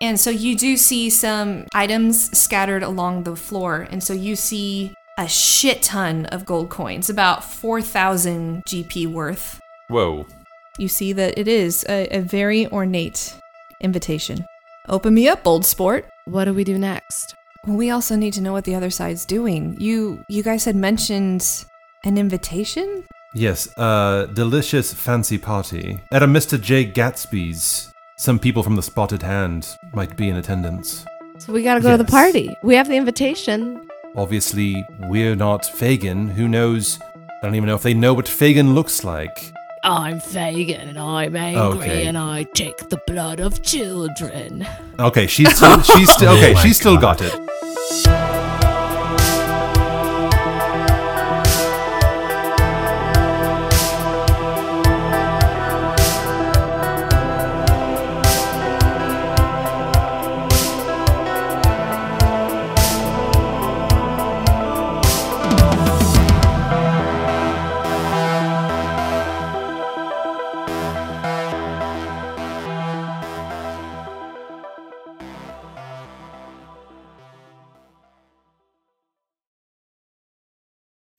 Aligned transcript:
And 0.00 0.18
so 0.18 0.30
you 0.30 0.56
do 0.56 0.76
see 0.76 1.08
some 1.10 1.66
items 1.74 2.36
scattered 2.36 2.82
along 2.82 3.24
the 3.24 3.36
floor. 3.36 3.86
And 3.90 4.02
so 4.02 4.12
you 4.12 4.36
see 4.36 4.94
a 5.18 5.28
shit 5.28 5.82
ton 5.82 6.26
of 6.26 6.44
gold 6.44 6.70
coins, 6.70 7.08
about 7.08 7.44
4,000 7.44 8.62
GP 8.68 9.06
worth. 9.06 9.60
Whoa. 9.88 10.26
You 10.78 10.88
see 10.88 11.12
that 11.12 11.38
it 11.38 11.46
is 11.46 11.84
a, 11.88 12.08
a 12.16 12.20
very 12.20 12.66
ornate 12.66 13.36
invitation. 13.80 14.44
Open 14.88 15.14
me 15.14 15.28
up, 15.28 15.46
old 15.46 15.64
sport. 15.64 16.06
What 16.26 16.46
do 16.46 16.54
we 16.54 16.64
do 16.64 16.78
next? 16.78 17.34
Well, 17.66 17.76
we 17.76 17.90
also 17.90 18.16
need 18.16 18.34
to 18.34 18.42
know 18.42 18.52
what 18.52 18.64
the 18.64 18.74
other 18.74 18.90
side's 18.90 19.24
doing. 19.24 19.76
You 19.80 20.22
you 20.28 20.42
guys 20.42 20.64
had 20.64 20.76
mentioned 20.76 21.64
an 22.04 22.18
invitation? 22.18 23.04
Yes, 23.34 23.68
a 23.78 24.28
delicious 24.32 24.92
fancy 24.92 25.38
party 25.38 26.00
at 26.12 26.22
a 26.22 26.26
Mr. 26.26 26.60
J. 26.60 26.84
Gatsby's. 26.90 27.93
Some 28.16 28.38
people 28.38 28.62
from 28.62 28.76
the 28.76 28.82
Spotted 28.82 29.22
Hand 29.22 29.76
might 29.92 30.16
be 30.16 30.28
in 30.28 30.36
attendance. 30.36 31.04
So 31.38 31.52
we 31.52 31.62
gotta 31.62 31.80
go 31.80 31.90
to 31.96 32.02
the 32.02 32.08
party. 32.10 32.56
We 32.62 32.76
have 32.76 32.88
the 32.88 32.96
invitation. 32.96 33.88
Obviously, 34.14 34.84
we're 35.00 35.34
not 35.34 35.62
Fagin. 35.64 36.28
Who 36.30 36.46
knows? 36.46 36.98
I 37.02 37.46
don't 37.46 37.56
even 37.56 37.66
know 37.66 37.74
if 37.74 37.82
they 37.82 37.94
know 37.94 38.14
what 38.14 38.26
Fagin 38.26 38.74
looks 38.74 39.02
like. 39.02 39.52
I'm 39.82 40.20
Fagin 40.20 40.88
and 40.90 40.98
I'm 40.98 41.34
angry 41.36 41.80
Okay. 41.82 42.06
and 42.06 42.16
I 42.16 42.44
take 42.54 42.88
the 42.88 43.00
blood 43.06 43.40
of 43.40 43.62
children. 43.62 44.66
Okay, 44.98 45.26
she's 45.26 45.54
still, 45.54 45.82
she's 45.82 46.10
still 46.16 46.30
Oh 46.30 46.36
okay. 46.36 46.54
my 46.54 46.62
she's 46.62 46.76
still 46.78 46.94
God. 46.96 47.18
got 47.18 47.22
it. 47.22 47.34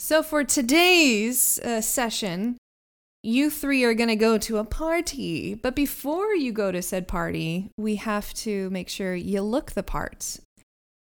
So 0.06 0.22
for 0.22 0.44
today's 0.44 1.58
uh, 1.58 1.82
session, 1.82 2.60
you 3.24 3.50
three 3.50 3.84
are 3.86 3.96
going 3.96 4.10
to 4.10 4.16
go 4.16 4.38
to 4.38 4.58
a 4.60 4.64
party. 4.64 5.56
But 5.56 5.76
before 5.76 6.36
you 6.36 6.52
go 6.52 6.72
to 6.72 6.84
said 6.84 7.08
party, 7.08 7.72
we 7.76 7.96
have 7.96 8.32
to 8.36 8.70
make 8.70 8.88
sure 8.88 9.16
you 9.16 9.42
look 9.42 9.72
the 9.72 9.82
part. 9.82 10.38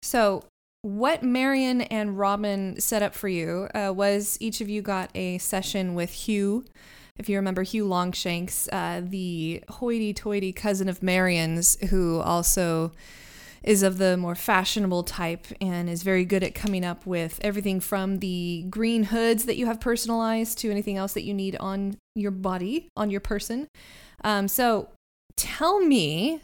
So 0.03 0.44
what 0.80 1.22
Marion 1.22 1.83
and 1.83 2.19
Robin 2.19 2.80
set 2.80 3.03
up 3.03 3.14
for 3.14 3.28
you 3.28 3.69
uh, 3.75 3.92
was 3.94 4.38
each 4.41 4.62
of 4.62 4.70
you 4.70 4.80
got 4.80 5.10
a 5.14 5.36
session 5.36 5.94
with 5.94 6.12
Hugh. 6.12 6.65
If 7.19 7.28
you 7.28 7.37
remember 7.37 7.65
Hugh 7.65 7.84
Longshanks, 7.84 8.66
uh, 8.72 9.03
the 9.04 9.62
hoity-toity 9.69 10.54
cousin 10.54 10.88
of 10.88 11.03
Marion's, 11.03 11.76
who 11.91 12.21
also 12.21 12.92
is 13.66 13.82
of 13.82 13.99
the 13.99 14.16
more 14.16 14.37
fashionable 14.37 15.03
type 15.03 15.47
and 15.60 15.91
is 15.91 16.04
very 16.04 16.25
good 16.25 16.44
at 16.44 16.54
coming 16.54 16.84
up 16.84 17.04
with 17.04 17.38
everything 17.43 17.81
from 17.81 18.21
the 18.21 18.65
green 18.71 19.03
hoods 19.03 19.44
that 19.44 19.56
you 19.56 19.66
have 19.66 19.81
personalized 19.81 20.56
to 20.59 20.71
anything 20.71 20.97
else 20.97 21.15
that 21.15 21.25
you 21.25 21.34
need 21.34 21.56
on 21.56 21.99
your 22.15 22.31
body, 22.31 22.88
on 22.97 23.10
your 23.10 23.21
person. 23.21 23.66
Um, 24.22 24.47
so 24.47 24.91
tell 25.37 25.81
me, 25.81 26.41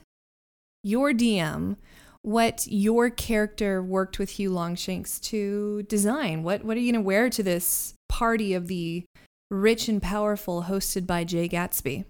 your 0.83 1.12
DM, 1.12 1.77
what 2.22 2.66
your 2.66 3.09
character 3.09 3.81
worked 3.81 4.19
with 4.19 4.31
Hugh 4.31 4.50
Longshanks 4.50 5.21
to 5.21 5.84
design. 5.84 6.43
What 6.43 6.65
what 6.65 6.77
are 6.77 6.81
you 6.81 6.93
gonna 6.93 7.04
wear 7.04 7.31
to 7.31 7.43
this 7.43 7.94
party 8.09 8.53
of 8.53 8.66
the 8.66 9.04
rich 9.49 9.89
and 9.89 10.03
powerful 10.03 10.65
hosted 10.65 11.06
by 11.06 11.22
Jay 11.22 11.49
Gatsby? 11.49 12.04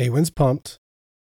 Awen's 0.00 0.30
pumped 0.30 0.78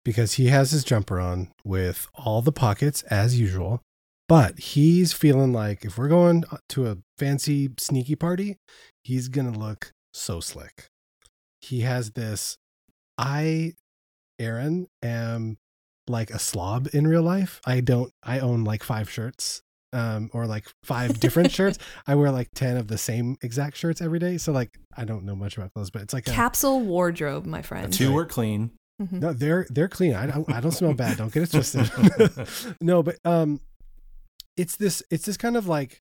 because 0.06 0.34
he 0.34 0.46
has 0.46 0.70
his 0.70 0.84
jumper 0.84 1.18
on 1.18 1.48
with 1.64 2.06
all 2.14 2.40
the 2.40 2.52
pockets 2.52 3.02
as 3.10 3.40
usual. 3.40 3.82
But 4.28 4.56
he's 4.60 5.12
feeling 5.12 5.52
like 5.52 5.84
if 5.84 5.98
we're 5.98 6.06
going 6.06 6.44
to 6.68 6.86
a 6.86 6.98
fancy 7.18 7.70
sneaky 7.76 8.14
party, 8.14 8.56
he's 9.02 9.26
going 9.26 9.52
to 9.52 9.58
look 9.58 9.90
so 10.14 10.38
slick. 10.38 10.86
He 11.60 11.80
has 11.80 12.12
this 12.12 12.56
I 13.18 13.72
Aaron 14.38 14.86
am 15.02 15.56
like 16.06 16.30
a 16.30 16.38
slob 16.38 16.88
in 16.92 17.08
real 17.08 17.22
life. 17.22 17.60
I 17.66 17.80
don't 17.80 18.12
I 18.22 18.38
own 18.38 18.62
like 18.62 18.84
5 18.84 19.10
shirts 19.10 19.60
um 19.92 20.30
or 20.32 20.46
like 20.46 20.66
five 20.84 21.18
different 21.18 21.50
shirts. 21.58 21.78
I 22.06 22.14
wear 22.14 22.30
like 22.30 22.50
10 22.54 22.76
of 22.76 22.86
the 22.86 22.98
same 22.98 23.38
exact 23.42 23.76
shirts 23.76 24.00
every 24.00 24.20
day. 24.20 24.38
So 24.38 24.52
like 24.52 24.70
I 24.96 25.04
don't 25.04 25.24
know 25.24 25.34
much 25.34 25.56
about 25.56 25.74
clothes, 25.74 25.90
but 25.90 26.02
it's 26.02 26.14
like 26.14 26.28
a 26.28 26.30
Capsule 26.30 26.80
wardrobe, 26.80 27.44
my 27.44 27.62
friend. 27.62 27.92
Two 27.92 28.12
were 28.12 28.26
clean. 28.26 28.70
Mhm. 29.00 29.20
no, 29.20 29.32
they're 29.32 29.66
they're 29.68 29.88
clean. 29.88 30.14
I 30.14 30.26
don't 30.26 30.50
I 30.50 30.60
don't 30.60 30.72
smell 30.72 30.94
bad. 30.94 31.18
Don't 31.18 31.32
get 31.32 31.42
it 31.42 31.50
twisted. 31.50 31.90
no, 32.80 33.02
but 33.02 33.16
um, 33.24 33.60
it's 34.56 34.76
this 34.76 35.02
it's 35.10 35.26
this 35.26 35.36
kind 35.36 35.56
of 35.56 35.66
like 35.68 36.00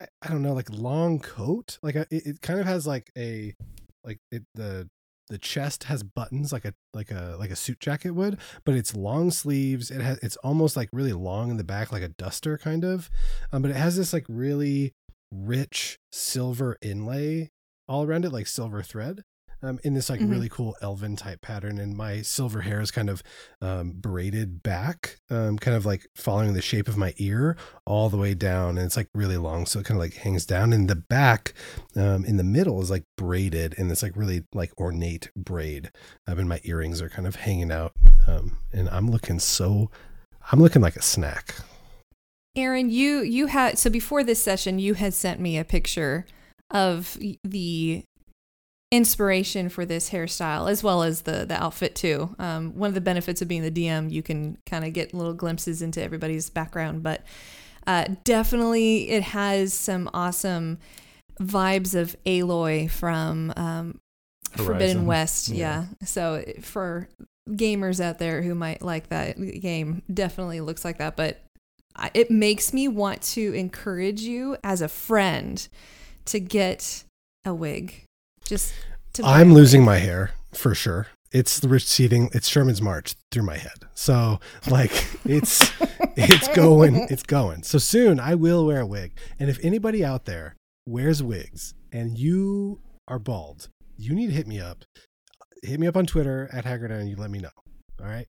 I, 0.00 0.06
I 0.22 0.28
don't 0.28 0.42
know 0.42 0.52
like 0.52 0.70
long 0.70 1.18
coat. 1.18 1.78
Like 1.82 1.96
a, 1.96 2.06
it, 2.10 2.26
it 2.26 2.40
kind 2.42 2.60
of 2.60 2.66
has 2.66 2.86
like 2.86 3.10
a 3.18 3.54
like 4.04 4.20
it 4.30 4.44
the 4.54 4.88
the 5.28 5.38
chest 5.38 5.84
has 5.84 6.04
buttons 6.04 6.52
like 6.52 6.64
a 6.64 6.72
like 6.94 7.10
a 7.10 7.34
like 7.36 7.50
a 7.50 7.56
suit 7.56 7.80
jacket 7.80 8.10
would, 8.12 8.38
but 8.64 8.76
it's 8.76 8.94
long 8.94 9.32
sleeves. 9.32 9.90
It 9.90 10.00
has 10.00 10.18
it's 10.18 10.36
almost 10.36 10.76
like 10.76 10.88
really 10.92 11.12
long 11.12 11.50
in 11.50 11.56
the 11.56 11.64
back, 11.64 11.90
like 11.90 12.02
a 12.04 12.08
duster 12.08 12.56
kind 12.58 12.84
of. 12.84 13.10
Um, 13.52 13.62
but 13.62 13.72
it 13.72 13.76
has 13.76 13.96
this 13.96 14.12
like 14.12 14.24
really 14.28 14.92
rich 15.32 15.98
silver 16.12 16.76
inlay 16.80 17.50
all 17.88 18.04
around 18.04 18.24
it, 18.24 18.30
like 18.32 18.46
silver 18.46 18.82
thread 18.82 19.24
um, 19.66 19.78
in 19.82 19.94
this 19.94 20.08
like 20.08 20.20
Mhm. 20.20 20.30
really 20.30 20.48
cool 20.48 20.76
elven 20.80 21.16
type 21.16 21.40
pattern. 21.42 21.78
And 21.78 21.96
my 21.96 22.22
silver 22.22 22.60
hair 22.62 22.80
is 22.80 22.90
kind 22.90 23.10
of 23.10 23.22
um, 23.60 23.92
braided 23.96 24.62
back, 24.62 25.18
um, 25.30 25.58
kind 25.58 25.76
of 25.76 25.84
like 25.84 26.06
following 26.14 26.54
the 26.54 26.62
shape 26.62 26.88
of 26.88 26.96
my 26.96 27.14
ear 27.18 27.56
all 27.84 28.08
the 28.08 28.16
way 28.16 28.34
down. 28.34 28.78
And 28.78 28.86
it's 28.86 28.96
like 28.96 29.08
really 29.14 29.36
long. 29.36 29.66
So 29.66 29.80
it 29.80 29.86
kind 29.86 29.98
of 29.98 30.02
like 30.02 30.14
hangs 30.14 30.46
down. 30.46 30.72
And 30.72 30.88
the 30.88 30.94
back 30.96 31.54
um, 31.96 32.24
in 32.24 32.36
the 32.36 32.44
middle 32.44 32.80
is 32.80 32.90
like 32.90 33.04
braided 33.16 33.74
and 33.78 33.90
it's 33.90 34.02
like 34.02 34.16
really 34.16 34.44
like 34.54 34.72
ornate 34.78 35.30
braid. 35.36 35.90
Um, 36.26 36.38
and 36.38 36.48
my 36.48 36.60
earrings 36.64 37.02
are 37.02 37.08
kind 37.08 37.26
of 37.26 37.36
hanging 37.36 37.72
out. 37.72 37.92
Um, 38.26 38.58
and 38.72 38.88
I'm 38.90 39.10
looking 39.10 39.38
so, 39.38 39.90
I'm 40.52 40.60
looking 40.60 40.82
like 40.82 40.96
a 40.96 41.02
snack. 41.02 41.56
Aaron, 42.54 42.88
you 42.88 43.20
you 43.20 43.46
had 43.48 43.78
so 43.78 43.90
before 43.90 44.24
this 44.24 44.42
session, 44.42 44.78
you 44.78 44.94
had 44.94 45.12
sent 45.12 45.40
me 45.40 45.58
a 45.58 45.64
picture 45.64 46.24
of 46.70 47.18
the 47.44 48.02
inspiration 48.92 49.68
for 49.68 49.84
this 49.84 50.10
hairstyle 50.10 50.70
as 50.70 50.82
well 50.82 51.02
as 51.02 51.22
the 51.22 51.44
the 51.44 51.60
outfit 51.60 51.94
too. 51.94 52.34
Um, 52.38 52.72
one 52.76 52.88
of 52.88 52.94
the 52.94 53.00
benefits 53.00 53.42
of 53.42 53.48
being 53.48 53.62
the 53.62 53.70
DM, 53.70 54.10
you 54.10 54.22
can 54.22 54.58
kind 54.66 54.84
of 54.84 54.92
get 54.92 55.14
little 55.14 55.34
glimpses 55.34 55.82
into 55.82 56.02
everybody's 56.02 56.50
background, 56.50 57.02
but 57.02 57.24
uh, 57.86 58.06
definitely 58.24 59.10
it 59.10 59.22
has 59.22 59.72
some 59.72 60.10
awesome 60.12 60.78
vibes 61.40 61.94
of 61.94 62.16
Aloy 62.24 62.90
from 62.90 63.52
um, 63.56 64.00
Forbidden 64.52 65.06
West. 65.06 65.48
Yeah. 65.48 65.86
Yeah. 66.00 66.06
So 66.06 66.44
for 66.62 67.08
gamers 67.50 68.00
out 68.00 68.18
there 68.18 68.42
who 68.42 68.54
might 68.54 68.82
like 68.82 69.08
that 69.08 69.36
game, 69.60 70.02
definitely 70.12 70.60
looks 70.60 70.84
like 70.84 70.98
that. 70.98 71.16
But 71.16 71.42
it 72.14 72.30
makes 72.30 72.72
me 72.72 72.88
want 72.88 73.22
to 73.22 73.52
encourage 73.54 74.20
you 74.20 74.56
as 74.62 74.82
a 74.82 74.88
friend 74.88 75.66
to 76.26 76.40
get 76.40 77.04
a 77.44 77.54
wig. 77.54 78.05
Just 78.46 78.72
to 79.14 79.24
I'm 79.24 79.52
losing 79.52 79.84
my 79.84 79.96
hair 79.96 80.30
for 80.54 80.74
sure. 80.74 81.08
It's 81.32 81.58
the 81.58 81.68
receding. 81.68 82.30
It's 82.32 82.48
Sherman's 82.48 82.80
March 82.80 83.16
through 83.32 83.42
my 83.42 83.56
head. 83.56 83.84
So 83.94 84.38
like 84.70 84.92
it's 85.24 85.72
it's 86.16 86.48
going. 86.48 87.08
It's 87.10 87.24
going. 87.24 87.64
So 87.64 87.78
soon 87.78 88.20
I 88.20 88.36
will 88.36 88.64
wear 88.64 88.80
a 88.80 88.86
wig. 88.86 89.18
And 89.40 89.50
if 89.50 89.62
anybody 89.64 90.04
out 90.04 90.24
there 90.26 90.54
wears 90.86 91.22
wigs 91.22 91.74
and 91.92 92.16
you 92.16 92.80
are 93.08 93.18
bald, 93.18 93.68
you 93.98 94.14
need 94.14 94.28
to 94.28 94.32
hit 94.32 94.46
me 94.46 94.60
up. 94.60 94.84
Hit 95.62 95.80
me 95.80 95.88
up 95.88 95.96
on 95.96 96.06
Twitter 96.06 96.48
at 96.52 96.64
Haggard 96.64 96.92
and 96.92 97.08
you 97.08 97.16
let 97.16 97.30
me 97.30 97.40
know. 97.40 97.50
All 98.00 98.06
right. 98.06 98.26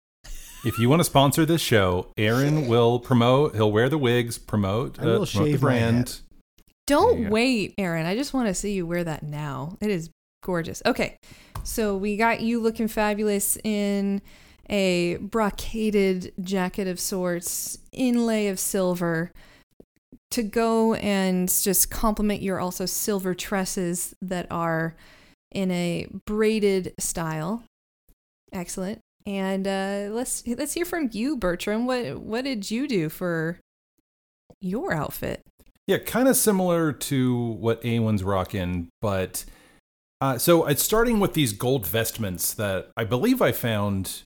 If 0.66 0.80
you 0.80 0.90
want 0.90 1.02
to 1.02 1.04
sponsor 1.04 1.46
this 1.46 1.62
show, 1.62 2.12
Aaron 2.18 2.68
will 2.68 3.00
promote. 3.00 3.54
He'll 3.54 3.72
wear 3.72 3.90
the 3.90 3.98
wigs, 3.98 4.40
promote, 4.40 5.00
I 5.00 5.06
will 5.06 5.22
uh, 5.22 5.26
promote 5.26 5.46
the 5.46 5.52
shave 5.52 5.62
my 5.62 5.70
brand. 5.70 6.22
Don't 6.88 7.24
go. 7.24 7.30
wait, 7.30 7.76
Aaron. 7.78 8.06
I 8.06 8.16
just 8.16 8.34
want 8.34 8.48
to 8.48 8.54
see 8.54 8.74
you 8.74 8.88
wear 8.88 9.04
that 9.04 9.22
now. 9.22 9.78
It 9.82 9.92
is 9.92 10.10
gorgeous. 10.42 10.82
Okay, 10.86 11.18
so 11.64 11.96
we 11.96 12.18
got 12.18 12.42
you 12.42 12.60
looking 12.60 12.88
fabulous 12.88 13.58
in 13.64 14.22
a 14.70 15.18
brocaded 15.18 16.32
jacket 16.42 16.88
of 16.88 17.00
sorts, 17.00 17.78
inlay 17.92 18.48
of 18.48 18.60
silver, 18.60 19.32
to 20.32 20.44
go 20.44 20.94
and 20.96 21.50
just 21.50 21.90
complement 21.90 22.42
your 22.42 22.60
also 22.60 22.86
silver 22.86 23.34
tresses 23.34 24.16
that 24.22 24.48
are 24.50 24.96
in 25.52 25.72
a 25.72 26.08
braided 26.26 26.94
style. 27.00 27.64
Excellent. 28.52 29.00
And 29.26 29.68
uh, 29.68 30.08
let's 30.12 30.46
let's 30.48 30.74
hear 30.74 30.86
from 30.86 31.10
you, 31.12 31.36
Bertram. 31.36 31.86
What 31.86 32.20
what 32.20 32.46
did 32.46 32.72
you 32.72 32.88
do 32.88 33.10
for 33.10 33.60
your 34.62 34.94
outfit? 34.94 35.42
Yeah, 35.88 35.98
kind 36.00 36.28
of 36.28 36.36
similar 36.36 36.92
to 36.92 37.38
what 37.38 37.84
Awen's 37.86 38.24
rocking, 38.24 38.90
but 39.02 39.46
uh, 40.20 40.38
so 40.38 40.66
it's 40.66 40.84
starting 40.84 41.20
with 41.20 41.34
these 41.34 41.54
gold 41.54 41.88
vestments 41.88 42.54
that 42.56 42.92
I 42.98 43.04
believe 43.04 43.42
I 43.42 43.52
found 43.52 44.24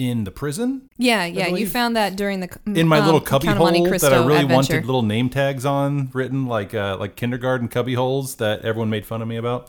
in 0.00 0.24
the 0.24 0.30
prison 0.30 0.88
Yeah, 0.96 1.26
yeah. 1.26 1.48
You 1.48 1.66
found 1.66 1.94
that 1.94 2.16
during 2.16 2.40
the 2.40 2.48
in 2.64 2.88
my 2.88 3.00
um, 3.00 3.04
little 3.04 3.20
cubby 3.20 3.48
hole 3.48 3.70
that 3.70 4.12
I 4.14 4.24
really 4.24 4.40
adventure. 4.40 4.74
wanted 4.74 4.86
little 4.86 5.02
name 5.02 5.28
tags 5.28 5.66
on 5.66 6.08
written 6.14 6.46
like 6.46 6.72
uh, 6.74 6.96
like 6.98 7.16
kindergarten 7.16 7.68
cubby 7.68 7.94
holes 7.94 8.36
that 8.36 8.62
everyone 8.62 8.88
made 8.88 9.04
fun 9.04 9.20
of 9.20 9.28
me 9.28 9.36
about. 9.36 9.68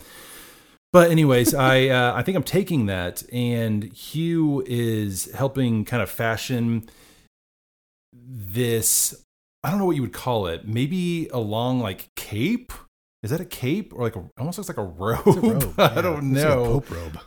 But 0.90 1.10
anyways, 1.10 1.54
I 1.72 1.88
uh, 1.88 2.14
I 2.14 2.22
think 2.22 2.36
I'm 2.36 2.44
taking 2.44 2.86
that, 2.86 3.22
and 3.30 3.84
Hugh 3.92 4.64
is 4.66 5.30
helping 5.32 5.84
kind 5.84 6.02
of 6.02 6.10
fashion 6.10 6.88
this. 8.12 9.22
I 9.64 9.70
don't 9.70 9.78
know 9.78 9.86
what 9.86 9.96
you 9.96 10.02
would 10.02 10.12
call 10.12 10.46
it. 10.46 10.66
Maybe 10.66 11.28
a 11.28 11.38
long 11.38 11.80
like 11.80 12.10
cape. 12.16 12.72
Is 13.22 13.30
that 13.30 13.40
a 13.40 13.44
cape 13.44 13.92
or 13.94 14.02
like 14.02 14.16
a, 14.16 14.24
almost 14.38 14.58
looks 14.58 14.68
like 14.68 14.78
a 14.78 14.82
robe? 14.82 15.22
It's 15.26 15.36
a 15.36 15.40
robe. 15.40 15.74
I 15.78 15.94
yeah. 15.94 16.00
don't 16.00 16.34
It's 16.34 16.44
like 16.44 16.52
a 16.52 16.56
know. 16.56 16.64
Pope 16.64 16.90
robe. 16.90 17.18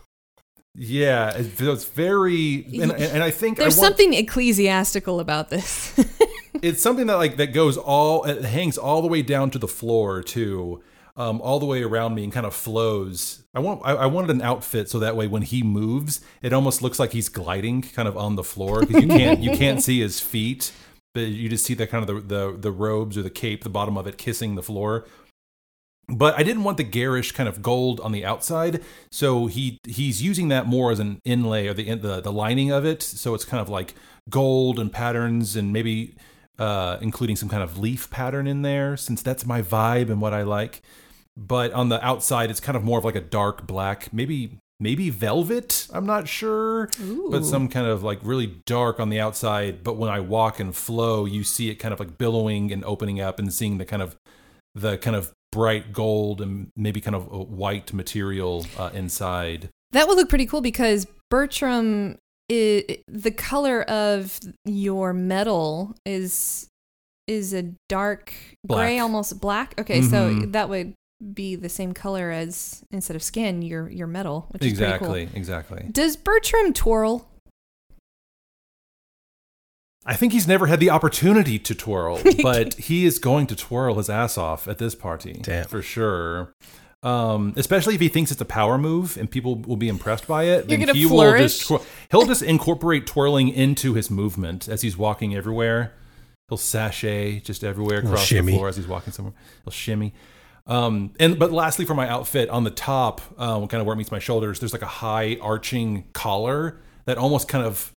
Yeah, 0.78 1.32
it's, 1.32 1.48
feels 1.48 1.86
very, 1.86 2.66
and, 2.82 2.92
and 2.92 3.24
I 3.24 3.32
think 3.32 3.58
There's 3.58 3.78
I 3.78 3.82
want, 3.82 3.92
something 3.94 4.14
ecclesiastical 4.14 5.22
about 5.22 5.50
this. 5.50 5.98
it's 6.62 6.82
something 6.82 7.08
that 7.08 7.16
like 7.16 7.38
that 7.38 7.54
goes 7.54 7.78
all 7.78 8.24
it 8.24 8.44
hangs 8.44 8.78
all 8.78 9.02
the 9.02 9.08
way 9.08 9.22
down 9.22 9.50
to 9.52 9.60
the 9.60 9.68
floor 9.68 10.22
too 10.22 10.82
um, 11.18 11.42
all 11.42 11.60
the 11.60 11.66
way 11.66 11.84
around 11.84 12.16
me 12.16 12.24
and 12.24 12.34
kind 12.34 12.46
of 12.46 12.54
flows 12.54 13.44
i 13.54 13.60
want 13.60 13.82
I, 13.84 13.94
I 13.94 14.06
wanted 14.06 14.32
an 14.32 14.42
outfit 14.42 14.90
so 14.90 15.00
that 15.00 15.16
way 15.16 15.28
when 15.28 15.42
he 15.42 15.64
moves 15.64 16.22
it 16.42 16.54
almost 16.54 16.82
looks 16.82 17.00
like 17.00 17.12
he's 17.12 17.30
gliding 17.30 17.82
kind 17.82 18.08
of 18.08 18.18
on 18.18 18.36
the 18.36 18.44
floor 18.44 18.82
because 18.82 19.02
you 19.02 19.08
can't 19.08 19.40
you 19.42 19.52
can't 19.52 19.82
see 19.82 20.00
his 20.00 20.20
feet 20.20 20.72
but 21.16 21.22
you 21.22 21.50
just 21.50 21.66
see 21.66 21.74
the 21.74 21.88
kind 21.88 22.08
of 22.08 22.28
the, 22.28 22.36
the 22.36 22.58
the 22.58 22.72
robes 22.72 23.18
or 23.18 23.24
the 23.24 23.32
cape 23.32 23.64
the 23.64 23.70
bottom 23.70 23.98
of 23.98 24.06
it 24.06 24.20
kissing 24.20 24.54
the 24.54 24.64
floor 24.64 25.06
but 26.08 26.38
I 26.38 26.44
didn't 26.44 26.64
want 26.64 26.78
the 26.78 26.84
garish 26.84 27.32
kind 27.32 27.50
of 27.50 27.62
gold 27.62 28.00
on 28.02 28.12
the 28.12 28.24
outside, 28.26 28.84
so 29.12 29.48
he 29.48 29.80
he's 29.88 30.22
using 30.22 30.50
that 30.50 30.68
more 30.68 30.92
as 30.92 31.00
an 31.00 31.20
inlay 31.26 31.68
or 31.68 31.74
the 31.74 31.96
the, 31.96 32.22
the 32.22 32.32
lining 32.32 32.72
of 32.72 32.86
it. 32.86 33.02
So 33.02 33.34
it's 33.34 33.46
kind 33.46 33.60
of 33.60 33.70
like 33.70 33.96
gold 34.30 34.80
and 34.80 34.92
patterns 34.92 35.56
and 35.56 35.74
maybe 35.74 36.16
uh, 36.60 36.98
including 37.02 37.36
some 37.36 37.50
kind 37.50 37.64
of 37.64 37.78
leaf 37.78 38.10
pattern 38.10 38.48
in 38.48 38.62
there, 38.62 38.96
since 38.98 39.22
that's 39.22 39.46
my 39.46 39.62
vibe 39.62 40.10
and 40.10 40.22
what 40.22 40.34
I 40.34 40.44
like. 40.44 40.82
But 41.36 41.74
on 41.74 41.90
the 41.90 42.04
outside, 42.06 42.50
it's 42.50 42.60
kind 42.60 42.78
of 42.78 42.84
more 42.84 43.00
of 43.00 43.06
like 43.06 43.16
a 43.16 43.22
dark 43.22 43.68
black, 43.68 44.14
maybe 44.14 44.60
maybe 44.80 45.10
velvet. 45.10 45.88
I'm 45.94 46.06
not 46.06 46.28
sure, 46.28 46.90
but 47.30 47.46
some 47.46 47.68
kind 47.68 47.88
of 47.88 48.04
like 48.04 48.20
really 48.24 48.48
dark 48.66 49.00
on 49.00 49.10
the 49.10 49.20
outside. 49.20 49.84
But 49.84 49.98
when 49.98 50.10
I 50.10 50.20
walk 50.20 50.60
and 50.60 50.76
flow, 50.76 51.26
you 51.26 51.44
see 51.44 51.70
it 51.70 51.76
kind 51.76 51.94
of 51.94 52.00
like 52.00 52.18
billowing 52.18 52.72
and 52.72 52.84
opening 52.86 53.20
up 53.22 53.40
and 53.40 53.54
seeing 53.54 53.78
the 53.78 53.86
kind 53.86 54.02
of 54.02 54.16
the 54.74 54.98
kind 54.98 55.16
of 55.16 55.32
bright 55.52 55.94
gold 55.94 56.42
and 56.42 56.68
maybe 56.76 57.00
kind 57.00 57.16
of 57.16 57.32
a 57.32 57.38
white 57.44 57.94
material 57.94 58.66
uh, 58.78 58.90
inside. 58.94 59.70
that 59.92 60.06
would 60.08 60.18
look 60.18 60.28
pretty 60.28 60.46
cool 60.46 60.60
because 60.62 61.08
Bertram, 61.32 62.18
i 62.52 62.86
the 63.08 63.32
color 63.32 63.84
of 63.84 64.38
your 64.66 65.14
metal 65.14 65.96
is 66.06 66.68
is 67.28 67.54
a 67.54 67.72
dark 67.90 68.34
gray, 68.68 69.00
almost 69.00 69.40
black. 69.40 69.74
Okay, 69.80 70.02
so 70.02 70.30
Mhm. 70.30 70.52
that 70.52 70.70
would 70.70 70.94
be 71.34 71.56
the 71.56 71.70
same 71.70 71.94
color 71.94 72.32
as 72.32 72.84
instead 72.92 73.16
of 73.16 73.24
skin, 73.24 73.62
your 73.62 73.90
your 73.90 74.08
metal, 74.08 74.48
which 74.52 74.64
is 74.64 74.72
exactly, 74.72 75.08
pretty 75.10 75.26
cool. 75.28 75.38
exactly. 75.38 75.86
Does 75.92 76.16
Bertram 76.16 76.74
twirl? 76.74 77.28
I 80.06 80.16
think 80.16 80.34
he's 80.34 80.48
never 80.48 80.68
had 80.68 80.80
the 80.80 80.92
opportunity 80.92 81.58
to 81.58 81.74
twirl, 81.74 82.22
but 82.44 82.76
he 82.76 83.06
is 83.06 83.18
going 83.18 83.48
to 83.48 83.56
twirl 83.56 83.96
his 83.96 84.10
ass 84.10 84.38
off 84.38 84.68
at 84.68 84.78
this 84.78 84.94
party 84.94 85.40
Damn. 85.42 85.66
for 85.66 85.82
sure. 85.82 86.54
Um, 87.02 87.54
especially 87.56 87.94
if 87.94 88.02
he 88.02 88.08
thinks 88.08 88.32
it's 88.32 88.42
a 88.42 88.46
power 88.46 88.78
move 88.80 89.16
and 89.18 89.30
people 89.30 89.56
will 89.56 89.78
be 89.78 89.90
impressed 89.90 90.28
by 90.28 90.44
it. 90.44 90.70
You're 90.70 90.78
then 90.78 90.80
gonna 90.88 90.94
he 90.94 91.06
will 91.06 91.38
just 91.38 91.68
twir- 91.68 91.86
he'll 92.10 92.26
just 92.26 92.42
incorporate 92.42 93.06
twirling 93.06 93.50
into 93.50 93.94
his 93.94 94.10
movement 94.10 94.68
as 94.68 94.82
he's 94.82 94.98
walking 94.98 95.36
everywhere. 95.36 95.94
He'll 96.50 96.58
sashay 96.58 97.40
just 97.40 97.64
everywhere 97.64 98.00
across 98.00 98.30
the 98.30 98.42
floor 98.42 98.70
as 98.70 98.78
he's 98.78 98.88
walking 98.88 99.14
somewhere. 99.14 99.34
He'll 99.64 99.72
shimmy. 99.72 100.14
Um, 100.68 101.14
and 101.20 101.38
but 101.38 101.52
lastly, 101.52 101.86
for 101.86 101.94
my 101.94 102.08
outfit 102.08 102.50
on 102.50 102.64
the 102.64 102.72
top, 102.72 103.22
um, 103.40 103.68
kind 103.68 103.82
of 103.82 103.88
where 103.88 103.94
it 103.94 103.98
meets 103.98 104.12
my 104.12 104.20
shoulders, 104.20 104.60
there's 104.60 104.74
like 104.74 104.82
a 104.82 104.88
high 104.88 105.38
arching 105.42 106.06
collar 106.14 106.82
that 107.06 107.18
almost 107.18 107.48
kind 107.48 107.66
of, 107.66 107.92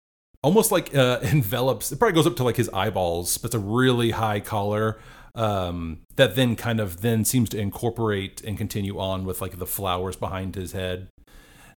almost 0.43 0.71
like 0.71 0.93
uh, 0.95 1.19
envelops. 1.23 1.91
It 1.91 1.99
probably 1.99 2.15
goes 2.15 2.27
up 2.27 2.35
to 2.37 2.43
like 2.43 2.57
his 2.57 2.69
eyeballs, 2.69 3.37
but 3.37 3.49
it's 3.49 3.55
a 3.55 3.59
really 3.59 4.11
high 4.11 4.41
collar 4.41 4.99
um, 5.35 6.01
that 6.15 6.35
then 6.35 6.55
kind 6.55 6.79
of 6.79 7.01
then 7.01 7.23
seems 7.23 7.49
to 7.49 7.59
incorporate 7.59 8.41
and 8.43 8.57
continue 8.57 8.99
on 8.99 9.23
with 9.23 9.39
like 9.39 9.59
the 9.59 9.67
flowers 9.67 10.15
behind 10.15 10.55
his 10.55 10.73
head. 10.73 11.07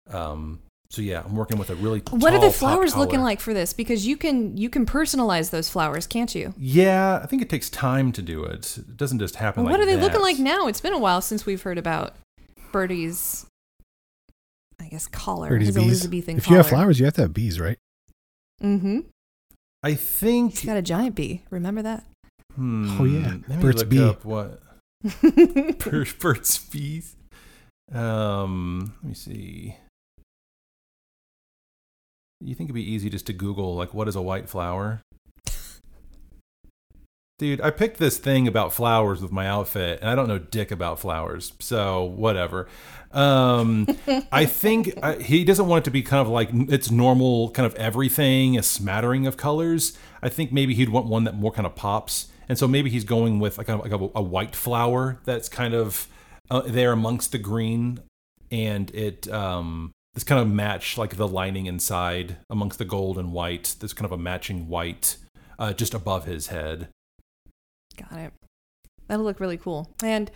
Um, 0.10 0.60
so 0.90 1.02
yeah, 1.02 1.22
I'm 1.26 1.36
working 1.36 1.58
with 1.58 1.70
a 1.70 1.76
really. 1.76 2.02
What 2.12 2.34
are 2.34 2.40
the 2.40 2.52
flowers 2.52 2.96
looking 2.96 3.22
like 3.22 3.40
for 3.40 3.54
this? 3.54 3.74
Because 3.74 4.08
you 4.08 4.16
can 4.18 4.56
you 4.58 4.70
can 4.70 4.86
personalize 4.86 5.50
those 5.50 5.70
flowers, 5.70 6.08
can't 6.08 6.34
you? 6.34 6.54
Yeah, 6.58 7.20
I 7.22 7.26
think 7.28 7.42
it 7.42 7.50
takes 7.50 7.70
time 7.70 8.12
to 8.14 8.22
do 8.22 8.44
it. 8.44 8.78
It 8.78 8.96
doesn't 8.98 9.20
just 9.20 9.36
happen. 9.36 9.64
what 9.64 9.72
like 9.72 9.80
what 9.80 9.88
are 9.88 9.92
they 9.92 9.96
that. 9.98 10.02
looking 10.04 10.22
like 10.22 10.40
now? 10.40 10.68
It's 10.68 10.82
been 10.82 10.94
a 10.94 11.00
while 11.00 11.22
since 11.22 11.46
we've 11.46 11.62
heard 11.62 11.78
about 11.78 12.16
Birdie's, 12.72 13.46
I 14.80 14.88
guess, 14.88 15.08
collar. 15.08 15.50
Birdie's 15.50 15.68
his 15.68 15.76
bees. 15.76 15.86
Elizabethan 15.86 16.38
If 16.38 16.46
collar. 16.46 16.54
you 16.54 16.58
have 16.58 16.68
flowers, 16.70 17.00
you 17.00 17.06
have 17.06 17.14
to 17.16 17.22
have 17.22 17.34
bees, 17.34 17.60
right? 17.60 17.78
mm-hmm. 18.64 19.00
I 19.84 19.94
think. 19.94 20.54
He's 20.54 20.66
got 20.66 20.78
a 20.78 20.82
giant 20.82 21.16
bee. 21.16 21.44
Remember 21.52 21.82
that? 21.84 22.04
Hmm, 22.56 23.00
Oh, 23.00 23.04
yeah. 23.06 23.36
Let 23.48 23.60
me 23.60 23.72
look 23.72 23.90
Bee. 23.90 24.04
up 24.04 24.26
what 24.26 24.60
Bir- 25.22 26.08
Burt's 26.20 26.58
Bees. 26.58 27.16
Um, 27.94 28.96
let 29.04 29.10
me 29.10 29.14
see. 29.14 29.76
You 32.40 32.54
think 32.54 32.68
it'd 32.68 32.76
be 32.76 32.92
easy 32.92 33.10
just 33.10 33.26
to 33.28 33.34
Google 33.34 33.76
like 33.76 33.94
what 33.94 34.08
is 34.08 34.16
a 34.16 34.22
white 34.22 34.50
flower? 34.50 35.02
Dude, 37.40 37.62
I 37.62 37.70
picked 37.70 37.98
this 37.98 38.18
thing 38.18 38.48
about 38.48 38.74
flowers 38.74 39.22
with 39.22 39.32
my 39.32 39.48
outfit, 39.48 40.00
and 40.02 40.10
I 40.10 40.16
don't 40.16 40.28
know 40.28 40.40
dick 40.40 40.72
about 40.72 41.00
flowers, 41.00 41.54
so 41.60 42.04
whatever. 42.04 42.68
Um, 43.12 43.88
I 44.32 44.46
think 44.46 44.94
uh, 45.04 45.18
he 45.18 45.44
doesn't 45.44 45.68
want 45.68 45.84
it 45.84 45.86
to 45.86 45.92
be 45.92 46.02
kind 46.02 46.20
of 46.20 46.30
like 46.30 46.50
it's 46.52 46.90
normal, 46.90 47.52
kind 47.52 47.68
of 47.68 47.76
everything, 47.76 48.58
a 48.58 48.64
smattering 48.64 49.28
of 49.28 49.38
colors. 49.38 49.96
I 50.24 50.30
think 50.30 50.52
maybe 50.52 50.74
he'd 50.74 50.90
want 50.90 51.06
one 51.06 51.26
that 51.26 51.36
more 51.36 51.52
kind 51.52 51.68
of 51.68 51.76
pops, 51.76 52.30
and 52.50 52.58
so 52.58 52.68
maybe 52.68 52.90
he's 52.90 53.04
going 53.04 53.40
with 53.40 53.60
like 53.60 53.70
a, 53.70 53.76
like 53.76 53.92
a, 53.92 54.10
a 54.16 54.22
white 54.22 54.56
flower 54.56 55.20
that's 55.24 55.48
kind 55.48 55.76
of 55.76 56.08
uh, 56.50 56.62
there 56.62 56.92
amongst 56.92 57.32
the 57.34 57.38
green, 57.38 58.00
and 58.50 58.90
it 58.96 59.28
um, 59.32 59.92
this 60.18 60.24
kind 60.24 60.42
of 60.42 60.48
match 60.48 60.98
like 60.98 61.16
the 61.16 61.28
lining 61.28 61.68
inside 61.68 62.38
amongst 62.50 62.80
the 62.80 62.86
gold 62.86 63.20
and 63.20 63.32
white. 63.32 63.76
There's 63.80 63.94
kind 63.94 64.08
of 64.08 64.12
a 64.12 64.18
matching 64.18 64.68
white 64.68 65.16
uh, 65.60 65.74
just 65.74 65.94
above 65.94 66.26
his 66.26 66.48
head. 66.48 66.88
Got 67.96 68.20
it. 68.20 68.34
That'll 69.08 69.24
look 69.24 69.40
really 69.40 69.58
cool. 69.58 69.92
And 70.02 70.32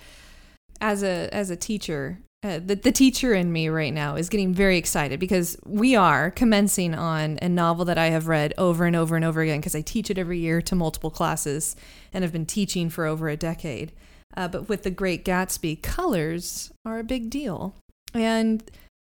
as 0.82 1.02
a 1.02 1.34
as 1.34 1.50
a 1.50 1.56
teacher, 1.56 2.20
uh, 2.44 2.60
the 2.64 2.76
the 2.76 2.92
teacher 2.92 3.34
in 3.34 3.52
me 3.52 3.70
right 3.70 3.92
now 3.92 4.18
is 4.18 4.30
getting 4.30 4.54
very 4.54 4.78
excited 4.78 5.20
because 5.20 5.58
we 5.66 5.96
are 5.96 6.30
commencing 6.30 6.94
on 6.94 7.40
a 7.42 7.50
novel 7.50 7.84
that 7.86 7.98
I 7.98 8.10
have 8.10 8.28
read 8.28 8.54
over 8.60 8.86
and 8.86 8.96
over 8.96 9.16
and 9.16 9.26
over 9.26 9.42
again 9.42 9.62
because 9.62 9.74
I 9.74 9.82
teach 9.82 10.12
it 10.12 10.20
every 10.20 10.38
year 10.38 10.62
to 10.62 10.76
multiple 10.76 11.10
classes 11.10 11.76
and 12.14 12.24
have 12.24 12.32
been 12.32 12.46
teaching 12.46 12.92
for 12.92 13.08
over 13.08 13.30
a 13.30 13.36
decade. 13.36 13.94
Uh, 14.38 14.48
but 14.48 14.70
with 14.70 14.84
the 14.84 14.92
Great 14.92 15.26
Gatsby, 15.26 15.82
colors 15.82 16.72
are 16.86 17.00
a 17.00 17.04
big 17.04 17.32
deal. 17.32 17.74
And 18.14 18.62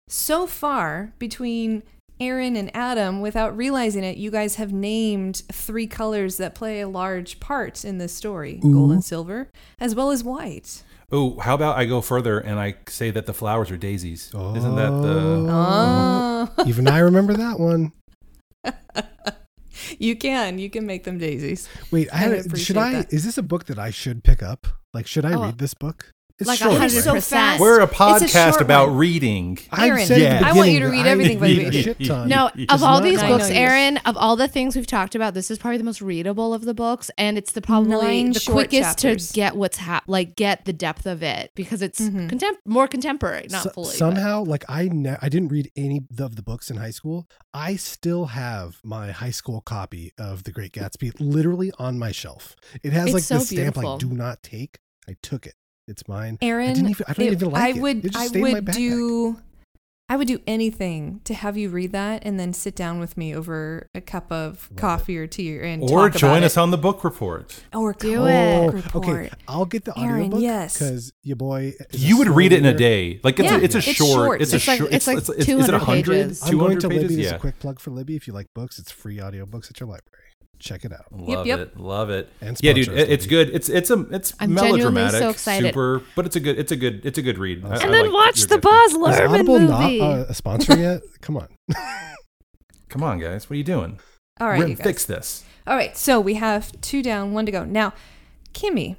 so 0.08 0.48
far, 0.48 1.14
between 1.20 1.84
Aaron 2.20 2.56
and 2.56 2.76
Adam, 2.76 3.22
without 3.22 3.56
realizing 3.56 4.04
it, 4.04 4.18
you 4.18 4.32
guys 4.32 4.56
have 4.56 4.74
named 4.74 5.44
three 5.52 5.86
colors 5.88 6.38
that 6.38 6.56
play 6.56 6.82
a 6.82 6.88
large 6.88 7.40
part 7.40 7.86
in 7.86 7.98
this 8.00 8.14
story 8.14 8.60
gold 8.62 8.92
and 8.92 9.04
silver, 9.04 9.50
as 9.80 9.94
well 9.94 10.10
as 10.12 10.24
white. 10.24 10.84
Oh, 11.12 11.40
how 11.40 11.56
about 11.56 11.78
I 11.78 11.86
go 11.86 12.02
further 12.02 12.40
and 12.40 12.60
I 12.60 12.76
say 12.90 13.12
that 13.12 13.26
the 13.28 13.34
flowers 13.34 13.70
are 13.72 13.78
daisies? 13.78 14.28
Isn't 14.34 14.76
that 14.76 14.90
the 14.90 15.46
Oh. 15.50 16.50
Even 16.66 16.88
I 16.88 17.00
remember 17.00 17.34
that 17.34 17.60
one. 17.60 17.92
You 20.00 20.16
can. 20.18 20.60
You 20.60 20.70
can 20.70 20.86
make 20.86 21.06
them 21.06 21.18
daisies. 21.18 21.70
Wait, 21.92 22.10
I 22.14 22.40
I 22.40 22.58
should 22.58 22.78
I? 22.78 22.92
that. 22.94 23.14
Is 23.14 23.24
this 23.24 23.38
a 23.38 23.44
book 23.44 23.66
that 23.66 23.80
I 23.80 23.90
should 23.90 24.24
pick 24.24 24.44
up? 24.44 24.68
Like, 24.94 25.08
should 25.08 25.24
I 25.24 25.34
Oh, 25.34 25.44
read 25.44 25.60
this 25.60 25.74
book? 25.74 26.12
It's 26.39 26.48
like 26.48 26.60
short, 26.60 26.70
a 26.70 26.74
right? 26.75 26.79
hundred 26.91 27.03
so 27.03 27.13
percent. 27.15 27.39
fast. 27.41 27.60
We're 27.62 27.79
a 27.79 27.86
It's 27.86 27.94
a 27.94 27.96
podcast 27.96 28.62
about 28.62 28.89
one. 28.89 28.98
reading. 28.98 29.58
I 29.72 29.88
Aaron, 29.88 30.06
said 30.06 30.22
Yeah. 30.22 30.41
I 30.46 30.53
want 30.53 30.70
you 30.70 30.79
to 30.82 30.88
read 30.88 31.08
everything 31.08 31.39
by 31.39 31.48
read 31.48 31.58
reading. 31.58 31.79
a 31.79 31.84
shit 31.84 32.06
ton. 32.06 32.29
No, 32.29 32.51
It's 32.56 32.72
of 32.72 32.84
all 32.84 33.01
these 33.01 33.20
I 33.20 33.27
books. 33.27 33.50
Aaron, 33.50 33.98
of 34.06 34.15
all 34.17 34.36
the 34.36 34.48
things 34.48 34.75
we've 34.75 34.86
talked 34.86 35.15
about, 35.15 35.34
this 35.34 35.50
is 35.50 35.58
probably 35.58 35.79
the 35.79 35.84
most 35.84 36.00
readable 36.00 36.53
of 36.53 36.63
the 36.65 36.75
books, 36.75 37.10
and 37.17 37.39
it's 37.39 37.53
the 37.53 37.62
probably 37.62 37.89
Nine 38.24 38.32
the 38.34 38.39
short 38.39 38.53
quickest 38.70 39.00
chapters. 39.00 39.27
to 39.29 39.34
get 39.34 39.56
what's 39.56 39.77
hap- 39.77 40.03
like 40.08 40.36
get 40.36 40.65
the 40.65 40.74
depth 40.74 41.08
of 41.08 41.24
it 41.24 41.51
because 41.56 41.82
it's 41.82 42.00
Mhm. 42.00 42.29
contem- 42.29 42.58
more 42.67 42.88
contemporary, 42.88 43.48
not 43.50 43.63
So- 43.63 43.70
fully. 43.72 43.88
but- 43.88 43.96
somehow, 43.98 44.44
like 44.44 44.63
I, 44.70 44.89
ne- 44.91 45.17
I 45.20 45.29
didn't 45.29 45.48
read 45.50 45.72
any 45.75 46.01
of 46.20 46.36
the 46.36 46.44
books 46.44 46.70
in 46.70 46.77
high 46.77 46.91
school. 46.91 47.27
I 47.51 47.77
still 47.77 48.25
have 48.27 48.77
my 48.84 49.10
high 49.12 49.32
school 49.32 49.62
copy 49.62 50.12
of 50.20 50.44
The 50.44 50.51
Great 50.51 50.74
Gatsby 50.74 51.13
literally 51.20 51.72
on 51.79 51.98
my 51.98 52.12
shelf. 52.12 52.56
It 52.84 52.94
has 52.94 53.06
It's 53.06 53.13
like 53.15 53.24
so 53.24 53.39
the 53.39 53.46
stamp 53.46 53.74
beautiful. 53.74 53.91
like 53.94 54.00
"Do 54.01 54.10
not 54.10 54.44
take." 54.44 54.77
I 55.10 55.15
took 55.24 55.48
it. 55.48 55.56
It's 55.88 56.08
mine. 56.08 56.38
Aaron, 56.41 56.70
I 56.70 56.74
didn't 56.74 56.89
even. 56.89 57.06
I 57.08 57.13
don't 57.13 57.27
it- 57.27 57.32
even 57.34 57.51
like 57.51 57.63
I 57.63 57.70
it. 57.70 57.77
would. 57.82 57.98
It 58.06 58.12
just 58.12 58.17
I 58.17 58.27
stayed 58.27 58.39
in 58.39 58.44
my 58.44 58.53
would 58.56 58.65
do. 58.72 59.38
I 60.10 60.15
would 60.15 60.29
do 60.29 60.39
anything 60.48 61.20
to 61.25 61.34
have 61.34 61.58
you 61.58 61.67
read 61.70 61.91
that 61.91 62.24
and 62.25 62.39
then 62.39 62.53
sit 62.53 62.77
down 62.77 63.01
with 63.01 63.17
me 63.17 63.36
over 63.36 63.89
a 63.94 64.00
cup 64.00 64.32
of 64.32 64.70
Love 64.72 64.77
coffee 64.79 65.17
or 65.17 65.27
tea 65.27 65.60
and 65.60 65.84
Or 65.84 66.10
talk 66.10 66.17
join 66.17 66.29
about 66.38 66.44
us 66.44 66.56
it. 66.56 66.62
on 66.62 66.72
the 66.72 66.77
book 66.77 67.03
report. 67.03 67.62
or 67.74 67.91
Do 67.91 68.15
co- 68.15 68.25
it. 68.25 68.86
Oh, 68.94 69.00
okay. 69.00 69.29
I'll 69.50 69.65
get 69.65 69.84
the 69.84 69.91
Aaron, 70.00 70.27
audiobook. 70.27 70.39
yes. 70.41 70.74
because 70.79 71.12
your 71.24 71.36
boy. 71.36 71.74
You 71.91 72.20
would 72.20 72.29
read 72.29 72.53
it 72.53 72.60
in 72.60 72.65
a 72.65 72.74
day. 72.74 73.20
Like 73.22 73.38
it's 73.38 73.51
Yeah, 73.51 73.58
a, 73.58 73.62
it's 73.62 73.75
a 73.75 73.79
it's 73.79 73.88
short. 73.88 74.10
short. 74.13 74.41
It's 74.41 74.53
a 74.53 74.56
It's 74.56 74.67
like- 74.70 74.77
short. 74.79 74.94
it's 74.94 75.08
like 75.08 75.17
is 75.17 75.29
it 75.29 75.44
200 75.46 75.74
a 75.75 75.79
hundred? 75.79 76.06
pages. 76.24 76.41
I'm 76.41 76.58
going 76.58 76.79
to 76.79 76.88
pages. 76.88 77.01
Libby. 77.12 77.25
As 77.25 77.32
Yeah. 77.32 77.36
a 77.36 77.39
quick 77.39 77.60
plug 77.60 77.82
for 77.82 77.91
Libby. 77.91 78.15
If 78.15 78.27
you 78.27 78.34
like 78.34 78.48
books, 78.56 78.79
it's 78.79 78.91
free 78.94 79.17
audiobooks 79.17 79.70
at 79.70 79.82
your 79.82 79.89
library. 79.89 80.27
Check 80.60 80.86
it 80.86 80.92
out. 80.92 81.06
Love 81.12 81.46
yep. 81.46 81.60
it. 81.60 81.78
Love 81.80 82.10
it. 82.10 82.30
And 82.42 82.58
yeah, 82.62 82.74
dude, 82.74 82.88
it- 82.88 83.10
it's 83.10 83.26
good. 83.28 83.50
It's 83.50 83.70
it's 83.70 83.90
a 83.92 84.00
it's 84.12 84.34
I'm 84.40 84.54
melodramatic, 84.54 85.20
so 85.20 85.30
excited. 85.30 85.68
super, 85.68 86.02
but 86.16 86.26
it's 86.26 86.36
a 86.36 86.40
good 86.40 86.58
it's 86.58 86.72
a 86.72 86.76
good 86.76 87.06
it's 87.06 87.18
a 87.18 87.22
good 87.22 87.38
read. 87.38 87.64
I- 87.64 87.70
I 87.70 87.78
and 87.84 87.94
then 87.94 88.06
like 88.06 88.14
watch 88.14 88.42
the 88.48 88.58
Gatsby. 88.58 88.62
Baz 88.62 88.92
Is 88.92 88.98
Luhrmann 88.98 89.30
Audible 89.30 89.60
movie. 89.60 90.00
not 90.00 90.20
uh, 90.20 90.26
a 90.30 90.34
sponsor 90.34 90.78
yet? 90.80 91.02
Come 91.22 91.38
on. 91.38 91.48
Come 92.90 93.04
on, 93.04 93.20
guys, 93.20 93.50
what 93.50 93.56
are 93.56 93.58
you 93.58 93.64
doing? 93.64 94.00
All 94.40 94.48
right, 94.48 94.60
We're 94.60 94.68
you 94.68 94.76
guys. 94.76 94.84
fix 94.86 95.06
this. 95.06 95.44
All 95.68 95.76
right, 95.76 95.96
so 95.98 96.20
we 96.20 96.36
have 96.36 96.72
two 96.82 97.04
down, 97.04 97.34
one 97.34 97.46
to 97.46 97.52
go. 97.52 97.66
Now, 97.66 97.94
Kimmy, 98.54 98.96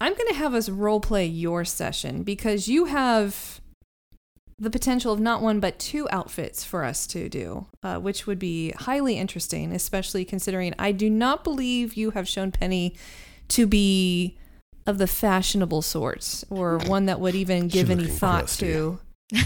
I'm 0.00 0.14
going 0.14 0.28
to 0.28 0.34
have 0.34 0.54
us 0.54 0.68
role 0.68 1.00
play 1.00 1.26
your 1.26 1.64
session 1.64 2.22
because 2.22 2.68
you 2.68 2.84
have 2.86 3.59
the 4.60 4.70
potential 4.70 5.12
of 5.12 5.18
not 5.18 5.40
one 5.40 5.58
but 5.58 5.78
two 5.78 6.06
outfits 6.10 6.62
for 6.62 6.84
us 6.84 7.06
to 7.08 7.28
do, 7.30 7.66
uh, 7.82 7.98
which 7.98 8.26
would 8.26 8.38
be 8.38 8.72
highly 8.72 9.16
interesting, 9.16 9.72
especially 9.72 10.24
considering 10.24 10.74
I 10.78 10.92
do 10.92 11.08
not 11.08 11.42
believe 11.42 11.94
you 11.94 12.10
have 12.10 12.28
shown 12.28 12.52
Penny 12.52 12.94
to 13.48 13.66
be 13.66 14.36
of 14.86 14.98
the 14.98 15.06
fashionable 15.06 15.82
sorts 15.82 16.44
or 16.50 16.78
one 16.86 17.06
that 17.06 17.20
would 17.20 17.34
even 17.34 17.68
give 17.68 17.90
any 17.90 18.06
thought 18.06 18.44
crusty. 18.44 18.66
to. 18.66 19.00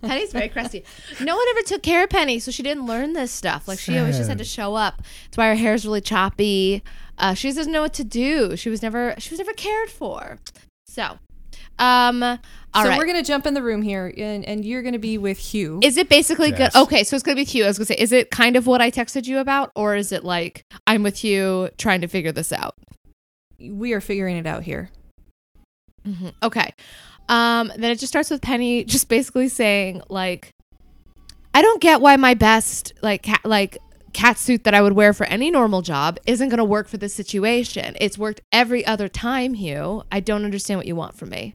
Penny's 0.00 0.32
very 0.32 0.48
crusty. 0.48 0.84
No 1.20 1.36
one 1.36 1.46
ever 1.50 1.62
took 1.62 1.82
care 1.82 2.04
of 2.04 2.10
Penny, 2.10 2.38
so 2.38 2.50
she 2.50 2.62
didn't 2.62 2.86
learn 2.86 3.12
this 3.12 3.32
stuff. 3.32 3.68
Like 3.68 3.78
she 3.78 3.98
always 3.98 4.16
just 4.16 4.28
had 4.28 4.38
to 4.38 4.44
show 4.44 4.74
up. 4.74 5.02
That's 5.24 5.36
why 5.36 5.48
her 5.48 5.54
hair's 5.56 5.84
really 5.84 6.00
choppy. 6.00 6.82
Uh, 7.18 7.34
she 7.34 7.52
doesn't 7.52 7.72
know 7.72 7.82
what 7.82 7.94
to 7.94 8.04
do. 8.04 8.56
She 8.56 8.70
was 8.70 8.80
never 8.82 9.14
she 9.18 9.30
was 9.30 9.38
never 9.38 9.52
cared 9.52 9.90
for. 9.90 10.38
So, 10.86 11.18
um, 11.78 12.22
all 12.22 12.38
so 12.82 12.88
right. 12.88 12.98
we're 12.98 13.04
going 13.06 13.16
to 13.22 13.26
jump 13.26 13.46
in 13.46 13.54
the 13.54 13.62
room 13.62 13.82
here, 13.82 14.12
and, 14.16 14.44
and 14.44 14.64
you're 14.64 14.82
going 14.82 14.92
to 14.94 14.98
be 14.98 15.16
with 15.18 15.38
Hugh. 15.38 15.80
Is 15.82 15.96
it 15.96 16.08
basically 16.08 16.50
Yes. 16.50 16.72
good? 16.74 16.82
Okay, 16.82 17.04
so 17.04 17.14
it's 17.16 17.22
gonna 17.22 17.36
be 17.36 17.44
Hugh. 17.44 17.64
I 17.64 17.68
was 17.68 17.78
gonna 17.78 17.86
say, 17.86 17.96
is 17.96 18.12
it 18.12 18.30
kind 18.30 18.56
of 18.56 18.66
what 18.66 18.80
I 18.80 18.90
texted 18.90 19.26
you 19.26 19.38
about, 19.38 19.70
or 19.76 19.94
is 19.96 20.10
it 20.12 20.24
like 20.24 20.64
I'm 20.86 21.02
with 21.02 21.22
you 21.24 21.70
trying 21.78 22.00
to 22.00 22.08
figure 22.08 22.32
this 22.32 22.52
out? 22.52 22.74
we 23.60 23.92
are 23.94 24.00
figuring 24.00 24.36
it 24.36 24.46
out 24.46 24.62
here. 24.64 24.90
Mhm. 26.06 26.32
Okay. 26.42 26.74
Um, 27.28 27.72
then 27.76 27.90
it 27.90 27.98
just 27.98 28.08
starts 28.12 28.28
with 28.30 28.42
Penny 28.42 28.84
just 28.94 29.08
basically 29.08 29.48
saying 29.48 30.02
like, 30.10 30.50
I 31.54 31.62
don't 31.62 31.80
get 31.80 32.00
why 32.00 32.16
my 32.16 32.34
best 32.34 32.92
like 33.02 33.22
cat 33.22 33.40
like 33.44 33.78
cat 34.12 34.38
suit 34.38 34.64
that 34.64 34.74
I 34.74 34.82
would 34.82 34.92
wear 34.92 35.12
for 35.14 35.24
any 35.26 35.50
normal 35.50 35.80
job 35.82 36.18
isn't 36.26 36.48
gonna 36.50 36.64
work 36.64 36.88
for 36.88 36.98
this 36.98 37.14
situation. 37.14 37.96
It's 38.00 38.18
worked 38.18 38.40
every 38.52 38.84
other 38.84 39.08
time, 39.08 39.54
Hugh. 39.54 40.02
I 40.12 40.20
don't 40.20 40.44
understand 40.44 40.78
what 40.78 40.86
you 40.86 40.96
want 40.96 41.16
from 41.16 41.30
me. 41.30 41.54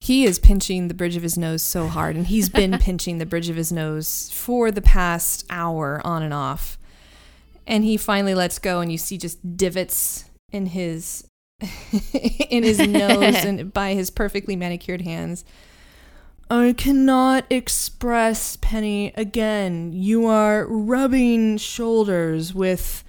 He 0.00 0.24
is 0.24 0.38
pinching 0.38 0.88
the 0.88 0.94
bridge 0.94 1.16
of 1.16 1.22
his 1.22 1.36
nose 1.36 1.62
so 1.62 1.88
hard, 1.88 2.16
and 2.16 2.26
he's 2.26 2.48
been 2.48 2.78
pinching 2.80 3.18
the 3.18 3.26
bridge 3.26 3.48
of 3.48 3.56
his 3.56 3.72
nose 3.72 4.30
for 4.32 4.70
the 4.70 4.82
past 4.82 5.44
hour 5.50 6.00
on 6.04 6.22
and 6.22 6.32
off. 6.32 6.78
And 7.66 7.84
he 7.84 7.96
finally 7.96 8.34
lets 8.34 8.58
go, 8.58 8.80
and 8.80 8.90
you 8.90 8.98
see 8.98 9.18
just 9.18 9.56
divots 9.56 10.30
in 10.52 10.66
his 10.66 11.28
in 12.48 12.62
his 12.62 12.78
nose 12.78 13.44
and 13.44 13.72
by 13.74 13.94
his 13.94 14.10
perfectly 14.10 14.56
manicured 14.56 15.02
hands. 15.02 15.44
I 16.50 16.72
cannot 16.72 17.44
express, 17.50 18.56
Penny, 18.56 19.12
again. 19.16 19.92
You 19.92 20.26
are 20.26 20.66
rubbing 20.66 21.58
shoulders 21.58 22.54
with 22.54 23.04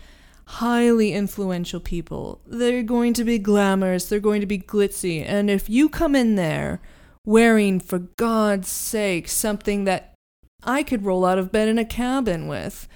highly 0.49 1.13
influential 1.13 1.79
people. 1.79 2.41
They're 2.47 2.81
going 2.81 3.13
to 3.13 3.23
be 3.23 3.37
glamorous, 3.37 4.05
they're 4.05 4.19
going 4.19 4.41
to 4.41 4.47
be 4.47 4.57
glitzy, 4.57 5.23
and 5.25 5.49
if 5.49 5.69
you 5.69 5.89
come 5.89 6.15
in 6.15 6.35
there 6.35 6.81
wearing, 7.25 7.79
for 7.79 7.99
God's 7.99 8.67
sake, 8.67 9.27
something 9.27 9.83
that 9.83 10.15
I 10.63 10.81
could 10.81 11.05
roll 11.05 11.23
out 11.23 11.37
of 11.37 11.51
bed 11.51 11.67
in 11.67 11.77
a 11.77 11.85
cabin 11.85 12.47
with, 12.47 12.87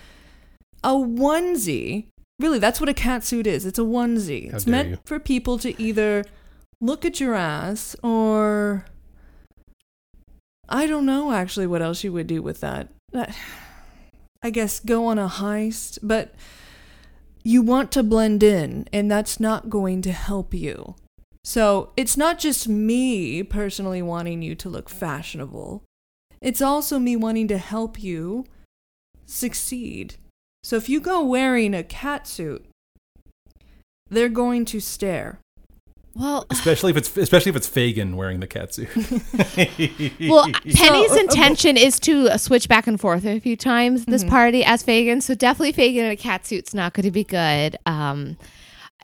a 0.83 0.93
onesie. 0.93 2.07
Really, 2.39 2.59
that's 2.59 2.79
what 2.79 2.89
a 2.89 2.93
cat 2.93 3.23
suit 3.23 3.45
is. 3.45 3.65
It's 3.65 3.79
a 3.79 3.83
onesie. 3.83 4.49
How 4.49 4.57
it's 4.57 4.67
meant 4.67 4.89
you. 4.89 4.99
for 5.05 5.19
people 5.19 5.59
to 5.59 5.79
either 5.81 6.25
look 6.81 7.05
at 7.05 7.19
your 7.19 7.35
ass 7.35 7.95
or 8.01 8.85
I 10.67 10.87
don't 10.87 11.05
know 11.05 11.31
actually 11.31 11.67
what 11.67 11.83
else 11.83 12.03
you 12.03 12.11
would 12.11 12.27
do 12.27 12.41
with 12.41 12.59
that. 12.61 12.89
I 14.41 14.49
guess 14.49 14.79
go 14.79 15.05
on 15.05 15.19
a 15.19 15.29
heist, 15.29 15.99
but 16.01 16.33
you 17.43 17.61
want 17.61 17.91
to 17.91 18.03
blend 18.03 18.41
in, 18.41 18.87
and 18.93 19.11
that's 19.11 19.39
not 19.39 19.69
going 19.69 20.01
to 20.01 20.11
help 20.11 20.53
you. 20.53 20.95
So 21.43 21.91
it's 21.97 22.15
not 22.15 22.39
just 22.39 22.69
me 22.69 23.43
personally 23.43 24.01
wanting 24.01 24.41
you 24.41 24.55
to 24.55 24.69
look 24.69 24.89
fashionable, 24.89 25.83
it's 26.41 26.61
also 26.61 26.99
me 26.99 27.15
wanting 27.15 27.47
to 27.49 27.57
help 27.57 28.01
you 28.01 28.45
succeed. 29.25 30.15
So 30.63 30.77
if 30.77 30.87
you 30.87 30.99
go 30.99 31.23
wearing 31.23 31.73
a 31.73 31.83
cat 31.83 32.27
suit, 32.27 32.65
they're 34.09 34.29
going 34.29 34.65
to 34.65 34.79
stare. 34.79 35.39
Well, 36.15 36.45
Especially 36.51 36.91
if 36.91 36.97
it's 36.97 37.15
especially 37.17 37.49
if 37.49 37.55
it's 37.55 37.67
Fagin 37.67 38.15
wearing 38.15 38.39
the 38.39 38.47
cat 38.47 38.73
suit. 38.73 38.89
well, 40.29 40.45
Penny's 40.73 41.09
So, 41.09 41.15
uh, 41.17 41.19
intention 41.19 41.77
is 41.77 41.99
to 42.01 42.29
uh, 42.29 42.37
switch 42.37 42.67
back 42.67 42.87
and 42.87 42.99
forth 42.99 43.25
a 43.25 43.39
few 43.39 43.55
times 43.57 44.05
this 44.05 44.23
Mhm. 44.23 44.29
party 44.29 44.63
as 44.65 44.83
Fagin. 44.83 45.21
So 45.21 45.33
definitely 45.35 45.73
Fagin 45.73 46.05
in 46.05 46.11
a 46.11 46.15
cat 46.15 46.45
suit's 46.45 46.73
not 46.73 46.93
going 46.93 47.05
to 47.05 47.11
be 47.11 47.23
good. 47.23 47.77
Um, 47.85 48.37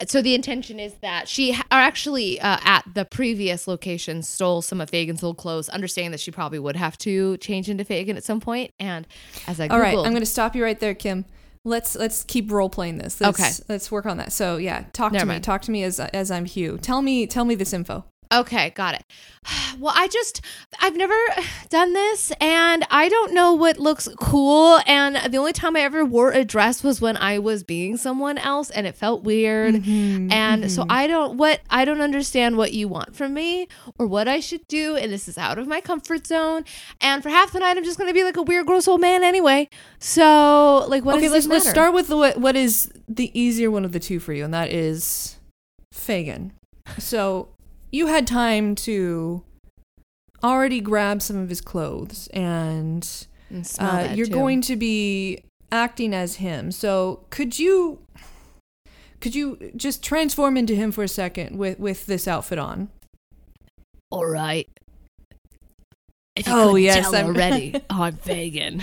so 0.06 0.22
the 0.22 0.34
intention 0.34 0.80
is 0.80 0.94
that 1.02 1.28
she 1.28 1.52
ha- 1.52 1.66
are 1.70 1.80
actually 1.80 2.40
uh, 2.40 2.56
at 2.64 2.84
the 2.94 3.04
previous 3.04 3.68
location 3.68 4.22
stole 4.22 4.62
some 4.62 4.80
of 4.80 4.88
Fagin's 4.90 5.22
old 5.22 5.36
clothes, 5.36 5.68
understanding 5.68 6.10
that 6.12 6.20
she 6.20 6.30
probably 6.30 6.58
would 6.58 6.76
have 6.76 6.96
to 6.98 7.36
change 7.38 7.68
into 7.68 7.84
Fagin 7.84 8.16
at 8.16 8.24
some 8.24 8.40
point. 8.40 8.72
And 8.80 9.06
as 9.46 9.60
I 9.60 9.68
googled, 9.68 9.72
All 9.72 9.80
right, 9.80 9.96
I'm 9.98 10.12
going 10.12 10.20
to 10.20 10.26
stop 10.26 10.56
you 10.56 10.64
right 10.64 10.78
there, 10.80 10.94
Kim. 10.94 11.26
Let's 11.64 11.94
let's 11.94 12.24
keep 12.24 12.50
role 12.50 12.70
playing 12.70 12.98
this. 12.98 13.20
Let's, 13.20 13.38
Okay. 13.40 13.50
let's 13.68 13.90
work 13.92 14.06
on 14.06 14.16
that. 14.16 14.32
So 14.32 14.56
yeah, 14.56 14.84
talk 14.92 15.12
Never 15.12 15.26
to 15.26 15.34
me. 15.34 15.40
Talk 15.40 15.62
to 15.62 15.70
me 15.70 15.82
as 15.84 16.00
as 16.00 16.30
I'm 16.30 16.46
Hugh. 16.46 16.78
Tell 16.78 17.02
me 17.02 17.26
tell 17.26 17.44
me 17.44 17.54
this 17.54 17.72
info. 17.72 18.04
Okay, 18.32 18.70
got 18.70 18.94
it. 18.94 19.04
Well, 19.78 19.94
I 19.96 20.08
just 20.08 20.42
I've 20.80 20.96
never 20.96 21.16
done 21.70 21.94
this 21.94 22.32
and 22.38 22.84
I 22.90 23.08
don't 23.08 23.32
know 23.32 23.54
what 23.54 23.78
looks 23.78 24.08
cool 24.18 24.78
and 24.86 25.32
the 25.32 25.38
only 25.38 25.54
time 25.54 25.74
I 25.74 25.80
ever 25.80 26.04
wore 26.04 26.32
a 26.32 26.44
dress 26.44 26.82
was 26.84 27.00
when 27.00 27.16
I 27.16 27.38
was 27.38 27.62
being 27.62 27.96
someone 27.96 28.36
else 28.36 28.68
and 28.68 28.86
it 28.86 28.94
felt 28.94 29.22
weird. 29.22 29.76
Mm-hmm, 29.76 30.30
And 30.32 30.70
so 30.70 30.84
I 30.90 31.06
don't 31.06 31.38
what 31.38 31.60
I 31.70 31.86
don't 31.86 32.02
understand 32.02 32.58
what 32.58 32.74
you 32.74 32.88
want 32.88 33.16
from 33.16 33.32
me 33.32 33.68
or 33.98 34.06
what 34.06 34.28
I 34.28 34.40
should 34.40 34.66
do 34.68 34.96
and 34.96 35.10
this 35.10 35.26
is 35.28 35.38
out 35.38 35.58
of 35.58 35.66
my 35.66 35.80
comfort 35.80 36.26
zone. 36.26 36.64
And 37.00 37.22
for 37.22 37.30
half 37.30 37.52
the 37.52 37.60
night 37.60 37.78
I'm 37.78 37.84
just 37.84 37.96
going 37.96 38.10
to 38.10 38.14
be 38.14 38.24
like 38.24 38.36
a 38.36 38.42
weird 38.42 38.66
gross 38.66 38.86
old 38.86 39.00
man 39.00 39.24
anyway. 39.24 39.70
So, 40.00 40.84
like 40.88 41.04
what 41.04 41.16
okay, 41.16 41.30
let's 41.30 41.46
let's 41.46 41.68
start 41.68 41.94
with 41.94 42.08
the, 42.08 42.16
what 42.18 42.36
what 42.36 42.56
is 42.56 42.92
the 43.08 43.30
easier 43.38 43.70
one 43.70 43.84
of 43.86 43.92
the 43.92 44.00
two 44.00 44.20
for 44.20 44.34
you, 44.34 44.44
and 44.44 44.52
that 44.52 44.70
is 44.70 45.38
Fagin. 45.94 46.52
So 46.98 47.48
you 47.90 48.06
had 48.06 48.26
time 48.26 48.74
to 48.76 49.42
already 50.42 50.80
grab 50.80 51.20
some 51.22 51.36
of 51.36 51.48
his 51.48 51.60
clothes, 51.60 52.28
and 52.28 53.06
And 53.50 53.68
uh, 53.78 54.12
you're 54.14 54.26
too. 54.26 54.32
going 54.32 54.60
to 54.62 54.76
be 54.76 55.42
acting 55.72 56.14
as 56.14 56.36
him. 56.36 56.72
So 56.72 57.24
could 57.30 57.58
you 57.58 58.00
could 59.20 59.34
you 59.34 59.70
just 59.76 60.02
transform 60.02 60.56
into 60.56 60.74
him 60.74 60.92
for 60.92 61.04
a 61.04 61.08
second 61.08 61.58
with 61.58 61.78
with 61.78 62.06
this 62.06 62.26
outfit 62.26 62.58
on? 62.58 62.88
All 64.10 64.26
right. 64.26 64.66
Oh, 66.46 66.74
yes, 66.76 67.12
I'm- 67.12 67.26
already, 67.26 67.74
I'm 67.90 68.14
Fagin. 68.16 68.82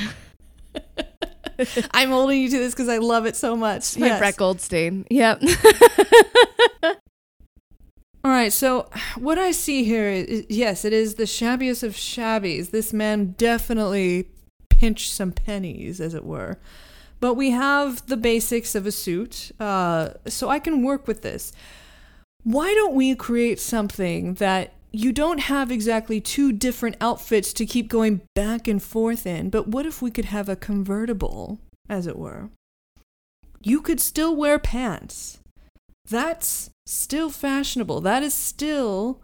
I'm 1.91 2.09
holding 2.09 2.39
you 2.39 2.49
to 2.49 2.57
this 2.59 2.73
because 2.75 2.87
I 2.87 2.99
love 2.99 3.25
it 3.25 3.35
so 3.35 3.55
much. 3.55 3.97
My 3.97 4.07
Yes. 4.07 4.19
Brett 4.19 4.35
Goldstein. 4.37 5.07
Yep. 5.09 5.41
All 8.27 8.33
right, 8.33 8.51
so 8.51 8.89
what 9.15 9.37
I 9.37 9.51
see 9.51 9.85
here 9.85 10.09
is 10.09 10.45
yes, 10.49 10.83
it 10.83 10.91
is 10.91 11.13
the 11.13 11.23
shabbiest 11.23 11.81
of 11.81 11.93
shabbies. 11.93 12.71
This 12.71 12.91
man 12.91 13.35
definitely 13.37 14.27
pinched 14.67 15.13
some 15.13 15.31
pennies, 15.31 16.01
as 16.01 16.13
it 16.13 16.25
were. 16.25 16.59
But 17.21 17.35
we 17.35 17.51
have 17.51 18.05
the 18.07 18.17
basics 18.17 18.75
of 18.75 18.85
a 18.85 18.91
suit, 18.91 19.53
uh, 19.61 20.09
so 20.25 20.49
I 20.49 20.59
can 20.59 20.83
work 20.83 21.07
with 21.07 21.21
this. 21.21 21.53
Why 22.43 22.73
don't 22.73 22.95
we 22.95 23.15
create 23.15 23.61
something 23.61 24.33
that 24.33 24.73
you 24.91 25.13
don't 25.13 25.39
have 25.39 25.71
exactly 25.71 26.19
two 26.19 26.51
different 26.51 26.97
outfits 26.99 27.53
to 27.53 27.65
keep 27.65 27.87
going 27.87 28.19
back 28.35 28.67
and 28.67 28.83
forth 28.83 29.25
in, 29.25 29.49
but 29.49 29.69
what 29.69 29.85
if 29.85 30.01
we 30.01 30.11
could 30.11 30.25
have 30.25 30.49
a 30.49 30.57
convertible, 30.57 31.59
as 31.87 32.05
it 32.07 32.19
were? 32.19 32.49
You 33.61 33.79
could 33.79 34.01
still 34.01 34.35
wear 34.35 34.59
pants. 34.59 35.39
That's 36.09 36.69
still 36.85 37.29
fashionable. 37.29 38.01
That 38.01 38.23
is 38.23 38.33
still 38.33 39.21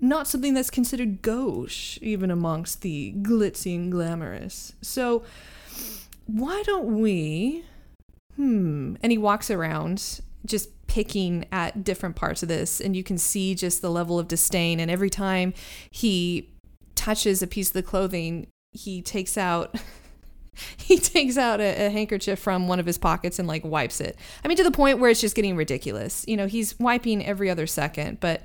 not 0.00 0.28
something 0.28 0.54
that's 0.54 0.70
considered 0.70 1.22
gauche, 1.22 1.98
even 2.00 2.30
amongst 2.30 2.82
the 2.82 3.14
glitzy 3.18 3.74
and 3.74 3.90
glamorous. 3.90 4.74
So, 4.80 5.24
why 6.26 6.62
don't 6.64 7.00
we? 7.00 7.64
Hmm. 8.36 8.94
And 9.02 9.10
he 9.10 9.18
walks 9.18 9.50
around 9.50 10.20
just 10.46 10.70
picking 10.86 11.46
at 11.50 11.82
different 11.84 12.16
parts 12.16 12.42
of 12.42 12.48
this, 12.48 12.80
and 12.80 12.94
you 12.94 13.02
can 13.02 13.18
see 13.18 13.54
just 13.54 13.82
the 13.82 13.90
level 13.90 14.18
of 14.18 14.28
disdain. 14.28 14.78
And 14.78 14.90
every 14.90 15.10
time 15.10 15.52
he 15.90 16.48
touches 16.94 17.42
a 17.42 17.46
piece 17.46 17.68
of 17.68 17.74
the 17.74 17.82
clothing, 17.82 18.46
he 18.72 19.02
takes 19.02 19.36
out. 19.36 19.74
He 20.76 20.98
takes 20.98 21.36
out 21.36 21.60
a, 21.60 21.86
a 21.86 21.90
handkerchief 21.90 22.38
from 22.38 22.66
one 22.66 22.80
of 22.80 22.86
his 22.86 22.96
pockets 22.98 23.38
and 23.38 23.46
like 23.46 23.64
wipes 23.64 24.00
it. 24.00 24.16
I 24.44 24.48
mean, 24.48 24.56
to 24.56 24.64
the 24.64 24.70
point 24.70 24.98
where 24.98 25.10
it's 25.10 25.20
just 25.20 25.36
getting 25.36 25.56
ridiculous. 25.56 26.24
You 26.26 26.36
know, 26.36 26.46
he's 26.46 26.78
wiping 26.78 27.24
every 27.24 27.50
other 27.50 27.66
second, 27.66 28.20
but 28.20 28.42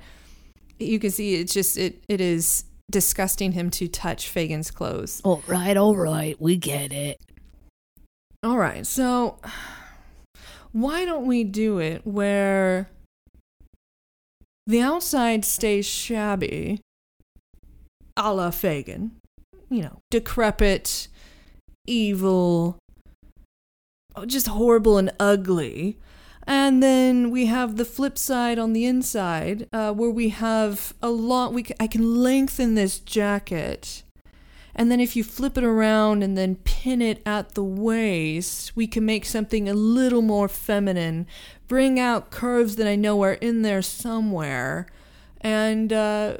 you 0.78 0.98
can 0.98 1.10
see 1.10 1.36
it's 1.36 1.54
just 1.54 1.78
it 1.78 2.02
it 2.08 2.20
is 2.20 2.64
disgusting 2.90 3.52
him 3.52 3.70
to 3.70 3.88
touch 3.88 4.28
Fagin's 4.28 4.70
clothes. 4.70 5.20
all 5.24 5.42
right, 5.46 5.76
all 5.76 5.96
right, 5.96 6.40
we 6.40 6.56
get 6.56 6.92
it. 6.92 7.18
All 8.42 8.58
right, 8.58 8.86
so 8.86 9.38
why 10.72 11.04
don't 11.04 11.26
we 11.26 11.44
do 11.44 11.78
it 11.78 12.06
where 12.06 12.90
the 14.66 14.80
outside 14.80 15.44
stays 15.44 15.86
shabby, 15.86 16.80
a 18.16 18.34
la 18.34 18.50
Fagin, 18.50 19.12
you 19.70 19.82
know, 19.82 20.00
decrepit, 20.10 21.08
evil, 21.86 22.78
just 24.26 24.48
horrible 24.48 24.98
and 24.98 25.12
ugly. 25.18 25.98
And 26.46 26.82
then 26.82 27.30
we 27.30 27.46
have 27.46 27.76
the 27.76 27.86
flip 27.86 28.18
side 28.18 28.58
on 28.58 28.74
the 28.74 28.84
inside, 28.84 29.66
uh, 29.72 29.92
where 29.92 30.10
we 30.10 30.28
have 30.28 30.92
a 31.02 31.08
lot. 31.08 31.54
We 31.54 31.64
c- 31.64 31.74
I 31.80 31.86
can 31.86 32.22
lengthen 32.22 32.74
this 32.74 32.98
jacket, 32.98 34.02
and 34.74 34.90
then 34.90 35.00
if 35.00 35.16
you 35.16 35.24
flip 35.24 35.56
it 35.56 35.64
around 35.64 36.22
and 36.22 36.36
then 36.36 36.56
pin 36.56 37.00
it 37.00 37.22
at 37.24 37.54
the 37.54 37.64
waist, 37.64 38.76
we 38.76 38.86
can 38.86 39.06
make 39.06 39.24
something 39.24 39.68
a 39.68 39.74
little 39.74 40.20
more 40.20 40.48
feminine, 40.48 41.26
bring 41.66 41.98
out 41.98 42.30
curves 42.30 42.76
that 42.76 42.86
I 42.86 42.96
know 42.96 43.22
are 43.22 43.34
in 43.34 43.62
there 43.62 43.80
somewhere, 43.80 44.86
and 45.40 45.94
uh, 45.94 46.36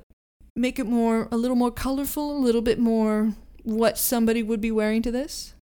make 0.55 0.79
it 0.79 0.87
more 0.87 1.29
a 1.33 1.37
little 1.37 1.57
more 1.57 1.71
colorful, 1.71 2.37
a 2.37 2.45
little 2.45 2.63
bit 2.63 2.79
more 2.79 3.33
what 3.65 3.99
somebody 3.99 4.43
would 4.43 4.61
be 4.61 4.71
wearing 4.71 5.03
to 5.03 5.11
this. 5.11 5.55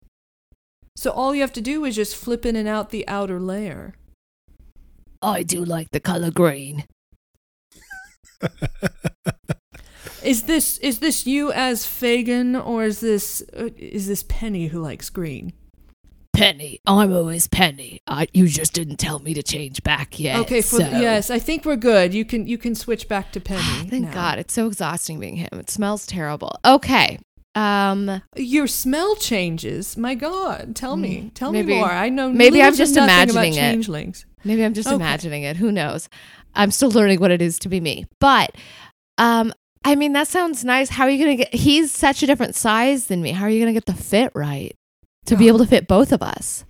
So 0.97 1.11
all 1.11 1.35
you 1.35 1.41
have 1.41 1.53
to 1.55 1.61
do 1.63 1.85
is 1.85 1.97
just 1.97 2.15
flip 2.15 2.45
in 2.45 2.55
and 2.55 2.69
out 2.69 2.91
the 2.91 3.09
outer 3.09 3.41
layer. 3.41 3.95
I 5.23 5.43
do 5.43 5.65
like 5.65 5.91
the 5.91 6.01
color 6.01 6.31
green. 6.31 6.85
Is 10.23 10.45
this 10.45 10.79
is 10.79 11.01
this 11.01 11.27
you 11.27 11.51
as 11.53 11.85
Fagin, 11.85 12.55
or 12.55 12.85
is 12.85 13.01
this 13.01 13.43
uh, 13.57 13.71
is 13.77 14.07
this 14.07 14.23
Penny 14.23 14.69
who 14.69 14.81
likes 14.81 15.11
green? 15.11 15.53
Penny, 16.33 16.79
I'm 16.87 17.13
always 17.13 17.49
Penny. 17.49 18.01
I, 18.07 18.29
you 18.33 18.47
just 18.49 18.73
didn't 18.73 18.97
tell 18.97 19.19
me 19.19 19.35
to 19.35 19.43
change 19.43 19.83
back 19.83 20.19
yet. 20.21 20.39
okay, 20.41 20.63
for 20.63 20.77
so- 20.77 20.89
yes, 20.89 21.29
I 21.29 21.39
think 21.41 21.65
we're 21.65 21.77
good. 21.77 22.15
You 22.15 22.25
can 22.25 22.47
you 22.47 22.57
can 22.57 22.75
switch 22.77 23.09
back 23.09 23.33
to 23.33 23.41
Penny. 23.41 23.89
Thank 23.89 24.05
now. 24.07 24.13
God, 24.13 24.39
it's 24.39 24.55
so 24.55 24.69
exhausting 24.69 25.19
being 25.19 25.37
him. 25.37 25.49
It 25.53 25.71
smells 25.71 26.07
terrible. 26.07 26.57
Okay. 26.65 27.19
Um, 27.55 28.23
Your 28.37 28.67
smell 28.67 29.15
changes. 29.17 29.97
My 29.97 30.15
God, 30.15 30.75
tell 30.75 30.97
me, 30.97 31.31
tell 31.35 31.53
maybe- 31.53 31.75
me 31.75 31.79
more. 31.81 31.91
I 31.91 32.09
know. 32.09 32.31
maybe 32.33 32.63
I'm 32.63 32.75
just 32.75 32.97
imagining 32.97 33.55
it. 33.55 34.25
maybe 34.45 34.65
I'm 34.65 34.75
just 34.75 34.89
Okay. 34.89 34.97
imagining 34.97 35.43
it. 35.43 35.57
Who 35.59 35.71
knows? 35.71 36.09
I'm 36.55 36.71
still 36.71 36.91
learning 36.91 37.21
what 37.21 37.31
it 37.31 37.43
is 37.43 37.59
to 37.61 37.69
be 37.69 37.81
me. 37.81 38.07
But, 38.21 38.55
um, 39.19 39.53
I 39.85 39.95
mean, 39.97 40.13
that 40.15 40.29
sounds 40.29 40.65
nice. 40.65 40.91
How 40.91 41.05
are 41.05 41.11
you 41.11 41.19
gonna 41.23 41.37
get? 41.37 41.55
He's 41.55 41.91
such 41.93 42.23
a 42.23 42.27
different 42.27 42.55
size 42.55 43.07
than 43.07 43.21
me. 43.21 43.33
How 43.33 43.45
are 43.45 43.51
you 43.51 43.61
gonna 43.61 43.73
get 43.73 43.87
the 43.87 43.95
fit 43.95 44.31
right 44.35 44.75
to 45.27 45.37
be 45.37 45.49
able 45.49 45.59
to 45.59 45.67
fit 45.67 45.89
both 45.89 46.13
of 46.13 46.23
us? 46.23 46.65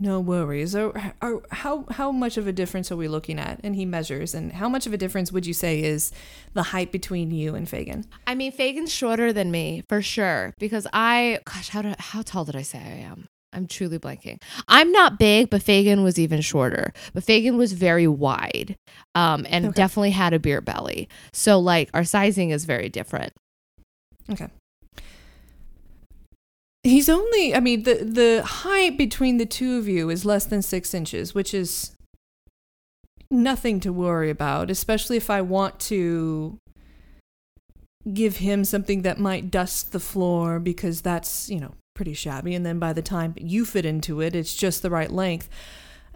No 0.00 0.18
worries. 0.20 0.74
Are, 0.74 1.12
how 1.50 1.84
how 1.90 2.10
much 2.10 2.36
of 2.36 2.46
a 2.48 2.52
difference 2.52 2.90
are 2.90 2.96
we 2.96 3.08
looking 3.08 3.38
at? 3.38 3.60
And 3.62 3.76
he 3.76 3.84
measures. 3.84 4.34
And 4.34 4.52
how 4.52 4.68
much 4.68 4.86
of 4.86 4.92
a 4.92 4.96
difference 4.96 5.30
would 5.30 5.46
you 5.46 5.54
say 5.54 5.82
is 5.82 6.10
the 6.54 6.62
height 6.64 6.90
between 6.90 7.30
you 7.30 7.54
and 7.54 7.68
Fagin? 7.68 8.04
I 8.26 8.34
mean, 8.34 8.52
Fagin's 8.52 8.92
shorter 8.92 9.32
than 9.32 9.50
me 9.50 9.84
for 9.88 10.02
sure 10.02 10.54
because 10.58 10.86
I, 10.92 11.38
gosh, 11.44 11.68
how 11.68 11.82
did, 11.82 11.96
how 12.00 12.22
tall 12.22 12.44
did 12.44 12.56
I 12.56 12.62
say 12.62 12.78
I 12.78 13.06
am? 13.06 13.28
I'm 13.52 13.66
truly 13.66 13.98
blanking. 13.98 14.38
I'm 14.66 14.90
not 14.92 15.18
big, 15.18 15.50
but 15.50 15.62
Fagin 15.62 16.02
was 16.02 16.18
even 16.18 16.40
shorter. 16.40 16.92
But 17.12 17.22
Fagin 17.22 17.58
was 17.58 17.74
very 17.74 18.08
wide, 18.08 18.76
um, 19.14 19.46
and 19.50 19.66
Okay. 19.66 19.74
definitely 19.74 20.12
had 20.12 20.32
a 20.32 20.38
beer 20.38 20.62
belly. 20.62 21.06
So 21.34 21.60
like 21.60 21.90
our 21.92 22.02
sizing 22.04 22.48
is 22.48 22.64
very 22.64 22.88
different. 22.88 23.34
Okay. 24.30 24.48
He's 26.84 27.08
only, 27.08 27.54
I 27.54 27.60
mean, 27.60 27.84
the, 27.84 27.94
the 27.94 28.42
height 28.44 28.98
between 28.98 29.36
the 29.36 29.46
two 29.46 29.78
of 29.78 29.86
you 29.86 30.10
is 30.10 30.24
less 30.24 30.44
than 30.44 30.62
six 30.62 30.92
inches, 30.92 31.34
which 31.34 31.54
is 31.54 31.92
nothing 33.30 33.78
to 33.80 33.92
worry 33.92 34.30
about, 34.30 34.68
especially 34.70 35.16
if 35.16 35.30
I 35.30 35.42
want 35.42 35.78
to 35.80 36.58
give 38.12 38.38
him 38.38 38.64
something 38.64 39.02
that 39.02 39.20
might 39.20 39.50
dust 39.50 39.92
the 39.92 40.00
floor 40.00 40.58
because 40.58 41.02
that's, 41.02 41.48
you 41.48 41.60
know, 41.60 41.74
pretty 41.94 42.14
shabby. 42.14 42.54
And 42.54 42.66
then 42.66 42.80
by 42.80 42.92
the 42.92 43.02
time 43.02 43.34
you 43.38 43.64
fit 43.64 43.86
into 43.86 44.20
it, 44.20 44.34
it's 44.34 44.54
just 44.54 44.82
the 44.82 44.90
right 44.90 45.10
length. 45.10 45.48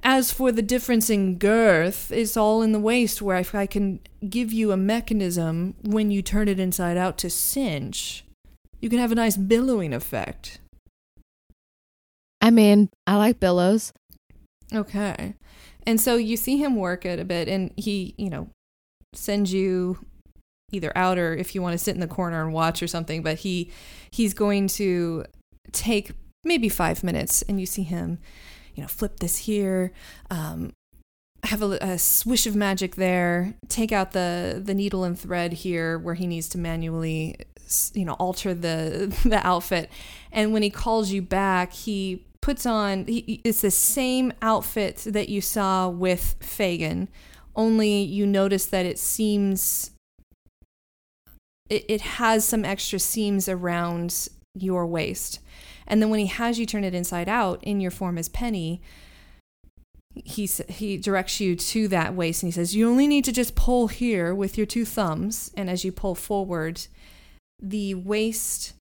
As 0.02 0.32
for 0.32 0.50
the 0.50 0.62
difference 0.62 1.08
in 1.08 1.38
girth, 1.38 2.10
it's 2.10 2.36
all 2.36 2.60
in 2.60 2.72
the 2.72 2.80
waist 2.80 3.22
where 3.22 3.38
if 3.38 3.54
I 3.54 3.66
can 3.66 4.00
give 4.28 4.52
you 4.52 4.72
a 4.72 4.76
mechanism 4.76 5.74
when 5.82 6.10
you 6.10 6.22
turn 6.22 6.48
it 6.48 6.58
inside 6.58 6.96
out 6.96 7.18
to 7.18 7.30
cinch, 7.30 8.24
you 8.86 8.90
can 8.90 9.00
have 9.00 9.10
a 9.10 9.16
nice 9.16 9.36
billowing 9.36 9.92
effect. 9.92 10.60
I 12.40 12.52
mean, 12.52 12.88
I 13.04 13.16
like 13.16 13.40
billows. 13.40 13.92
Okay. 14.72 15.34
And 15.84 16.00
so 16.00 16.14
you 16.14 16.36
see 16.36 16.58
him 16.58 16.76
work 16.76 17.04
it 17.04 17.18
a 17.18 17.24
bit 17.24 17.48
and 17.48 17.72
he, 17.76 18.14
you 18.16 18.30
know, 18.30 18.48
sends 19.12 19.52
you 19.52 19.98
either 20.70 20.96
out 20.96 21.18
or 21.18 21.34
if 21.34 21.52
you 21.52 21.62
want 21.62 21.72
to 21.72 21.78
sit 21.78 21.96
in 21.96 22.00
the 22.00 22.06
corner 22.06 22.40
and 22.44 22.52
watch 22.52 22.80
or 22.80 22.86
something, 22.86 23.24
but 23.24 23.38
he 23.38 23.72
he's 24.12 24.34
going 24.34 24.68
to 24.68 25.24
take 25.72 26.12
maybe 26.44 26.68
5 26.68 27.02
minutes 27.02 27.42
and 27.42 27.58
you 27.58 27.66
see 27.66 27.82
him, 27.82 28.20
you 28.76 28.82
know, 28.82 28.88
flip 28.88 29.18
this 29.18 29.36
here, 29.38 29.90
um 30.30 30.72
have 31.42 31.60
a, 31.60 31.78
a 31.80 31.98
swish 31.98 32.46
of 32.46 32.54
magic 32.54 32.94
there, 32.94 33.54
take 33.68 33.90
out 33.90 34.12
the 34.12 34.62
the 34.64 34.74
needle 34.74 35.02
and 35.02 35.18
thread 35.18 35.54
here 35.54 35.98
where 35.98 36.14
he 36.14 36.28
needs 36.28 36.48
to 36.50 36.58
manually 36.58 37.36
you 37.94 38.04
know 38.04 38.14
alter 38.14 38.54
the 38.54 39.14
the 39.28 39.46
outfit. 39.46 39.90
And 40.32 40.52
when 40.52 40.62
he 40.62 40.70
calls 40.70 41.10
you 41.10 41.22
back 41.22 41.72
he 41.72 42.24
puts 42.40 42.66
on 42.66 43.06
he, 43.06 43.40
it's 43.44 43.62
the 43.62 43.70
same 43.70 44.32
outfit 44.42 45.04
that 45.06 45.28
you 45.28 45.40
saw 45.40 45.88
with 45.88 46.36
Fagin 46.40 47.08
only 47.56 48.02
you 48.02 48.26
notice 48.26 48.66
that 48.66 48.86
it 48.86 48.98
seems 48.98 49.90
it, 51.68 51.84
it 51.88 52.00
has 52.02 52.44
some 52.44 52.64
extra 52.64 52.98
seams 52.98 53.48
around 53.48 54.28
your 54.54 54.86
waist. 54.86 55.40
And 55.86 56.00
then 56.00 56.10
when 56.10 56.20
he 56.20 56.26
has 56.26 56.58
you 56.58 56.66
turn 56.66 56.84
it 56.84 56.94
inside 56.94 57.28
out 57.28 57.62
in 57.64 57.80
your 57.80 57.90
form 57.90 58.18
as 58.18 58.28
Penny 58.28 58.80
he 60.24 60.46
he 60.68 60.96
directs 60.96 61.40
you 61.40 61.54
to 61.54 61.88
that 61.88 62.14
waist 62.14 62.42
and 62.42 62.48
he 62.48 62.52
says 62.52 62.74
you 62.74 62.88
only 62.88 63.06
need 63.06 63.22
to 63.22 63.32
just 63.32 63.54
pull 63.54 63.88
here 63.88 64.34
with 64.34 64.56
your 64.56 64.66
two 64.66 64.84
thumbs. 64.84 65.50
And 65.56 65.68
as 65.68 65.84
you 65.84 65.92
pull 65.92 66.14
forward 66.14 66.86
the 67.60 67.94
waist 67.94 68.74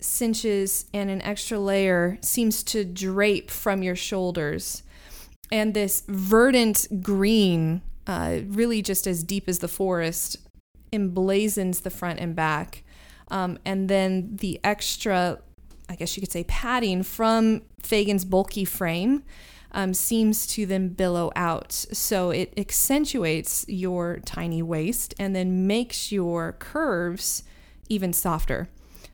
cinches 0.00 0.86
and 0.94 1.10
an 1.10 1.20
extra 1.22 1.58
layer 1.58 2.18
seems 2.22 2.62
to 2.62 2.84
drape 2.84 3.50
from 3.50 3.82
your 3.82 3.96
shoulders 3.96 4.82
and 5.52 5.74
this 5.74 6.04
verdant 6.08 6.86
green 7.02 7.82
uh, 8.06 8.38
really 8.46 8.80
just 8.80 9.06
as 9.06 9.22
deep 9.22 9.46
as 9.46 9.58
the 9.58 9.68
forest 9.68 10.38
emblazons 10.92 11.82
the 11.82 11.90
front 11.90 12.18
and 12.18 12.34
back 12.34 12.82
um, 13.30 13.58
and 13.64 13.88
then 13.88 14.36
the 14.36 14.58
extra 14.64 15.38
I 15.90 15.96
guess 15.96 16.16
you 16.16 16.20
could 16.20 16.30
say, 16.30 16.44
padding 16.44 17.02
from 17.02 17.62
Fagin's 17.82 18.24
bulky 18.24 18.64
frame 18.64 19.24
um, 19.72 19.92
seems 19.92 20.46
to 20.48 20.64
then 20.64 20.90
billow 20.90 21.32
out. 21.34 21.72
So 21.72 22.30
it 22.30 22.54
accentuates 22.56 23.64
your 23.68 24.20
tiny 24.24 24.62
waist 24.62 25.14
and 25.18 25.34
then 25.34 25.66
makes 25.66 26.12
your 26.12 26.52
curves 26.52 27.42
even 27.90 28.14
softer. 28.14 28.70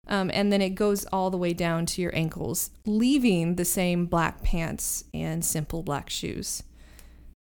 Um, 0.07 0.31
and 0.33 0.53
then 0.53 0.62
it 0.62 0.71
goes 0.71 1.05
all 1.07 1.31
the 1.31 1.37
way 1.37 1.53
down 1.53 1.85
to 1.87 2.03
your 2.03 2.15
ankles, 2.15 2.71
leaving 2.85 3.57
the 3.57 3.65
same 3.65 4.07
black 4.07 4.43
pants 4.43 5.03
and 5.12 5.45
simple 5.45 5.83
black 5.83 6.09
shoes. 6.09 6.62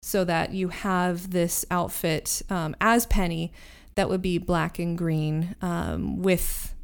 So 0.03 0.25
that 0.25 0.53
you 0.53 0.69
have 0.69 1.31
this 1.31 1.65
outfit 1.71 2.43
um, 2.51 2.75
as 2.81 3.07
Penny 3.07 3.53
that 3.95 4.09
would 4.09 4.23
be 4.23 4.39
black 4.39 4.79
and 4.79 4.97
green 4.97 5.55
um, 5.61 6.23
with 6.23 6.75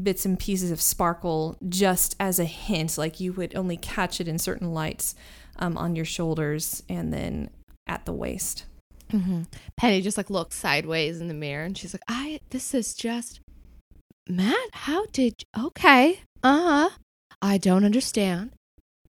bits 0.00 0.24
and 0.24 0.38
pieces 0.38 0.70
of 0.72 0.80
sparkle 0.80 1.56
just 1.68 2.16
as 2.18 2.38
a 2.38 2.44
hint, 2.44 2.98
like 2.98 3.20
you 3.20 3.32
would 3.32 3.54
only 3.54 3.76
catch 3.76 4.20
it 4.20 4.26
in 4.26 4.38
certain 4.38 4.72
lights 4.74 5.14
um, 5.58 5.76
on 5.76 5.94
your 5.94 6.04
shoulders 6.04 6.82
and 6.88 7.12
then 7.12 7.48
at 7.86 8.04
the 8.04 8.12
waist. 8.12 8.64
Mm-hmm. 9.14 9.42
Penny 9.76 10.00
just 10.02 10.16
like 10.16 10.28
looks 10.30 10.56
sideways 10.56 11.20
in 11.20 11.28
the 11.28 11.34
mirror 11.34 11.64
and 11.64 11.78
she's 11.78 11.94
like, 11.94 12.02
I, 12.08 12.40
this 12.50 12.74
is 12.74 12.94
just, 12.94 13.40
Matt, 14.28 14.68
how 14.72 15.06
did, 15.12 15.34
you, 15.56 15.66
okay, 15.66 16.20
uh 16.42 16.88
huh. 16.88 16.90
I 17.40 17.58
don't 17.58 17.84
understand, 17.84 18.50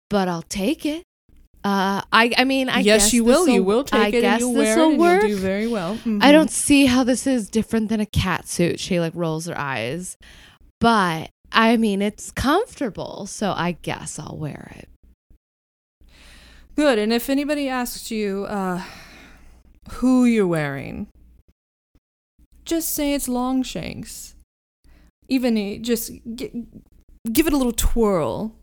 but 0.09 0.27
I'll 0.27 0.43
take 0.43 0.85
it. 0.85 1.03
Uh, 1.63 2.01
I, 2.13 2.31
I 2.38 2.43
mean, 2.45 2.69
I 2.69 2.79
yes, 2.79 3.05
guess 3.05 3.13
you 3.13 3.25
will. 3.25 3.47
You 3.49 3.63
will 3.63 3.83
take 3.83 3.99
I 3.99 4.07
it 4.07 4.21
guess 4.21 4.41
and 4.41 4.53
you'll 4.53 4.63
this'll 4.63 4.89
and 4.91 4.99
work. 4.99 5.21
do 5.21 5.35
very 5.35 5.67
well. 5.67 5.93
I 5.93 5.97
Mhm. 6.07 6.31
don't 6.31 6.51
see 6.51 6.85
how 6.85 7.03
this 7.03 7.27
is 7.27 7.49
different 7.49 7.89
than 7.89 7.99
a 7.99 8.05
cat 8.05 8.47
suit. 8.47 8.79
She 8.79 8.99
like 9.01 9.12
rolls 9.13 9.45
her 9.47 9.57
eyes, 9.57 10.15
but 10.79 11.31
I 11.51 11.75
mean, 11.75 12.01
it's 12.01 12.31
comfortable, 12.31 13.25
so 13.25 13.51
I 13.51 13.73
guess 13.81 14.17
I'll 14.19 14.38
wear 14.38 14.71
it. 14.77 14.88
Good. 16.75 16.97
And 16.97 17.12
if 17.12 17.29
anybody 17.29 17.67
asks 17.67 18.09
you 18.09 18.45
uh, 18.47 18.81
who 19.93 20.25
you're 20.25 20.47
wearing, 20.47 21.08
just 22.65 22.93
say 22.93 23.13
it's 23.13 23.28
Longshanks. 23.28 24.36
Even 25.28 25.58
eh, 25.58 25.78
just 25.82 26.12
gi- 26.36 26.65
give 27.32 27.47
it 27.47 27.54
a 27.54 27.58
little 27.58 27.71
twirl. 27.73 28.56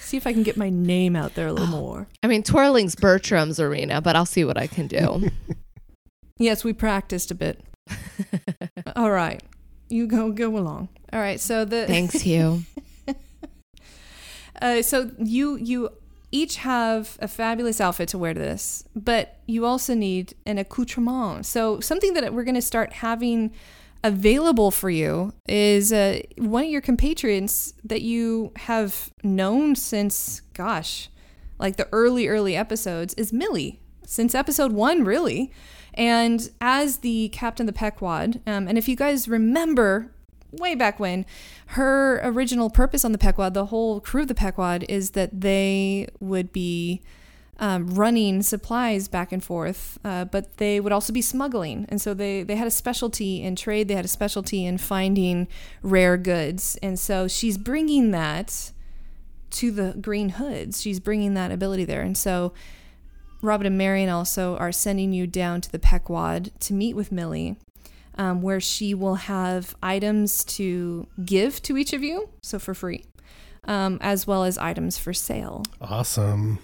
See 0.00 0.16
if 0.16 0.26
I 0.26 0.32
can 0.32 0.42
get 0.42 0.56
my 0.56 0.68
name 0.68 1.16
out 1.16 1.34
there 1.34 1.46
a 1.46 1.52
little 1.52 1.66
more. 1.80 2.06
I 2.22 2.26
mean, 2.26 2.42
twirling's 2.42 2.94
Bertram's 2.94 3.58
arena, 3.58 4.00
but 4.00 4.16
I'll 4.16 4.26
see 4.26 4.44
what 4.44 4.58
I 4.58 4.66
can 4.66 4.86
do. 4.86 5.30
Yes, 6.42 6.64
we 6.64 6.72
practiced 6.72 7.30
a 7.30 7.34
bit. 7.34 7.62
All 8.96 9.10
right. 9.10 9.42
You 9.90 10.06
go 10.06 10.32
go 10.32 10.56
along. 10.56 10.88
All 11.12 11.20
right. 11.20 11.38
So 11.38 11.66
the 11.66 11.86
Thanks, 11.86 12.22
Hugh. 12.22 12.62
Uh, 14.62 14.82
so 14.82 15.10
you 15.18 15.56
you 15.56 15.90
each 16.32 16.56
have 16.56 17.18
a 17.20 17.28
fabulous 17.28 17.80
outfit 17.80 18.08
to 18.10 18.18
wear 18.18 18.34
to 18.34 18.40
this, 18.40 18.84
but 18.94 19.38
you 19.46 19.64
also 19.64 19.94
need 19.94 20.34
an 20.46 20.58
accoutrement. 20.58 21.46
So 21.46 21.80
something 21.80 22.14
that 22.14 22.32
we're 22.32 22.44
going 22.44 22.54
to 22.54 22.62
start 22.62 22.94
having 22.94 23.52
available 24.02 24.70
for 24.70 24.90
you 24.90 25.32
is 25.48 25.92
uh, 25.92 26.20
one 26.38 26.64
of 26.64 26.70
your 26.70 26.80
compatriots 26.80 27.74
that 27.84 28.02
you 28.02 28.52
have 28.56 29.12
known 29.22 29.74
since, 29.74 30.40
gosh, 30.54 31.08
like 31.58 31.76
the 31.76 31.88
early 31.92 32.26
early 32.28 32.56
episodes 32.56 33.12
is 33.14 33.32
Millie 33.32 33.80
since 34.06 34.34
episode 34.34 34.72
one, 34.72 35.04
really. 35.04 35.52
And 35.94 36.50
as 36.60 36.98
the 36.98 37.28
captain 37.30 37.68
of 37.68 37.74
the 37.74 37.78
Pequod, 37.78 38.40
um, 38.46 38.68
and 38.68 38.78
if 38.78 38.88
you 38.88 38.96
guys 38.96 39.28
remember 39.28 40.12
way 40.52 40.74
back 40.74 40.98
when, 40.98 41.26
her 41.66 42.20
original 42.22 42.70
purpose 42.70 43.04
on 43.04 43.12
the 43.12 43.18
Pequod, 43.18 43.54
the 43.54 43.66
whole 43.66 44.00
crew 44.00 44.22
of 44.22 44.28
the 44.28 44.34
Pequod, 44.34 44.84
is 44.88 45.10
that 45.10 45.40
they 45.40 46.08
would 46.20 46.52
be 46.52 47.02
um, 47.58 47.86
running 47.94 48.42
supplies 48.42 49.06
back 49.06 49.32
and 49.32 49.44
forth, 49.44 49.98
uh, 50.02 50.24
but 50.24 50.56
they 50.56 50.80
would 50.80 50.92
also 50.92 51.12
be 51.12 51.20
smuggling. 51.20 51.84
And 51.90 52.00
so 52.00 52.14
they, 52.14 52.42
they 52.42 52.56
had 52.56 52.66
a 52.66 52.70
specialty 52.70 53.42
in 53.42 53.54
trade, 53.54 53.86
they 53.86 53.94
had 53.94 54.04
a 54.04 54.08
specialty 54.08 54.64
in 54.64 54.78
finding 54.78 55.46
rare 55.82 56.16
goods. 56.16 56.78
And 56.82 56.98
so 56.98 57.28
she's 57.28 57.58
bringing 57.58 58.10
that 58.12 58.72
to 59.50 59.70
the 59.70 59.94
Green 60.00 60.30
Hoods. 60.30 60.80
She's 60.80 61.00
bringing 61.00 61.34
that 61.34 61.52
ability 61.52 61.84
there. 61.84 62.00
And 62.02 62.16
so 62.16 62.54
Robin 63.42 63.66
and 63.66 63.76
Marion 63.76 64.08
also 64.08 64.56
are 64.56 64.72
sending 64.72 65.12
you 65.12 65.26
down 65.26 65.60
to 65.60 65.72
the 65.72 65.78
Pequod 65.78 66.52
to 66.60 66.72
meet 66.72 66.94
with 66.94 67.12
Millie, 67.12 67.56
um, 68.20 68.42
where 68.42 68.60
she 68.60 68.92
will 68.92 69.14
have 69.14 69.74
items 69.82 70.44
to 70.44 71.06
give 71.24 71.62
to 71.62 71.78
each 71.78 71.94
of 71.94 72.02
you, 72.02 72.28
so 72.42 72.58
for 72.58 72.74
free, 72.74 73.06
um, 73.64 73.96
as 74.02 74.26
well 74.26 74.44
as 74.44 74.58
items 74.58 74.98
for 74.98 75.14
sale. 75.14 75.64
Awesome. 75.80 76.58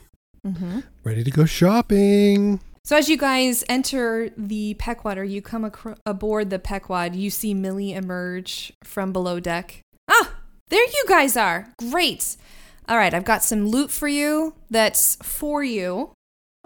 Mm-hmm. 0.46 0.80
Ready 1.02 1.24
to 1.24 1.30
go 1.30 1.46
shopping. 1.46 2.60
So 2.84 2.98
as 2.98 3.08
you 3.08 3.16
guys 3.16 3.64
enter 3.70 4.30
the 4.36 4.76
or 5.02 5.24
you 5.24 5.40
come 5.40 5.72
aboard 6.04 6.50
the 6.50 6.58
Pequod, 6.58 7.16
you 7.16 7.30
see 7.30 7.54
Millie 7.54 7.94
emerge 7.94 8.74
from 8.84 9.14
below 9.14 9.40
deck. 9.40 9.80
Ah, 10.08 10.34
there 10.68 10.84
you 10.84 11.04
guys 11.08 11.38
are. 11.38 11.72
Great. 11.78 12.36
All 12.86 12.98
right, 12.98 13.14
I've 13.14 13.24
got 13.24 13.42
some 13.42 13.66
loot 13.66 13.90
for 13.90 14.08
you 14.08 14.54
that's 14.70 15.16
for 15.22 15.64
you. 15.64 16.12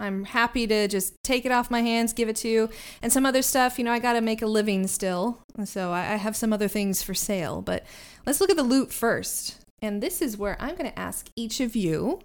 I'm 0.01 0.25
happy 0.25 0.67
to 0.67 0.89
just 0.89 1.15
take 1.23 1.45
it 1.45 1.53
off 1.53 1.71
my 1.71 1.83
hands, 1.83 2.13
give 2.13 2.29
it 2.29 2.37
to 2.37 2.49
you, 2.49 2.71
and 3.03 3.13
some 3.13 3.27
other 3.27 3.43
stuff. 3.43 3.79
You 3.79 3.85
know, 3.85 3.93
I 3.93 3.99
got 3.99 4.15
to 4.15 4.21
make 4.21 4.43
a 4.43 4.47
living 4.47 4.87
still, 4.87 5.39
so 5.65 5.93
I, 5.93 6.15
I 6.15 6.17
have 6.17 6.35
some 6.35 6.53
other 6.53 6.69
things 6.69 7.03
for 7.03 7.15
sale. 7.15 7.63
But 7.63 7.85
let's 8.27 8.41
look 8.41 8.51
at 8.51 8.57
the 8.57 8.63
loot 8.63 8.93
first. 8.93 9.65
And 9.83 10.03
this 10.03 10.21
is 10.21 10.37
where 10.37 10.57
I'm 10.61 10.77
going 10.77 10.91
to 10.91 10.99
ask 10.99 11.29
each 11.37 11.61
of 11.61 11.77
you 11.77 12.21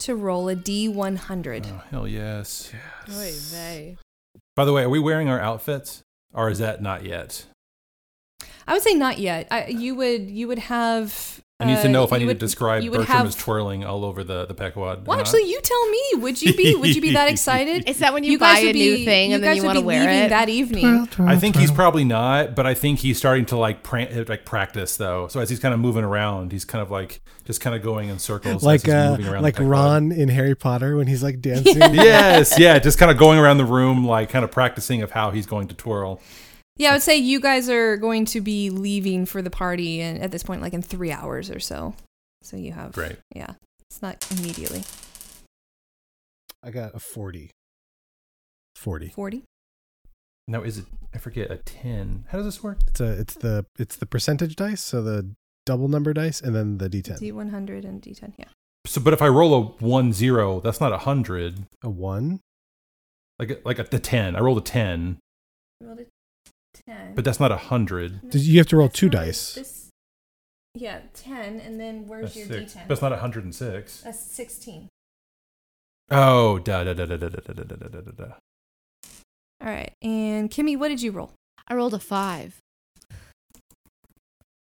to 0.00 0.14
roll 0.14 0.48
a 0.48 0.56
D100. 0.56 1.66
Oh, 1.66 1.82
hell 1.90 2.08
yes. 2.08 2.72
Oy 3.10 3.96
By 4.54 4.64
the 4.64 4.72
way, 4.72 4.84
are 4.84 4.88
we 4.88 5.00
wearing 5.00 5.28
our 5.28 5.40
outfits, 5.40 6.02
or 6.32 6.50
is 6.50 6.58
that 6.58 6.82
not 6.82 7.04
yet? 7.04 7.46
I 8.66 8.74
would 8.74 8.82
say 8.82 8.94
not 8.94 9.18
yet. 9.18 9.48
I, 9.50 9.66
you 9.66 9.94
would 9.94 10.30
you 10.30 10.46
would 10.48 10.58
have. 10.58 11.40
I 11.60 11.64
need 11.64 11.78
to 11.82 11.88
uh, 11.88 11.90
know 11.90 12.04
if 12.04 12.12
I 12.12 12.18
need 12.18 12.26
would- 12.26 12.38
to 12.38 12.46
describe 12.46 12.84
Bertram 12.84 13.04
have- 13.06 13.26
as 13.26 13.34
twirling 13.34 13.84
all 13.84 14.04
over 14.04 14.22
the 14.22 14.46
the 14.46 14.54
Pequod. 14.54 15.04
Well, 15.08 15.18
actually, 15.18 15.42
you 15.50 15.60
tell 15.60 15.88
me. 15.90 16.02
Would 16.18 16.40
you 16.40 16.54
be? 16.54 16.76
Would 16.76 16.94
you 16.94 17.02
be 17.02 17.10
that 17.14 17.28
excited? 17.28 17.88
Is 17.88 17.98
that 17.98 18.12
when 18.14 18.22
you, 18.22 18.38
guys 18.38 18.58
buy 18.58 18.60
a 18.60 18.66
would 18.66 18.76
new 18.76 18.96
be- 18.98 19.04
thing 19.04 19.32
and 19.32 19.42
then 19.42 19.56
you 19.56 19.64
want 19.64 19.76
to 19.76 19.84
wear 19.84 20.08
it? 20.08 20.28
that 20.28 20.48
evening? 20.48 21.08
I 21.18 21.36
think 21.36 21.56
he's 21.56 21.72
probably 21.72 22.04
not, 22.04 22.54
but 22.54 22.64
I 22.64 22.74
think 22.74 23.00
he's 23.00 23.18
starting 23.18 23.44
to 23.46 23.56
like 23.56 23.82
pra- 23.82 24.24
like 24.28 24.44
practice 24.44 24.96
though. 24.96 25.26
So 25.26 25.40
as 25.40 25.50
he's 25.50 25.58
kind 25.58 25.74
of 25.74 25.80
moving 25.80 26.04
around, 26.04 26.52
he's 26.52 26.64
kind 26.64 26.80
of 26.80 26.92
like 26.92 27.20
just 27.44 27.60
kind 27.60 27.74
of 27.74 27.82
going 27.82 28.08
in 28.08 28.20
circles, 28.20 28.58
as 28.58 28.62
like 28.62 28.82
he's 28.84 28.94
uh, 28.94 29.10
moving 29.16 29.26
around 29.26 29.42
like. 29.42 29.56
Ron 29.58 30.12
in 30.12 30.28
Harry 30.28 30.54
Potter 30.54 30.96
when 30.96 31.08
he's 31.08 31.24
like 31.24 31.40
dancing. 31.40 31.76
yes, 31.92 32.56
yeah, 32.56 32.78
just 32.78 32.98
kind 32.98 33.10
of 33.10 33.18
going 33.18 33.40
around 33.40 33.58
the 33.58 33.64
room, 33.64 34.06
like 34.06 34.30
kind 34.30 34.44
of 34.44 34.52
practicing 34.52 35.02
of 35.02 35.10
how 35.10 35.32
he's 35.32 35.46
going 35.46 35.66
to 35.66 35.74
twirl. 35.74 36.20
Yeah, 36.78 36.90
I 36.90 36.92
would 36.92 37.02
say 37.02 37.16
you 37.16 37.40
guys 37.40 37.68
are 37.68 37.96
going 37.96 38.24
to 38.26 38.40
be 38.40 38.70
leaving 38.70 39.26
for 39.26 39.42
the 39.42 39.50
party, 39.50 40.00
and 40.00 40.22
at 40.22 40.30
this 40.30 40.42
point, 40.44 40.62
like 40.62 40.72
in 40.72 40.82
three 40.82 41.10
hours 41.12 41.50
or 41.50 41.58
so. 41.60 41.94
So 42.42 42.56
you 42.56 42.72
have 42.72 42.92
Great. 42.92 43.16
Yeah, 43.34 43.54
it's 43.90 44.00
not 44.00 44.24
immediately 44.30 44.84
I 46.62 46.70
got 46.70 46.94
a 46.94 46.98
40. 46.98 47.50
40. 48.76 49.08
forty. 49.08 49.42
Now 50.46 50.62
is 50.62 50.78
it? 50.78 50.86
I 51.14 51.18
forget 51.18 51.50
a 51.50 51.56
ten. 51.56 52.24
How 52.28 52.38
does 52.38 52.46
this 52.46 52.62
work? 52.62 52.78
It's 52.86 53.00
a 53.00 53.20
it's 53.20 53.34
the 53.34 53.66
it's 53.78 53.96
the 53.96 54.06
percentage 54.06 54.56
dice, 54.56 54.80
so 54.82 55.02
the 55.02 55.34
double 55.66 55.88
number 55.88 56.14
dice 56.14 56.40
and 56.40 56.54
then 56.54 56.78
the 56.78 56.88
d10. 56.88 57.18
D 57.18 57.32
one 57.32 57.50
hundred 57.50 57.84
and 57.84 58.00
D 58.00 58.14
ten. 58.14 58.34
Yeah. 58.38 58.46
So, 58.86 59.00
but 59.00 59.12
if 59.12 59.20
I 59.20 59.28
roll 59.28 59.54
a 59.54 59.60
one 59.84 60.12
zero, 60.12 60.60
that's 60.60 60.80
not 60.80 60.92
a 60.92 60.98
hundred. 60.98 61.66
A 61.82 61.90
1. 61.90 62.40
Like 63.38 63.60
like 63.64 63.78
a, 63.78 63.84
the 63.84 63.98
ten, 63.98 64.36
I 64.36 64.40
rolled 64.40 64.58
a 64.58 64.62
ten, 64.62 65.18
Rolled 65.82 66.00
a 66.00 66.06
ten. 66.88 67.14
but 67.14 67.24
that's 67.24 67.40
not 67.40 67.52
a 67.52 67.56
hundred. 67.56 68.30
Did 68.30 68.42
you 68.42 68.58
have 68.58 68.66
to 68.68 68.76
roll 68.76 68.88
two 68.88 69.08
dice? 69.08 69.90
yeah, 70.74 71.00
ten, 71.14 71.60
and 71.60 71.78
then 71.80 72.06
where's 72.06 72.34
That's 72.34 72.48
six. 72.48 72.76
That's 72.86 73.02
not 73.02 73.12
a 73.12 73.18
hundred 73.18 73.44
and 73.44 73.54
six. 73.54 74.02
That's 74.02 74.20
sixteen. 74.20 74.88
Oh, 76.10 76.58
da 76.58 76.84
da 76.84 76.94
da 76.94 77.04
da 77.06 77.16
da 77.16 77.28
da 77.28 77.40
da 77.40 77.52
da 77.52 77.64
da 77.64 77.88
da 77.88 78.00
da. 78.00 78.10
da. 78.12 78.32
All 79.60 79.68
right, 79.68 79.92
and 80.02 80.50
Kimmy, 80.50 80.78
what 80.78 80.88
did 80.88 81.02
you 81.02 81.10
roll? 81.10 81.32
I 81.66 81.74
rolled 81.74 81.94
a 81.94 81.98
five. 81.98 82.58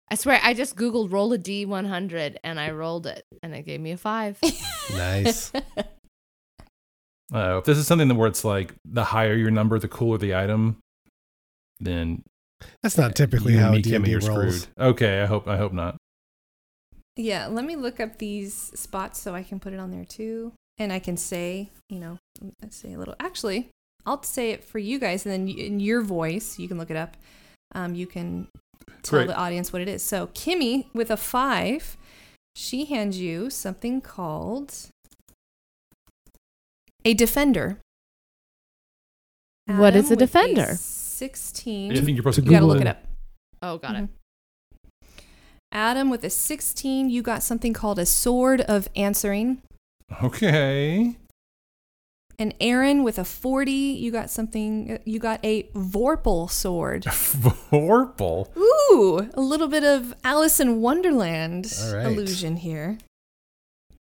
I 0.09 0.15
swear, 0.15 0.41
I 0.43 0.55
just 0.55 0.77
Googled 0.77 1.11
roll 1.13 1.33
a 1.33 1.39
D100 1.39 2.37
and 2.45 2.61
I 2.61 2.71
rolled 2.71 3.09
it 3.09 3.25
and 3.43 3.53
it 3.55 3.63
gave 3.63 3.81
me 3.81 3.91
a 3.91 3.97
five. 3.97 4.39
Nice. 4.93 5.51
Uh, 7.35 7.59
if 7.59 7.65
this 7.65 7.77
is 7.77 7.89
something 7.89 8.07
that 8.07 8.15
where 8.15 8.29
it's 8.29 8.45
like 8.45 8.73
the 8.85 9.03
higher 9.03 9.35
your 9.35 9.51
number, 9.51 9.81
the 9.81 9.89
cooler 9.89 10.17
the 10.17 10.37
item, 10.37 10.79
then 11.81 12.23
That's 12.83 12.99
not 12.99 13.15
typically 13.15 13.53
you 13.53 13.59
and 13.59 13.67
how 13.67 13.73
me, 13.73 13.83
D&D 13.83 13.97
Kimmy, 13.97 14.23
are 14.23 14.27
rolls. 14.33 14.63
screwed. 14.63 14.75
Okay, 14.79 15.23
I 15.23 15.27
hope 15.27 15.47
I 15.49 15.57
hope 15.57 15.73
not. 15.73 15.97
Yeah, 17.17 17.47
let 17.47 17.65
me 17.65 17.77
look 17.77 17.99
up 17.99 18.19
these 18.19 18.55
spots 18.55 19.21
so 19.21 19.35
I 19.35 19.43
can 19.43 19.59
put 19.59 19.73
it 19.73 19.81
on 19.81 19.91
there 19.91 20.05
too. 20.05 20.53
And 20.79 20.93
I 20.93 20.99
can 20.99 21.17
say, 21.17 21.71
you 21.89 21.99
know, 21.99 22.19
let's 22.61 22.77
say 22.77 22.93
a 22.93 22.99
little. 22.99 23.15
Actually, 23.19 23.71
I'll 24.05 24.23
say 24.23 24.51
it 24.51 24.63
for 24.63 24.79
you 24.79 24.99
guys, 24.99 25.25
and 25.25 25.33
then 25.33 25.49
in 25.49 25.81
your 25.81 26.03
voice, 26.03 26.59
you 26.59 26.69
can 26.69 26.77
look 26.77 26.91
it 26.91 26.97
up. 26.97 27.17
Um, 27.75 27.95
you 27.95 28.07
can 28.07 28.49
tell 29.03 29.21
Great. 29.21 29.29
the 29.29 29.37
audience 29.37 29.73
what 29.73 29.81
it 29.81 29.89
is. 29.89 30.03
So, 30.03 30.27
Kimmy 30.29 30.87
with 30.93 31.11
a 31.11 31.17
five 31.17 31.97
she 32.57 32.87
hands 32.87 33.19
you 33.21 33.51
something 33.51 34.01
called 34.01 34.75
a 37.05 37.13
defender. 37.13 37.79
What 39.67 39.95
is 39.95 40.07
a 40.07 40.11
with 40.11 40.21
defender? 40.21 40.79
16. 41.17 41.93
I 41.93 41.95
think 41.97 42.09
you're 42.09 42.17
supposed 42.19 42.37
To 42.37 42.43
You 42.45 42.51
gotta 42.51 42.61
Google 42.61 42.69
look 42.69 42.81
it. 42.81 42.87
it 42.87 42.91
up. 42.91 43.03
Oh, 43.63 43.79
got 43.79 43.95
it. 43.97 44.05
Mhm. 44.05 44.09
Adam 45.73 46.11
with 46.11 46.25
a 46.25 46.31
16, 46.31 47.11
you 47.11 47.23
got 47.23 47.43
something 47.43 47.73
called 47.73 47.99
a 47.99 48.07
sword 48.07 48.61
of 48.63 48.89
answering. 48.97 49.63
Okay. 50.23 51.17
And 52.39 52.55
Aaron 52.61 53.03
with 53.03 53.19
a 53.19 53.25
40, 53.25 53.73
you 53.73 54.11
got 54.13 54.31
something, 54.31 54.99
you 55.07 55.19
got 55.19 55.41
a 55.45 55.65
Vorpal 55.75 56.51
sword. 56.51 57.05
Vorpal. 57.05 58.49
Ooh, 58.57 59.31
a 59.35 59.41
little 59.41 59.69
bit 59.69 59.85
of 59.85 60.15
Alice 60.23 60.61
in 60.61 60.81
Wonderland 60.83 61.73
All 61.83 61.95
right. 61.97 62.07
illusion 62.07 62.57
here. 62.59 62.99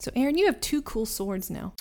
So, 0.00 0.10
Aaron, 0.16 0.36
you 0.36 0.46
have 0.46 0.60
two 0.60 0.82
cool 0.82 1.06
swords 1.06 1.48
now. 1.48 1.74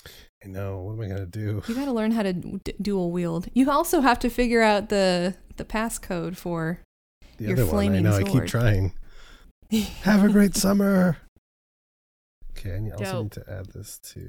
I 0.44 0.48
know. 0.48 0.78
What 0.82 0.92
am 0.94 1.00
I 1.00 1.08
gonna 1.08 1.26
do? 1.26 1.62
You 1.66 1.74
got 1.74 1.86
to 1.86 1.92
learn 1.92 2.10
how 2.12 2.22
to 2.22 2.32
d- 2.32 2.74
dual 2.80 3.10
wield. 3.10 3.48
You 3.54 3.70
also 3.70 4.00
have 4.02 4.18
to 4.20 4.28
figure 4.30 4.62
out 4.62 4.88
the 4.90 5.34
the 5.56 5.64
passcode 5.64 6.36
for. 6.36 6.80
The 7.38 7.44
Your 7.44 7.52
other 7.54 7.64
one. 7.66 7.68
I 7.68 7.72
flaming 7.72 8.02
know. 8.04 8.16
I 8.16 8.22
keep 8.22 8.46
trying. 8.46 8.92
Have 10.02 10.22
a 10.24 10.28
great 10.28 10.54
summer. 10.54 11.16
Okay, 12.56 12.70
and 12.76 12.86
you 12.86 12.92
also 12.92 13.04
Dope. 13.04 13.22
need 13.24 13.32
to 13.32 13.44
add 13.50 13.66
this 13.72 13.98
to 14.12 14.28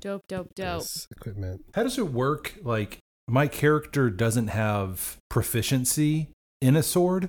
Dope, 0.00 0.26
dope, 0.28 0.54
dope. 0.54 0.78
this 0.82 1.06
equipment. 1.10 1.64
How 1.74 1.82
does 1.82 1.98
it 1.98 2.10
work? 2.12 2.54
Like, 2.62 2.98
my 3.28 3.46
character 3.48 4.08
doesn't 4.08 4.48
have 4.48 5.18
proficiency 5.28 6.30
in 6.62 6.76
a 6.76 6.82
sword, 6.82 7.28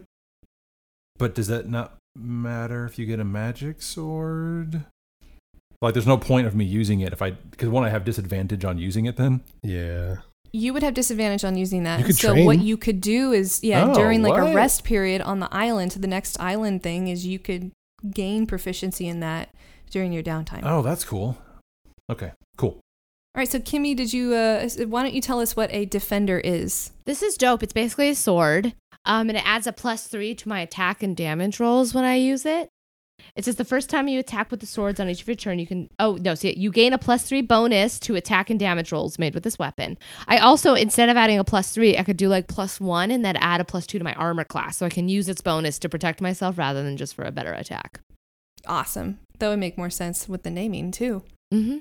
but 1.17 1.35
does 1.35 1.47
that 1.47 1.67
not 1.67 1.97
matter 2.15 2.85
if 2.85 2.97
you 2.97 3.05
get 3.05 3.19
a 3.19 3.25
magic 3.25 3.81
sword? 3.81 4.85
Like, 5.81 5.93
there's 5.93 6.07
no 6.07 6.17
point 6.17 6.47
of 6.47 6.55
me 6.55 6.65
using 6.65 7.01
it 7.01 7.13
if 7.13 7.21
I, 7.21 7.31
because 7.31 7.69
one, 7.69 7.83
I 7.83 7.89
have 7.89 8.03
disadvantage 8.03 8.65
on 8.65 8.77
using 8.77 9.05
it 9.05 9.15
then. 9.15 9.41
Yeah. 9.61 10.17
You 10.51 10.73
would 10.73 10.81
have 10.81 10.93
disadvantage 10.93 11.43
on 11.43 11.55
using 11.55 11.83
that. 11.83 11.99
You 11.99 12.05
could 12.05 12.15
so 12.15 12.33
what 12.43 12.59
you 12.59 12.77
could 12.77 12.99
do 13.01 13.31
is, 13.31 13.63
yeah, 13.63 13.85
Oh, 13.89 13.93
during 13.93 14.23
like 14.23 14.33
what? 14.33 14.51
a 14.51 14.55
rest 14.55 14.83
period 14.83 15.21
on 15.21 15.39
the 15.39 15.49
island 15.53 15.91
to 15.91 15.99
the 15.99 16.07
next 16.07 16.39
island 16.39 16.81
thing 16.81 17.09
is 17.09 17.27
you 17.27 17.37
could 17.37 17.71
gain 18.11 18.47
proficiency 18.47 19.07
in 19.07 19.19
that 19.19 19.49
during 19.91 20.13
your 20.13 20.23
downtime. 20.23 20.61
Oh, 20.63 20.81
that's 20.81 21.03
cool. 21.03 21.37
Okay, 22.09 22.31
cool. 22.57 22.69
All 23.35 23.41
right, 23.41 23.49
so 23.49 23.59
Kimmy, 23.59 23.95
did 23.95 24.13
you? 24.13 24.33
Uh, 24.33 24.67
why 24.87 25.03
don't 25.03 25.13
you 25.13 25.21
tell 25.21 25.39
us 25.41 25.55
what 25.55 25.71
a 25.71 25.85
defender 25.85 26.39
is? 26.39 26.91
This 27.05 27.21
is 27.21 27.37
dope. 27.37 27.61
It's 27.61 27.73
basically 27.73 28.09
a 28.09 28.15
sword. 28.15 28.73
Um, 29.05 29.29
and 29.29 29.37
it 29.37 29.45
adds 29.47 29.67
a 29.67 29.73
plus 29.73 30.07
three 30.07 30.33
to 30.35 30.49
my 30.49 30.59
attack 30.61 31.03
and 31.03 31.15
damage 31.15 31.59
rolls 31.59 31.93
when 31.93 32.03
I 32.03 32.15
use 32.15 32.45
it. 32.45 32.69
It 33.35 33.45
says 33.45 33.55
the 33.55 33.65
first 33.65 33.89
time 33.89 34.07
you 34.07 34.19
attack 34.19 34.49
with 34.51 34.59
the 34.59 34.65
swords 34.65 34.99
on 34.99 35.09
each 35.09 35.21
of 35.21 35.27
your 35.27 35.35
turn, 35.35 35.59
you 35.59 35.67
can. 35.67 35.89
Oh 35.99 36.17
no! 36.21 36.35
See, 36.35 36.57
you 36.57 36.71
gain 36.71 36.93
a 36.93 36.97
plus 36.97 37.23
three 37.23 37.41
bonus 37.41 37.99
to 38.01 38.15
attack 38.15 38.49
and 38.49 38.59
damage 38.59 38.91
rolls 38.91 39.19
made 39.19 39.33
with 39.33 39.43
this 39.43 39.59
weapon. 39.59 39.97
I 40.27 40.37
also, 40.37 40.73
instead 40.73 41.09
of 41.09 41.17
adding 41.17 41.39
a 41.39 41.43
plus 41.43 41.71
three, 41.71 41.97
I 41.97 42.03
could 42.03 42.17
do 42.17 42.29
like 42.29 42.47
plus 42.47 42.79
one 42.79 43.11
and 43.11 43.23
then 43.23 43.35
add 43.37 43.61
a 43.61 43.65
plus 43.65 43.85
two 43.85 43.97
to 43.97 44.03
my 44.03 44.13
armor 44.13 44.43
class, 44.43 44.77
so 44.77 44.85
I 44.85 44.89
can 44.89 45.09
use 45.09 45.29
its 45.29 45.41
bonus 45.41 45.79
to 45.79 45.89
protect 45.89 46.21
myself 46.21 46.57
rather 46.57 46.83
than 46.83 46.97
just 46.97 47.15
for 47.15 47.23
a 47.23 47.31
better 47.31 47.53
attack. 47.53 47.99
Awesome. 48.65 49.19
That 49.39 49.49
would 49.49 49.59
make 49.59 49.77
more 49.77 49.89
sense 49.89 50.27
with 50.27 50.43
the 50.43 50.49
naming 50.49 50.91
too. 50.91 51.23
Mm-hmm. 51.53 51.77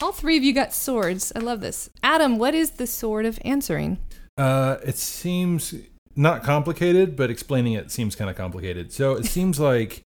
All 0.00 0.12
three 0.12 0.36
of 0.36 0.44
you 0.44 0.52
got 0.52 0.72
swords. 0.72 1.32
I 1.34 1.40
love 1.40 1.60
this. 1.60 1.90
Adam, 2.02 2.38
what 2.38 2.54
is 2.54 2.72
the 2.72 2.86
sword 2.86 3.26
of 3.26 3.38
answering? 3.44 3.98
Uh, 4.38 4.76
it 4.84 4.96
seems 4.96 5.74
not 6.16 6.42
complicated, 6.42 7.16
but 7.16 7.30
explaining 7.30 7.72
it 7.72 7.90
seems 7.90 8.14
kind 8.14 8.30
of 8.30 8.36
complicated. 8.36 8.92
So 8.92 9.14
it 9.14 9.26
seems 9.26 9.58
like 9.58 10.02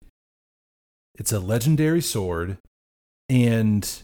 it's 1.17 1.31
a 1.31 1.39
legendary 1.39 2.01
sword, 2.01 2.57
and 3.29 4.03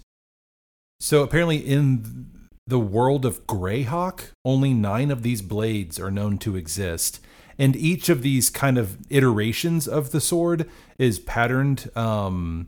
so 0.99 1.23
apparently 1.23 1.57
in 1.57 2.29
the 2.67 2.79
world 2.79 3.25
of 3.25 3.47
Greyhawk, 3.47 4.31
only 4.45 4.73
nine 4.73 5.11
of 5.11 5.23
these 5.23 5.41
blades 5.41 5.99
are 5.99 6.11
known 6.11 6.37
to 6.39 6.55
exist, 6.55 7.19
and 7.57 7.75
each 7.75 8.09
of 8.09 8.21
these 8.21 8.49
kind 8.49 8.77
of 8.77 8.97
iterations 9.09 9.87
of 9.87 10.11
the 10.11 10.21
sword 10.21 10.69
is 10.97 11.19
patterned. 11.19 11.89
Um, 11.95 12.67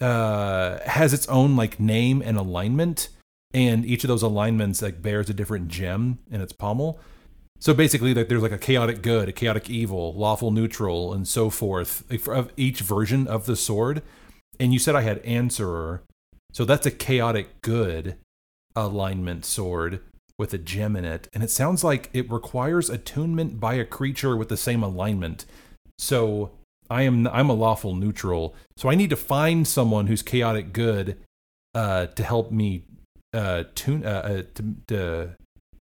uh, 0.00 0.78
has 0.84 1.14
its 1.14 1.26
own 1.28 1.56
like 1.56 1.80
name 1.80 2.20
and 2.22 2.36
alignment 2.36 3.08
and 3.54 3.86
each 3.86 4.04
of 4.04 4.08
those 4.08 4.22
alignments 4.22 4.82
like 4.82 5.00
bears 5.00 5.30
a 5.30 5.34
different 5.34 5.68
gem 5.68 6.18
in 6.30 6.42
its 6.42 6.52
pommel. 6.52 7.00
So 7.58 7.74
basically, 7.74 8.12
there's 8.12 8.42
like 8.42 8.52
a 8.52 8.58
chaotic 8.58 9.02
good, 9.02 9.28
a 9.28 9.32
chaotic 9.32 9.70
evil, 9.70 10.12
lawful 10.14 10.50
neutral, 10.50 11.12
and 11.12 11.26
so 11.26 11.50
forth 11.50 12.04
of 12.28 12.52
each 12.56 12.80
version 12.80 13.26
of 13.26 13.46
the 13.46 13.56
sword. 13.56 14.02
And 14.60 14.72
you 14.72 14.78
said 14.78 14.94
I 14.94 15.02
had 15.02 15.18
answerer, 15.18 16.02
so 16.52 16.64
that's 16.64 16.86
a 16.86 16.90
chaotic 16.90 17.60
good 17.62 18.16
alignment 18.74 19.44
sword 19.44 20.00
with 20.38 20.52
a 20.52 20.58
gem 20.58 20.96
in 20.96 21.04
it, 21.04 21.28
and 21.32 21.42
it 21.42 21.50
sounds 21.50 21.82
like 21.82 22.10
it 22.12 22.30
requires 22.30 22.90
attunement 22.90 23.58
by 23.58 23.74
a 23.74 23.84
creature 23.84 24.36
with 24.36 24.48
the 24.48 24.56
same 24.56 24.82
alignment. 24.82 25.46
So 25.98 26.50
I 26.90 27.02
am 27.02 27.26
I'm 27.28 27.48
a 27.48 27.54
lawful 27.54 27.94
neutral, 27.94 28.54
so 28.76 28.90
I 28.90 28.94
need 28.94 29.10
to 29.10 29.16
find 29.16 29.66
someone 29.66 30.06
who's 30.06 30.22
chaotic 30.22 30.72
good 30.74 31.16
uh, 31.74 32.06
to 32.06 32.22
help 32.22 32.52
me 32.52 32.84
uh, 33.32 33.64
tune 33.74 34.04
uh, 34.04 34.08
uh, 34.08 34.42
to, 34.54 34.74
to 34.88 35.36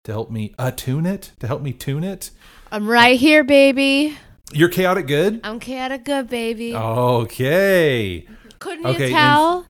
to 0.03 0.11
help 0.11 0.29
me 0.29 0.53
attune 0.59 1.05
it 1.05 1.31
to 1.39 1.47
help 1.47 1.61
me 1.61 1.73
tune 1.73 2.03
it. 2.03 2.31
I'm 2.71 2.87
right 2.87 3.19
here, 3.19 3.43
baby. 3.43 4.17
You're 4.51 4.69
chaotic 4.69 5.07
good. 5.07 5.39
I'm 5.43 5.59
chaotic 5.59 6.03
good, 6.05 6.29
baby. 6.29 6.75
Okay, 6.75 8.27
Couldn't 8.59 8.85
okay, 8.85 9.07
you 9.07 9.13
tell? 9.13 9.67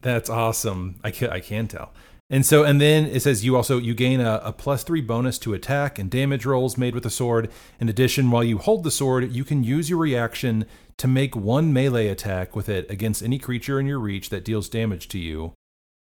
that's 0.00 0.28
awesome. 0.28 1.00
I 1.04 1.10
can 1.10 1.30
I 1.30 1.40
can 1.40 1.68
tell. 1.68 1.92
And 2.30 2.44
so 2.44 2.64
and 2.64 2.80
then 2.80 3.06
it 3.06 3.20
says 3.20 3.44
you 3.44 3.54
also 3.54 3.78
you 3.78 3.94
gain 3.94 4.20
a, 4.20 4.40
a 4.42 4.52
plus 4.52 4.82
three 4.82 5.02
bonus 5.02 5.38
to 5.40 5.52
attack 5.54 5.98
and 5.98 6.10
damage 6.10 6.46
rolls 6.46 6.78
made 6.78 6.94
with 6.94 7.02
the 7.04 7.10
sword. 7.10 7.50
In 7.78 7.88
addition, 7.88 8.30
while 8.30 8.42
you 8.42 8.58
hold 8.58 8.82
the 8.82 8.90
sword, 8.90 9.32
you 9.32 9.44
can 9.44 9.62
use 9.62 9.90
your 9.90 9.98
reaction 9.98 10.64
to 10.96 11.06
make 11.06 11.36
one 11.36 11.72
melee 11.72 12.08
attack 12.08 12.56
with 12.56 12.68
it 12.68 12.90
against 12.90 13.22
any 13.22 13.38
creature 13.38 13.78
in 13.78 13.86
your 13.86 13.98
reach 13.98 14.30
that 14.30 14.44
deals 14.44 14.68
damage 14.68 15.08
to 15.08 15.18
you. 15.18 15.52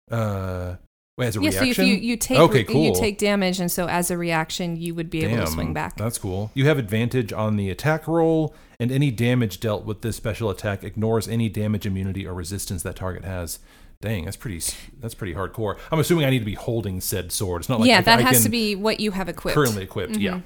Uh, 0.09 0.75
wait, 1.21 1.27
as 1.27 1.37
a 1.37 1.41
yeah, 1.41 1.49
so 1.51 1.61
reaction. 1.61 1.85
if 1.85 1.89
you, 1.91 1.95
you 1.95 2.17
take 2.17 2.39
okay, 2.39 2.65
you 2.67 2.93
take 2.95 3.17
damage, 3.17 3.59
and 3.59 3.71
so 3.71 3.87
as 3.87 4.11
a 4.11 4.17
reaction, 4.17 4.75
you 4.75 4.93
would 4.95 5.09
be 5.09 5.23
able 5.23 5.45
to 5.45 5.51
swing 5.51 5.73
back. 5.73 5.95
That's 5.95 6.17
cool. 6.17 6.51
You 6.53 6.65
have 6.65 6.77
advantage 6.77 7.31
on 7.31 7.55
the 7.55 7.69
attack 7.69 8.07
roll, 8.07 8.53
and 8.79 8.91
any 8.91 9.11
damage 9.11 9.59
dealt 9.59 9.85
with 9.85 10.01
this 10.01 10.15
special 10.15 10.49
attack 10.49 10.83
ignores 10.83 11.27
any 11.27 11.47
damage 11.49 11.85
immunity 11.85 12.25
or 12.27 12.33
resistance 12.33 12.83
that 12.83 12.95
target 12.95 13.23
has. 13.23 13.59
Dang, 14.01 14.25
that's 14.25 14.37
pretty. 14.37 14.61
That's 14.99 15.13
pretty 15.13 15.35
hardcore. 15.35 15.77
I'm 15.91 15.99
assuming 15.99 16.25
I 16.25 16.31
need 16.31 16.39
to 16.39 16.45
be 16.45 16.55
holding 16.55 16.99
said 17.01 17.31
sword. 17.31 17.61
It's 17.61 17.69
not 17.69 17.79
like 17.79 17.87
yeah, 17.87 18.01
that 18.01 18.19
I 18.19 18.23
has 18.23 18.43
to 18.43 18.49
be 18.49 18.75
what 18.75 18.99
you 18.99 19.11
have 19.11 19.29
equipped. 19.29 19.53
currently 19.53 19.83
equipped. 19.83 20.17
Yeah. 20.17 20.37
Mhm. 20.37 20.43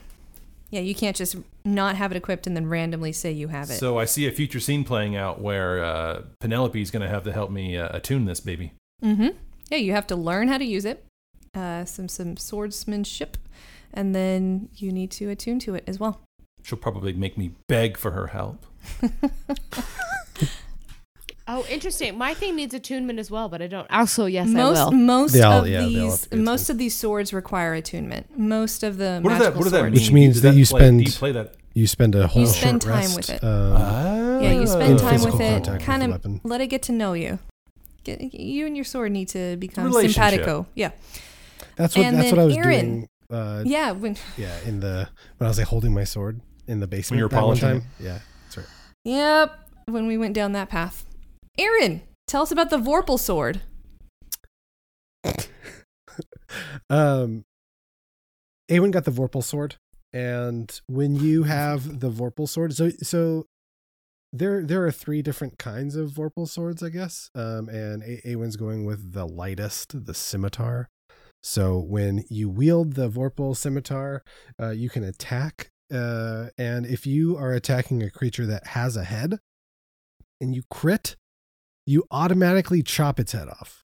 Yeah, 0.71 0.81
you 0.81 0.93
can't 0.95 1.15
just 1.15 1.37
not 1.63 1.95
have 1.95 2.11
it 2.11 2.17
equipped 2.17 2.47
and 2.47 2.55
then 2.55 2.67
randomly 2.67 3.13
say 3.13 3.31
you 3.31 3.47
have 3.47 3.69
it. 3.69 3.75
So 3.75 3.97
I 3.97 4.03
see 4.03 4.27
a 4.27 4.31
future 4.31 4.59
scene 4.59 4.83
playing 4.83 5.15
out 5.15 5.39
where 5.39 5.81
uh, 5.81 6.23
Penelope's 6.41 6.91
going 6.91 7.03
to 7.03 7.07
have 7.07 7.23
to 7.23 7.31
help 7.31 7.49
me 7.49 7.77
uh, 7.77 7.95
attune 7.95 8.25
this 8.25 8.41
baby. 8.41 8.73
mm-hmm. 9.01 9.29
Yeah, 9.69 9.77
you 9.77 9.91
have 9.93 10.07
to 10.07 10.15
learn 10.15 10.47
how 10.47 10.57
to 10.57 10.65
use 10.65 10.85
it, 10.85 11.03
uh, 11.53 11.85
some 11.85 12.07
some 12.07 12.37
swordsmanship, 12.37 13.37
and 13.93 14.13
then 14.15 14.69
you 14.75 14.91
need 14.91 15.11
to 15.11 15.29
attune 15.29 15.59
to 15.59 15.75
it 15.75 15.83
as 15.87 15.99
well. 15.99 16.21
She'll 16.63 16.77
probably 16.77 17.13
make 17.13 17.37
me 17.37 17.51
beg 17.67 17.97
for 17.97 18.11
her 18.11 18.27
help. 18.27 18.65
Oh, 21.47 21.63
interesting. 21.69 22.17
My 22.17 22.33
thing 22.33 22.55
needs 22.55 22.73
attunement 22.73 23.19
as 23.19 23.29
well, 23.29 23.49
but 23.49 23.61
I 23.61 23.67
don't. 23.67 23.85
Also, 23.91 24.25
yes, 24.25 24.47
most 24.47 24.79
I 24.79 24.85
will. 24.85 24.91
most 24.93 25.33
They 25.33 25.41
all- 25.43 25.61
of 25.61 25.67
yeah, 25.67 25.81
they 25.81 25.99
all 25.99 26.09
have 26.09 26.29
these 26.31 26.33
most 26.33 26.71
of 26.71 26.79
these 26.79 26.95
swords 26.95 27.33
require 27.33 27.75
attunement. 27.75 28.35
Most 28.35 28.81
of 28.81 28.97
the 28.97 29.19
What 29.21 29.29
does 29.29 29.37
that? 29.39 29.43
magical 29.53 29.59
What 29.59 29.63
does 29.65 29.71
that 29.73 29.77
swords. 29.81 29.93
mean? 29.93 30.01
Which 30.01 30.11
means 30.11 30.33
Does 30.33 30.41
that 30.41 30.55
you 30.55 30.65
play- 30.65 30.89
do 30.89 30.97
you 30.97 31.05
spend- 31.05 31.19
play 31.19 31.31
that. 31.33 31.53
You 31.75 31.85
spend 31.85 32.15
a 32.15 32.25
whole 32.25 32.47
spend 32.47 32.81
short 32.81 32.93
time 32.95 33.01
rest, 33.03 33.15
with 33.17 33.29
it. 33.29 33.43
Um, 33.43 33.73
Ah. 33.77 34.39
Yeah, 34.39 34.51
you 34.53 34.65
spend 34.65 34.97
time 34.97 35.21
with 35.21 35.39
it. 35.39 35.79
Kind 35.81 36.01
of 36.01 36.39
let 36.43 36.61
it 36.61 36.67
get 36.67 36.81
to 36.83 36.91
know 36.91 37.13
you. 37.13 37.37
Get, 38.05 38.21
you 38.33 38.65
and 38.67 38.75
your 38.77 38.85
sword 38.85 39.11
need 39.11 39.27
to 39.29 39.57
become 39.57 39.85
Relationship. 39.85 40.13
simpatico. 40.15 40.67
Yeah, 40.75 40.91
that's 41.75 41.97
what 41.97 42.05
And 42.05 42.17
that's 42.17 42.31
what 42.31 42.39
I 42.39 42.45
was 42.45 42.55
Aaron. 42.55 42.85
doing. 42.85 43.07
Uh, 43.29 43.63
yeah. 43.65 43.91
When 43.91 44.15
yeah, 44.37 44.57
in 44.65 44.79
the 44.79 45.09
when 45.37 45.45
I 45.45 45.49
was 45.49 45.57
like 45.57 45.67
holding 45.67 45.93
my 45.93 46.03
sword 46.03 46.39
in 46.67 46.79
the 46.79 46.87
basement. 46.87 47.11
When 47.11 47.17
you 47.19 47.25
were 47.25 47.29
that 47.29 47.39
polishing 47.39 47.81
time. 47.81 47.83
Yeah, 47.99 48.19
that's 48.43 48.57
right. 48.57 48.67
Yep, 49.03 49.59
when 49.87 50.07
we 50.07 50.17
went 50.17 50.33
down 50.35 50.53
that 50.53 50.69
path. 50.69 51.05
Aaron, 51.57 52.01
tell 52.27 52.43
us 52.43 52.51
about 52.51 52.69
the 52.69 52.77
Vorpal 52.77 53.19
sword. 53.19 53.61
um, 56.89 57.45
Awen 58.69 58.91
got 58.91 59.05
the 59.05 59.11
Vorpal 59.11 59.43
sword, 59.43 59.75
and 60.13 60.79
when 60.87 61.15
you 61.15 61.43
have 61.43 61.99
the 61.99 62.11
Vorpal 62.11 62.47
sword, 62.47 62.73
so 62.75 62.89
so 63.01 63.47
there 64.37 64.63
there 64.63 64.85
are 64.85 64.91
three 64.91 65.21
different 65.21 65.57
kinds 65.57 65.95
of 65.95 66.11
Vorpal 66.11 66.47
swords, 66.47 66.83
I 66.83 66.89
guess. 66.89 67.29
Um, 67.35 67.69
and 67.69 68.03
A- 68.03 68.33
Awen's 68.33 68.55
going 68.55 68.85
with 68.85 69.13
the 69.13 69.25
lightest, 69.27 70.05
the 70.05 70.13
scimitar. 70.13 70.89
So 71.43 71.77
when 71.79 72.23
you 72.29 72.49
wield 72.49 72.93
the 72.93 73.09
Vorpal 73.09 73.55
scimitar, 73.55 74.23
uh, 74.59 74.71
you 74.71 74.89
can 74.89 75.03
attack, 75.03 75.69
uh, 75.93 76.47
and 76.57 76.85
if 76.87 77.05
you 77.05 77.37
are 77.37 77.51
attacking 77.51 78.01
a 78.01 78.09
creature 78.09 78.47
that 78.47 78.67
has 78.67 78.97
a 78.97 79.03
head, 79.03 79.37
and 80.41 80.55
you 80.55 80.63
crit, 80.71 81.15
you 81.85 82.03
automatically 82.09 82.81
chop 82.81 83.19
its 83.19 83.31
head 83.33 83.47
off. 83.47 83.83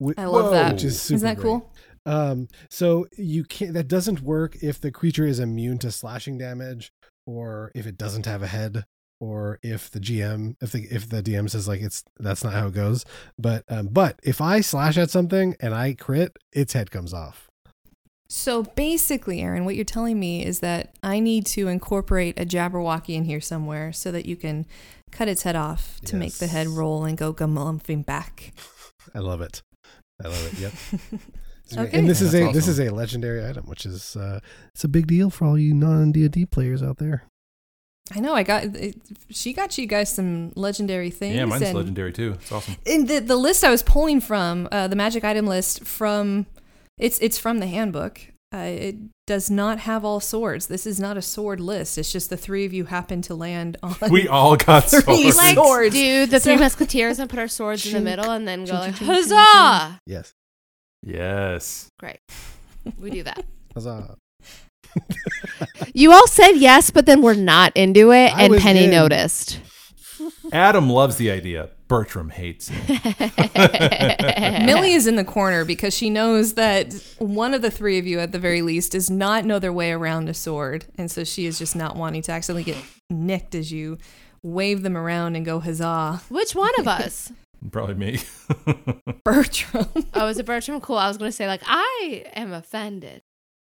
Wh- 0.00 0.12
I 0.16 0.26
love 0.26 0.46
Whoa. 0.46 0.50
that. 0.52 0.72
Which 0.74 0.84
is 0.84 1.00
super 1.00 1.16
Isn't 1.16 1.26
that 1.28 1.36
great. 1.36 1.44
cool? 1.44 1.72
Um, 2.06 2.48
so 2.70 3.06
you 3.16 3.44
can't. 3.44 3.74
That 3.74 3.88
doesn't 3.88 4.20
work 4.22 4.56
if 4.62 4.80
the 4.80 4.90
creature 4.92 5.26
is 5.26 5.38
immune 5.40 5.78
to 5.78 5.90
slashing 5.90 6.38
damage, 6.38 6.92
or 7.26 7.70
if 7.74 7.86
it 7.86 7.98
doesn't 7.98 8.26
have 8.26 8.42
a 8.42 8.48
head, 8.48 8.84
or 9.22 9.60
if 9.62 9.88
the 9.88 10.00
GM, 10.00 10.56
if 10.60 10.72
the 10.72 10.82
if 10.90 11.08
the 11.08 11.22
DM 11.22 11.48
says 11.48 11.68
like 11.68 11.80
it's 11.80 12.02
that's 12.18 12.42
not 12.42 12.52
how 12.52 12.66
it 12.66 12.74
goes. 12.74 13.04
But 13.38 13.64
um, 13.68 13.86
but 13.86 14.18
if 14.24 14.40
I 14.40 14.60
slash 14.60 14.98
at 14.98 15.10
something 15.10 15.54
and 15.60 15.72
I 15.72 15.94
crit, 15.94 16.36
its 16.52 16.72
head 16.72 16.90
comes 16.90 17.14
off. 17.14 17.48
So 18.28 18.64
basically, 18.64 19.40
Aaron, 19.40 19.64
what 19.64 19.76
you're 19.76 19.84
telling 19.84 20.18
me 20.18 20.44
is 20.44 20.58
that 20.58 20.96
I 21.04 21.20
need 21.20 21.46
to 21.46 21.68
incorporate 21.68 22.40
a 22.40 22.44
Jabberwocky 22.44 23.14
in 23.14 23.24
here 23.24 23.40
somewhere 23.40 23.92
so 23.92 24.10
that 24.10 24.26
you 24.26 24.34
can 24.34 24.66
cut 25.12 25.28
its 25.28 25.44
head 25.44 25.54
off 25.54 26.00
to 26.06 26.16
make 26.16 26.34
the 26.34 26.48
head 26.48 26.66
roll 26.66 27.04
and 27.04 27.16
go 27.16 27.32
gumlumping 27.32 28.04
back. 28.04 28.54
I 29.14 29.20
love 29.20 29.40
it. 29.40 29.62
I 30.22 30.28
love 30.28 30.52
it. 30.52 30.58
Yep. 30.58 30.72
Okay. 31.74 31.98
And 31.98 32.06
this 32.06 32.20
is 32.20 32.34
a 32.34 32.40
That's 32.40 32.54
this 32.54 32.68
is 32.68 32.78
a 32.80 32.90
legendary 32.90 33.48
item, 33.48 33.64
which 33.64 33.86
is 33.86 34.14
uh, 34.14 34.40
it's 34.74 34.84
a 34.84 34.88
big 34.88 35.06
deal 35.06 35.30
for 35.30 35.46
all 35.46 35.58
you 35.58 35.72
non 35.72 36.12
D 36.12 36.24
and 36.24 36.30
D 36.30 36.44
players 36.44 36.82
out 36.82 36.98
there. 36.98 37.24
I 38.14 38.20
know. 38.20 38.34
I 38.34 38.42
got. 38.42 38.64
It, 38.64 38.96
she 39.30 39.52
got 39.52 39.78
you 39.78 39.86
guys 39.86 40.12
some 40.12 40.52
legendary 40.56 41.10
things. 41.10 41.36
Yeah, 41.36 41.44
mine's 41.44 41.62
and 41.62 41.76
legendary 41.76 42.12
too. 42.12 42.32
It's 42.32 42.50
awesome. 42.52 42.76
In 42.84 43.06
the 43.06 43.20
the 43.20 43.36
list 43.36 43.62
I 43.64 43.70
was 43.70 43.82
pulling 43.82 44.20
from, 44.20 44.68
uh, 44.72 44.88
the 44.88 44.96
magic 44.96 45.24
item 45.24 45.46
list 45.46 45.84
from, 45.84 46.46
it's 46.98 47.18
it's 47.20 47.38
from 47.38 47.58
the 47.58 47.66
handbook. 47.66 48.20
Uh, 48.54 48.58
it 48.58 48.96
does 49.26 49.50
not 49.50 49.78
have 49.78 50.04
all 50.04 50.20
swords. 50.20 50.66
This 50.66 50.86
is 50.86 51.00
not 51.00 51.16
a 51.16 51.22
sword 51.22 51.58
list. 51.58 51.96
It's 51.96 52.12
just 52.12 52.28
the 52.28 52.36
three 52.36 52.66
of 52.66 52.74
you 52.74 52.84
happen 52.84 53.22
to 53.22 53.34
land 53.34 53.78
on. 53.82 53.94
We 54.10 54.28
all 54.28 54.56
got 54.56 54.90
Three 54.90 55.00
swords. 55.00 55.36
like- 55.38 55.56
Like, 55.56 55.56
Swords. 55.64 55.94
do 55.94 56.26
the 56.26 56.38
three 56.38 56.56
So- 56.56 56.60
musketeers 56.60 57.18
and 57.18 57.30
put 57.30 57.38
our 57.38 57.48
swords 57.58 57.86
in 57.86 57.94
the 57.94 58.00
middle 58.00 58.30
and 58.30 58.46
then 58.46 58.66
go 58.66 58.72
chink, 58.74 58.78
like, 58.80 58.94
chink, 58.96 59.06
chink, 59.06 59.06
chink, 59.06 59.32
huzzah! 59.32 60.00
Yes. 60.06 60.32
yes. 61.02 61.88
Great. 61.98 62.18
We 62.98 63.08
do 63.08 63.22
that. 63.22 63.42
Huzzah. 63.72 64.16
You 65.94 66.12
all 66.12 66.26
said 66.26 66.52
yes, 66.52 66.90
but 66.90 67.06
then 67.06 67.22
we're 67.22 67.34
not 67.34 67.72
into 67.76 68.10
it, 68.12 68.34
I 68.34 68.42
and 68.44 68.52
was 68.52 68.62
Penny 68.62 68.84
in. 68.84 68.90
noticed. 68.90 69.60
Adam 70.52 70.88
loves 70.90 71.16
the 71.16 71.30
idea. 71.30 71.70
Bertram 71.88 72.30
hates 72.30 72.70
it. 72.72 74.64
Millie 74.66 74.92
is 74.92 75.06
in 75.06 75.16
the 75.16 75.24
corner 75.24 75.64
because 75.64 75.94
she 75.94 76.08
knows 76.10 76.54
that 76.54 76.92
one 77.18 77.52
of 77.54 77.60
the 77.62 77.70
three 77.70 77.98
of 77.98 78.06
you, 78.06 78.18
at 78.18 78.32
the 78.32 78.38
very 78.38 78.62
least, 78.62 78.92
does 78.92 79.10
not 79.10 79.44
know 79.44 79.58
their 79.58 79.72
way 79.72 79.92
around 79.92 80.28
a 80.28 80.34
sword, 80.34 80.86
and 80.96 81.10
so 81.10 81.24
she 81.24 81.44
is 81.46 81.58
just 81.58 81.76
not 81.76 81.96
wanting 81.96 82.22
to 82.22 82.32
accidentally 82.32 82.64
get 82.64 82.82
nicked 83.10 83.54
as 83.54 83.72
you 83.72 83.98
wave 84.42 84.82
them 84.82 84.96
around 84.96 85.36
and 85.36 85.44
go 85.44 85.60
huzzah, 85.60 86.22
Which 86.28 86.54
one 86.54 86.72
of 86.78 86.88
us? 86.88 87.30
Probably 87.70 87.94
me. 87.94 88.18
Bertram. 89.24 89.86
Oh, 90.14 90.26
is 90.28 90.38
it 90.38 90.46
Bertram? 90.46 90.80
Cool. 90.80 90.96
I 90.98 91.06
was 91.08 91.16
going 91.18 91.30
to 91.30 91.36
say, 91.36 91.46
like, 91.46 91.62
I 91.66 92.24
am 92.34 92.52
offended. 92.52 93.22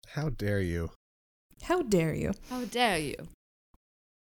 How 0.09 0.31
dare 0.31 0.61
you? 0.61 0.91
How 1.65 1.83
dare 1.83 2.15
you? 2.15 2.33
How 2.51 2.65
dare 2.65 2.99
you? 2.99 3.17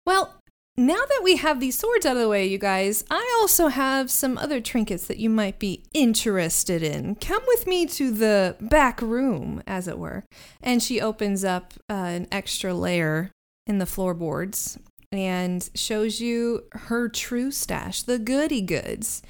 Well, 0.06 0.40
now 0.76 0.94
that 0.94 1.20
we 1.22 1.36
have 1.36 1.60
these 1.60 1.78
swords 1.78 2.04
out 2.04 2.16
of 2.16 2.22
the 2.22 2.28
way, 2.28 2.46
you 2.46 2.58
guys, 2.58 3.04
I 3.10 3.38
also 3.40 3.68
have 3.68 4.10
some 4.10 4.36
other 4.38 4.60
trinkets 4.60 5.06
that 5.06 5.18
you 5.18 5.30
might 5.30 5.58
be 5.58 5.84
interested 5.92 6.82
in. 6.82 7.14
Come 7.16 7.42
with 7.46 7.66
me 7.66 7.86
to 7.86 8.10
the 8.10 8.56
back 8.60 9.00
room, 9.00 9.62
as 9.66 9.86
it 9.86 9.98
were. 9.98 10.24
And 10.62 10.82
she 10.82 11.00
opens 11.00 11.44
up 11.44 11.74
uh, 11.88 11.92
an 11.92 12.28
extra 12.32 12.74
layer 12.74 13.30
in 13.66 13.78
the 13.78 13.86
floorboards 13.86 14.78
and 15.12 15.70
shows 15.74 16.20
you 16.20 16.64
her 16.72 17.08
true 17.08 17.50
stash, 17.52 18.02
the 18.02 18.18
goody 18.18 18.60
goods. 18.60 19.22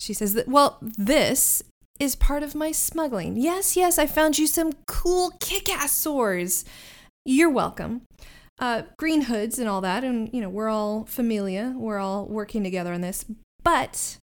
She 0.00 0.14
says 0.14 0.34
that, 0.34 0.48
well, 0.48 0.78
this 0.80 1.62
is 2.00 2.16
part 2.16 2.42
of 2.42 2.54
my 2.54 2.72
smuggling. 2.72 3.36
Yes, 3.36 3.76
yes, 3.76 3.98
I 3.98 4.06
found 4.06 4.38
you 4.38 4.46
some 4.46 4.72
cool 4.86 5.32
kick 5.40 5.70
ass 5.70 5.92
swords. 5.92 6.64
You're 7.24 7.50
welcome 7.50 8.02
uh, 8.58 8.82
green 8.96 9.22
hoods 9.22 9.58
and 9.58 9.68
all 9.68 9.80
that, 9.80 10.04
and 10.04 10.30
you 10.32 10.40
know 10.40 10.48
we're 10.48 10.68
all 10.68 11.04
familia. 11.04 11.74
We're 11.76 11.98
all 11.98 12.26
working 12.26 12.62
together 12.62 12.92
on 12.92 13.00
this. 13.00 13.24
But 13.62 14.18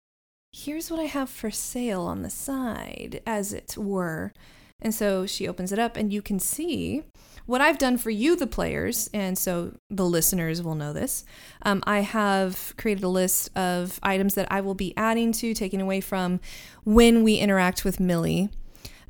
here's 0.52 0.90
what 0.90 1.00
I 1.00 1.04
have 1.04 1.30
for 1.30 1.50
sale 1.50 2.02
on 2.02 2.22
the 2.22 2.30
side, 2.30 3.22
as 3.26 3.52
it 3.52 3.76
were. 3.76 4.32
And 4.80 4.94
so 4.94 5.26
she 5.26 5.48
opens 5.48 5.72
it 5.72 5.78
up, 5.78 5.96
and 5.96 6.12
you 6.12 6.22
can 6.22 6.38
see 6.38 7.02
what 7.46 7.61
I've 7.61 7.78
done 7.78 7.98
for 7.98 8.11
you, 8.11 8.37
the 8.37 8.46
players, 8.46 9.08
and 9.12 9.37
so 9.37 9.74
the 9.90 10.04
listeners 10.04 10.62
will 10.62 10.76
know 10.76 10.92
this. 10.92 11.24
Um, 11.62 11.82
I 11.84 12.00
have 12.00 12.74
created 12.76 13.02
a 13.02 13.08
list 13.08 13.56
of 13.56 13.98
items 14.02 14.34
that 14.34 14.52
I 14.52 14.61
will 14.61 14.74
be 14.74 14.94
adding 14.96 15.32
to, 15.32 15.54
taking 15.54 15.80
away 15.80 16.00
from 16.00 16.38
when 16.84 17.24
we 17.24 17.37
interact 17.37 17.84
with 17.84 17.98
Millie. 17.98 18.50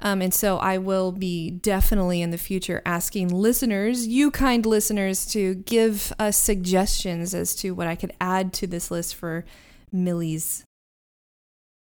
Um, 0.00 0.22
and 0.22 0.32
so 0.32 0.58
I 0.58 0.78
will 0.78 1.12
be 1.12 1.50
definitely 1.50 2.22
in 2.22 2.30
the 2.30 2.38
future 2.38 2.82
asking 2.86 3.28
listeners, 3.28 4.06
you 4.06 4.30
kind 4.30 4.64
listeners, 4.64 5.26
to 5.26 5.56
give 5.56 6.12
us 6.18 6.36
suggestions 6.36 7.34
as 7.34 7.54
to 7.56 7.72
what 7.72 7.86
I 7.86 7.96
could 7.96 8.12
add 8.20 8.52
to 8.54 8.66
this 8.66 8.90
list 8.90 9.14
for 9.14 9.44
Millie's 9.90 10.64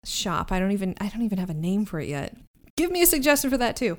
shop. 0.04 0.52
I 0.52 0.60
don't 0.60 0.72
even 0.72 0.96
I 1.00 1.08
don't 1.08 1.22
even 1.22 1.38
have 1.38 1.50
a 1.50 1.56
name 1.56 1.86
for 1.86 2.00
it 2.00 2.10
yet. 2.10 2.36
Give 2.76 2.92
me 2.92 3.02
a 3.02 3.06
suggestion 3.06 3.50
for 3.50 3.58
that 3.58 3.76
too. 3.76 3.98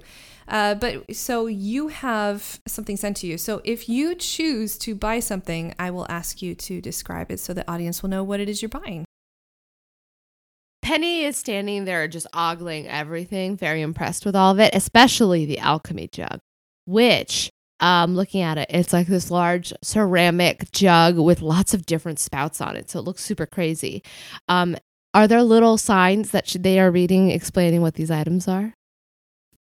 Uh, 0.48 0.75
but 0.75 1.14
so 1.14 1.46
you 1.46 1.88
have 1.88 2.61
something 2.66 2.96
sent 2.96 3.16
to 3.18 3.27
you. 3.27 3.38
So 3.38 3.61
if 3.64 3.88
you 3.88 4.14
choose 4.14 4.77
to 4.79 4.94
buy 4.94 5.20
something, 5.20 5.75
I 5.79 5.90
will 5.90 6.07
ask 6.09 6.42
you 6.42 6.55
to 6.57 6.81
describe 6.81 7.31
it 7.31 7.38
so 7.38 7.53
the 7.53 7.70
audience 7.70 8.03
will 8.03 8.11
know 8.11 8.25
what 8.25 8.40
it 8.40 8.48
is 8.48 8.61
you're 8.61 8.68
buying. 8.68 9.05
Penny 10.83 11.23
is 11.23 11.37
standing 11.37 11.85
there 11.85 12.09
just 12.09 12.27
ogling 12.35 12.88
everything, 12.88 13.57
very 13.57 13.81
impressed 13.81 14.27
with 14.27 14.35
all 14.35 14.51
of 14.53 14.59
it, 14.61 14.75
especially 14.75 15.45
the 15.47 15.59
alchemy 15.61 16.09
jug, 16.09 16.40
which, 16.87 17.51
um, 17.81 18.14
looking 18.16 18.42
at 18.42 18.59
it, 18.59 18.66
it's 18.68 18.92
like 18.92 19.07
this 19.07 19.31
large 19.31 19.73
ceramic 19.83 20.71
jug 20.73 21.18
with 21.18 21.40
lots 21.40 21.73
of 21.73 21.87
different 21.87 22.18
spouts 22.18 22.61
on 22.61 22.77
it. 22.77 22.90
So 22.90 22.99
it 22.99 23.03
looks 23.05 23.23
super 23.23 23.47
crazy. 23.47 24.03
Um, 24.49 24.77
are 25.14 25.29
there 25.29 25.42
little 25.42 25.79
signs 25.79 26.31
that 26.33 26.49
sh- 26.49 26.57
they 26.59 26.81
are 26.81 26.90
reading 26.90 27.31
explaining 27.31 27.81
what 27.83 27.95
these 27.95 28.11
items 28.11 28.49
are? 28.49 28.75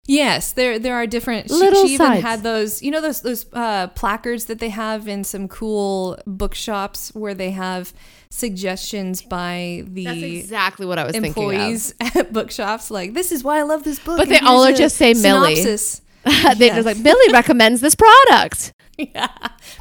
Yes, 0.07 0.53
there 0.53 0.79
there 0.79 0.95
are 0.97 1.07
different. 1.07 1.49
She, 1.49 1.55
Little 1.55 1.87
she 1.87 1.95
even 1.95 2.07
sides. 2.07 2.23
had 2.23 2.43
those, 2.43 2.83
you 2.83 2.91
know, 2.91 3.01
those 3.01 3.21
those 3.21 3.47
uh, 3.53 3.89
placards 3.89 4.47
that 4.47 4.59
they 4.59 4.71
have 4.71 5.07
in 5.07 5.25
some 5.25 5.47
cool 5.47 6.19
bookshops 6.27 7.11
where 7.15 7.35
they 7.35 7.51
have 7.51 7.93
suggestions 8.31 9.23
by 9.23 9.85
the 9.87 10.05
That's 10.05 10.23
exactly 10.23 10.87
what 10.87 10.99
I 10.99 11.05
was 11.05 11.15
employees 11.15 11.95
at 12.01 12.33
bookshops. 12.33 12.91
Like, 12.91 13.15
this 13.15 13.33
is 13.33 13.45
why 13.45 13.59
I 13.59 13.63
love 13.63 13.85
this 13.85 13.99
book. 13.99 14.19
But 14.19 14.29
and 14.29 14.31
they 14.37 14.39
all 14.41 14.65
are 14.65 14.73
just 14.73 14.97
say 14.97 15.15
Millie. 15.15 15.63
they 16.57 16.69
just 16.69 16.87
like 16.87 17.03
Billy 17.03 17.33
recommends 17.33 17.81
this 17.81 17.95
product. 17.95 18.73
yeah. 19.15 19.29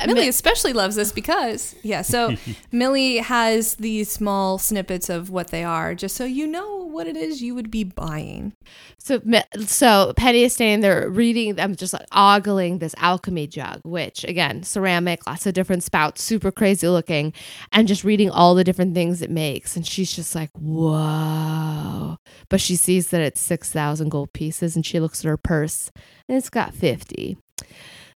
Millie 0.05 0.27
especially 0.27 0.73
loves 0.73 0.95
this 0.95 1.12
because, 1.12 1.75
yeah, 1.84 2.01
so 2.01 2.36
Millie 2.71 3.17
has 3.17 3.75
these 3.75 4.12
small 4.12 4.58
snippets 4.58 5.10
of 5.10 5.29
what 5.29 5.49
they 5.49 5.63
are, 5.63 5.93
just 5.95 6.15
so 6.15 6.25
you 6.25 6.47
know 6.47 6.77
what 6.77 7.08
it 7.08 7.17
is 7.17 7.41
you 7.41 7.53
would 7.55 7.69
be 7.69 7.84
buying. 7.84 8.53
So, 8.97 9.21
so 9.65 10.13
Penny 10.15 10.43
is 10.43 10.53
standing 10.53 10.82
there 10.82 11.10
reading. 11.10 11.60
I'm 11.60 11.75
just 11.75 11.93
like 11.93 12.05
ogling 12.12 12.79
this 12.79 12.95
alchemy 12.97 13.47
jug, 13.47 13.82
which 13.84 14.23
again, 14.23 14.63
ceramic, 14.63 15.25
lots 15.27 15.45
of 15.45 15.53
different 15.53 15.84
spouts, 15.84 16.23
super 16.23 16.51
crazy 16.51 16.88
looking, 16.88 17.34
and 17.71 17.88
just 17.88 18.03
reading 18.03 18.29
all 18.29 18.55
the 18.55 18.63
different 18.63 18.93
things 18.93 19.21
it 19.21 19.29
makes. 19.29 19.75
And 19.75 19.86
she's 19.86 20.13
just 20.13 20.36
like, 20.36 20.51
"Whoa!" 20.53 22.17
But 22.49 22.62
she 22.62 22.75
sees 22.75 23.10
that 23.10 23.21
it's 23.21 23.41
six 23.41 23.71
thousand 23.71 24.10
gold 24.10 24.34
pieces, 24.34 24.75
and 24.75 24.86
she 24.86 24.99
looks 24.99 25.23
at 25.23 25.29
her 25.29 25.38
purse, 25.38 25.91
and 26.27 26.38
it's 26.38 26.49
got 26.49 26.73
fifty. 26.73 27.38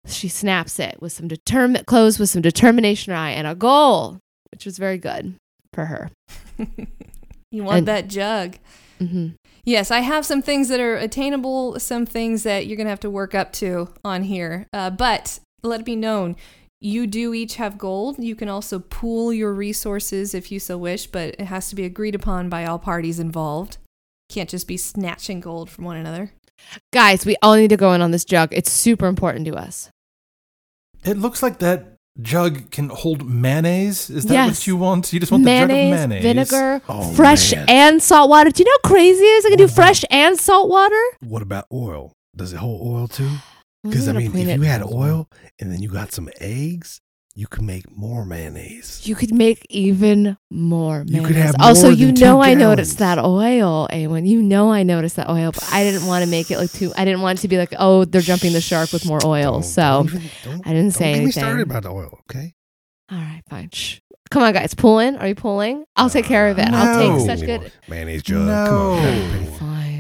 She 0.06 0.28
snaps 0.28 0.80
it 0.80 0.98
with 1.02 1.14
some 1.14 1.28
determined 1.28 1.86
clothes 1.86 2.20
with 2.20 2.30
some 2.30 2.42
determination 2.42 3.14
eye 3.14 3.32
and 3.32 3.48
a 3.48 3.56
goal, 3.56 4.20
which 4.52 4.66
was 4.66 4.78
very 4.78 4.98
good 4.98 5.36
for 5.74 5.86
her. 5.86 6.10
You 7.52 7.64
want 7.64 7.78
And- 7.80 7.88
that 7.88 8.08
jug. 8.08 8.58
hmm 9.00 9.30
Yes, 9.66 9.92
I 9.92 10.00
have 10.00 10.26
some 10.26 10.42
things 10.42 10.68
that 10.70 10.80
are 10.82 10.96
attainable, 10.98 11.80
some 11.80 12.06
things 12.06 12.44
that 12.44 12.66
you're 12.68 12.76
going 12.76 12.88
to 12.88 12.90
have 12.90 13.00
to 13.02 13.10
work 13.10 13.34
up 13.34 13.54
to 13.54 13.90
on 14.04 14.24
here. 14.24 14.66
Uh, 14.74 14.90
but 14.90 15.40
let 15.64 15.80
it 15.82 15.86
be 15.86 15.96
known, 15.96 16.36
you 16.82 17.08
do 17.08 17.34
each 17.34 17.56
have 17.56 17.78
gold. 17.78 18.18
You 18.20 18.36
can 18.36 18.50
also 18.50 18.80
pool 18.80 19.32
your 19.32 19.54
resources 19.54 20.34
if 20.34 20.52
you 20.52 20.60
so 20.60 20.78
wish, 20.78 21.08
but 21.08 21.36
it 21.40 21.46
has 21.46 21.70
to 21.70 21.76
be 21.76 21.86
agreed 21.86 22.14
upon 22.16 22.50
by 22.50 22.66
all 22.66 22.78
parties 22.80 23.20
involved. 23.20 23.78
Can't 24.30 24.50
just 24.50 24.68
be 24.68 24.76
snatching 24.76 25.40
gold 25.40 25.70
from 25.70 25.86
one 25.86 25.96
another. 25.96 26.32
Guys, 26.92 27.26
we 27.26 27.38
all 27.42 27.56
need 27.56 27.70
to 27.70 27.78
go 27.78 27.94
in 27.94 28.02
on 28.02 28.12
this 28.12 28.26
jug. 28.26 28.50
It's 28.52 28.72
super 28.72 29.06
important 29.06 29.46
to 29.46 29.56
us. 29.56 29.90
It 31.06 31.18
looks 31.18 31.44
like 31.44 31.60
that 31.60 31.96
jug 32.22 32.70
can 32.72 32.90
hold 32.90 33.28
mayonnaise. 33.28 34.10
Is 34.10 34.26
that 34.26 34.34
Yes. 34.34 34.50
what 34.50 34.68
you 34.68 34.78
want? 34.78 35.12
You 35.12 35.20
just 35.20 35.32
want 35.32 35.44
mayonnaise, 35.44 35.92
the 35.92 35.96
jug 35.98 36.04
of 36.04 36.10
mayonnaise. 36.10 36.50
vinegar, 36.52 36.82
Oh, 36.88 37.14
fresh 37.14 37.54
man. 37.56 37.66
and 37.68 38.02
salt 38.04 38.30
water. 38.30 38.52
Do 38.52 38.62
you 38.62 38.66
know 38.66 38.78
how 38.84 38.90
crazy 38.90 39.24
it 39.24 39.28
is? 39.38 39.46
I 39.46 39.50
can 39.50 39.58
do 39.58 39.64
What 39.66 39.72
about- 39.74 39.76
fresh 39.86 40.06
and 40.12 40.40
salt 40.40 40.70
water. 40.70 41.02
What 41.22 41.42
about 41.42 41.66
oil? 41.74 42.14
Does 42.36 42.54
it 42.54 42.58
hold 42.58 42.88
oil 42.88 43.08
too? 43.08 43.30
Because 43.84 44.08
I 44.08 44.14
mean, 44.14 44.36
if 44.36 44.58
you 44.60 44.64
had 44.64 44.84
oil 44.84 45.28
and 45.60 45.72
then 45.72 45.82
you 45.82 45.90
got 45.90 46.14
some 46.14 46.30
eggs, 46.40 47.02
you 47.36 47.48
can 47.48 47.66
make 47.66 47.90
more 47.96 48.26
mayonnaise. 48.26 49.02
You 49.06 49.16
could 49.16 49.34
make 49.34 49.66
even 49.70 50.38
more. 50.52 51.00
You 51.06 51.14
Mayonnaise. 51.22 51.28
could 51.28 51.36
have 51.38 51.56
also, 51.60 51.88
more 51.88 51.94
you 51.96 52.12
know, 52.12 52.42
I 52.42 52.54
noticed 52.54 53.00
that 53.00 53.18
oil, 53.18 53.88
Awen. 53.92 54.28
You 54.28 54.42
know, 54.42 54.72
I 54.72 54.84
noticed 54.84 55.16
that 55.16 55.30
oil, 55.30 55.52
but 55.52 55.68
I 55.74 55.84
didn't 55.84 56.06
want 56.06 56.24
to 56.24 56.30
make 56.30 56.52
it 56.52 56.58
like 56.60 56.72
too. 56.72 56.94
I 56.96 57.06
didn't 57.06 57.22
want 57.22 57.40
it 57.40 57.42
to 57.42 57.48
be 57.48 57.58
like, 57.58 57.74
oh, 57.80 58.06
they're 58.06 58.22
jumping 58.22 58.54
the 58.54 58.62
shark 58.62 58.92
with 58.94 59.06
more 59.06 59.20
oil. 59.26 59.54
Don't- 59.54 59.64
so, 59.64 59.82
don't 59.82 60.06
even- 60.14 60.30
don't- 60.44 60.68
I 60.68 60.74
didn't 60.74 60.92
say 60.92 61.16
get 61.16 61.26
me 61.26 61.32
started 61.32 61.62
about 61.64 61.84
the 61.84 61.90
oil, 61.92 62.20
okay? 62.30 62.54
all 63.12 63.18
right, 63.18 63.42
fine. 63.50 63.70
Shh. 63.72 64.00
Come 64.32 64.42
on, 64.44 64.54
guys, 64.54 64.74
pulling. 64.74 65.16
Are 65.18 65.28
you 65.28 65.36
pulling? 65.36 65.86
I'll 65.96 66.10
take 66.10 66.26
care 66.26 66.48
of 66.50 66.58
it. 66.58 66.68
I'll 66.70 67.18
take 67.18 67.26
such 67.28 67.46
good. 67.46 67.72
mayonnaise 67.88 68.24
jug. 68.24 68.48
Come 68.68 68.78
on, 68.78 69.44
No. 69.46 69.52
Fine. 69.60 69.93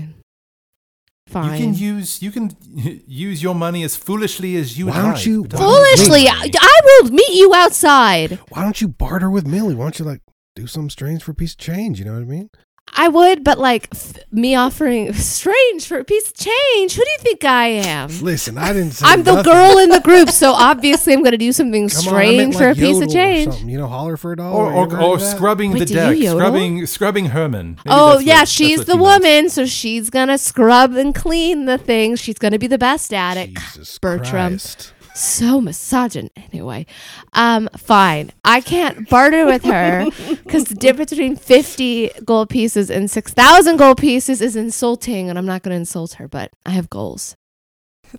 Fine. 1.33 1.51
You 1.59 1.65
can 1.65 1.73
use 1.75 2.21
you 2.21 2.31
can 2.31 2.51
use 3.07 3.41
your 3.43 3.55
money 3.55 3.83
as 3.83 3.95
foolishly 3.95 4.55
as 4.55 4.77
you 4.77 4.87
Why 4.87 4.95
don't 5.01 5.13
like. 5.13 5.25
you- 5.25 5.43
Don't- 5.45 5.59
Foolishly, 5.61 6.27
I, 6.27 6.49
I 6.59 6.79
will 6.85 7.11
meet 7.11 7.33
you 7.33 7.53
outside. 7.53 8.39
Why 8.49 8.63
don't 8.63 8.79
you 8.79 8.87
barter 8.87 9.29
with 9.29 9.45
Millie? 9.47 9.75
Why 9.75 9.85
don't 9.85 9.99
you 9.99 10.05
like 10.05 10.21
do 10.55 10.67
something 10.67 10.89
strange 10.91 11.23
for 11.23 11.31
a 11.31 11.35
piece 11.35 11.53
of 11.53 11.57
change? 11.57 11.99
You 11.99 12.05
know 12.05 12.13
what 12.13 12.21
I 12.21 12.25
mean? 12.25 12.49
I 12.95 13.07
would, 13.07 13.43
but 13.43 13.57
like 13.57 13.87
f- 13.91 14.13
me 14.31 14.53
offering 14.55 15.13
strange 15.13 15.87
for 15.87 15.97
a 15.97 16.03
piece 16.03 16.27
of 16.29 16.35
change. 16.35 16.93
Who 16.93 17.03
do 17.03 17.09
you 17.09 17.17
think 17.21 17.43
I 17.43 17.67
am? 17.67 18.09
Listen, 18.21 18.55
I 18.57 18.71
didn't 18.71 18.91
say 18.91 19.05
I'm 19.07 19.23
the 19.23 19.35
nothing. 19.35 19.51
girl 19.51 19.77
in 19.79 19.89
the 19.89 19.99
group, 20.01 20.29
so 20.29 20.51
obviously 20.51 21.13
I'm 21.13 21.19
going 21.21 21.31
to 21.31 21.37
do 21.39 21.51
something 21.51 21.89
Come 21.89 22.01
strange 22.01 22.37
meant 22.37 22.55
for 22.55 22.69
a 22.69 22.75
piece 22.75 23.01
of 23.01 23.09
change. 23.11 23.55
You 23.63 23.79
know, 23.79 23.87
holler 23.87 24.15
for 24.15 24.33
a 24.33 24.37
dollar. 24.37 24.71
or 24.71 24.87
You 24.87 24.95
or, 24.97 25.01
or 25.15 25.19
scrubbing 25.19 25.71
Wait, 25.71 25.79
the 25.79 25.85
deck, 25.85 26.15
scrubbing 26.17 26.85
scrubbing 26.85 27.25
Herman. 27.27 27.67
Maybe 27.77 27.81
Oh 27.87 28.05
that's 28.09 28.15
what- 28.17 28.25
yeah, 28.25 28.43
she's 28.45 28.85
the 28.85 28.93
you 28.93 28.99
meant. 29.03 29.23
woman, 29.23 29.49
so 29.49 29.65
she's 29.65 30.11
gonna 30.11 30.37
scrub 30.37 30.93
and 30.93 31.15
clean 31.15 31.65
the 31.65 31.79
thing. 31.79 32.15
She's 32.15 32.37
gonna 32.37 32.59
be 32.59 32.67
the 32.67 32.77
best 32.77 33.11
at 33.11 33.37
it. 33.37 33.55
Jesus 33.55 33.97
Bertram. 33.97 34.51
Christ. 34.51 34.92
So 35.15 35.61
misogyn. 35.61 36.29
Anyway, 36.35 36.85
um, 37.33 37.69
fine. 37.77 38.31
I 38.43 38.61
can't 38.61 39.07
barter 39.09 39.45
with 39.45 39.63
her 39.63 40.05
because 40.43 40.65
the 40.65 40.75
difference 40.75 41.11
between 41.11 41.35
fifty 41.35 42.09
gold 42.25 42.49
pieces 42.49 42.89
and 42.89 43.09
six 43.09 43.31
thousand 43.31 43.77
gold 43.77 43.97
pieces 43.97 44.41
is 44.41 44.55
insulting, 44.55 45.29
and 45.29 45.37
I'm 45.37 45.45
not 45.45 45.61
gonna 45.61 45.75
insult 45.75 46.13
her. 46.13 46.27
But 46.27 46.51
I 46.65 46.71
have 46.71 46.89
goals. 46.89 47.35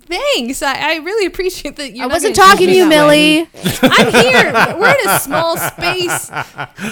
Thanks. 0.07 0.63
I, 0.63 0.95
I 0.95 0.97
really 0.97 1.27
appreciate 1.27 1.77
that. 1.77 1.95
You're 1.95 2.05
I 2.05 2.09
wasn't 2.09 2.35
talking 2.37 2.67
to 2.69 2.75
you, 2.75 2.85
me 2.85 2.91
that 2.95 3.07
way. 3.07 3.39
Millie. 3.39 3.49
I'm 3.83 4.13
here. 4.13 4.77
We're 4.79 4.95
in 5.01 5.09
a 5.09 5.19
small 5.21 5.57
space. 5.57 6.31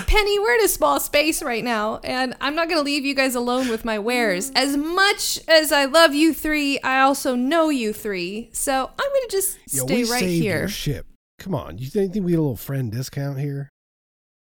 Penny, 0.07 0.38
we're 0.38 0.55
in 0.55 0.64
a 0.64 0.68
small 0.68 1.00
space 1.00 1.42
right 1.42 1.64
now, 1.64 1.98
and 2.05 2.34
I'm 2.40 2.55
not 2.55 2.68
going 2.68 2.78
to 2.78 2.84
leave 2.84 3.05
you 3.05 3.14
guys 3.14 3.34
alone 3.34 3.68
with 3.68 3.84
my 3.84 3.98
wares. 3.98 4.50
As 4.55 4.76
much 4.76 5.40
as 5.48 5.72
I 5.72 5.84
love 5.86 6.14
you 6.14 6.32
three, 6.32 6.80
I 6.80 7.00
also 7.00 7.34
know 7.34 7.68
you 7.70 7.92
three. 7.92 8.50
So 8.53 8.72
I'm 8.98 9.09
going 9.11 9.28
to 9.28 9.30
just 9.30 9.59
Yo, 9.74 9.84
stay 9.84 10.05
we 10.05 10.11
right 10.11 10.20
saved 10.20 10.42
here. 10.42 10.59
your 10.61 10.68
ship. 10.68 11.07
Come 11.38 11.55
on, 11.55 11.78
you 11.78 11.88
think, 11.88 12.12
think 12.12 12.24
we 12.24 12.32
get 12.32 12.38
a 12.38 12.42
little 12.42 12.57
friend 12.57 12.92
discount 12.92 13.38
here? 13.40 13.68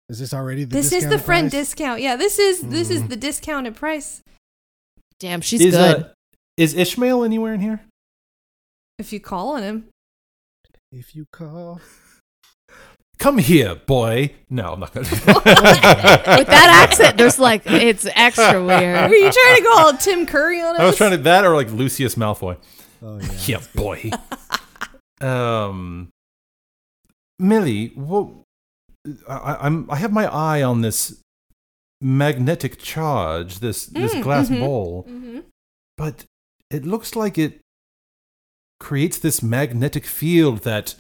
Is 0.09 0.20
this 0.20 0.34
already 0.34 0.66
the 0.66 0.76
This 0.76 0.91
is 0.91 1.07
the 1.07 1.18
friend 1.18 1.49
price? 1.49 1.62
discount. 1.70 2.01
Yeah, 2.01 2.16
this 2.16 2.38
is 2.38 2.62
this 2.62 2.89
is 2.89 3.01
Mm. 3.01 3.09
the 3.09 3.16
discounted 3.16 3.76
price. 3.76 4.22
Damn, 5.20 5.41
she's 5.41 5.62
Is, 5.62 5.74
good. 5.76 6.03
uh, 6.03 6.07
is 6.57 6.74
Ishmael 6.76 7.24
anywhere 7.24 7.53
in 7.53 7.62
here? 7.62 7.80
If 9.02 9.12
you 9.12 9.20
call 9.20 9.49
on 9.56 9.64
him. 9.64 9.88
If 10.91 11.16
you 11.16 11.26
call, 11.32 11.82
Come 13.20 13.38
here, 13.38 13.76
boy. 13.76 14.34
No, 14.49 14.74
I'm 14.74 14.80
not 14.80 14.93
gonna. 14.93 15.06
do 15.08 15.16
With 15.16 15.43
that. 15.43 16.24
that 16.47 16.88
accent, 16.89 17.18
there's 17.18 17.38
like 17.38 17.64
it's 17.66 18.08
extra 18.16 18.60
Are 18.60 18.66
weird. 18.66 19.12
you 19.12 19.32
trying 19.32 19.56
to 19.58 19.62
go 19.64 19.74
all 19.78 19.93
Tim 19.93 20.26
Curry 20.26 20.60
on 20.62 20.76
us? 20.76 20.82
I 20.82 20.86
was 20.86 20.95
trying 20.97 21.12
to 21.12 21.18
that 21.18 21.45
or 21.45 21.56
like 21.56 21.70
Lucius 21.72 22.16
Malfoy. 22.16 22.58
oh 23.04 23.20
yeah, 23.20 23.32
Yeah, 23.45 23.62
boy. 23.76 24.12
um, 25.22 26.10
Millie, 27.39 27.91
what? 27.95 28.30
I, 29.28 29.58
I'm. 29.62 29.89
I 29.89 29.95
have 29.97 30.12
my 30.12 30.26
eye 30.28 30.62
on 30.64 30.82
this 30.82 31.22
magnetic 32.02 32.80
charge. 32.80 33.60
This 33.60 33.86
this 33.88 34.14
Mm, 34.16 34.22
glass 34.24 34.49
mhm. 34.49 34.60
ball, 34.60 35.04
hmm 35.08 35.39
but 35.97 36.26
it 36.72 36.86
looks 36.86 37.16
like 37.16 37.38
it 37.38 37.60
creates 38.82 39.17
this 39.19 39.41
magnetic 39.41 40.05
field 40.05 40.59
that 40.63 40.95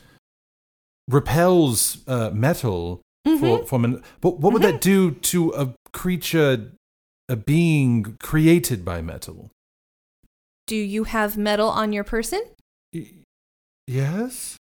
repels 1.09 1.97
uh, 2.07 2.29
metal 2.31 3.01
Mm-hmm. 3.27 3.39
for, 3.39 3.65
from 3.67 3.85
an. 3.85 4.01
But 4.19 4.39
what 4.39 4.51
would 4.51 4.63
that 4.63 4.81
do 4.81 5.11
to 5.11 5.53
a 5.53 5.75
creature, 5.93 6.71
a 7.29 7.35
being 7.35 8.17
created 8.19 8.83
by 8.83 9.03
metal? 9.03 9.51
Do 10.65 10.75
you 10.75 11.03
have 11.03 11.37
metal 11.37 11.69
on 11.69 11.93
your 11.93 12.03
person? 12.03 12.41
Y- 12.91 13.11
Yes. 13.85 14.57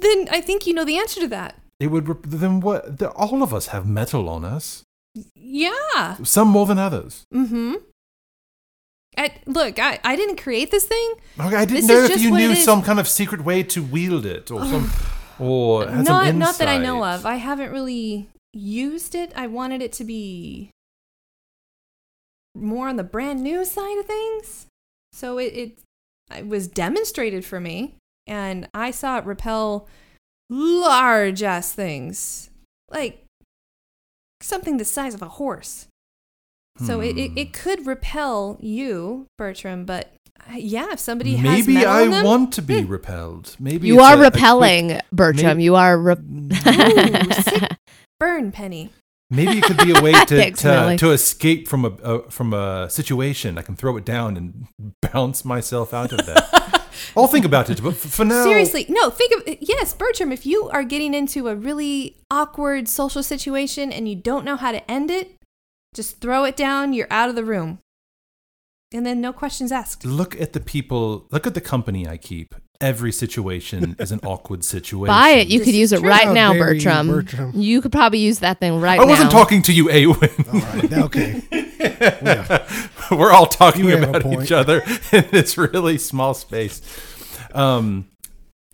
Then 0.00 0.26
I 0.30 0.40
think 0.40 0.66
you 0.66 0.72
know 0.72 0.86
the 0.86 0.96
answer 0.96 1.20
to 1.20 1.28
that. 1.28 1.60
It 1.78 1.88
would. 1.88 2.08
Rep- 2.08 2.22
then 2.24 2.60
what? 2.60 2.96
The, 2.98 3.10
all 3.10 3.42
of 3.42 3.52
us 3.52 3.66
have 3.66 3.86
metal 3.86 4.30
on 4.30 4.42
us. 4.46 4.82
Yeah. 5.34 6.16
Some 6.22 6.48
more 6.48 6.64
than 6.64 6.78
others. 6.78 7.24
Mm-hmm. 7.34 7.74
I, 9.16 9.32
look, 9.46 9.78
I, 9.78 10.00
I 10.04 10.16
didn't 10.16 10.36
create 10.36 10.70
this 10.70 10.84
thing. 10.86 11.14
Okay, 11.38 11.56
I 11.56 11.64
didn't 11.64 11.86
This 11.86 11.88
know 11.88 12.14
if 12.14 12.20
you 12.20 12.30
knew 12.30 12.54
some 12.54 12.82
kind 12.82 12.98
of 12.98 13.08
secret 13.08 13.44
way 13.44 13.62
to 13.64 13.82
wield 13.82 14.26
it, 14.26 14.50
or 14.50 14.64
some, 14.64 14.90
or 15.38 15.86
had 15.86 16.04
not 16.04 16.26
some 16.26 16.38
not 16.38 16.58
that 16.58 16.68
I 16.68 16.78
know 16.78 17.04
of. 17.04 17.24
I 17.26 17.36
haven't 17.36 17.70
really 17.70 18.28
used 18.52 19.14
it. 19.14 19.32
I 19.34 19.46
wanted 19.46 19.82
it 19.82 19.92
to 19.94 20.04
be 20.04 20.70
more 22.54 22.88
on 22.88 22.96
the 22.96 23.04
brand 23.04 23.42
new 23.42 23.64
side 23.64 23.98
of 23.98 24.06
things. 24.06 24.66
So 25.12 25.38
it, 25.38 25.52
it 25.54 25.78
it 26.34 26.46
was 26.46 26.68
demonstrated 26.68 27.44
for 27.44 27.60
me 27.60 27.96
and 28.26 28.68
I 28.72 28.90
saw 28.90 29.18
it 29.18 29.24
repel 29.24 29.88
large 30.48 31.42
ass 31.42 31.72
things. 31.72 32.50
Like 32.90 33.24
something 34.40 34.76
the 34.76 34.84
size 34.84 35.14
of 35.14 35.22
a 35.22 35.28
horse. 35.28 35.86
So 36.78 37.00
it, 37.00 37.16
it, 37.16 37.30
Hmm. 37.32 37.38
it 37.38 37.52
could 37.52 37.86
repel 37.86 38.58
you, 38.60 39.26
Bertram, 39.38 39.84
but 39.84 40.12
uh, 40.50 40.56
yeah, 40.56 40.88
if 40.92 40.98
somebody 40.98 41.36
has 41.36 41.42
Maybe 41.66 41.74
metal 41.74 41.92
I 41.92 42.02
in 42.02 42.10
them, 42.10 42.24
want 42.24 42.52
to 42.54 42.62
be 42.62 42.82
hmm. 42.82 42.90
repelled. 42.90 43.54
Maybe 43.60 43.86
You 43.86 44.00
are 44.00 44.12
a- 44.12 44.14
a 44.14 44.16
quick- 44.22 44.34
repelling, 44.34 45.00
Bertram. 45.12 45.58
May- 45.58 45.62
you 45.64 45.76
are. 45.76 45.96
Re- 45.96 46.14
Ooh, 46.14 47.32
sick 47.42 47.76
burn, 48.18 48.50
Penny. 48.52 48.90
Maybe 49.30 49.58
it 49.58 49.64
could 49.64 49.78
be 49.78 49.96
a 49.96 50.02
way 50.02 50.12
to 50.26 50.36
Thanks, 50.36 50.62
to, 50.62 50.68
Millie. 50.68 50.96
to 50.98 51.10
escape 51.12 51.66
from 51.68 51.84
a 51.84 51.88
uh, 52.02 52.28
from 52.28 52.52
a 52.52 52.90
situation. 52.90 53.56
I 53.56 53.62
can 53.62 53.76
throw 53.76 53.96
it 53.96 54.04
down 54.04 54.36
and 54.36 54.66
bounce 55.12 55.44
myself 55.44 55.94
out 55.94 56.12
of 56.12 56.26
that. 56.26 56.82
I'll 57.16 57.26
think 57.28 57.44
about 57.44 57.70
it, 57.70 57.82
but 57.82 57.90
f- 57.94 57.98
for 57.98 58.24
now, 58.24 58.42
Seriously, 58.44 58.86
no, 58.88 59.10
think 59.10 59.32
of 59.48 59.56
yes, 59.60 59.94
Bertram, 59.94 60.32
if 60.32 60.44
you 60.44 60.68
are 60.70 60.82
getting 60.84 61.14
into 61.14 61.48
a 61.48 61.54
really 61.56 62.16
awkward 62.30 62.88
social 62.88 63.22
situation 63.22 63.92
and 63.92 64.08
you 64.08 64.14
don't 64.16 64.44
know 64.44 64.56
how 64.56 64.72
to 64.72 64.90
end 64.90 65.10
it, 65.10 65.32
just 65.94 66.20
throw 66.20 66.44
it 66.44 66.56
down, 66.56 66.92
you're 66.92 67.06
out 67.10 67.28
of 67.28 67.36
the 67.36 67.44
room. 67.44 67.78
And 68.92 69.04
then 69.04 69.20
no 69.20 69.32
questions 69.32 69.72
asked. 69.72 70.04
look 70.04 70.40
at 70.40 70.52
the 70.52 70.60
people. 70.60 71.26
Look 71.30 71.46
at 71.46 71.54
the 71.54 71.60
company 71.60 72.06
I 72.06 72.16
keep. 72.16 72.54
Every 72.80 73.10
situation 73.10 73.96
is 73.98 74.12
an 74.12 74.20
awkward 74.22 74.62
situation. 74.62 75.06
Buy 75.06 75.30
it. 75.30 75.48
You 75.48 75.60
could 75.60 75.74
use 75.74 75.92
it 75.92 76.00
right 76.00 76.32
now, 76.32 76.52
Bertram. 76.52 77.08
Bertram. 77.08 77.52
You 77.54 77.80
could 77.80 77.90
probably 77.90 78.20
use 78.20 78.40
that 78.40 78.60
thing 78.60 78.80
right 78.80 78.98
now. 78.98 79.02
I 79.02 79.06
wasn't 79.06 79.32
now. 79.32 79.38
talking 79.38 79.62
to 79.62 79.72
you, 79.72 79.88
Awen. 79.88 80.54
all 80.54 80.60
right, 80.60 80.92
okay. 81.04 81.42
Yeah. 81.50 82.66
We're 83.10 83.32
all 83.32 83.46
talking 83.46 83.86
You 83.86 84.02
about 84.02 84.26
each 84.26 84.52
other 84.52 84.82
in 85.12 85.26
this 85.30 85.58
really 85.58 85.98
small 85.98 86.34
space. 86.34 86.80
Um, 87.52 88.08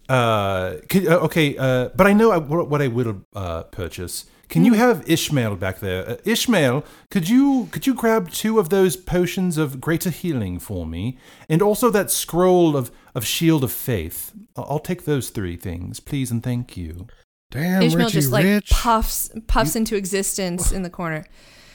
uh, 0.08 0.76
could, 0.88 1.06
uh, 1.06 1.20
okay, 1.20 1.56
uh, 1.56 1.90
but 1.94 2.06
I 2.06 2.12
know 2.12 2.30
I, 2.30 2.38
what, 2.38 2.68
what 2.68 2.82
I 2.82 2.88
will 2.88 3.22
uh, 3.34 3.64
purchase. 3.64 4.26
Can 4.50 4.62
Hmm. 4.62 4.66
you 4.66 4.74
have 4.74 5.08
Ishmael 5.08 5.56
back 5.56 5.80
there? 5.80 6.08
Uh, 6.08 6.16
Ishmael, 6.24 6.84
could 7.10 7.28
you 7.28 7.68
could 7.70 7.86
you 7.86 7.94
grab 7.94 8.30
two 8.30 8.58
of 8.58 8.68
those 8.68 8.96
potions 8.96 9.56
of 9.56 9.80
greater 9.80 10.10
healing 10.10 10.58
for 10.58 10.84
me, 10.86 11.16
and 11.48 11.62
also 11.62 11.88
that 11.90 12.10
scroll 12.10 12.76
of 12.76 12.90
of 13.14 13.24
shield 13.24 13.64
of 13.64 13.72
faith? 13.72 14.32
I'll 14.56 14.66
I'll 14.70 14.78
take 14.80 15.04
those 15.04 15.30
three 15.30 15.56
things, 15.56 16.00
please 16.00 16.30
and 16.30 16.42
thank 16.42 16.76
you. 16.76 17.06
Damn, 17.50 17.82
Ishmael 17.82 18.06
Richie 18.06 18.18
just 18.20 18.30
like 18.32 18.44
Rich. 18.44 18.70
puffs 18.70 19.30
puffs 19.46 19.74
into 19.76 19.96
existence 19.96 20.70
in 20.72 20.82
the 20.82 20.90
corner. 20.90 21.24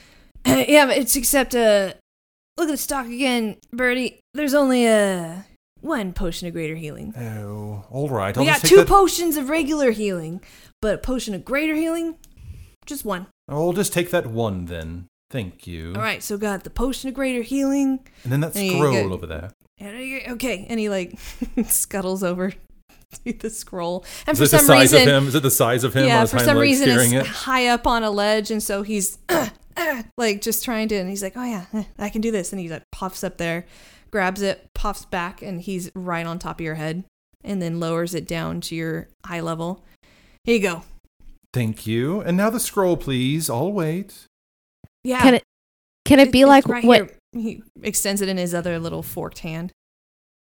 yeah, 0.46 0.86
but 0.86 0.96
it's 0.98 1.16
except 1.16 1.54
uh 1.54 1.92
look 2.58 2.68
at 2.68 2.72
the 2.72 2.76
stock 2.76 3.06
again, 3.06 3.56
Birdie. 3.72 4.20
There's 4.34 4.54
only 4.54 4.86
uh 4.86 5.42
one 5.80 6.12
potion 6.12 6.46
of 6.48 6.52
greater 6.54 6.74
healing. 6.76 7.14
Oh, 7.16 7.84
all 7.90 8.08
right. 8.08 8.36
I'll 8.36 8.44
we 8.44 8.50
got 8.50 8.60
two 8.60 8.76
that- 8.76 8.88
potions 8.88 9.36
of 9.36 9.48
regular 9.50 9.90
healing, 9.92 10.40
but 10.82 10.94
a 10.94 10.98
potion 10.98 11.34
of 11.34 11.44
greater 11.44 11.74
healing, 11.74 12.16
just 12.86 13.04
one. 13.04 13.26
I'll 13.48 13.72
just 13.72 13.92
take 13.92 14.10
that 14.10 14.26
one 14.26 14.66
then. 14.66 15.06
Thank 15.30 15.66
you. 15.66 15.92
All 15.94 16.02
right, 16.02 16.22
so 16.22 16.38
got 16.38 16.64
the 16.64 16.70
potion 16.70 17.08
of 17.08 17.14
greater 17.14 17.42
healing. 17.42 18.00
And 18.22 18.32
then 18.32 18.40
that 18.40 18.54
you 18.54 18.72
scroll 18.72 19.12
over 19.12 19.26
there. 19.26 19.50
Okay, 19.82 20.66
and 20.68 20.80
he 20.80 20.88
like 20.88 21.18
scuttles 21.66 22.22
over 22.22 22.52
to 23.24 23.32
the 23.32 23.50
scroll, 23.50 24.04
and 24.26 24.34
Is 24.34 24.38
for 24.38 24.44
it 24.44 24.50
the 24.50 24.58
some 24.58 24.66
size 24.66 24.92
reason, 24.92 25.08
of 25.08 25.14
him? 25.14 25.28
Is 25.28 25.34
it 25.34 25.42
the 25.42 25.50
size 25.50 25.84
of 25.84 25.94
him? 25.94 26.06
yeah, 26.06 26.24
for 26.24 26.38
some 26.38 26.56
reason 26.56 26.88
it's 26.88 27.12
it? 27.12 27.26
high 27.26 27.66
up 27.66 27.86
on 27.86 28.02
a 28.02 28.10
ledge, 28.10 28.50
and 28.50 28.62
so 28.62 28.82
he's 28.82 29.18
like 30.16 30.40
just 30.40 30.64
trying 30.64 30.88
to, 30.88 30.96
and 30.96 31.08
he's 31.10 31.22
like, 31.22 31.36
"Oh 31.36 31.44
yeah, 31.44 31.66
eh, 31.74 31.84
I 31.98 32.08
can 32.08 32.20
do 32.20 32.30
this," 32.30 32.52
and 32.52 32.60
he 32.60 32.68
like 32.68 32.84
puffs 32.92 33.22
up 33.22 33.36
there, 33.36 33.66
grabs 34.10 34.42
it, 34.42 34.68
puffs 34.74 35.04
back, 35.04 35.42
and 35.42 35.60
he's 35.60 35.90
right 35.94 36.26
on 36.26 36.38
top 36.38 36.60
of 36.60 36.64
your 36.64 36.76
head, 36.76 37.04
and 37.44 37.60
then 37.60 37.80
lowers 37.80 38.14
it 38.14 38.26
down 38.26 38.60
to 38.62 38.74
your 38.74 39.08
eye 39.24 39.40
level, 39.40 39.84
Here 40.44 40.56
you 40.56 40.62
go. 40.62 40.82
Thank 41.56 41.86
you. 41.86 42.20
And 42.20 42.36
now 42.36 42.50
the 42.50 42.60
scroll, 42.60 42.98
please. 42.98 43.48
I'll 43.48 43.72
wait. 43.72 44.26
Yeah. 45.02 45.22
Can 45.22 45.34
it 45.36 45.42
can 46.04 46.20
it 46.20 46.30
be 46.30 46.44
like 46.44 46.68
right 46.68 46.84
what 46.84 46.98
here. 46.98 47.18
He 47.32 47.62
extends 47.82 48.20
it 48.20 48.28
in 48.28 48.36
his 48.36 48.52
other 48.54 48.78
little 48.78 49.02
forked 49.02 49.38
hand. 49.38 49.72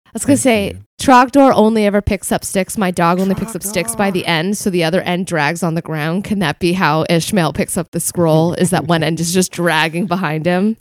I 0.08 0.10
was 0.12 0.26
gonna 0.26 0.36
Thank 0.36 0.74
say? 0.74 0.78
you. 0.78 0.82
Trogdor 1.00 1.54
only 1.56 1.86
ever 1.86 2.02
picks 2.02 2.34
up 2.34 2.44
sticks. 2.44 2.78
My 2.78 2.92
dog 2.92 3.22
only 3.22 3.34
picks 3.34 3.56
up 3.56 3.64
sticks 3.64 3.96
by 3.96 4.12
the 4.12 4.26
end, 4.26 4.58
so 4.58 4.70
the 4.70 4.84
other 4.84 5.00
end 5.04 5.26
drags 5.26 5.64
on 5.64 5.76
the 5.76 5.82
ground. 5.82 6.26
Can 6.26 6.40
that 6.40 6.60
be 6.60 6.74
how 6.74 7.06
Ishmael 7.10 7.54
picks 7.54 7.78
up 7.78 7.92
the 7.92 8.02
scroll? 8.02 8.52
Is 8.52 8.72
that 8.72 8.84
one 8.84 9.02
end 9.02 9.22
is 9.22 9.34
just 9.34 9.54
dragging 9.54 10.08
behind 10.08 10.46
him? 10.46 10.76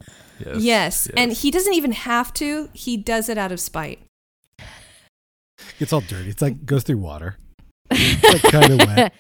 Yes. 0.57 1.09
And 1.17 1.33
he 1.33 1.53
doesn't 1.53 1.75
even 1.75 1.93
have 1.93 2.33
to. 2.35 2.71
He 2.73 2.97
does 2.97 3.29
it 3.29 3.39
out 3.39 3.53
of 3.53 3.61
spite. 3.61 4.01
It's 5.79 5.93
all 5.93 6.01
dirty. 6.01 6.31
It's 6.31 6.43
like 6.43 6.67
goes 6.67 6.83
through 6.83 6.99
water. 6.99 7.37
It's 7.93 8.43
like 8.43 8.53
kind 8.53 8.73
of 8.73 8.79
wet. 8.89 9.13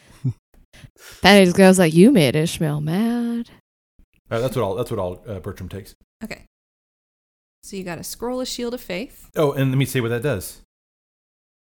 Then 1.22 1.38
he 1.40 1.44
just 1.44 1.56
goes 1.56 1.78
like, 1.78 1.94
"You 1.94 2.10
made 2.12 2.36
Ishmael 2.36 2.80
mad." 2.80 3.50
Uh, 4.30 4.40
that's 4.40 4.56
what 4.56 4.62
all. 4.62 4.74
That's 4.74 4.90
what 4.90 4.98
all 5.00 5.22
uh, 5.28 5.40
Bertram 5.40 5.68
takes. 5.68 5.94
Okay. 6.22 6.46
So 7.62 7.76
you 7.76 7.84
got 7.84 7.98
a 7.98 8.04
scroll 8.04 8.40
of 8.40 8.48
shield 8.48 8.74
of 8.74 8.80
faith. 8.80 9.30
Oh, 9.36 9.52
and 9.52 9.70
let 9.70 9.78
me 9.78 9.84
say 9.86 10.00
what 10.00 10.08
that 10.10 10.22
does. 10.22 10.60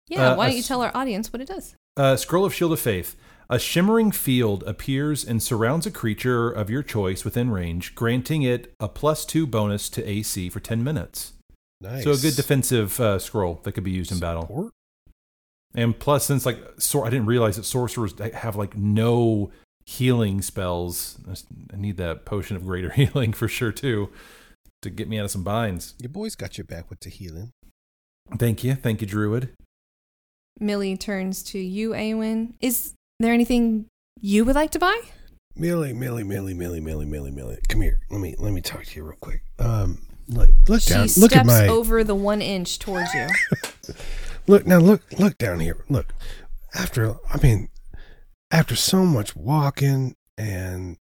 Yeah, 0.09 0.31
Uh, 0.31 0.37
why 0.37 0.47
don't 0.49 0.57
you 0.57 0.63
tell 0.63 0.83
our 0.83 0.91
audience 0.97 1.33
what 1.33 1.41
it 1.43 1.49
does? 1.49 1.75
Uh, 1.97 2.17
Scroll 2.17 2.45
of 2.45 2.55
Shield 2.55 2.73
of 2.73 2.81
Faith. 2.81 3.17
A 3.49 3.59
shimmering 3.59 4.13
field 4.13 4.63
appears 4.65 5.25
and 5.25 5.43
surrounds 5.43 5.87
a 5.87 5.91
creature 5.91 6.49
of 6.51 6.71
your 6.71 6.83
choice 6.85 7.25
within 7.25 7.51
range, 7.51 7.95
granting 7.97 8.43
it 8.43 8.73
a 8.79 8.89
plus 8.89 9.25
two 9.25 9.47
bonus 9.47 9.89
to 9.91 10.09
AC 10.09 10.49
for 10.51 10.61
10 10.61 10.85
minutes. 10.85 11.33
Nice. 11.81 12.05
So 12.05 12.13
a 12.13 12.17
good 12.17 12.37
defensive 12.37 13.01
uh, 13.01 13.19
scroll 13.19 13.61
that 13.65 13.73
could 13.73 13.83
be 13.85 13.91
used 13.91 14.13
in 14.13 14.21
battle. 14.21 14.43
Support? 14.43 14.73
And 15.75 15.99
plus, 15.99 16.25
since 16.27 16.45
like 16.47 16.59
sor- 16.79 17.07
I 17.07 17.11
didn't 17.11 17.27
realize 17.27 17.57
that 17.57 17.65
sorcerers 17.65 18.15
have 18.35 18.57
like 18.57 18.77
no 18.77 19.51
healing 19.87 20.43
spells. 20.43 21.19
I 21.73 21.77
need 21.77 21.97
that 21.99 22.25
potion 22.25 22.57
of 22.57 22.65
greater 22.65 22.91
healing 22.95 23.33
for 23.33 23.49
sure 23.49 23.73
too, 23.73 24.11
to 24.83 24.91
get 24.91 25.09
me 25.09 25.19
out 25.19 25.25
of 25.27 25.31
some 25.31 25.45
binds. 25.45 25.95
Your 25.99 26.11
boy's 26.11 26.35
got 26.35 26.59
your 26.59 26.65
back 26.65 26.91
with 26.91 27.01
the 27.01 27.11
healing. 27.11 27.51
Thank 28.39 28.63
you, 28.65 28.75
thank 28.75 29.01
you, 29.01 29.07
Druid. 29.07 29.51
Millie 30.59 30.97
turns 30.97 31.43
to 31.45 31.59
you, 31.59 31.91
Awen. 31.91 32.55
Is 32.61 32.95
there 33.19 33.33
anything 33.33 33.87
you 34.21 34.45
would 34.45 34.55
like 34.55 34.71
to 34.73 34.79
buy? 34.79 35.01
Millie, 35.57 35.93
Millie, 35.93 36.23
Millie, 36.25 36.55
Millie, 36.55 36.81
Millie, 36.81 37.07
Millie, 37.07 37.31
Millie. 37.31 37.59
Come 37.69 37.81
here. 37.81 38.01
Let 38.11 38.21
me 38.21 38.35
let 38.39 38.53
me 38.53 38.61
talk 38.61 38.85
to 38.85 38.97
you 38.97 39.05
real 39.05 39.17
quick. 39.21 39.43
Um, 39.59 40.07
look, 40.29 40.51
look 40.69 40.83
She 40.83 40.91
down. 40.91 41.09
steps 41.09 41.19
Look 41.23 41.37
at 41.37 41.47
my. 41.47 41.67
over 41.69 42.05
the 42.05 42.15
one 42.15 42.41
inch 42.43 42.79
towards 42.79 43.13
you. 43.15 43.27
Look 44.51 44.67
now. 44.67 44.79
Look, 44.79 45.03
look 45.17 45.39
down 45.39 45.61
here. 45.61 45.85
Look. 45.89 46.13
After 46.75 47.15
I 47.33 47.39
mean, 47.41 47.69
after 48.51 48.75
so 48.75 49.05
much 49.05 49.37
walking 49.37 50.17
and 50.37 50.97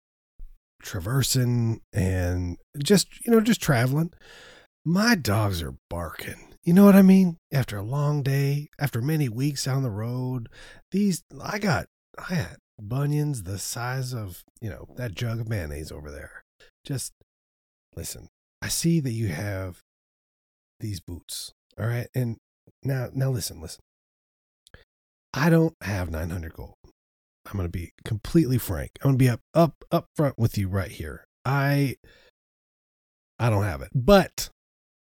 traversing 0.81 1.83
and 1.93 2.57
just 2.83 3.07
you 3.27 3.31
know 3.31 3.43
just 3.43 3.61
traveling, 3.61 4.13
my 4.83 5.15
dogs 5.15 5.63
are 5.63 5.75
barking. 5.91 6.57
You 6.63 6.73
know 6.73 6.87
what 6.87 6.97
I 6.97 7.03
mean? 7.03 7.37
After 7.53 7.77
a 7.77 7.83
long 7.83 8.23
day, 8.23 8.69
after 8.81 9.03
many 9.03 9.29
weeks 9.29 9.69
on 9.69 9.83
the 9.83 9.91
road, 9.91 10.49
these 10.91 11.23
I 11.39 11.59
got 11.59 11.89
I 12.19 12.33
had 12.33 12.57
bunions 12.81 13.43
the 13.43 13.59
size 13.59 14.15
of 14.15 14.43
you 14.63 14.71
know 14.71 14.87
that 14.97 15.15
jug 15.15 15.39
of 15.39 15.51
mayonnaise 15.51 15.93
over 15.93 16.11
there. 16.11 16.45
Just 16.83 17.13
listen. 17.95 18.29
I 18.63 18.69
see 18.69 19.01
that 19.01 19.13
you 19.13 19.29
have 19.29 19.83
these 20.81 21.01
boots. 21.01 21.53
All 21.79 21.87
right, 21.87 22.07
and 22.15 22.39
now 22.83 23.09
now 23.13 23.31
listen, 23.31 23.61
listen. 23.61 23.81
I 25.33 25.51
don't 25.51 25.75
have 25.81 26.11
900 26.11 26.55
gold. 26.55 26.75
I'm 27.47 27.57
going 27.57 27.67
to 27.67 27.73
be 27.73 27.93
completely 28.05 28.59
frank. 28.59 28.93
I'm 29.03 29.09
going 29.09 29.19
to 29.19 29.25
be 29.25 29.29
up 29.29 29.41
up 29.53 29.85
up 29.91 30.07
front 30.17 30.39
with 30.39 30.57
you 30.57 30.69
right 30.69 30.91
here. 30.91 31.25
I 31.45 31.97
I 33.39 33.51
don't 33.51 33.65
have 33.65 33.83
it. 33.83 33.91
But 33.95 34.49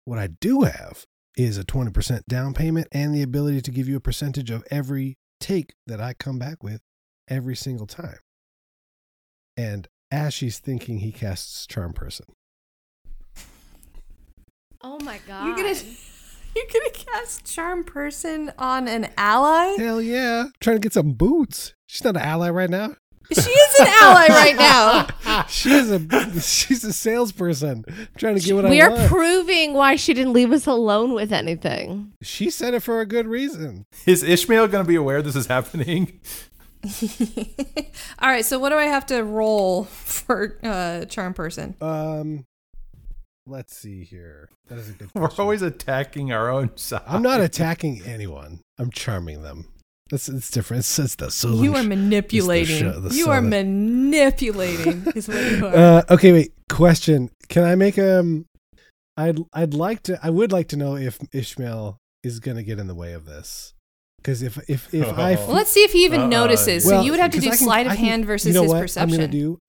what 0.05 0.19
I 0.19 0.27
do 0.27 0.61
have 0.61 1.05
is 1.37 1.57
a 1.57 1.63
20% 1.63 2.21
down 2.27 2.53
payment 2.53 2.87
and 2.91 3.15
the 3.15 3.21
ability 3.21 3.61
to 3.61 3.71
give 3.71 3.87
you 3.87 3.95
a 3.95 4.01
percentage 4.01 4.51
of 4.51 4.63
every 4.69 5.17
take 5.39 5.73
that 5.87 6.01
I 6.01 6.13
come 6.13 6.37
back 6.37 6.61
with 6.61 6.81
every 7.29 7.55
single 7.55 7.87
time. 7.87 8.19
And 9.55 9.87
as 10.11 10.33
she's 10.33 10.59
thinking 10.59 10.99
he 10.99 11.11
casts 11.11 11.65
charm 11.65 11.93
person. 11.93 12.25
Oh 14.81 14.99
my 14.99 15.19
god! 15.27 15.45
You're 15.45 15.55
gonna 15.55 15.75
you're 16.55 16.65
gonna 16.71 16.89
cast 16.91 17.45
charm 17.45 17.83
person 17.83 18.51
on 18.57 18.87
an 18.87 19.09
ally? 19.17 19.75
Hell 19.77 20.01
yeah. 20.01 20.45
trying 20.59 20.77
to 20.77 20.81
get 20.81 20.93
some 20.93 21.13
boots. 21.13 21.73
She's 21.87 22.03
not 22.03 22.15
an 22.15 22.21
ally 22.21 22.49
right 22.49 22.69
now. 22.69 22.95
She 23.31 23.41
is 23.51 23.79
an 23.79 23.87
ally 23.87 24.27
right 24.29 24.55
now. 24.55 25.45
she 25.49 25.71
is 25.71 25.91
a 25.91 26.41
she's 26.41 26.83
a 26.83 26.91
salesperson 26.91 27.85
trying 28.17 28.35
to 28.35 28.41
get 28.41 28.55
what 28.55 28.67
we 28.67 28.81
I 28.81 28.87
are 28.87 28.89
want. 28.89 29.07
proving 29.07 29.73
why 29.73 29.97
she 29.97 30.15
didn't 30.15 30.33
leave 30.33 30.51
us 30.51 30.65
alone 30.65 31.13
with 31.13 31.31
anything. 31.31 32.13
she 32.23 32.49
said 32.49 32.73
it 32.73 32.79
for 32.81 33.01
a 33.01 33.05
good 33.05 33.27
reason. 33.27 33.85
Is 34.07 34.23
Ishmael 34.23 34.69
going 34.69 34.83
to 34.83 34.87
be 34.87 34.95
aware 34.95 35.21
this 35.21 35.35
is 35.35 35.45
happening? 35.45 36.19
All 38.19 38.29
right, 38.29 38.43
so 38.45 38.57
what 38.57 38.69
do 38.69 38.75
I 38.75 38.85
have 38.85 39.05
to 39.07 39.21
roll 39.23 39.83
for 39.83 40.57
uh, 40.63 41.05
charm 41.05 41.33
person? 41.35 41.75
Um, 41.81 42.45
let's 43.49 43.75
see 43.75 44.03
here. 44.03 44.49
That 44.67 44.77
is 44.79 44.89
a 44.89 44.93
good. 44.93 45.09
We're 45.15 45.29
always 45.37 45.61
attacking 45.61 46.31
our 46.31 46.49
own 46.49 46.71
side. 46.77 47.01
I'm 47.07 47.21
not 47.21 47.41
attacking 47.41 48.01
anyone. 48.05 48.61
I'm 48.77 48.91
charming 48.91 49.41
them. 49.43 49.67
That's 50.11 50.27
it's 50.29 50.49
different. 50.49 50.79
It's, 50.79 50.97
it's 50.99 51.15
the 51.15 51.29
southern. 51.29 51.63
You 51.63 51.75
are 51.75 51.83
sh- 51.83 51.87
manipulating. 51.87 52.79
show- 52.79 52.99
the 52.99 53.15
you 53.15 53.29
are 53.29 53.41
manipulating. 53.41 55.05
Is 55.15 55.27
what 55.27 55.51
you 55.51 55.67
are. 55.67 55.75
Uh, 55.75 56.01
okay, 56.11 56.31
wait. 56.31 56.53
Question: 56.69 57.29
Can 57.49 57.63
I 57.63 57.75
make 57.75 57.97
um? 57.99 58.45
I'd 59.17 59.39
I'd 59.53 59.73
like 59.73 60.03
to. 60.03 60.19
I 60.23 60.29
would 60.29 60.51
like 60.51 60.67
to 60.69 60.77
know 60.77 60.95
if 60.95 61.19
Ishmael 61.33 61.97
is 62.23 62.39
gonna 62.39 62.63
get 62.63 62.79
in 62.79 62.87
the 62.87 62.95
way 62.95 63.13
of 63.13 63.25
this. 63.25 63.73
Because 64.17 64.41
if 64.41 64.57
if 64.69 64.93
if 64.93 65.07
I 65.17 65.35
Oh. 65.35 65.45
well, 65.47 65.55
let's 65.55 65.69
see 65.71 65.81
if 65.83 65.91
he 65.93 66.05
even 66.05 66.21
Uh-uh. 66.21 66.27
notices. 66.27 66.85
Well, 66.85 67.01
so 67.01 67.05
you 67.05 67.11
would 67.11 67.19
have 67.19 67.31
to 67.31 67.39
do 67.39 67.49
can- 67.49 67.57
sleight 67.57 67.85
of 67.87 67.93
can- 67.93 68.05
hand 68.05 68.25
versus 68.25 68.47
you 68.47 68.53
know 68.53 68.63
his 68.63 68.71
what 68.71 68.81
perception. 68.81 69.09
I'm 69.13 69.15
gonna 69.19 69.31
do. 69.31 69.59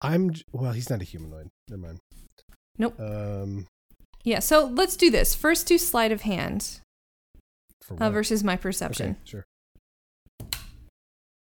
I'm 0.00 0.32
well. 0.52 0.72
He's 0.72 0.90
not 0.90 1.00
a 1.00 1.04
humanoid. 1.04 1.48
Never 1.68 1.82
mind. 1.82 1.98
Nope. 2.78 2.98
Um, 3.00 3.66
Yeah, 4.24 4.38
so 4.38 4.66
let's 4.66 4.96
do 4.96 5.10
this. 5.10 5.34
First, 5.34 5.66
do 5.66 5.78
sleight 5.78 6.12
of 6.12 6.22
hand 6.22 6.80
uh, 7.98 8.10
versus 8.10 8.42
my 8.44 8.56
perception. 8.56 9.10
Okay, 9.10 9.18
sure. 9.24 9.44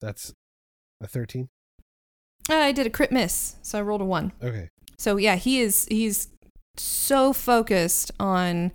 That's 0.00 0.32
a 1.00 1.06
thirteen. 1.06 1.48
Uh, 2.50 2.56
I 2.56 2.72
did 2.72 2.86
a 2.86 2.90
crit 2.90 3.10
miss, 3.10 3.56
so 3.62 3.78
I 3.78 3.82
rolled 3.82 4.02
a 4.02 4.04
one. 4.04 4.32
Okay. 4.42 4.68
So 4.98 5.16
yeah, 5.16 5.36
he 5.36 5.60
is 5.60 5.86
he's 5.90 6.28
so 6.76 7.32
focused 7.32 8.10
on 8.20 8.72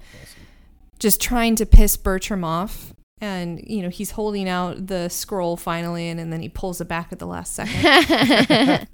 just 0.98 1.22
trying 1.22 1.56
to 1.58 1.66
piss 1.66 1.98
Bertram 1.98 2.44
off. 2.44 2.94
And 3.22 3.62
you 3.68 3.82
know 3.82 3.90
he's 3.90 4.12
holding 4.12 4.48
out 4.48 4.88
the 4.88 5.10
scroll 5.10 5.58
finally, 5.58 6.08
and, 6.08 6.20
and 6.22 6.32
then 6.32 6.42
he 6.42 6.48
pulls 6.48 6.80
it 6.80 6.88
back 6.88 7.12
at 7.12 7.20
the 7.20 7.28
last 7.28 7.54
second. 7.54 7.76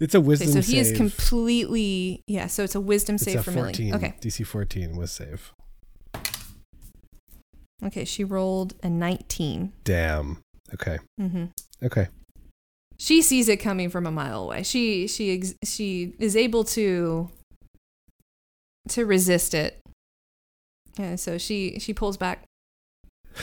it's 0.00 0.14
a 0.14 0.18
Okay, 0.18 0.26
wisdom 0.26 0.62
so 0.62 0.72
he 0.72 0.78
is 0.80 0.90
completely 0.96 2.24
yeah. 2.26 2.48
So 2.48 2.64
it's 2.64 2.74
a 2.74 2.80
wisdom 2.80 3.14
It's 3.14 3.24
save 3.24 3.36
a 3.36 3.42
for 3.44 3.52
Millie. 3.52 3.66
14. 3.74 3.94
Okay, 3.94 4.14
DC 4.20 4.44
14 4.44 4.96
was 4.96 5.12
save. 5.12 5.52
okay. 7.84 8.04
She 8.04 8.24
rolled 8.24 8.74
a 8.82 8.88
nineteen. 8.90 9.72
Damn. 9.84 10.42
Okay. 10.74 10.98
mm-hmm. 11.20 11.44
Okay. 11.84 12.08
She 12.98 13.22
sees 13.22 13.48
it 13.48 13.58
coming 13.58 13.90
from 13.90 14.06
a 14.06 14.10
mile 14.10 14.42
away. 14.42 14.64
She 14.64 15.06
she 15.06 15.32
ex- 15.36 15.54
she 15.64 16.14
is 16.18 16.34
able 16.36 16.64
to 16.64 17.30
to 18.88 19.06
resist 19.06 19.54
it. 19.54 19.80
And 20.98 21.20
so 21.20 21.38
she 21.38 21.78
she 21.78 21.94
pulls 21.94 22.16
back. 22.16 22.42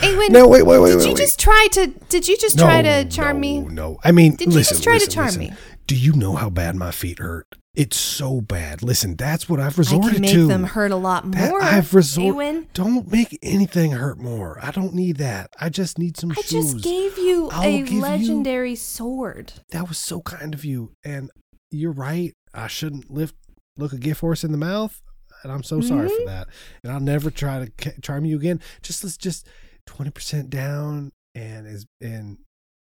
Awen, 0.01 0.29
No, 0.29 0.47
wait, 0.47 0.63
wait, 0.63 0.79
wait, 0.79 0.79
wait. 0.79 0.89
did 0.89 0.97
wait, 0.97 1.03
you 1.05 1.13
wait. 1.13 1.17
just 1.17 1.39
try 1.39 1.67
to 1.73 1.87
did 2.09 2.27
you 2.27 2.37
just 2.37 2.57
try 2.57 2.81
to 2.81 3.05
charm 3.05 3.37
no, 3.37 3.39
me? 3.41 3.59
No, 3.59 3.97
I 4.03 4.11
mean, 4.11 4.35
Did 4.35 4.49
you 4.49 4.53
listen, 4.55 4.75
just 4.75 4.83
try 4.83 4.93
listen, 4.93 5.09
to 5.09 5.15
charm 5.15 5.25
listen. 5.27 5.41
me? 5.41 5.53
Do 5.87 5.95
you 5.95 6.13
know 6.13 6.35
how 6.35 6.49
bad 6.49 6.75
my 6.75 6.91
feet 6.91 7.19
hurt? 7.19 7.47
It's 7.75 7.97
so 7.97 8.39
bad. 8.39 8.81
Listen, 8.83 9.15
that's 9.17 9.49
what 9.49 9.59
I've 9.59 9.77
resorted 9.77 10.09
I 10.09 10.13
can 10.13 10.21
make 10.21 10.31
to. 10.31 10.47
them 10.47 10.63
hurt 10.63 10.91
a 10.91 10.95
lot 10.95 11.29
That 11.31 11.49
more. 11.49 11.61
I've 11.61 11.93
resorted. 11.93 12.71
Don't 12.73 13.11
make 13.11 13.37
anything 13.43 13.91
hurt 13.91 14.17
more. 14.17 14.57
I 14.63 14.71
don't 14.71 14.93
need 14.93 15.17
that. 15.17 15.49
I 15.59 15.67
just 15.69 15.99
need 15.99 16.15
some 16.17 16.31
I 16.31 16.35
shoes. 16.35 16.73
just 16.73 16.83
gave 16.83 17.17
you 17.17 17.49
I'll 17.51 17.63
a 17.67 17.77
give 17.79 17.89
you- 17.89 18.01
legendary 18.01 18.75
sword. 18.75 19.53
that 19.71 19.89
was 19.89 19.97
so 19.97 20.21
kind 20.21 20.53
of 20.53 20.63
you. 20.63 20.93
And 21.03 21.29
you're 21.69 21.91
right. 21.91 22.33
I 22.53 22.67
shouldn't 22.67 23.11
lift 23.11 23.35
look 23.77 23.91
a 23.91 23.97
gift 23.97 24.21
horse 24.21 24.43
in 24.45 24.51
the 24.53 24.57
mouth. 24.57 25.01
And 25.43 25.51
I'm 25.51 25.63
so 25.63 25.81
sorry 25.81 26.07
Mm-hmm. 26.07 26.23
for 26.23 26.29
that. 26.29 26.47
And 26.81 26.93
I'll 26.93 26.99
never 27.01 27.29
try 27.29 27.59
to 27.65 27.71
ca- 27.77 27.99
charm 28.01 28.23
you 28.25 28.37
again. 28.37 28.61
Just 28.81 29.03
let's 29.03 29.17
just 29.17 29.45
20% 29.89 30.49
down 30.49 31.11
and 31.33 31.67
is 31.67 31.85
and 32.01 32.37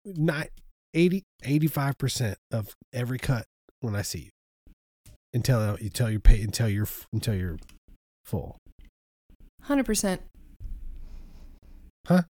not 0.05 0.49
80 0.95 1.23
85% 1.45 2.37
of 2.53 2.75
every 2.93 3.19
cut 3.19 3.45
when 3.81 3.95
I 3.97 4.03
see 4.03 4.19
you. 4.19 4.31
Until 5.33 5.77
you 5.81 5.89
tell 5.91 6.11
you're 6.11 6.21
pay 6.21 6.41
until 6.43 6.69
you're 6.69 6.87
until 7.13 7.35
you're 7.35 7.59
full. 8.25 8.57
Hundred 9.63 9.85
percent. 9.85 10.23
Huh? 12.07 12.23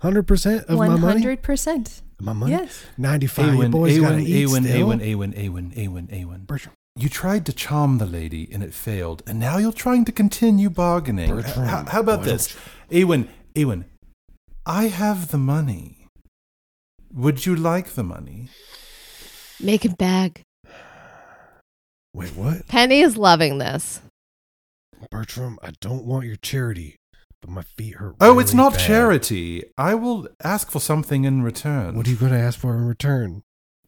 Hundred 0.00 0.24
percent 0.26 0.62
of 0.64 0.70
my 0.78 0.88
One 0.88 1.00
money. 1.00 1.20
hundred 1.20 1.42
percent. 1.42 2.02
My 2.20 2.32
money. 2.34 2.52
Yes. 2.52 2.84
Ninety-five. 2.98 3.54
Your 3.54 3.64
Awen, 3.64 3.70
boys 3.70 3.98
gotta 3.98 4.16
Awen, 4.16 4.26
eat 4.26 4.46
Awen, 4.46 4.64
still. 4.64 4.88
Awen, 4.88 5.00
Awen, 5.00 5.34
Awen, 5.34 5.74
Awen, 5.74 6.08
Awen, 6.08 6.08
Awen. 6.08 6.46
Bertram. 6.46 6.74
You 6.96 7.08
tried 7.08 7.46
to 7.46 7.52
charm 7.52 7.96
the 7.98 8.04
lady 8.06 8.48
and 8.52 8.62
it 8.62 8.74
failed, 8.74 9.22
and 9.26 9.38
now 9.38 9.56
you're 9.56 9.72
trying 9.72 10.04
to 10.06 10.12
continue 10.12 10.68
bargaining. 10.68 11.30
Bertram, 11.30 11.66
How, 11.66 11.84
how 11.86 12.00
about 12.00 12.24
this? 12.24 12.54
Awen, 12.90 13.28
Awen, 13.54 13.84
I 14.70 14.84
have 14.84 15.32
the 15.32 15.36
money. 15.36 16.06
Would 17.12 17.44
you 17.44 17.56
like 17.56 17.94
the 17.94 18.04
money? 18.04 18.50
Make 19.58 19.84
him 19.84 19.94
bag. 19.94 20.42
Wait, 22.14 22.36
what? 22.36 22.68
Penny 22.68 23.00
is 23.00 23.16
loving 23.16 23.58
this. 23.58 24.00
Bertram, 25.10 25.58
I 25.60 25.72
don't 25.80 26.04
want 26.04 26.26
your 26.26 26.36
charity, 26.36 27.00
but 27.40 27.50
my 27.50 27.62
feet 27.76 27.96
hurt. 27.96 28.14
Oh, 28.20 28.38
it's 28.38 28.54
not 28.54 28.74
bad. 28.74 28.86
charity. 28.86 29.64
I 29.76 29.96
will 29.96 30.28
ask 30.44 30.70
for 30.70 30.78
something 30.78 31.24
in 31.24 31.42
return. 31.42 31.96
What 31.96 32.06
are 32.06 32.10
you 32.10 32.16
going 32.16 32.30
to 32.30 32.38
ask 32.38 32.56
for 32.56 32.76
in 32.76 32.86
return? 32.86 33.42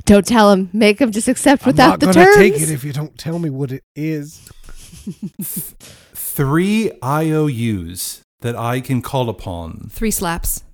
Don't 0.04 0.26
tell 0.26 0.50
him. 0.50 0.68
Make 0.72 1.00
him 1.00 1.12
just 1.12 1.28
accept 1.28 1.64
without 1.64 2.00
the 2.00 2.06
terms. 2.06 2.16
I'm 2.16 2.22
the 2.24 2.28
not 2.28 2.34
gonna 2.34 2.50
take 2.50 2.60
it 2.60 2.70
if 2.72 2.82
you 2.82 2.92
don't 2.92 3.16
tell 3.16 3.38
me 3.38 3.50
what 3.50 3.70
it 3.70 3.84
is. 3.94 4.50
Three 6.12 6.90
IOUs 7.04 8.22
that 8.40 8.56
I 8.56 8.80
can 8.80 9.00
call 9.00 9.28
upon 9.28 9.86
Three 9.92 10.10
slaps. 10.10 10.64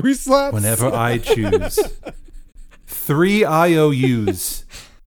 Three 0.00 0.14
slaps. 0.14 0.54
whenever 0.54 0.86
I 0.92 1.18
choose. 1.32 1.78
three 2.86 3.44
IOUs. 3.44 4.64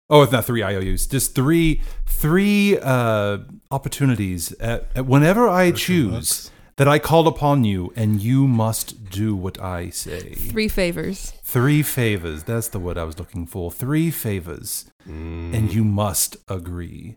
Oh, 0.10 0.24
it's 0.24 0.32
not 0.32 0.46
three 0.46 0.64
IOUs. 0.64 1.08
Just 1.08 1.36
three 1.36 1.82
three 2.06 2.78
uh, 2.78 3.40
opportunities 3.72 4.52
at, 4.54 4.88
at 4.96 5.06
whenever 5.06 5.50
I 5.50 5.72
choose 5.72 6.52
that 6.78 6.88
I 6.88 7.00
call 7.00 7.28
upon 7.28 7.64
you, 7.64 7.94
and 7.96 8.22
you 8.22 8.48
must 8.48 9.10
do 9.10 9.36
what 9.36 9.62
I 9.62 9.90
say. 9.90 10.34
Three 10.34 10.68
favors. 10.68 11.34
Three 11.44 11.84
favors. 11.84 12.44
That's 12.44 12.70
the 12.70 12.80
word 12.80 12.98
I 12.98 13.04
was 13.04 13.20
looking 13.20 13.46
for. 13.46 13.72
Three 13.72 14.10
favors, 14.10 14.86
and 15.06 15.54
mm. 15.70 15.74
you 15.74 15.84
must 15.84 16.38
agree. 16.48 17.16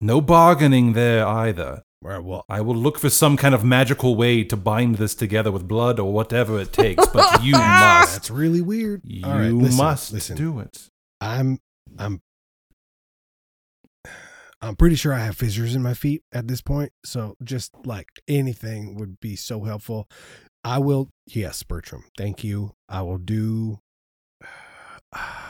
No 0.00 0.20
bargaining 0.20 0.92
there 0.92 1.26
either. 1.26 1.82
All 2.04 2.10
right, 2.10 2.22
well, 2.22 2.44
I 2.48 2.60
will 2.60 2.76
look 2.76 2.98
for 2.98 3.10
some 3.10 3.36
kind 3.36 3.54
of 3.54 3.64
magical 3.64 4.14
way 4.14 4.44
to 4.44 4.56
bind 4.56 4.96
this 4.96 5.16
together 5.16 5.50
with 5.50 5.66
blood 5.66 5.98
or 5.98 6.12
whatever 6.12 6.60
it 6.60 6.72
takes, 6.72 7.04
but 7.08 7.42
you 7.42 7.52
must. 7.52 8.12
that's 8.12 8.30
really 8.30 8.60
weird. 8.60 9.02
You 9.04 9.26
All 9.26 9.32
right, 9.32 9.50
listen, 9.50 9.76
must 9.76 10.12
listen. 10.12 10.36
do 10.36 10.60
it. 10.60 10.88
I'm, 11.20 11.58
I'm, 11.98 12.22
I'm 14.60 14.76
pretty 14.76 14.94
sure 14.94 15.12
I 15.12 15.20
have 15.20 15.36
fissures 15.36 15.74
in 15.74 15.82
my 15.82 15.94
feet 15.94 16.22
at 16.32 16.46
this 16.46 16.60
point. 16.60 16.92
So 17.04 17.36
just 17.42 17.74
like 17.84 18.08
anything 18.28 18.96
would 18.96 19.18
be 19.18 19.34
so 19.34 19.64
helpful. 19.64 20.08
I 20.62 20.78
will. 20.78 21.10
Yes, 21.26 21.62
Bertram. 21.62 22.04
Thank 22.16 22.44
you. 22.44 22.74
I 22.88 23.02
will 23.02 23.18
do. 23.18 23.80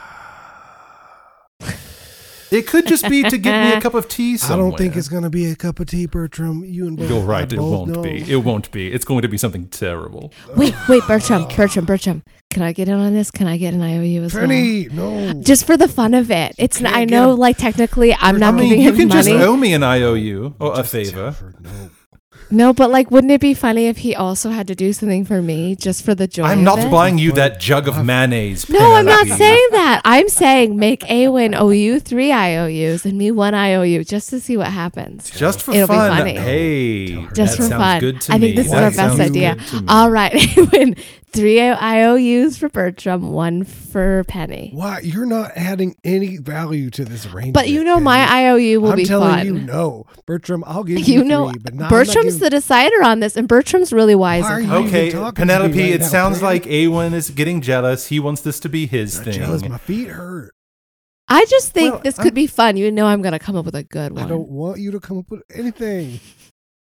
It 2.51 2.67
could 2.67 2.87
just 2.87 3.09
be 3.09 3.23
to 3.25 3.37
get 3.39 3.71
me 3.71 3.77
a 3.77 3.81
cup 3.81 3.95
of 3.95 4.09
tea 4.09 4.37
Somewhere. 4.37 4.67
I 4.67 4.71
don't 4.71 4.79
think 4.79 4.97
it's 4.97 5.09
gonna 5.09 5.31
be 5.31 5.51
a 5.51 5.57
cup 5.57 5.81
of 5.81 5.87
tea, 5.89 6.07
Bertram. 6.07 6.65
You 6.65 6.87
and 6.87 6.99
You're 6.99 7.21
right. 7.23 7.51
It 7.53 7.59
won't 7.59 7.91
know. 7.91 8.03
be. 8.03 8.31
It 8.31 8.45
won't 8.45 8.71
be. 8.73 8.91
It's 8.93 9.05
going 9.05 9.23
to 9.23 9.29
be 9.29 9.37
something 9.39 9.67
terrible. 9.69 10.33
Wait, 10.57 10.75
wait, 10.89 11.03
Bertram, 11.07 11.47
Bertram, 11.55 11.85
Bertram. 11.85 12.23
Can 12.51 12.63
I 12.63 12.73
get 12.73 12.89
in 12.89 12.95
on 12.95 13.13
this? 13.13 13.31
Can 13.31 13.47
I 13.47 13.59
get 13.59 13.75
an 13.75 13.83
IOU 13.83 14.23
as 14.25 14.33
Penny, 14.33 14.89
no. 14.91 15.11
well? 15.11 15.35
Just 15.43 15.67
for 15.67 15.77
the 15.77 15.89
fun 15.89 16.15
of 16.15 16.31
it. 16.31 16.55
It's. 16.59 16.79
can't 16.79 16.95
I 16.95 17.05
know, 17.05 17.33
a- 17.33 17.35
like 17.35 17.59
technically, 17.59 18.15
I'm 18.15 18.37
I 18.37 18.39
not 18.39 18.55
mean, 18.55 18.71
giving 18.71 18.81
you 18.83 18.89
him 18.91 18.97
can 18.97 19.09
money. 19.09 19.33
just 19.33 19.45
owe 19.47 19.57
me 19.57 19.75
an 19.75 19.83
IOU 19.83 20.55
or 20.59 20.81
a 20.81 20.85
favor. 20.85 21.33
her 21.33 21.55
no. 21.61 21.91
No, 22.51 22.73
but 22.73 22.91
like, 22.91 23.11
wouldn't 23.11 23.31
it 23.31 23.41
be 23.43 23.53
funny 23.53 23.87
if 23.89 23.99
he 23.99 24.15
also 24.15 24.51
had 24.51 24.67
to 24.69 24.75
do 24.75 24.93
something 24.95 25.25
for 25.25 25.43
me 25.43 25.77
just 25.77 26.03
for 26.05 26.15
the 26.15 26.27
joy? 26.27 26.45
I'm 26.45 26.59
of 26.61 26.65
not 26.65 26.79
it? 26.79 26.91
buying 26.91 27.19
you 27.19 27.33
that 27.33 27.61
jug 27.61 27.87
of 27.89 28.03
mayonnaise. 28.05 28.69
No, 28.71 28.95
I'm 28.95 29.05
not 29.05 29.21
Penelope. 29.25 29.39
saying 29.39 29.67
that. 29.73 30.01
I'm 30.05 30.29
saying 30.29 30.77
make 30.79 31.01
Awen 31.03 31.55
owe 31.55 31.71
you 31.71 32.01
three 32.01 32.33
IOUs 32.33 33.05
and 33.05 33.19
me 33.19 33.31
one 33.31 33.55
IOU 33.55 34.05
just 34.05 34.31
to 34.31 34.41
see 34.41 34.57
what 34.57 34.69
happens. 34.69 35.31
Just 35.31 35.63
for 35.63 35.73
It'll 35.73 35.89
be 35.89 35.95
fun. 35.95 36.17
funny. 36.19 36.37
Hey, 36.37 37.27
Just 37.35 37.37
that 37.37 37.57
for 37.57 37.63
sounds 37.65 37.83
fun. 37.83 38.01
good 38.01 38.21
to 38.23 38.33
I 38.33 38.39
me. 38.39 38.41
think 38.41 38.57
this 38.57 38.67
is 38.67 38.73
That 38.73 38.83
our 38.85 38.91
best 38.93 39.21
idea. 39.21 39.55
good 39.57 39.67
to 39.67 39.81
me. 39.81 39.87
All 39.89 40.11
right, 40.11 40.33
Awen, 40.57 40.99
three 41.33 41.61
IOUs 41.61 42.57
for 42.57 42.69
Bertram, 42.71 43.31
one 43.33 43.65
for 43.65 44.25
Penny. 44.29 44.71
Why 44.73 45.01
you're 45.01 45.27
not 45.27 45.53
adding 45.57 45.97
any 46.05 46.39
value 46.39 46.89
to 46.91 47.05
this 47.05 47.27
arrangement? 47.27 47.55
But 47.55 47.69
you 47.69 47.85
know, 47.85 47.95
Penny. 47.95 48.05
my 48.05 48.27
IOU 48.49 48.81
will 48.81 48.91
I'm 48.93 48.97
be 48.97 49.05
telling 49.05 49.29
fun. 49.31 49.47
you, 49.47 49.53
no, 49.59 50.07
Bertram. 50.27 50.65
I'll 50.67 50.85
give 50.85 50.99
you, 51.01 51.19
You 51.19 51.25
know, 51.25 51.51
three, 51.51 51.59
but 51.61 51.75
not, 51.75 51.91
Bertram's 52.35 52.39
the 52.41 52.51
decider 52.51 53.03
on 53.03 53.21
this, 53.21 53.37
and 53.37 53.49
Bertram's 53.49 53.93
really 53.93 54.15
wise. 54.15 54.43
Why 54.45 54.53
are 54.53 54.61
you 54.61 54.67
kind. 54.69 54.87
even 54.87 54.89
Okay, 54.99 55.11
talking 55.11 55.35
to 55.35 55.41
me 55.41 55.47
Penelope, 55.55 55.81
right 55.83 55.93
it 55.95 56.01
now, 56.01 56.07
sounds 56.07 56.39
Penny? 56.41 56.47
like 56.47 56.65
Awen 56.65 57.13
is 57.15 57.31
getting 57.31 57.61
jealous. 57.61 58.07
He 58.09 58.21
wants 58.21 58.41
this 58.43 58.61
to 58.61 58.69
be 58.69 58.87
his 58.87 59.17
Not 59.17 59.25
thing. 59.25 59.35
jealous. 59.35 59.63
My 59.69 59.79
feet 59.79 60.09
hurt. 60.09 60.55
I 61.31 61.45
just 61.45 61.73
think 61.73 61.93
Well, 61.95 62.03
this 62.03 62.19
I'm- 62.19 62.25
could 62.25 62.35
be 62.35 62.47
fun. 62.47 62.77
You 62.79 62.91
know, 62.91 63.07
I'm 63.07 63.21
going 63.21 63.33
to 63.33 63.39
come 63.39 63.55
up 63.57 63.67
with 63.67 63.75
a 63.75 63.83
good 63.83 64.13
one. 64.13 64.21
I 64.21 64.23
one. 64.25 64.29
don't 64.31 64.49
want 64.49 64.81
you 64.81 64.91
to 64.93 65.01
come 65.01 65.19
up 65.19 65.31
with 65.31 65.43
anything. 65.55 66.21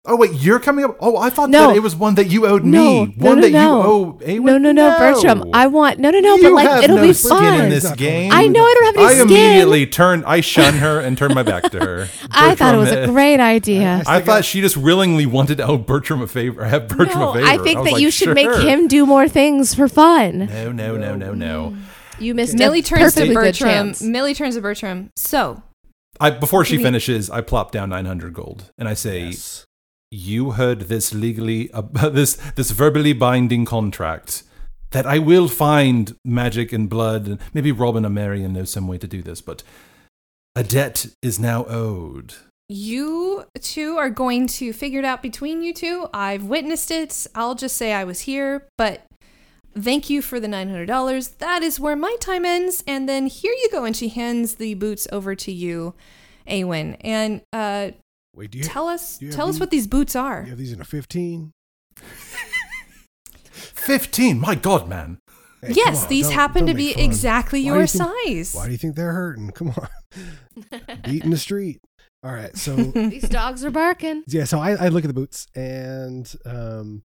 Oh 0.04 0.16
wait, 0.16 0.32
you're 0.32 0.58
coming 0.58 0.84
up. 0.84 0.96
Oh, 0.98 1.16
I 1.16 1.30
thought 1.30 1.48
No. 1.48 1.68
that 1.68 1.76
it 1.76 1.80
was 1.80 1.94
one 1.94 2.16
that 2.16 2.26
you 2.26 2.44
owed 2.44 2.64
No, 2.64 3.06
me. 3.06 3.14
no, 3.16 3.28
one 3.28 3.36
no, 3.36 3.42
that 3.42 3.52
no. 3.52 3.60
you 3.60 3.86
owe 3.86 4.12
Awen. 4.26 4.44
No, 4.44 4.58
no, 4.58 4.72
no, 4.72 4.98
Bertram. 4.98 5.44
I 5.52 5.68
want 5.68 6.00
no, 6.00 6.10
no, 6.10 6.18
no. 6.18 6.34
You 6.34 6.42
but 6.42 6.52
like, 6.54 6.68
have 6.68 6.82
it'll 6.84 6.96
no 6.96 7.02
be 7.02 7.12
skin 7.12 7.38
fun. 7.38 7.60
in 7.60 7.70
this 7.70 7.88
game. 7.92 8.32
I 8.32 8.48
know 8.48 8.64
I 8.64 8.74
don't 8.74 8.84
have 8.86 8.96
any 8.96 9.04
I 9.04 9.14
skin. 9.14 9.20
I 9.20 9.30
immediately 9.30 9.86
turn. 9.86 10.24
I 10.26 10.40
shun 10.40 10.74
her 10.74 10.98
and 10.98 11.16
turn 11.16 11.32
my 11.34 11.44
back 11.44 11.70
to 11.70 11.78
her. 11.78 12.08
I 12.32 12.56
thought 12.56 12.74
it 12.74 12.78
was 12.78 12.90
a 12.90 13.02
eh. 13.02 13.06
great 13.06 13.38
idea. 13.38 14.02
I 14.04 14.20
thought 14.20 14.44
she 14.44 14.60
just 14.60 14.76
willingly 14.76 15.24
wanted 15.24 15.58
to 15.58 15.66
owe 15.68 15.78
Bertram 15.78 16.20
a 16.20 16.26
favor. 16.26 16.64
Have 16.64 16.88
Bertram 16.88 17.20
no, 17.20 17.30
a 17.30 17.34
favor. 17.34 17.46
I 17.46 17.58
think 17.58 17.78
was 17.78 17.86
that 17.86 17.92
like, 17.92 18.02
you 18.02 18.10
should 18.10 18.34
make 18.34 18.52
him 18.56 18.88
do 18.88 19.06
more 19.06 19.28
things 19.28 19.72
for 19.72 19.86
fun. 19.86 20.46
No, 20.46 20.72
no, 20.72 20.96
no, 20.96 21.14
no, 21.14 21.32
no. 21.32 21.76
You 22.18 22.34
missed 22.34 22.58
Millie 22.58 22.80
a 22.80 22.82
turns 22.82 23.14
to 23.14 23.32
Bertram. 23.32 23.94
Millie 24.00 24.34
turns 24.34 24.56
to 24.56 24.62
Bertram. 24.62 25.12
So, 25.14 25.62
I 26.18 26.30
before 26.30 26.64
she 26.64 26.78
Give 26.78 26.86
finishes, 26.86 27.30
I 27.30 27.40
plop 27.40 27.70
down 27.70 27.90
nine 27.90 28.06
hundred 28.06 28.34
gold 28.34 28.72
and 28.76 28.88
I 28.88 28.94
say, 28.94 29.26
Yes. 29.26 29.64
"You 30.12 30.52
heard 30.52 30.82
this 30.82 31.12
legally, 31.14 31.70
uh, 31.72 31.82
this 32.10 32.36
this 32.54 32.70
verbally 32.70 33.12
binding 33.14 33.64
contract." 33.64 34.44
That 34.90 35.06
I 35.06 35.18
will 35.18 35.48
find 35.48 36.14
magic 36.22 36.70
and 36.70 36.86
blood, 36.88 37.26
and 37.26 37.40
maybe 37.54 37.72
Robin 37.72 38.04
or 38.04 38.10
Marion 38.10 38.52
knows 38.52 38.70
some 38.70 38.86
way 38.86 38.98
to 38.98 39.06
do 39.08 39.22
this, 39.22 39.40
but 39.40 39.62
a 40.54 40.62
debt 40.62 41.06
is 41.22 41.38
now 41.40 41.64
owed. 41.64 42.34
you 42.68 43.44
two 43.60 43.96
are 43.96 44.10
going 44.10 44.46
to 44.46 44.72
figure 44.72 44.98
it 44.98 45.04
out 45.04 45.22
between 45.22 45.62
you 45.62 45.72
two. 45.74 46.06
I've 46.12 46.44
witnessed 46.44 46.90
it. 46.90 47.26
I'll 47.34 47.54
just 47.54 47.76
say 47.76 47.92
I 47.92 48.04
was 48.04 48.20
here, 48.20 48.66
but 48.78 49.06
thank 49.78 50.10
you 50.10 50.22
for 50.22 50.40
the 50.40 50.46
$900. 50.48 51.38
That 51.38 51.62
is 51.62 51.80
where 51.80 51.96
my 51.96 52.16
time 52.20 52.44
ends. 52.44 52.82
And 52.86 53.08
then 53.08 53.26
here 53.26 53.52
you 53.52 53.68
go. 53.70 53.84
And 53.84 53.96
she 53.96 54.08
hands 54.08 54.56
the 54.56 54.74
boots 54.74 55.06
over 55.12 55.34
to 55.34 55.52
you, 55.52 55.94
Awen. 56.46 56.96
And 57.00 57.42
uh, 57.52 57.92
Wait, 58.34 58.50
do 58.50 58.58
you, 58.58 58.64
tell 58.64 58.88
us 58.88 59.20
you 59.20 59.28
have 59.28 59.36
tell 59.36 59.48
us 59.48 59.54
these- 59.56 59.60
what 59.60 59.70
these 59.70 59.86
boots 59.86 60.16
are. 60.16 60.42
you 60.44 60.50
have 60.50 60.58
these 60.58 60.72
in 60.72 60.80
a 60.80 60.84
15? 60.84 61.52
Fifteen, 63.52 64.38
my 64.40 64.54
God, 64.54 64.88
man! 64.88 65.18
Hey, 65.60 65.72
yes, 65.74 66.04
on, 66.04 66.08
these 66.08 66.26
don't- 66.26 66.34
happen 66.34 66.64
don't 66.66 66.74
to 66.74 66.74
be 66.74 66.92
fun. 66.94 67.02
exactly 67.04 67.60
Why 67.62 67.66
your 67.66 67.80
you 67.82 67.86
think- 67.86 68.04
size. 68.26 68.54
Why 68.54 68.66
do 68.66 68.72
you 68.72 68.78
think 68.78 68.96
they're 68.96 69.12
hurting? 69.12 69.50
Come 69.50 69.70
on. 69.70 69.88
Beat 71.04 71.24
in 71.24 71.30
the 71.30 71.36
street. 71.38 71.80
All 72.24 72.32
right. 72.32 72.56
So, 72.56 72.76
These 72.94 73.28
dogs 73.28 73.64
are 73.64 73.70
barking. 73.70 74.22
yeah, 74.28 74.44
so 74.44 74.60
I, 74.60 74.72
I 74.72 74.88
look 74.88 75.04
at 75.04 75.08
the 75.08 75.14
boots 75.14 75.46
and 75.54 76.32
um 76.46 77.02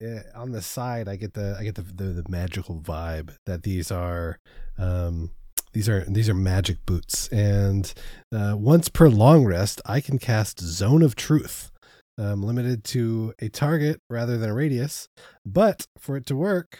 yeah, 0.00 0.22
on 0.34 0.52
the 0.52 0.62
side 0.62 1.08
I 1.08 1.16
get 1.16 1.34
the 1.34 1.56
I 1.58 1.64
get 1.64 1.74
the, 1.74 1.82
the 1.82 2.04
the 2.22 2.24
magical 2.28 2.80
vibe 2.80 3.34
that 3.46 3.62
these 3.64 3.90
are 3.90 4.38
um 4.78 5.30
these 5.74 5.88
are 5.88 6.04
these 6.04 6.28
are 6.28 6.34
magic 6.34 6.78
boots 6.86 7.28
and 7.28 7.92
uh, 8.34 8.54
once 8.56 8.88
per 8.88 9.08
long 9.08 9.44
rest 9.44 9.82
I 9.84 10.00
can 10.00 10.18
cast 10.18 10.60
Zone 10.60 11.02
of 11.02 11.14
Truth. 11.14 11.70
Um, 12.16 12.44
limited 12.44 12.84
to 12.84 13.34
a 13.40 13.48
target 13.48 14.00
rather 14.08 14.38
than 14.38 14.48
a 14.48 14.54
radius, 14.54 15.08
but 15.44 15.84
for 15.98 16.16
it 16.16 16.26
to 16.26 16.36
work, 16.36 16.78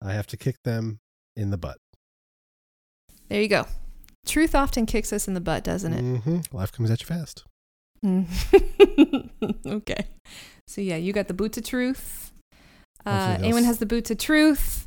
I 0.00 0.12
have 0.12 0.28
to 0.28 0.36
kick 0.36 0.62
them 0.62 1.00
in 1.34 1.50
the 1.50 1.58
butt. 1.58 1.78
There 3.28 3.42
you 3.42 3.48
go. 3.48 3.66
Truth 4.24 4.54
often 4.54 4.86
kicks 4.86 5.12
us 5.12 5.26
in 5.26 5.34
the 5.34 5.40
butt, 5.40 5.64
doesn't 5.64 5.92
it? 5.92 6.04
Mm-hmm. 6.04 6.56
Life 6.56 6.70
comes 6.70 6.88
at 6.88 7.00
you 7.00 7.06
fast. 7.06 7.44
Mm. 8.04 8.28
okay. 9.66 10.06
So 10.68 10.80
yeah, 10.80 10.96
you 10.96 11.12
got 11.12 11.26
the 11.26 11.34
boots 11.34 11.58
of 11.58 11.64
truth. 11.64 12.32
Uh, 13.04 13.38
those- 13.38 13.64
has 13.64 13.78
the 13.78 13.86
boots 13.86 14.10
of 14.10 14.18
truth, 14.18 14.86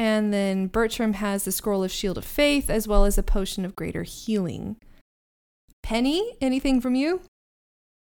and 0.00 0.32
then 0.32 0.66
Bertram 0.68 1.12
has 1.12 1.44
the 1.44 1.52
scroll 1.52 1.84
of 1.84 1.92
shield 1.92 2.16
of 2.16 2.24
faith, 2.24 2.70
as 2.70 2.88
well 2.88 3.04
as 3.04 3.18
a 3.18 3.22
potion 3.22 3.66
of 3.66 3.76
greater 3.76 4.02
healing. 4.02 4.76
Penny, 5.82 6.36
anything 6.40 6.80
from 6.80 6.94
you? 6.94 7.20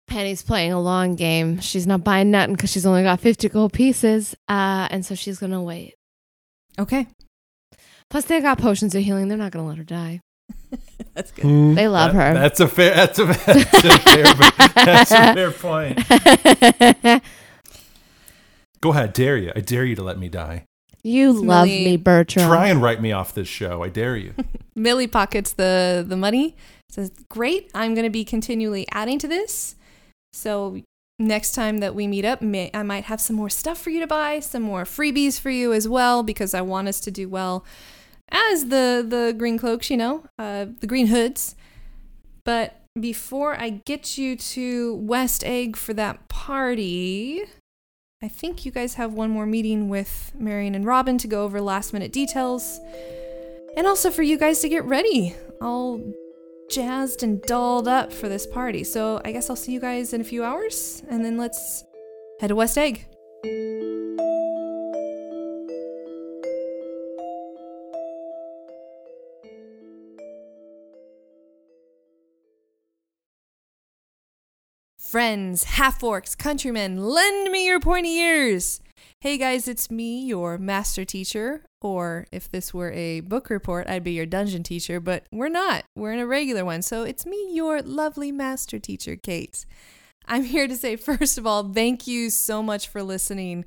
Penny's 0.08 0.42
playing 0.42 0.72
a 0.72 0.80
long 0.82 1.16
game. 1.16 1.60
She's 1.60 1.86
not 1.86 2.04
buying 2.04 2.32
nothing 2.32 2.56
because 2.56 2.72
she's 2.72 2.86
only 2.86 3.04
got 3.04 3.20
50 3.20 3.50
gold 3.50 3.74
pieces. 3.74 4.34
Uh, 4.48 4.88
and 4.90 5.06
so 5.06 5.16
she's 5.16 5.38
going 5.40 5.52
to 5.52 5.60
wait. 5.62 5.96
Okay, 6.80 7.08
Plus, 8.10 8.26
they 8.26 8.40
got 8.42 8.58
potions 8.58 8.94
of 8.96 9.04
healing. 9.04 9.28
They're 9.30 9.38
not 9.38 9.52
going 9.52 9.64
to 9.66 9.70
let 9.70 9.78
her 9.78 9.84
die. 9.84 10.20
that's 11.14 11.32
good. 11.32 11.46
Mm. 11.46 11.76
They 11.76 11.88
love 11.88 12.14
That- 12.14 12.28
her. 12.30 12.40
That's 12.40 12.60
a 12.60 12.68
fair. 12.68 12.94
That's 12.96 13.20
a, 13.20 13.26
that's 13.46 13.84
a 13.84 13.98
fair. 14.00 14.34
that's 14.86 15.12
a 15.12 15.34
fair 15.34 15.52
point. 15.52 17.22
Go 18.82 18.92
ahead, 18.92 19.14
dare 19.14 19.38
you. 19.38 19.52
I 19.56 19.60
dare 19.62 19.86
you 19.86 19.96
to 19.96 20.04
let 20.04 20.18
me 20.20 20.28
die. 20.30 20.66
You 21.04 21.34
love 21.34 21.68
Millie- 21.68 21.86
me, 21.86 21.98
Bertram. 21.98 22.48
Try 22.48 22.68
and 22.68 22.82
write 22.82 23.02
me 23.02 23.12
off 23.12 23.34
this 23.34 23.48
show. 23.48 23.84
I 23.84 23.90
dare 23.90 24.16
you. 24.16 24.34
Millie 24.76 25.08
pockets 25.08 25.54
the 25.54 26.06
the 26.08 26.16
money. 26.18 26.56
Says, 26.90 27.12
"Great, 27.30 27.72
I'm 27.74 27.94
going 27.94 28.04
to 28.04 28.10
be 28.12 28.26
continually 28.26 28.86
adding 28.92 29.18
to 29.20 29.28
this. 29.28 29.76
So 30.34 30.82
next 31.20 31.54
time 31.54 31.80
that 31.80 31.96
we 31.96 32.08
meet 32.08 32.26
up, 32.26 32.42
may, 32.42 32.70
I 32.74 32.84
might 32.84 33.06
have 33.06 33.22
some 33.22 33.36
more 33.36 33.50
stuff 33.50 33.80
for 33.80 33.90
you 33.90 34.00
to 34.00 34.08
buy, 34.08 34.40
some 34.40 34.64
more 34.64 34.84
freebies 34.84 35.40
for 35.40 35.50
you 35.50 35.72
as 35.74 35.88
well, 35.88 36.24
because 36.24 36.54
I 36.54 36.62
want 36.62 36.88
us 36.88 37.00
to 37.02 37.12
do 37.12 37.30
well 37.30 37.66
as 38.30 38.66
the 38.66 39.06
the 39.08 39.34
green 39.38 39.58
cloaks, 39.58 39.90
you 39.90 39.98
know, 39.98 40.26
uh, 40.38 40.66
the 40.80 40.88
green 40.88 41.08
hoods. 41.08 41.56
But 42.44 42.78
before 43.00 43.56
I 43.60 43.70
get 43.86 44.18
you 44.18 44.36
to 44.36 44.96
West 44.96 45.44
Egg 45.44 45.76
for 45.76 45.94
that 45.94 46.28
party." 46.28 47.46
I 48.24 48.28
think 48.28 48.66
you 48.66 48.72
guys 48.72 48.94
have 48.96 49.14
one 49.14 49.32
more 49.32 49.48
meeting 49.48 49.90
with 49.90 50.32
Marion 50.38 50.76
and 50.76 50.86
Robin 50.86 51.18
to 51.18 51.28
go 51.28 51.44
over 51.44 51.60
last 51.60 51.92
minute 51.92 52.12
details. 52.12 52.80
And 53.76 53.88
also 53.88 54.12
for 54.12 54.22
you 54.22 54.38
guys 54.38 54.60
to 54.60 54.70
get 54.70 54.84
ready, 54.86 55.36
all 55.60 56.00
jazzed 56.70 57.24
and 57.24 57.42
dolled 57.42 57.88
up 57.88 58.14
for 58.14 58.30
this 58.30 58.46
party. 58.46 58.84
So 58.84 59.22
I 59.26 59.32
guess 59.32 59.50
I'll 59.50 59.56
see 59.56 59.72
you 59.72 59.80
guys 59.80 60.14
in 60.14 60.22
a 60.22 60.24
few 60.24 60.44
hours, 60.44 61.02
and 61.10 61.26
then 61.26 61.38
let's 61.38 61.84
head 62.40 62.50
to 62.50 62.56
West 62.56 62.78
Egg. 62.78 63.08
Friends, 75.12 75.66
half 75.66 76.00
orcs, 76.00 76.38
countrymen, 76.38 77.04
lend 77.04 77.52
me 77.52 77.66
your 77.66 77.82
pointy 77.82 78.16
ears. 78.16 78.80
Hey 79.20 79.38
guys, 79.38 79.68
it's 79.68 79.92
me, 79.92 80.26
your 80.26 80.58
master 80.58 81.04
teacher, 81.04 81.66
or 81.82 82.28
if 82.32 82.50
this 82.50 82.74
were 82.74 82.94
a 82.94 83.20
book 83.20 83.50
report, 83.50 83.90
I'd 83.90 84.06
be 84.06 84.14
your 84.14 84.26
dungeon 84.26 84.64
teacher, 84.64 85.02
but 85.02 85.26
we're 85.30 85.50
not. 85.50 85.84
We're 85.98 86.14
in 86.14 86.20
a 86.20 86.26
regular 86.26 86.64
one, 86.64 86.82
so 86.82 87.04
it's 87.04 87.26
me, 87.26 87.50
your 87.52 87.82
lovely 87.82 88.32
master 88.32 88.80
teacher, 88.80 89.18
Kate. 89.18 89.66
I'm 90.28 90.46
here 90.46 90.70
to 90.70 90.78
say, 90.78 90.96
first 90.96 91.38
of 91.38 91.46
all, 91.46 91.74
thank 91.74 92.08
you 92.08 92.30
so 92.30 92.64
much 92.64 92.88
for 92.88 93.04
listening. 93.04 93.66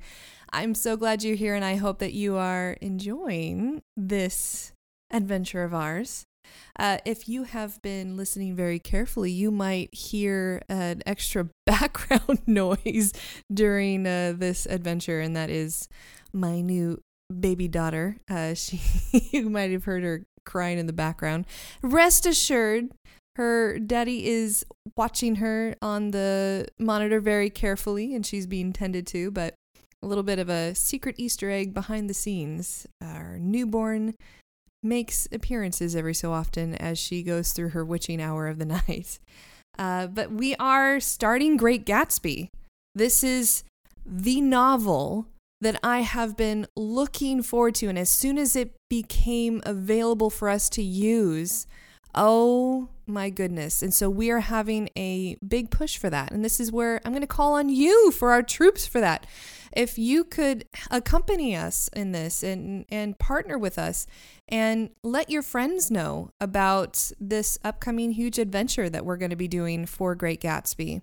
I'm 0.51 0.73
so 0.73 0.97
glad 0.97 1.21
you're 1.21 1.35
here, 1.35 1.53
and 1.53 1.63
I 1.63 1.75
hope 1.75 1.99
that 1.99 2.13
you 2.13 2.37
are 2.37 2.75
enjoying 2.81 3.83
this 3.95 4.73
adventure 5.11 5.63
of 5.63 5.75
ours. 5.75 6.25
Uh, 6.77 6.97
if 7.05 7.29
you 7.29 7.43
have 7.43 7.81
been 7.81 8.17
listening 8.17 8.55
very 8.55 8.79
carefully, 8.79 9.31
you 9.31 9.51
might 9.51 9.93
hear 9.93 10.61
an 10.69 11.01
extra 11.05 11.49
background 11.65 12.41
noise 12.47 13.13
during 13.53 14.05
uh, 14.05 14.33
this 14.35 14.65
adventure, 14.65 15.19
and 15.19 15.35
that 15.35 15.49
is 15.49 15.87
my 16.33 16.61
new 16.61 17.01
baby 17.39 17.67
daughter. 17.67 18.17
Uh, 18.29 18.53
she, 18.55 18.79
you 19.31 19.49
might 19.49 19.71
have 19.71 19.85
heard 19.85 20.03
her 20.03 20.23
crying 20.45 20.77
in 20.77 20.85
the 20.85 20.93
background. 20.93 21.45
Rest 21.81 22.25
assured, 22.25 22.89
her 23.35 23.79
daddy 23.79 24.27
is 24.27 24.65
watching 24.95 25.37
her 25.37 25.75
on 25.81 26.11
the 26.11 26.67
monitor 26.79 27.19
very 27.19 27.49
carefully, 27.49 28.15
and 28.15 28.25
she's 28.25 28.47
being 28.47 28.71
tended 28.71 29.05
to. 29.07 29.31
But 29.31 29.55
a 30.01 30.07
little 30.07 30.23
bit 30.23 30.39
of 30.39 30.49
a 30.49 30.75
secret 30.75 31.15
Easter 31.17 31.49
egg 31.49 31.73
behind 31.73 32.09
the 32.09 32.13
scenes. 32.13 32.85
Our 33.01 33.37
newborn 33.39 34.15
makes 34.85 35.27
appearances 35.31 35.95
every 35.95 36.13
so 36.13 36.31
often 36.31 36.75
as 36.75 36.97
she 36.97 37.23
goes 37.23 37.51
through 37.51 37.69
her 37.69 37.83
witching 37.83 38.21
hour 38.21 38.47
of 38.47 38.59
the 38.59 38.65
night. 38.87 39.19
Uh, 39.77 40.07
but 40.07 40.31
we 40.31 40.55
are 40.55 40.99
starting 40.99 41.57
Great 41.57 41.85
Gatsby. 41.85 42.49
This 42.93 43.23
is 43.23 43.63
the 44.05 44.39
novel 44.39 45.27
that 45.61 45.79
I 45.83 46.01
have 46.01 46.37
been 46.37 46.67
looking 46.75 47.41
forward 47.41 47.75
to. 47.75 47.87
And 47.87 47.97
as 47.97 48.09
soon 48.09 48.37
as 48.37 48.55
it 48.55 48.73
became 48.89 49.61
available 49.65 50.29
for 50.29 50.47
us 50.47 50.69
to 50.69 50.83
use, 50.83 51.65
oh 52.13 52.89
my 53.07 53.29
goodness. 53.29 53.81
And 53.81 53.93
so 53.93 54.09
we 54.09 54.29
are 54.31 54.41
having 54.41 54.89
a 54.95 55.35
big 55.45 55.71
push 55.71 55.97
for 55.97 56.09
that. 56.09 56.31
And 56.31 56.43
this 56.43 56.59
is 56.59 56.71
where 56.71 57.01
I'm 57.03 57.11
going 57.11 57.21
to 57.21 57.27
call 57.27 57.53
on 57.53 57.69
you 57.69 58.11
for 58.11 58.31
our 58.31 58.43
troops 58.43 58.85
for 58.85 58.99
that. 59.01 59.25
If 59.75 59.97
you 59.97 60.23
could 60.23 60.65
accompany 60.89 61.55
us 61.55 61.89
in 61.93 62.13
this 62.13 62.43
and, 62.43 62.85
and 62.89 63.19
partner 63.19 63.57
with 63.57 63.77
us 63.77 64.07
and 64.47 64.89
let 65.03 65.29
your 65.29 65.41
friends 65.41 65.91
know 65.91 66.31
about 66.39 67.11
this 67.19 67.59
upcoming 67.63 68.11
huge 68.11 68.39
adventure 68.39 68.89
that 68.89 69.05
we're 69.05 69.17
going 69.17 69.31
to 69.31 69.35
be 69.35 69.49
doing 69.49 69.85
for 69.85 70.15
Great 70.15 70.41
Gatsby. 70.41 71.01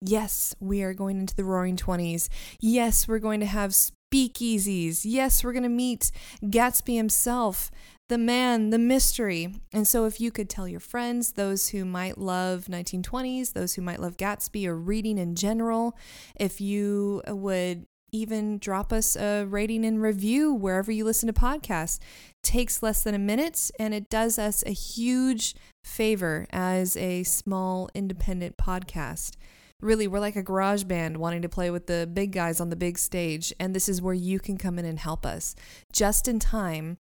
Yes, 0.00 0.54
we 0.60 0.82
are 0.82 0.94
going 0.94 1.20
into 1.20 1.34
the 1.34 1.44
roaring 1.44 1.76
20s. 1.76 2.28
Yes, 2.60 3.06
we're 3.06 3.18
going 3.18 3.40
to 3.40 3.46
have 3.46 3.72
speakeasies. 3.72 5.02
Yes, 5.04 5.42
we're 5.42 5.52
going 5.52 5.62
to 5.62 5.68
meet 5.68 6.10
Gatsby 6.42 6.96
himself, 6.96 7.70
the 8.08 8.18
man, 8.18 8.70
the 8.70 8.78
mystery. 8.78 9.54
And 9.72 9.88
so, 9.88 10.04
if 10.04 10.20
you 10.20 10.30
could 10.30 10.50
tell 10.50 10.68
your 10.68 10.80
friends, 10.80 11.32
those 11.32 11.68
who 11.68 11.84
might 11.84 12.18
love 12.18 12.66
1920s, 12.66 13.54
those 13.54 13.74
who 13.74 13.82
might 13.82 14.00
love 14.00 14.16
Gatsby 14.16 14.66
or 14.66 14.76
reading 14.76 15.18
in 15.18 15.34
general, 15.34 15.96
if 16.38 16.60
you 16.60 17.22
would 17.26 17.86
even 18.16 18.58
drop 18.58 18.92
us 18.92 19.16
a 19.16 19.44
rating 19.44 19.84
and 19.84 20.00
review 20.00 20.52
wherever 20.52 20.90
you 20.90 21.04
listen 21.04 21.26
to 21.26 21.32
podcasts. 21.32 21.98
Takes 22.42 22.82
less 22.82 23.02
than 23.02 23.14
a 23.14 23.18
minute 23.18 23.70
and 23.78 23.92
it 23.94 24.08
does 24.08 24.38
us 24.38 24.62
a 24.66 24.70
huge 24.70 25.54
favor 25.84 26.46
as 26.50 26.96
a 26.96 27.22
small 27.22 27.88
independent 27.94 28.56
podcast. 28.56 29.34
Really, 29.80 30.08
we're 30.08 30.20
like 30.20 30.36
a 30.36 30.42
garage 30.42 30.84
band 30.84 31.18
wanting 31.18 31.42
to 31.42 31.48
play 31.48 31.70
with 31.70 31.86
the 31.86 32.08
big 32.10 32.32
guys 32.32 32.60
on 32.60 32.70
the 32.70 32.76
big 32.76 32.98
stage, 32.98 33.52
and 33.60 33.74
this 33.74 33.90
is 33.90 34.00
where 34.00 34.14
you 34.14 34.40
can 34.40 34.56
come 34.56 34.78
in 34.78 34.86
and 34.86 34.98
help 34.98 35.26
us 35.26 35.54
just 35.92 36.26
in 36.26 36.38
time 36.38 36.96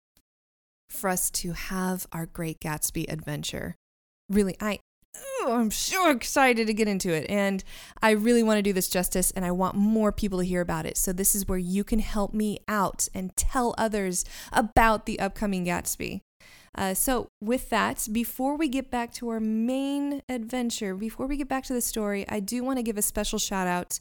for 0.90 1.10
us 1.10 1.30
to 1.32 1.52
have 1.52 2.08
our 2.14 2.26
great 2.26 2.62
Gatsby 2.62 3.12
adventure. 3.12 3.76
Really, 4.30 4.56
I 4.62 4.80
oh, 5.16 5.56
I'm 5.58 5.72
so 5.72 6.10
excited 6.10 6.68
to 6.68 6.74
get 6.74 6.88
into 6.88 7.12
it. 7.12 7.30
And 7.30 7.64
I 8.02 8.12
really 8.12 8.44
want 8.44 8.58
to 8.58 8.62
do 8.62 8.74
this 8.74 8.90
justice 8.90 9.32
and 9.32 9.46
I 9.46 9.52
want 9.52 9.76
more 9.76 10.12
people 10.12 10.40
to 10.40 10.46
hear 10.46 10.62
about 10.62 10.86
it. 10.86 10.98
So, 10.98 11.14
this 11.14 11.36
is 11.36 11.48
where 11.48 11.58
you 11.58 11.84
can 11.84 12.00
help 12.00 12.34
me 12.34 12.60
out 12.68 13.08
and 13.14 13.36
tell 13.36 13.76
others 13.78 14.26
about 14.52 15.06
the 15.06 15.20
upcoming 15.20 15.66
Gatsby. 15.66 16.22
Uh, 16.74 16.94
so, 16.94 17.28
with 17.42 17.70
that, 17.70 18.08
before 18.12 18.56
we 18.56 18.70
get 18.70 18.90
back 18.90 19.14
to 19.14 19.30
our 19.30 19.40
main 19.40 20.22
adventure, 20.30 20.96
before 20.96 21.28
we 21.28 21.38
get 21.38 21.50
back 21.50 21.66
to 21.66 21.74
the 21.74 21.82
story, 21.82 22.26
I 22.30 22.40
do 22.40 22.64
want 22.64 22.78
to 22.78 22.84
give 22.84 22.98
a 22.98 23.02
special 23.02 23.40
shout 23.40 23.68
out 23.68 24.00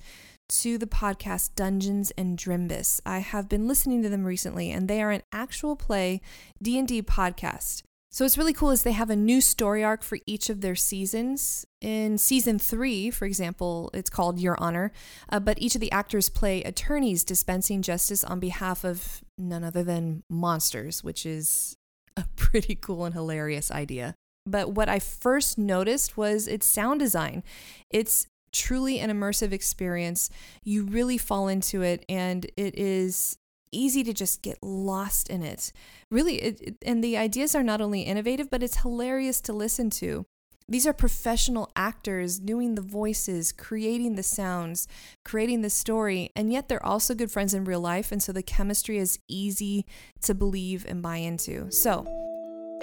to 0.51 0.79
the 0.79 0.87
podcast 0.87 1.55
Dungeons 1.55 2.11
and 2.13 2.37
Drimbus. 2.37 3.01
I 3.07 3.19
have 3.21 3.49
been 3.49 3.69
listening 3.69 4.03
to 4.03 4.09
them 4.09 4.25
recently, 4.25 4.71
and 4.71 4.89
they 4.89 5.03
are 5.03 5.11
an 5.11 5.23
actual 5.33 5.77
play 5.77 6.21
D&D 6.63 7.03
podcast. 7.03 7.83
So 8.13 8.25
what's 8.25 8.37
really 8.37 8.53
cool 8.53 8.73
is 8.73 8.83
they 8.83 8.91
have 8.91 9.11
a 9.11 9.17
new 9.17 9.41
story 9.41 9.85
arc 9.85 10.03
for 10.03 10.19
each 10.27 10.51
of 10.51 10.63
their 10.63 10.75
seasons. 10.75 11.65
In 11.81 12.19
season 12.19 12.59
three, 12.59 13.09
for 13.09 13.25
example, 13.25 13.89
it's 13.95 14.11
called 14.11 14.41
Your 14.41 14.61
Honor, 14.61 14.91
uh, 15.29 15.39
but 15.39 15.63
each 15.63 15.77
of 15.77 15.81
the 15.81 15.93
actors 15.93 16.29
play 16.29 16.61
attorneys 16.65 17.23
dispensing 17.23 17.83
justice 17.83 18.25
on 18.25 18.41
behalf 18.41 18.85
of 18.85 19.23
none 19.39 19.63
other 19.63 19.85
than 19.85 20.25
monsters, 20.29 21.05
which 21.05 21.25
is 21.25 21.77
a 22.17 22.25
pretty 22.37 22.75
cool 22.75 23.05
and 23.05 23.15
hilarious 23.15 23.71
idea. 23.71 24.17
But 24.45 24.73
what 24.73 24.89
I 24.89 24.99
first 24.99 25.57
noticed 25.57 26.17
was 26.17 26.49
its 26.49 26.67
sound 26.67 26.99
design. 26.99 27.45
It's 27.91 28.27
truly 28.53 28.99
an 28.99 29.11
immersive 29.11 29.53
experience. 29.53 30.31
You 30.65 30.83
really 30.83 31.17
fall 31.17 31.47
into 31.47 31.83
it, 31.83 32.05
and 32.09 32.45
it 32.57 32.77
is 32.77 33.39
easy 33.73 34.03
to 34.05 34.13
just 34.13 34.43
get 34.43 34.63
lost 34.63 35.29
in 35.29 35.43
it. 35.43 35.73
Really, 36.11 36.37
it, 36.37 36.77
and 36.85 37.03
the 37.03 37.17
ideas 37.17 37.55
are 37.55 37.63
not 37.63 37.81
only 37.81 38.03
innovative, 38.03 38.51
but 38.51 38.63
it's 38.63 38.79
hilarious 38.79 39.41
to 39.43 39.53
listen 39.53 39.91
to. 39.91 40.27
These 40.69 40.87
are 40.87 40.93
professional 40.93 41.69
actors 41.75 42.39
doing 42.39 42.77
the 42.77 42.81
voices, 42.81 43.51
creating 43.51 44.15
the 44.15 44.23
sounds, 44.23 44.87
creating 45.25 45.63
the 45.63 45.71
story, 45.71 46.31
and 46.37 46.53
yet 46.53 46.69
they're 46.69 46.85
also 46.85 47.13
good 47.13 47.31
friends 47.31 47.55
in 47.55 47.65
real 47.65 47.81
life. 47.81 48.13
And 48.13 48.23
so 48.23 48.33
the 48.33 48.43
chemistry 48.43 48.99
is 48.99 49.19
easy 49.27 49.85
to 50.23 50.33
believe 50.33 50.87
and 50.89 51.03
buy 51.03 51.17
into. 51.17 51.73
So, 51.73 52.07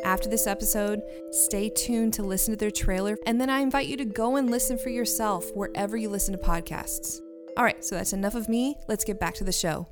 after 0.04 0.30
this 0.30 0.48
episode, 0.48 1.02
stay 1.32 1.70
tuned 1.70 2.14
to 2.16 2.24
listen 2.24 2.54
to 2.54 2.58
their 2.58 2.72
trailer, 2.72 3.18
and 3.26 3.40
then 3.40 3.50
I 3.50 3.62
invite 3.62 3.88
you 3.88 3.98
to 3.98 4.06
go 4.06 4.36
and 4.36 4.52
listen 4.52 4.78
for 4.78 4.90
yourself 4.90 5.50
wherever 5.56 5.98
you 5.98 6.10
listen 6.10 6.38
to 6.38 6.44
podcasts. 6.44 7.20
All 7.56 7.64
right, 7.64 7.84
so 7.84 7.96
that's 7.96 8.14
enough 8.14 8.36
of 8.36 8.48
me. 8.48 8.76
Let's 8.88 9.06
get 9.06 9.20
back 9.20 9.34
to 9.36 9.44
the 9.44 9.52
show. 9.52 9.88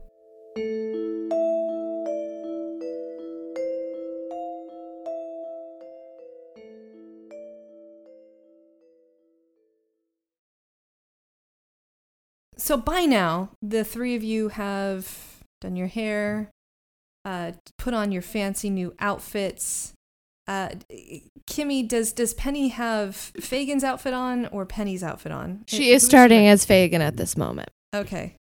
So 12.66 12.78
by 12.78 13.06
now, 13.06 13.52
the 13.62 13.84
three 13.84 14.16
of 14.16 14.24
you 14.24 14.50
have 14.50 15.44
done 15.62 15.76
your 15.76 15.88
hair, 15.88 16.50
uh, 17.24 17.52
put 17.78 17.94
on 17.94 18.12
your 18.12 18.22
fancy 18.22 18.70
new 18.70 18.96
outfits. 19.00 19.94
Uh, 20.48 20.70
Kimmy, 21.48 21.88
does 21.88 22.14
does 22.14 22.34
Penny 22.34 22.70
have 22.70 23.16
Fagin's 23.40 23.84
outfit 23.84 24.14
on 24.14 24.48
or 24.48 24.66
Penny's 24.66 25.04
outfit 25.04 25.32
on? 25.32 25.66
She 25.68 25.90
Who 25.90 25.96
is 25.96 26.06
starting 26.06 26.48
as 26.48 26.66
Fagin 26.66 27.02
at 27.02 27.18
this 27.18 27.36
moment. 27.36 27.70
Okay. 27.94 28.36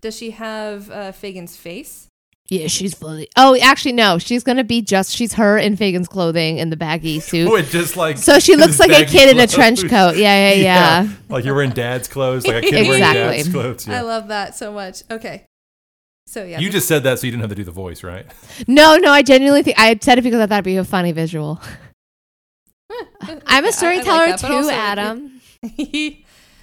Does 0.00 0.16
she 0.16 0.30
have 0.30 0.90
uh, 0.90 1.12
Fagin's 1.12 1.56
face? 1.56 2.06
Yeah, 2.48 2.66
she's 2.66 2.94
fully. 2.94 3.28
Oh, 3.36 3.56
actually, 3.62 3.92
no. 3.92 4.18
She's 4.18 4.42
gonna 4.42 4.64
be 4.64 4.82
just. 4.82 5.14
She's 5.14 5.34
her 5.34 5.56
in 5.56 5.76
Fagin's 5.76 6.08
clothing 6.08 6.58
in 6.58 6.70
the 6.70 6.76
baggy 6.76 7.20
suit. 7.20 7.50
With 7.50 7.70
just 7.70 7.96
like 7.96 8.18
So 8.18 8.40
she 8.40 8.56
looks 8.56 8.80
like 8.80 8.90
a 8.90 9.04
baggy 9.04 9.18
kid 9.18 9.28
in 9.30 9.38
a 9.38 9.46
trench 9.46 9.88
coat. 9.88 10.16
Yeah, 10.16 10.52
yeah, 10.54 10.62
yeah. 10.62 11.08
Like 11.28 11.44
you're 11.44 11.54
wearing 11.54 11.70
dad's 11.70 12.08
clothes, 12.08 12.46
like 12.46 12.56
a 12.56 12.60
kid 12.62 12.88
wearing 12.88 13.02
dad's 13.02 13.48
clothes. 13.48 13.88
I 13.88 14.00
love 14.00 14.28
that 14.28 14.56
so 14.56 14.72
much. 14.72 15.04
Okay. 15.10 15.44
So 16.26 16.44
yeah. 16.44 16.58
You 16.58 16.70
just 16.70 16.88
said 16.88 17.04
that 17.04 17.18
so 17.18 17.26
you 17.26 17.32
didn't 17.32 17.42
have 17.42 17.50
to 17.50 17.56
do 17.56 17.64
the 17.64 17.70
voice, 17.70 18.02
right? 18.02 18.26
No, 18.66 18.96
no. 18.96 19.10
I 19.10 19.22
genuinely 19.22 19.62
think 19.62 19.78
I 19.78 19.96
said 20.00 20.18
it 20.18 20.22
because 20.22 20.40
I 20.40 20.46
thought 20.46 20.56
it'd 20.56 20.64
be 20.64 20.76
a 20.76 20.84
funny 20.84 21.12
visual. 21.12 21.60
I'm 23.46 23.64
a 23.64 23.72
storyteller 23.72 24.36
too, 24.36 24.70
Adam. 24.70 25.40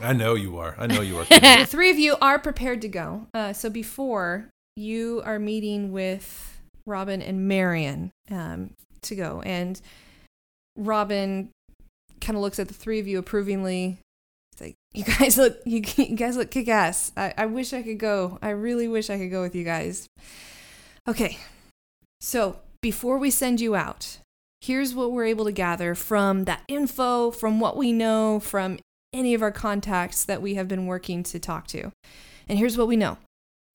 I 0.01 0.13
know 0.13 0.35
you 0.35 0.57
are. 0.57 0.75
I 0.77 0.87
know 0.87 1.01
you 1.01 1.17
are. 1.17 1.25
the 1.29 1.65
three 1.67 1.89
of 1.89 1.97
you 1.97 2.15
are 2.21 2.39
prepared 2.39 2.81
to 2.81 2.87
go. 2.87 3.27
Uh, 3.33 3.53
so 3.53 3.69
before 3.69 4.49
you 4.75 5.21
are 5.25 5.39
meeting 5.39 5.91
with 5.91 6.59
Robin 6.85 7.21
and 7.21 7.47
Marion 7.47 8.11
um, 8.29 8.71
to 9.03 9.15
go, 9.15 9.41
and 9.41 9.79
Robin 10.75 11.49
kind 12.21 12.35
of 12.35 12.41
looks 12.41 12.59
at 12.59 12.67
the 12.67 12.73
three 12.73 12.99
of 12.99 13.07
you 13.07 13.17
approvingly. 13.17 13.97
It's 14.53 14.61
like 14.61 14.75
you 14.93 15.03
guys 15.03 15.37
look, 15.37 15.57
you, 15.65 15.81
you 15.97 16.15
guys 16.15 16.37
look 16.37 16.51
kick 16.51 16.67
ass. 16.67 17.11
I, 17.17 17.33
I 17.37 17.45
wish 17.47 17.73
I 17.73 17.81
could 17.81 17.99
go. 17.99 18.37
I 18.41 18.49
really 18.49 18.87
wish 18.87 19.09
I 19.09 19.17
could 19.17 19.31
go 19.31 19.41
with 19.41 19.55
you 19.55 19.63
guys. 19.63 20.07
Okay, 21.07 21.37
so 22.19 22.59
before 22.81 23.17
we 23.17 23.31
send 23.31 23.61
you 23.61 23.75
out, 23.75 24.19
here's 24.61 24.93
what 24.93 25.11
we're 25.11 25.25
able 25.25 25.45
to 25.45 25.51
gather 25.51 25.95
from 25.95 26.43
that 26.45 26.63
info, 26.67 27.31
from 27.31 27.59
what 27.59 27.77
we 27.77 27.93
know, 27.93 28.39
from 28.39 28.77
any 29.17 29.33
of 29.33 29.41
our 29.41 29.51
contacts 29.51 30.23
that 30.25 30.41
we 30.41 30.55
have 30.55 30.67
been 30.67 30.85
working 30.85 31.23
to 31.23 31.39
talk 31.39 31.67
to. 31.67 31.91
And 32.47 32.57
here's 32.57 32.77
what 32.77 32.87
we 32.87 32.95
know. 32.95 33.17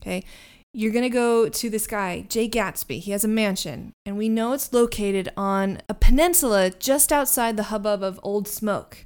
Okay. 0.03 0.25
You're 0.75 0.93
going 0.93 1.03
to 1.03 1.11
go 1.11 1.51
to 1.51 1.69
this 1.69 1.87
guy, 1.87 2.25
Jay 2.29 2.49
Gatsby. 2.49 3.01
He 3.01 3.11
has 3.11 3.25
a 3.25 3.29
mansion, 3.29 3.93
and 4.07 4.17
we 4.17 4.31
know 4.31 4.55
it's 4.55 4.73
located 4.73 5.31
on 5.37 5.83
a 5.87 5.93
peninsula 5.93 6.71
just 6.71 7.13
outside 7.13 7.59
the 7.59 7.65
hubbub 7.65 8.03
of 8.03 8.19
Old 8.23 8.49
Smoke. 8.49 9.05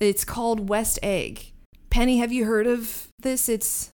It's 0.00 0.24
called 0.24 0.70
West 0.70 0.98
Egg. 1.02 1.52
Penny, 1.90 2.18
have 2.18 2.32
you 2.32 2.46
heard 2.46 2.66
of 2.66 3.08
this? 3.20 3.50
It's 3.50 3.90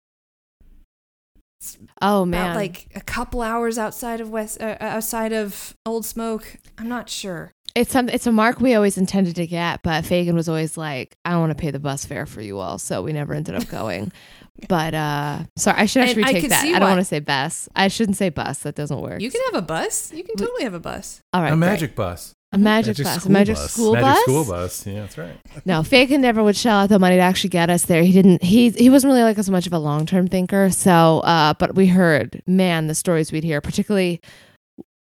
Oh 2.02 2.26
man, 2.26 2.56
like 2.56 2.88
a 2.94 3.02
couple 3.02 3.42
hours 3.42 3.78
outside 3.78 4.22
of 4.22 4.30
West 4.30 4.62
uh, 4.62 4.78
outside 4.80 5.34
of 5.34 5.74
Old 5.86 6.06
Smoke. 6.06 6.58
I'm 6.78 6.88
not 6.88 7.10
sure. 7.10 7.52
It's 7.76 7.92
some. 7.92 8.10
It's 8.10 8.26
a 8.26 8.32
mark 8.32 8.60
we 8.60 8.74
always 8.74 8.98
intended 8.98 9.36
to 9.36 9.46
get, 9.46 9.84
but 9.84 10.04
Fagin 10.04 10.34
was 10.34 10.50
always 10.50 10.78
like, 10.78 11.16
"I 11.26 11.32
don't 11.32 11.42
want 11.42 11.52
to 11.52 11.62
pay 11.62 11.70
the 11.72 11.80
bus 11.80 12.06
fare 12.06 12.26
for 12.26 12.42
you 12.42 12.58
all," 12.58 12.80
so 12.80 13.04
we 13.04 13.14
never 13.14 13.34
ended 13.34 13.54
up 13.56 13.68
going. 13.70 14.12
but 14.68 14.96
uh 14.96 15.44
sorry, 15.56 15.78
I 15.82 15.86
should 15.86 16.02
actually 16.04 16.24
I 16.24 16.28
retake 16.28 16.42
could 16.44 16.52
that. 16.52 16.64
I 16.66 16.72
don't 16.72 16.82
why. 16.82 16.88
want 16.90 17.02
to 17.02 17.06
say 17.06 17.20
bus. 17.20 17.70
I 17.76 17.88
shouldn't 17.90 18.18
say 18.18 18.30
bus. 18.30 18.60
That 18.60 18.74
doesn't 18.76 19.00
work. 19.00 19.22
You 19.22 19.30
can 19.30 19.42
have 19.52 19.56
a 19.64 19.66
bus. 19.66 20.12
You 20.12 20.24
can 20.24 20.36
totally 20.36 20.64
have 20.64 20.74
a 20.74 20.80
bus. 20.80 21.22
all 21.34 21.42
right, 21.42 21.50
a 21.50 21.52
great. 21.52 21.60
magic 21.60 21.96
bus. 21.96 22.34
a 22.54 22.58
magic, 22.58 22.98
Magic 22.98 23.06
bus, 23.06 23.18
a 23.18 23.20
school 23.20 23.32
magic 23.32 23.56
bus. 23.56 23.72
school 23.72 23.94
magic 23.94 24.06
bus. 24.08 24.22
school 24.24 24.46
bus. 24.46 24.88
Yeah, 24.88 25.00
that's 25.02 25.18
right. 25.20 25.38
No, 25.66 25.84
Fagin 25.84 26.22
never 26.22 26.44
would 26.44 26.56
shell 26.58 26.80
out 26.80 26.90
the 26.90 26.98
money 26.98 27.18
to 27.18 27.22
actually 27.22 27.52
get 27.52 27.70
us 27.70 27.86
there. 27.86 28.02
He 28.02 28.12
didn't. 28.12 28.42
He 28.42 28.72
he 28.72 28.90
wasn't 28.90 29.12
really 29.12 29.24
like 29.24 29.38
as 29.38 29.52
much 29.52 29.68
of 29.68 29.74
a 29.74 29.80
long 29.80 30.08
term 30.08 30.28
thinker. 30.28 30.72
So, 30.72 31.20
uh, 31.20 31.54
but 31.60 31.76
we 31.76 31.86
heard, 31.86 32.42
man, 32.48 32.88
the 32.88 32.96
stories 32.96 33.32
we'd 33.32 33.44
hear, 33.44 33.62
particularly 33.62 34.22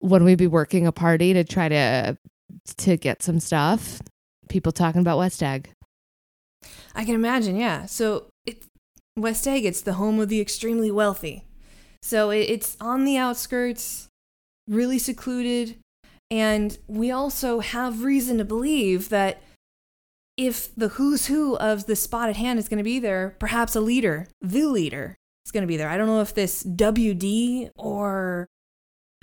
when 0.01 0.25
we'd 0.25 0.37
be 0.37 0.47
working 0.47 0.87
a 0.87 0.93
party 0.93 1.33
to 1.33 1.43
try 1.45 1.69
to 1.71 2.19
to 2.75 2.97
get 2.97 3.23
some 3.23 3.41
stuff. 3.41 4.01
People 4.49 4.73
talking 4.73 5.01
about 5.01 5.19
West 5.19 5.43
Egg. 5.43 5.71
I 6.95 7.05
can 7.05 7.15
imagine, 7.15 7.57
yeah. 7.57 7.87
So 7.87 8.27
it, 8.45 8.65
West 9.17 9.47
Egg, 9.47 9.65
it's 9.65 9.83
the 9.83 9.95
home 9.95 10.21
of 10.21 10.29
the 10.29 10.41
extremely 10.41 10.91
wealthy. 10.91 11.45
So 12.03 12.31
it, 12.31 12.49
it's 12.51 12.77
on 12.81 13.05
the 13.05 13.17
outskirts, 13.17 14.09
really 14.69 14.99
secluded, 14.99 15.77
and 16.31 16.77
we 16.87 17.11
also 17.11 17.61
have 17.61 18.05
reason 18.05 18.39
to 18.39 18.45
believe 18.45 19.09
that 19.11 19.43
if 20.37 20.75
the 20.75 20.89
who's 20.89 21.27
who 21.27 21.57
of 21.57 21.87
the 21.87 21.97
spotted 21.97 22.37
hand 22.37 22.59
is 22.59 22.69
going 22.69 22.79
to 22.79 22.85
be 22.85 22.99
there, 22.99 23.37
perhaps 23.39 23.75
a 23.75 23.81
leader, 23.81 24.29
the 24.41 24.67
leader, 24.67 25.17
is 25.47 25.53
going 25.53 25.63
to 25.63 25.69
be 25.69 25.77
there. 25.77 25.89
I 25.89 25.97
don't 25.97 26.09
know 26.09 26.21
if 26.21 26.35
this 26.35 26.63
WD 26.63 27.71
or 27.77 28.47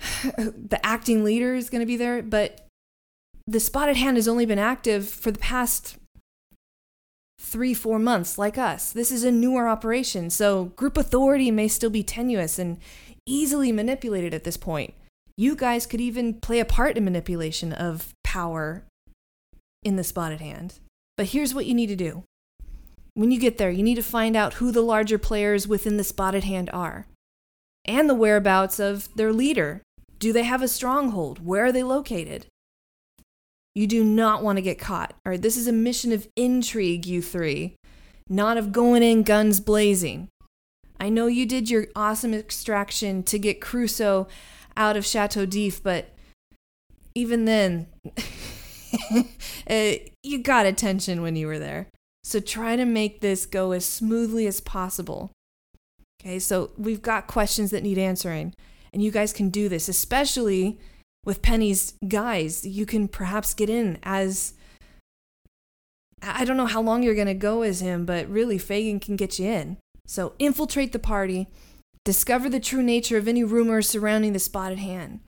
the 0.00 0.80
acting 0.82 1.22
leader 1.22 1.54
is 1.54 1.70
going 1.70 1.80
to 1.80 1.86
be 1.86 1.96
there, 1.96 2.22
but 2.22 2.63
the 3.46 3.60
spotted 3.60 3.96
hand 3.96 4.16
has 4.16 4.28
only 4.28 4.46
been 4.46 4.58
active 4.58 5.08
for 5.08 5.30
the 5.30 5.38
past 5.38 5.96
three, 7.40 7.74
four 7.74 7.98
months, 7.98 8.38
like 8.38 8.56
us. 8.56 8.92
This 8.92 9.12
is 9.12 9.22
a 9.22 9.30
newer 9.30 9.68
operation, 9.68 10.30
so 10.30 10.66
group 10.76 10.96
authority 10.96 11.50
may 11.50 11.68
still 11.68 11.90
be 11.90 12.02
tenuous 12.02 12.58
and 12.58 12.78
easily 13.26 13.70
manipulated 13.70 14.34
at 14.34 14.44
this 14.44 14.56
point. 14.56 14.94
You 15.36 15.54
guys 15.56 15.86
could 15.86 16.00
even 16.00 16.34
play 16.40 16.60
a 16.60 16.64
part 16.64 16.96
in 16.96 17.04
manipulation 17.04 17.72
of 17.72 18.14
power 18.22 18.84
in 19.82 19.96
the 19.96 20.04
spotted 20.04 20.40
hand. 20.40 20.78
But 21.16 21.26
here's 21.26 21.54
what 21.54 21.66
you 21.66 21.74
need 21.74 21.88
to 21.88 21.96
do. 21.96 22.24
When 23.14 23.30
you 23.30 23.38
get 23.38 23.58
there, 23.58 23.70
you 23.70 23.82
need 23.82 23.94
to 23.96 24.02
find 24.02 24.36
out 24.36 24.54
who 24.54 24.72
the 24.72 24.82
larger 24.82 25.18
players 25.18 25.68
within 25.68 25.96
the 25.96 26.04
spotted 26.04 26.44
hand 26.44 26.70
are 26.72 27.06
and 27.84 28.08
the 28.08 28.14
whereabouts 28.14 28.80
of 28.80 29.14
their 29.14 29.32
leader. 29.32 29.82
Do 30.18 30.32
they 30.32 30.44
have 30.44 30.62
a 30.62 30.68
stronghold? 30.68 31.44
Where 31.44 31.66
are 31.66 31.72
they 31.72 31.82
located? 31.82 32.46
You 33.74 33.86
do 33.86 34.04
not 34.04 34.42
want 34.42 34.56
to 34.56 34.62
get 34.62 34.78
caught. 34.78 35.14
All 35.24 35.30
right, 35.30 35.42
this 35.42 35.56
is 35.56 35.66
a 35.66 35.72
mission 35.72 36.12
of 36.12 36.28
intrigue, 36.36 37.06
you 37.06 37.20
three, 37.20 37.76
not 38.28 38.56
of 38.56 38.72
going 38.72 39.02
in 39.02 39.22
guns 39.24 39.60
blazing. 39.60 40.28
I 41.00 41.08
know 41.08 41.26
you 41.26 41.44
did 41.44 41.68
your 41.68 41.88
awesome 41.96 42.32
extraction 42.32 43.24
to 43.24 43.38
get 43.38 43.60
Crusoe 43.60 44.28
out 44.76 44.96
of 44.96 45.04
Chateau 45.04 45.44
d'If, 45.44 45.82
but 45.82 46.10
even 47.14 47.44
then, 47.44 47.88
uh, 49.68 49.92
you 50.22 50.38
got 50.38 50.66
attention 50.66 51.20
when 51.20 51.34
you 51.36 51.46
were 51.46 51.58
there. 51.58 51.88
So 52.22 52.40
try 52.40 52.76
to 52.76 52.84
make 52.84 53.20
this 53.20 53.44
go 53.44 53.72
as 53.72 53.84
smoothly 53.84 54.46
as 54.46 54.60
possible. 54.60 55.32
Okay, 56.20 56.38
so 56.38 56.70
we've 56.78 57.02
got 57.02 57.26
questions 57.26 57.70
that 57.70 57.82
need 57.82 57.98
answering, 57.98 58.54
and 58.92 59.02
you 59.02 59.10
guys 59.10 59.32
can 59.32 59.50
do 59.50 59.68
this, 59.68 59.88
especially 59.88 60.78
with 61.24 61.42
Penny's 61.42 61.94
guys. 62.06 62.64
You 62.64 62.86
can 62.86 63.08
perhaps 63.08 63.54
get 63.54 63.70
in 63.70 63.98
as 64.02 64.54
I 66.22 66.44
don't 66.44 66.56
know 66.56 66.66
how 66.66 66.80
long 66.80 67.02
you're 67.02 67.14
going 67.14 67.26
to 67.26 67.34
go 67.34 67.62
as 67.62 67.80
him, 67.80 68.06
but 68.06 68.28
really, 68.28 68.58
Fagin 68.58 69.00
can 69.00 69.16
get 69.16 69.38
you 69.38 69.46
in. 69.46 69.76
So 70.06 70.34
infiltrate 70.38 70.92
the 70.92 70.98
party, 70.98 71.48
discover 72.04 72.48
the 72.48 72.60
true 72.60 72.82
nature 72.82 73.18
of 73.18 73.28
any 73.28 73.44
rumors 73.44 73.88
surrounding 73.88 74.32
the 74.32 74.38
spotted 74.38 74.78
hand. 74.78 75.20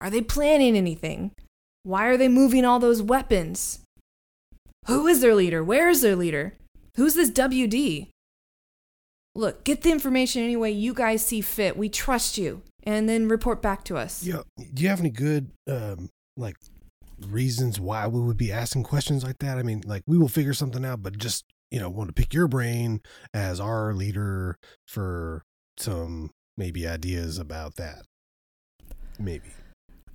Are 0.00 0.10
they 0.10 0.22
planning 0.22 0.76
anything? 0.76 1.32
Why 1.82 2.06
are 2.06 2.16
they 2.16 2.28
moving 2.28 2.64
all 2.64 2.78
those 2.78 3.02
weapons? 3.02 3.80
Who 4.86 5.06
is 5.06 5.20
their 5.20 5.34
leader? 5.34 5.62
Where 5.62 5.88
is 5.88 6.00
their 6.00 6.16
leader? 6.16 6.54
Who's 6.96 7.14
this 7.14 7.30
WD? 7.30 8.08
Look, 9.34 9.64
get 9.64 9.82
the 9.82 9.90
information 9.90 10.42
any 10.42 10.56
way 10.56 10.70
you 10.70 10.92
guys 10.92 11.24
see 11.24 11.40
fit. 11.40 11.76
We 11.76 11.88
trust 11.88 12.38
you. 12.38 12.62
And 12.82 13.08
then 13.08 13.28
report 13.28 13.60
back 13.60 13.84
to 13.84 13.96
us. 13.96 14.24
Yeah. 14.24 14.42
Do 14.56 14.82
you 14.82 14.88
have 14.88 15.00
any 15.00 15.10
good 15.10 15.50
um 15.70 16.08
like 16.36 16.56
reasons 17.28 17.78
why 17.78 18.06
we 18.06 18.20
would 18.20 18.38
be 18.38 18.50
asking 18.50 18.84
questions 18.84 19.22
like 19.22 19.38
that? 19.40 19.58
I 19.58 19.62
mean, 19.62 19.82
like 19.84 20.02
we 20.06 20.16
will 20.16 20.28
figure 20.28 20.54
something 20.54 20.84
out, 20.84 21.02
but 21.02 21.18
just 21.18 21.44
you 21.70 21.78
know, 21.78 21.88
want 21.88 22.08
to 22.08 22.14
pick 22.14 22.34
your 22.34 22.48
brain 22.48 23.00
as 23.32 23.60
our 23.60 23.94
leader 23.94 24.58
for 24.88 25.44
some 25.78 26.30
maybe 26.56 26.86
ideas 26.86 27.38
about 27.38 27.76
that. 27.76 28.02
Maybe. 29.18 29.50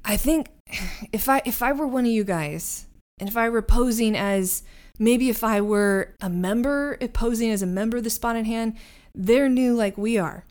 I 0.04 0.18
think 0.18 0.50
if 1.12 1.30
I 1.30 1.42
if 1.46 1.62
I 1.62 1.72
were 1.72 1.88
one 1.88 2.06
of 2.06 2.12
you 2.12 2.24
guys, 2.24 2.88
and 3.20 3.30
if 3.30 3.38
I 3.38 3.50
were 3.50 3.62
posing 3.62 4.16
as 4.16 4.64
maybe 5.00 5.30
if 5.30 5.44
I 5.44 5.62
were 5.62 6.14
a 6.22 6.30
member, 6.30 6.98
posing 7.14 7.52
as 7.52 7.62
a 7.62 7.68
member 7.68 7.98
of 7.98 8.04
the 8.04 8.10
Spotted 8.10 8.46
Hand, 8.46 8.76
they're 9.16 9.50
new 9.50 9.74
like 9.74 9.98
we 9.98 10.18
are. 10.18 10.46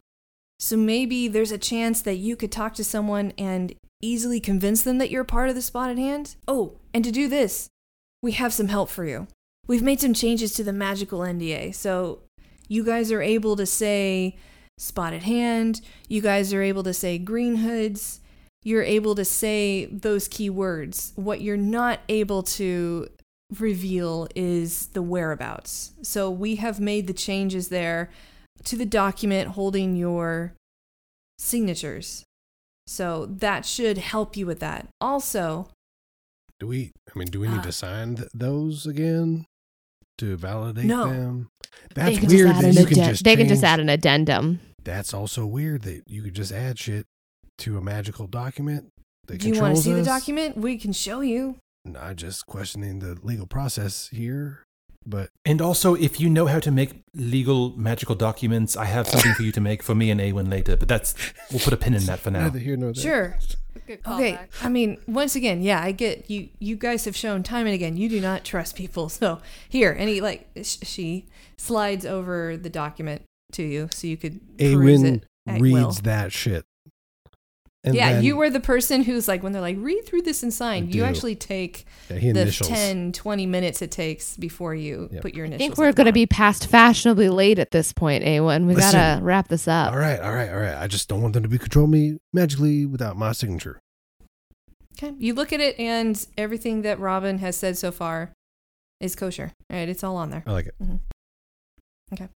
So 0.59 0.77
maybe 0.77 1.29
there's 1.29 1.53
a 1.53 1.59
chance 1.59 2.01
that 2.03 2.17
you 2.17 2.37
could 2.37 2.53
talk 2.53 2.75
to 2.75 2.85
someone 2.85 3.33
and 3.37 3.75
easily 4.01 4.41
convince 4.41 4.83
them 4.83 4.99
that 4.99 5.11
you're 5.11 5.23
a 5.23 5.27
part 5.27 5.49
of 5.49 5.55
the 5.55 5.63
Spotted 5.63 5.99
Hand. 5.99 6.37
Oh, 6.47 6.79
and 6.93 7.05
to 7.05 7.11
do 7.11 7.29
this, 7.29 7.69
we 8.23 8.33
have 8.33 8.53
some 8.53 8.69
help 8.69 8.89
for 8.89 9.05
you. 9.05 9.27
We've 9.67 9.83
made 9.83 10.01
some 10.01 10.15
changes 10.15 10.55
to 10.55 10.65
the 10.65 10.73
magical 10.73 11.21
NDA. 11.21 11.75
So 11.75 12.21
you 12.69 12.85
guys 12.85 13.11
are 13.13 13.23
able 13.23 13.57
to 13.57 13.67
say 13.67 14.37
Spotted 14.79 15.23
Hand, 15.23 15.81
you 16.09 16.21
guys 16.21 16.53
are 16.53 16.63
able 16.63 16.83
to 16.83 16.95
say 16.95 17.19
Green 17.19 17.57
Hoods, 17.57 18.21
you're 18.63 18.83
able 18.83 19.15
to 19.15 19.25
say 19.25 19.87
those 19.87 20.29
key 20.29 20.51
words. 20.51 21.13
What 21.17 21.41
you're 21.43 21.57
not 21.57 22.01
able 22.09 22.43
to 22.43 23.09
reveal 23.59 24.29
is 24.35 24.89
the 24.89 25.03
whereabouts. 25.03 25.93
So 26.03 26.31
we 26.31 26.57
have 26.57 26.81
made 26.81 27.07
the 27.07 27.13
changes 27.13 27.69
there 27.69 28.11
to 28.63 28.77
the 28.77 28.87
document 28.87 29.51
holding 29.51 29.97
your 29.97 30.55
signatures. 31.39 32.25
So 32.87 33.27
that 33.27 33.65
should 33.67 33.99
help 33.99 34.37
you 34.37 34.47
with 34.47 34.61
that. 34.61 34.89
Also, 35.01 35.69
Do 36.61 36.69
we 36.69 36.93
I 37.15 37.19
mean, 37.19 37.29
do 37.29 37.41
we 37.41 37.49
need 37.49 37.59
Uh, 37.61 37.63
to 37.63 37.73
sign 37.73 38.17
th- 38.17 38.29
those 38.33 38.87
again 38.87 39.47
to 40.19 40.37
validate 40.37 40.85
No. 40.85 41.09
them? 41.09 41.49
That's 41.95 42.21
weird 42.21 42.55
that 42.57 42.75
you 42.75 42.87
can 42.87 42.95
just 42.97 43.25
They 43.25 43.37
can 43.37 43.49
just 43.49 43.65
add 43.65 43.81
an 43.81 43.89
addendum. 43.89 44.61
That's 44.83 45.13
also 45.15 45.47
weird 45.47 45.83
that 45.83 46.03
you 46.07 46.23
could 46.23 46.35
just 46.35 46.53
add 46.53 46.79
shit 46.79 47.07
to 47.59 47.79
a 47.79 47.81
magical 47.81 48.27
document 48.27 48.93
that 49.27 49.39
Do 49.41 49.49
you 49.49 49.61
want 49.61 49.77
to 49.77 49.83
see 49.83 49.93
the 49.93 50.05
document? 50.05 50.57
We 50.57 50.77
can 50.79 50.93
show 50.93 51.21
you. 51.21 51.57
Not 51.85 52.17
just 52.17 52.47
questioning 52.47 53.01
the 53.01 53.19
legal 53.23 53.47
process 53.47 54.09
here, 54.09 54.64
but 55.07 55.31
And 55.45 55.61
also, 55.61 55.95
if 55.95 56.21
you 56.21 56.29
know 56.31 56.47
how 56.47 56.61
to 56.61 56.71
make 56.71 57.03
legal 57.15 57.77
magical 57.77 58.15
documents, 58.15 58.77
I 58.77 58.87
have 58.87 59.07
something 59.09 59.35
for 59.35 59.43
you 59.43 59.53
to 59.53 59.61
make 59.61 59.83
for 59.83 59.95
me 59.95 60.11
and 60.11 60.21
Awen 60.21 60.51
later. 60.51 60.77
But 60.77 60.89
that's 60.89 61.15
we'll 61.51 61.61
put 61.61 61.73
a 61.73 61.77
pin 61.77 61.95
in 61.95 62.05
that 62.07 62.21
for 62.21 62.31
now. 62.31 62.41
neither 62.45 62.59
here 62.59 62.77
nor 62.77 62.93
there. 62.93 63.03
Sure. 63.03 63.39
Good 63.87 64.01
Okay. 64.07 64.39
I 64.63 64.69
mean, 64.69 64.99
once 65.07 65.37
again, 65.37 65.61
yeah, 65.61 65.83
I 65.83 65.93
get 65.93 66.31
you. 66.31 66.49
You 66.59 66.77
guys 66.77 67.05
have 67.05 67.17
shown 67.17 67.43
time 67.43 67.67
and 67.67 67.75
again 67.75 67.97
you 67.97 68.09
do 68.09 68.21
not 68.21 68.45
trust 68.45 68.77
people. 68.77 69.09
So 69.21 69.41
here, 69.69 69.93
and 69.93 70.09
he 70.09 70.21
like 70.21 70.49
sh- 70.63 70.79
she 70.83 71.27
slides 71.59 72.07
over 72.07 72.57
the 72.57 72.71
document 72.71 73.23
to 73.53 73.63
you 73.63 73.89
so 73.93 74.07
you 74.07 74.17
could 74.17 74.41
peruse 74.59 75.03
Awen 75.03 75.15
it 75.17 75.25
at 75.47 75.61
reads 75.61 75.75
will. 75.77 75.91
that 76.05 76.33
shit. 76.33 76.65
And 77.87 77.95
yeah, 77.95 78.15
then- 78.15 78.25
you 78.25 78.37
were 78.37 78.49
the 78.49 78.61
person 78.61 79.03
who's 79.03 79.29
like 79.29 79.43
when 79.43 79.53
they're 79.53 79.61
like 79.61 79.77
read 79.79 80.07
through 80.07 80.23
this 80.23 80.43
and 80.43 80.53
sign. 80.53 80.91
You 80.91 81.05
actually 81.05 81.37
take 81.37 81.85
yeah, 82.09 82.19
the 82.19 82.41
initials. 82.41 82.69
10, 82.69 83.13
20 83.13 83.47
minutes 83.47 83.83
it 83.83 83.91
takes 83.91 84.37
before 84.39 84.75
you 84.75 85.09
Yep. 85.13 85.23
put 85.23 85.35
your 85.35 85.45
initials. 85.45 85.63
I 85.63 85.69
think 85.69 85.79
we're 85.79 85.93
going 85.93 86.07
to 86.07 86.13
be 86.13 86.27
past 86.27 86.67
fashionably 86.69 87.29
late 87.29 87.59
at 87.59 87.73
this 87.73 87.93
point, 87.93 88.25
Awen. 88.25 88.67
We 88.67 88.75
got 88.75 88.93
to 88.93 89.23
wrap 89.23 89.49
this 89.49 89.69
up. 89.69 89.93
All 89.93 89.99
right, 89.99 90.19
all 90.19 90.33
right, 90.33 90.49
all 90.49 90.59
right. 90.59 90.77
I 90.77 90.87
just 90.87 91.09
don't 91.09 91.21
want 91.21 91.35
them 91.35 91.43
to 91.43 91.49
be 91.49 91.59
control 91.59 91.87
me 91.87 92.17
magically 92.33 92.87
without 92.87 93.17
my 93.19 93.33
signature. 93.33 93.81
Okay. 94.97 95.15
You 95.19 95.35
look 95.35 95.53
at 95.53 95.61
it, 95.61 95.79
and 95.79 96.25
everything 96.39 96.83
that 96.83 96.99
Robin 96.99 97.39
has 97.39 97.57
said 97.57 97.77
so 97.77 97.93
far 97.93 98.33
is 99.01 99.15
kosher. 99.15 99.53
All 99.71 99.77
right, 99.77 99.89
it's 99.89 100.03
all 100.05 100.17
on 100.17 100.31
there. 100.31 100.43
I 100.47 100.53
like 100.53 100.67
it. 100.67 100.75
Mm-hmm. 100.83 100.97
Okay. 102.15 102.29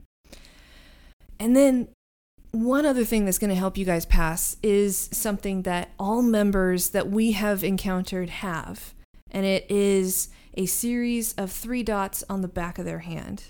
And 1.41 1.57
then 1.57 1.89
one 2.65 2.85
other 2.85 3.05
thing 3.05 3.25
that's 3.25 3.39
going 3.39 3.51
to 3.51 3.57
help 3.57 3.79
you 3.79 3.85
guys 3.85 4.05
pass 4.05 4.57
is 4.63 5.09
something 5.13 5.63
that 5.63 5.91
all 5.99 6.23
members 6.23 6.91
that 6.91 7.09
we 7.09 7.33
have 7.33 7.63
encountered 7.63 8.31
have, 8.31 8.95
and 9.31 9.47
it 9.47 9.71
is 9.71 10.29
a 10.55 10.67
series 10.67 11.35
of 11.35 11.53
three 11.53 11.85
dots 11.85 12.25
on 12.29 12.43
the 12.43 12.49
back 12.49 12.79
of 12.79 12.85
their 12.85 13.01
hand. 13.01 13.45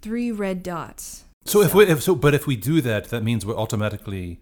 Three 0.00 0.32
red 0.32 0.62
dots. 0.62 1.24
So 1.44 1.62
if 1.62 1.74
we 1.74 1.86
if 1.86 2.02
so, 2.02 2.14
but 2.14 2.34
if 2.34 2.46
we 2.46 2.56
do 2.56 2.80
that, 2.80 3.10
that 3.10 3.22
means 3.22 3.46
we're 3.46 3.56
automatically 3.56 4.40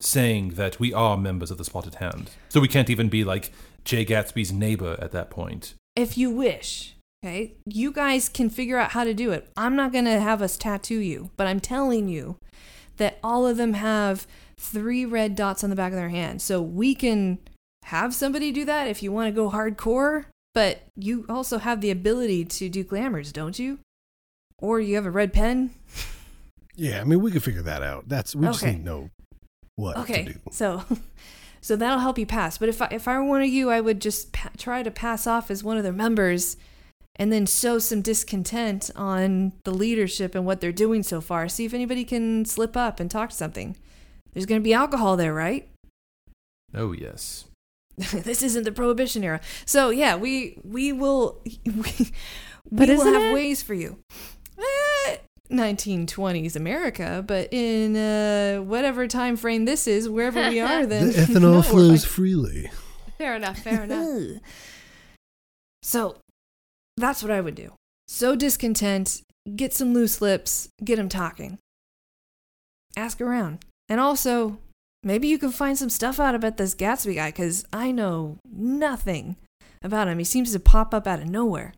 saying 0.00 0.50
that 0.50 0.78
we 0.78 0.92
are 0.94 1.16
members 1.16 1.50
of 1.50 1.58
the 1.58 1.64
Spotted 1.64 1.96
Hand. 1.96 2.30
So 2.48 2.60
we 2.60 2.68
can't 2.68 2.88
even 2.88 3.08
be 3.08 3.24
like 3.24 3.52
Jay 3.84 4.04
Gatsby's 4.04 4.52
neighbor 4.52 4.96
at 5.00 5.10
that 5.12 5.30
point. 5.30 5.74
if 5.96 6.16
you 6.16 6.30
wish. 6.30 6.94
Okay, 7.24 7.54
you 7.66 7.90
guys 7.90 8.28
can 8.28 8.48
figure 8.48 8.78
out 8.78 8.92
how 8.92 9.02
to 9.02 9.12
do 9.12 9.32
it. 9.32 9.50
I'm 9.56 9.74
not 9.74 9.92
gonna 9.92 10.20
have 10.20 10.40
us 10.40 10.56
tattoo 10.56 11.00
you, 11.00 11.30
but 11.36 11.48
I'm 11.48 11.58
telling 11.58 12.08
you 12.08 12.36
that 12.98 13.18
all 13.22 13.46
of 13.46 13.56
them 13.56 13.72
have 13.74 14.26
three 14.56 15.04
red 15.04 15.34
dots 15.34 15.64
on 15.64 15.70
the 15.70 15.76
back 15.76 15.92
of 15.92 15.96
their 15.98 16.08
hand. 16.10 16.42
So 16.42 16.60
we 16.60 16.94
can 16.94 17.38
have 17.84 18.14
somebody 18.14 18.52
do 18.52 18.64
that 18.66 18.86
if 18.88 19.02
you 19.02 19.10
want 19.12 19.28
to 19.28 19.32
go 19.32 19.50
hardcore, 19.50 20.26
but 20.54 20.82
you 20.96 21.24
also 21.28 21.58
have 21.58 21.80
the 21.80 21.90
ability 21.90 22.44
to 22.44 22.68
do 22.68 22.84
glamours, 22.84 23.32
don't 23.32 23.58
you? 23.58 23.78
Or 24.60 24.80
you 24.80 24.96
have 24.96 25.06
a 25.06 25.10
red 25.10 25.32
pen. 25.32 25.70
Yeah, 26.74 27.00
I 27.00 27.04
mean 27.04 27.20
we 27.22 27.30
can 27.30 27.40
figure 27.40 27.62
that 27.62 27.82
out. 27.82 28.08
That's 28.08 28.34
we 28.36 28.46
just 28.46 28.62
Okay. 28.62 28.72
need 28.72 28.78
to 28.78 28.84
know 28.84 29.10
what 29.76 29.96
okay, 29.98 30.24
to 30.24 30.32
do. 30.32 30.38
so 30.50 30.82
so 31.60 31.76
that'll 31.76 31.98
help 32.00 32.18
you 32.18 32.26
pass. 32.26 32.58
But 32.58 32.68
if 32.68 32.82
I, 32.82 32.88
if 32.90 33.06
I 33.08 33.16
were 33.18 33.24
one 33.24 33.42
of 33.42 33.48
you, 33.48 33.70
I 33.70 33.80
would 33.80 34.00
just 34.00 34.32
pa- 34.32 34.50
try 34.56 34.82
to 34.82 34.90
pass 34.90 35.26
off 35.26 35.50
as 35.50 35.62
one 35.64 35.76
of 35.76 35.82
their 35.84 35.92
members, 35.92 36.56
and 37.18 37.32
then 37.32 37.46
sow 37.46 37.78
some 37.78 38.00
discontent 38.00 38.90
on 38.94 39.52
the 39.64 39.72
leadership 39.72 40.34
and 40.34 40.46
what 40.46 40.60
they're 40.60 40.72
doing 40.72 41.02
so 41.02 41.20
far. 41.20 41.48
See 41.48 41.64
if 41.64 41.74
anybody 41.74 42.04
can 42.04 42.44
slip 42.44 42.76
up 42.76 43.00
and 43.00 43.10
talk 43.10 43.30
to 43.30 43.36
something. 43.36 43.76
There's 44.32 44.46
going 44.46 44.60
to 44.60 44.64
be 44.64 44.74
alcohol 44.74 45.16
there, 45.16 45.34
right? 45.34 45.68
Oh 46.74 46.92
yes. 46.92 47.46
this 47.96 48.42
isn't 48.42 48.62
the 48.62 48.72
prohibition 48.72 49.24
era, 49.24 49.40
so 49.64 49.90
yeah, 49.90 50.14
we 50.14 50.56
we 50.62 50.92
will 50.92 51.40
we, 51.66 52.12
we 52.70 52.86
will 52.96 53.12
have 53.12 53.22
it? 53.22 53.34
ways 53.34 53.60
for 53.60 53.74
you. 53.74 53.98
Eh, 54.56 55.16
1920s 55.50 56.54
America, 56.54 57.24
but 57.26 57.52
in 57.52 57.96
uh, 57.96 58.58
whatever 58.58 59.08
time 59.08 59.36
frame 59.36 59.64
this 59.64 59.88
is, 59.88 60.08
wherever 60.08 60.48
we 60.48 60.60
are, 60.60 60.86
then 60.86 61.08
the 61.08 61.14
ethanol 61.14 61.40
no, 61.40 61.62
flows 61.62 62.04
fine. 62.04 62.12
freely. 62.12 62.70
Fair 63.16 63.34
enough. 63.34 63.58
Fair 63.58 63.82
enough. 63.82 64.40
so 65.82 66.16
that's 66.98 67.22
what 67.22 67.32
I 67.32 67.40
would 67.40 67.54
do. 67.54 67.72
So 68.06 68.34
discontent, 68.34 69.22
get 69.54 69.72
some 69.72 69.94
loose 69.94 70.20
lips, 70.20 70.68
get 70.82 70.96
them 70.96 71.08
talking. 71.08 71.58
Ask 72.96 73.20
around. 73.20 73.60
And 73.88 74.00
also, 74.00 74.58
maybe 75.02 75.28
you 75.28 75.38
can 75.38 75.50
find 75.50 75.78
some 75.78 75.90
stuff 75.90 76.18
out 76.18 76.34
about 76.34 76.56
this 76.56 76.74
Gatsby 76.74 77.16
guy, 77.16 77.28
because 77.30 77.64
I 77.72 77.90
know 77.90 78.38
nothing 78.50 79.36
about 79.82 80.08
him. 80.08 80.18
He 80.18 80.24
seems 80.24 80.52
to 80.52 80.60
pop 80.60 80.92
up 80.92 81.06
out 81.06 81.20
of 81.20 81.28
nowhere. 81.28 81.74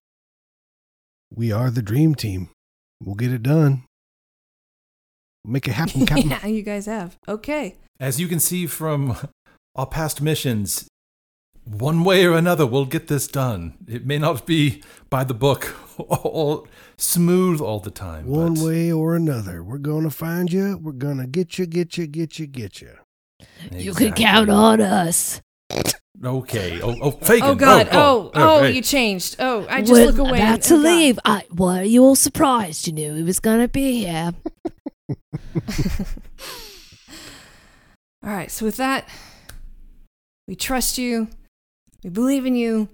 We 1.35 1.53
are 1.53 1.71
the 1.71 1.83
dream 1.83 2.14
team. 2.14 2.49
We'll 3.03 3.14
get 3.14 3.33
it 3.33 3.43
done. 3.43 3.85
Make 5.45 5.68
it 5.68 5.73
happen, 5.73 6.07
Captain. 6.07 6.31
yeah, 6.31 6.47
you 6.47 6.62
guys 6.62 6.87
have. 6.87 7.16
Okay. 7.29 7.77
As 7.99 8.21
you 8.21 8.29
can 8.29 8.41
see 8.41 8.66
from 8.66 9.16
our 9.75 9.87
past 9.87 10.21
missions, 10.21 10.89
one 11.71 12.05
way 12.05 12.25
or 12.25 12.37
another, 12.37 12.66
we'll 12.66 12.87
get 12.87 13.07
this 13.07 13.27
done. 13.29 13.77
It 13.87 14.05
may 14.05 14.18
not 14.18 14.47
be 14.47 14.83
by 15.09 15.25
the 15.25 15.35
book 15.35 15.75
or 15.99 16.64
smooth 16.97 17.61
all 17.61 17.81
the 17.81 17.91
time. 17.91 18.27
One 18.27 18.55
but 18.55 18.64
way 18.64 18.93
or 18.93 19.14
another, 19.14 19.62
we're 19.62 19.79
gonna 19.79 20.11
find 20.11 20.53
you. 20.53 20.79
We're 20.79 20.93
gonna 20.93 21.27
get 21.27 21.59
you, 21.59 21.66
get 21.66 21.97
you, 21.97 22.07
get 22.07 22.39
you, 22.39 22.47
get 22.47 22.81
you. 22.81 22.97
You 23.73 23.95
can 23.95 24.12
count 24.12 24.51
on 24.51 24.81
us. 24.81 25.41
Okay. 26.23 26.83
Oh, 26.83 26.97
oh, 27.01 27.12
Fagin. 27.12 27.43
Oh, 27.43 27.55
God. 27.55 27.89
Oh, 27.93 27.97
oh, 27.99 28.31
oh, 28.35 28.59
oh 28.59 28.62
hey. 28.64 28.73
you 28.73 28.83
changed. 28.83 29.37
Oh, 29.39 29.66
I 29.71 29.81
just 29.81 29.93
We're 29.93 30.07
look 30.07 30.18
away. 30.18 30.39
About 30.39 30.55
and- 30.55 30.62
to 30.64 30.75
oh, 30.75 30.83
God. 30.83 30.85
leave. 30.85 31.18
I, 31.25 31.45
why 31.51 31.81
are 31.81 31.85
you 31.85 32.05
all 32.05 32.14
surprised? 32.14 32.87
You 32.87 32.93
knew 32.93 33.14
he 33.14 33.23
was 33.23 33.41
going 33.41 33.61
to 33.61 33.68
be 33.68 34.05
here. 34.05 34.33
All 38.23 38.31
right. 38.31 38.51
So 38.51 38.66
with 38.66 38.77
that, 38.77 39.09
we 40.47 40.55
trust 40.55 40.99
you. 40.99 41.29
We 42.05 42.11
believe 42.11 42.47
in 42.47 42.55
you. 42.57 42.89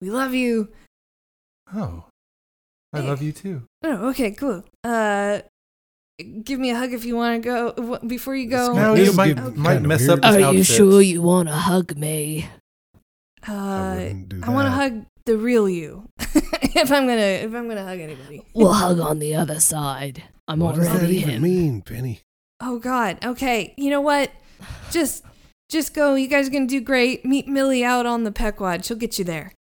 We 0.00 0.10
love 0.10 0.34
you. 0.34 0.68
Oh, 1.74 2.04
I 2.92 3.00
love 3.00 3.22
you 3.22 3.32
too. 3.32 3.62
Oh, 3.84 4.08
okay, 4.10 4.30
cool. 4.30 4.64
Uh, 4.84 5.40
give 6.44 6.58
me 6.58 6.70
a 6.70 6.76
hug 6.76 6.92
if 6.92 7.04
you 7.04 7.16
want 7.16 7.42
to 7.42 7.46
go 7.46 7.72
w- 7.72 8.08
before 8.08 8.34
you 8.36 8.48
go. 8.48 8.72
No, 8.74 8.94
you 8.94 9.12
might 9.12 9.34
getting 9.36 9.58
might 9.60 9.82
mess 9.82 10.00
weird. 10.06 10.24
up. 10.24 10.32
This 10.34 10.44
Are 10.44 10.52
you 10.54 10.62
sure 10.64 11.00
you 11.02 11.22
want 11.22 11.48
to 11.48 11.54
hug 11.54 11.96
me? 11.96 12.48
I 13.46 13.52
Uh, 13.52 13.94
wouldn't 13.96 14.28
do 14.28 14.40
I 14.44 14.50
want 14.50 14.66
to 14.66 14.70
hug 14.72 15.06
the 15.24 15.36
real 15.36 15.68
you. 15.68 16.08
if 16.18 16.90
I'm 16.92 17.06
gonna, 17.06 17.20
if 17.20 17.54
I'm 17.54 17.68
gonna 17.68 17.84
hug 17.84 17.98
anybody. 18.00 18.42
We'll 18.54 18.72
hug 18.72 19.00
on 19.00 19.18
the 19.18 19.34
other 19.34 19.60
side. 19.60 20.22
I'm 20.48 20.60
What 20.60 20.76
does 20.76 20.86
that 20.88 21.10
even 21.10 21.30
in. 21.36 21.42
mean, 21.42 21.82
Penny? 21.82 22.20
Oh 22.60 22.78
God. 22.78 23.18
Okay. 23.24 23.74
You 23.76 23.90
know 23.90 24.00
what? 24.00 24.30
Just, 24.90 25.24
just 25.68 25.94
go. 25.94 26.14
You 26.14 26.28
guys 26.28 26.48
are 26.48 26.50
gonna 26.50 26.66
do 26.66 26.80
great. 26.80 27.24
Meet 27.24 27.48
Millie 27.48 27.84
out 27.84 28.06
on 28.06 28.24
the 28.24 28.32
Pequod. 28.32 28.84
She'll 28.84 28.96
get 28.96 29.18
you 29.18 29.24
there. 29.24 29.52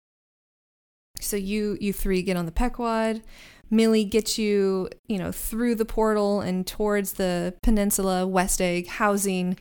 So 1.20 1.36
you, 1.36 1.78
you 1.80 1.92
three 1.92 2.22
get 2.22 2.36
on 2.36 2.46
the 2.46 2.52
Pequod. 2.52 3.22
Millie 3.70 4.04
gets 4.04 4.38
you, 4.38 4.88
you 5.08 5.18
know, 5.18 5.32
through 5.32 5.74
the 5.74 5.84
portal 5.84 6.40
and 6.40 6.66
towards 6.66 7.14
the 7.14 7.54
peninsula, 7.62 8.26
West 8.26 8.60
Egg, 8.60 8.86
housing 8.86 9.56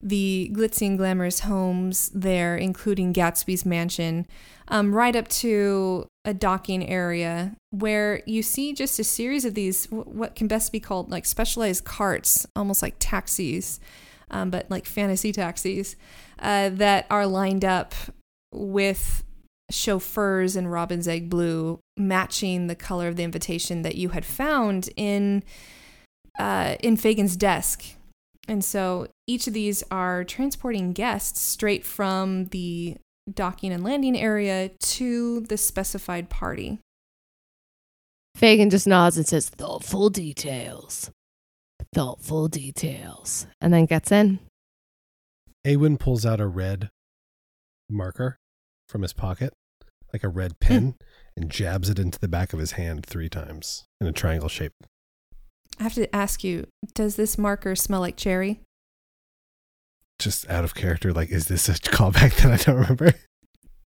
the 0.00 0.50
glitzy 0.54 0.86
and 0.86 0.96
glamorous 0.96 1.40
homes 1.40 2.10
there, 2.14 2.56
including 2.56 3.12
Gatsby's 3.12 3.66
mansion, 3.66 4.26
um, 4.68 4.94
right 4.94 5.14
up 5.14 5.28
to 5.28 6.06
a 6.24 6.32
docking 6.32 6.86
area 6.88 7.54
where 7.70 8.22
you 8.24 8.42
see 8.42 8.72
just 8.72 8.98
a 8.98 9.04
series 9.04 9.44
of 9.44 9.54
these, 9.54 9.86
what 9.86 10.34
can 10.34 10.48
best 10.48 10.72
be 10.72 10.80
called 10.80 11.10
like 11.10 11.26
specialized 11.26 11.84
carts, 11.84 12.46
almost 12.56 12.82
like 12.82 12.94
taxis, 12.98 13.78
um, 14.30 14.50
but 14.50 14.70
like 14.70 14.86
fantasy 14.86 15.32
taxis, 15.32 15.96
uh, 16.38 16.70
that 16.70 17.06
are 17.10 17.26
lined 17.26 17.64
up 17.64 17.94
with 18.52 19.24
chauffeurs 19.70 20.56
in 20.56 20.66
robin's 20.66 21.06
egg 21.06 21.30
blue, 21.30 21.78
matching 21.96 22.66
the 22.66 22.74
color 22.74 23.08
of 23.08 23.16
the 23.16 23.22
invitation 23.22 23.82
that 23.82 23.94
you 23.94 24.10
had 24.10 24.24
found 24.24 24.90
in 24.96 25.42
uh, 26.38 26.76
in 26.80 26.96
Fagin's 26.96 27.36
desk. 27.36 27.84
And 28.48 28.64
so 28.64 29.06
each 29.26 29.46
of 29.46 29.52
these 29.52 29.84
are 29.90 30.24
transporting 30.24 30.92
guests 30.92 31.40
straight 31.40 31.84
from 31.84 32.46
the 32.46 32.96
docking 33.32 33.72
and 33.72 33.84
landing 33.84 34.18
area 34.18 34.70
to 34.80 35.40
the 35.42 35.56
specified 35.56 36.30
party. 36.30 36.78
Fagin 38.36 38.70
just 38.70 38.86
nods 38.86 39.16
and 39.16 39.26
says, 39.26 39.48
thoughtful 39.48 40.08
details. 40.08 41.10
Thoughtful 41.92 42.48
details. 42.48 43.46
And 43.60 43.72
then 43.72 43.86
gets 43.86 44.12
in. 44.12 44.38
Awen 45.66 45.98
pulls 45.98 46.24
out 46.24 46.40
a 46.40 46.46
red 46.46 46.90
marker 47.88 48.38
from 48.88 49.02
his 49.02 49.12
pocket, 49.12 49.52
like 50.12 50.24
a 50.24 50.28
red 50.28 50.52
hmm. 50.62 50.66
pen, 50.66 50.94
and 51.36 51.50
jabs 51.50 51.88
it 51.88 51.98
into 51.98 52.18
the 52.18 52.28
back 52.28 52.52
of 52.52 52.58
his 52.58 52.72
hand 52.72 53.04
three 53.04 53.28
times 53.28 53.84
in 54.00 54.06
a 54.06 54.12
triangle 54.12 54.48
shape. 54.48 54.72
I 55.78 55.82
have 55.84 55.94
to 55.94 56.14
ask 56.14 56.44
you, 56.44 56.66
does 56.94 57.16
this 57.16 57.38
marker 57.38 57.74
smell 57.74 58.00
like 58.00 58.16
cherry? 58.16 58.60
just 60.20 60.48
out 60.48 60.62
of 60.62 60.74
character? 60.74 61.12
Like, 61.12 61.30
is 61.30 61.46
this 61.46 61.68
a 61.68 61.72
callback 61.74 62.36
that 62.42 62.52
I 62.52 62.56
don't 62.56 62.80
remember? 62.80 63.14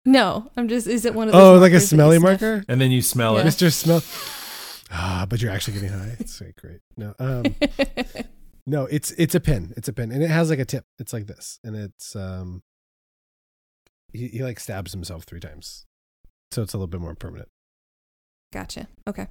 No, 0.04 0.50
I'm 0.56 0.68
just. 0.68 0.86
Is 0.86 1.04
it 1.04 1.14
one 1.14 1.28
of 1.28 1.32
those? 1.32 1.40
Oh, 1.40 1.58
like 1.58 1.70
a 1.70 1.74
markers 1.74 1.90
that 1.90 1.96
you 1.96 1.98
smelly 1.98 2.18
sniff? 2.18 2.40
marker? 2.42 2.64
And 2.68 2.80
then 2.80 2.90
you 2.90 3.00
smell 3.00 3.36
Yeah. 3.36 3.42
it. 3.42 3.46
Mr. 3.46 3.72
Smell. 3.72 4.02
Ah, 4.90 5.26
but 5.28 5.40
you're 5.40 5.50
actually 5.50 5.74
getting 5.74 5.90
high. 5.90 6.16
It's 6.18 6.40
like 6.40 6.56
great. 6.56 6.80
No, 6.96 7.14
um, 7.18 7.44
no, 8.66 8.84
it's 8.86 9.12
it's 9.12 9.34
a 9.34 9.40
pin. 9.40 9.72
It's 9.76 9.88
a 9.88 9.92
pin, 9.92 10.12
and 10.12 10.22
it 10.22 10.30
has 10.30 10.50
like 10.50 10.58
a 10.58 10.64
tip. 10.64 10.84
It's 10.98 11.12
like 11.12 11.26
this, 11.26 11.58
and 11.64 11.74
it's 11.74 12.14
um, 12.14 12.62
he, 14.12 14.28
he 14.28 14.42
like 14.42 14.60
stabs 14.60 14.92
himself 14.92 15.24
three 15.24 15.40
times, 15.40 15.86
so 16.50 16.62
it's 16.62 16.74
a 16.74 16.76
little 16.76 16.88
bit 16.88 17.00
more 17.00 17.14
permanent. 17.14 17.48
Gotcha. 18.52 18.88
Okay. 19.08 19.28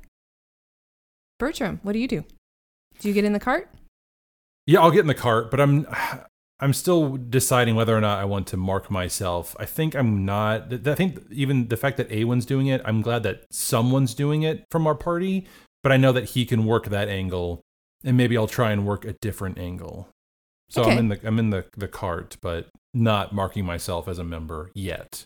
Bertram, 1.39 1.80
what 1.84 1.93
do 1.93 1.99
you 1.99 2.08
do? 2.08 2.26
Do 2.99 3.08
you 3.08 3.14
get 3.14 3.26
in 3.26 3.34
the 3.34 3.39
cart? 3.39 3.70
Yeah, 4.66 4.82
I'll 4.82 4.91
get 4.91 5.01
in 5.01 5.08
the 5.08 5.14
cart, 5.14 5.51
but 5.51 5.60
I'm 5.60 5.86
I'm 6.64 6.72
still 6.72 7.18
deciding 7.18 7.76
whether 7.76 7.95
or 7.95 7.99
not 7.99 8.20
I 8.20 8.24
want 8.24 8.47
to 8.47 8.57
mark 8.57 8.89
myself. 8.89 9.53
I 9.59 9.66
think 9.66 9.95
I'm 9.95 10.24
not. 10.24 10.88
I 10.88 10.95
think 10.95 11.20
even 11.30 11.68
the 11.68 11.76
fact 11.76 11.97
that 11.97 12.09
Awen's 12.09 12.45
doing 12.45 12.68
it, 12.68 12.82
I'm 12.86 13.01
glad 13.01 13.24
that 13.24 13.43
someone's 13.51 14.14
doing 14.14 14.43
it 14.43 14.64
from 14.72 14.88
our 14.88 14.95
party. 14.95 15.45
But 15.82 15.91
I 15.91 15.97
know 15.97 16.14
that 16.14 16.30
he 16.30 16.45
can 16.45 16.66
work 16.66 16.86
that 16.86 17.09
angle, 17.09 17.59
and 18.05 18.16
maybe 18.16 18.38
I'll 18.38 18.47
try 18.47 18.72
and 18.72 18.86
work 18.86 19.03
a 19.03 19.11
different 19.22 19.57
angle. 19.57 20.07
So 20.70 20.84
Okay. 20.84 20.93
I'm 20.93 20.97
in 20.99 21.07
the 21.09 21.20
I'm 21.28 21.38
in 21.38 21.49
the 21.49 21.66
the 21.76 21.89
cart, 21.89 22.38
but 22.41 22.70
not 22.93 23.36
marking 23.36 23.66
myself 23.66 24.07
as 24.07 24.18
a 24.18 24.24
member 24.24 24.72
yet. 24.74 25.26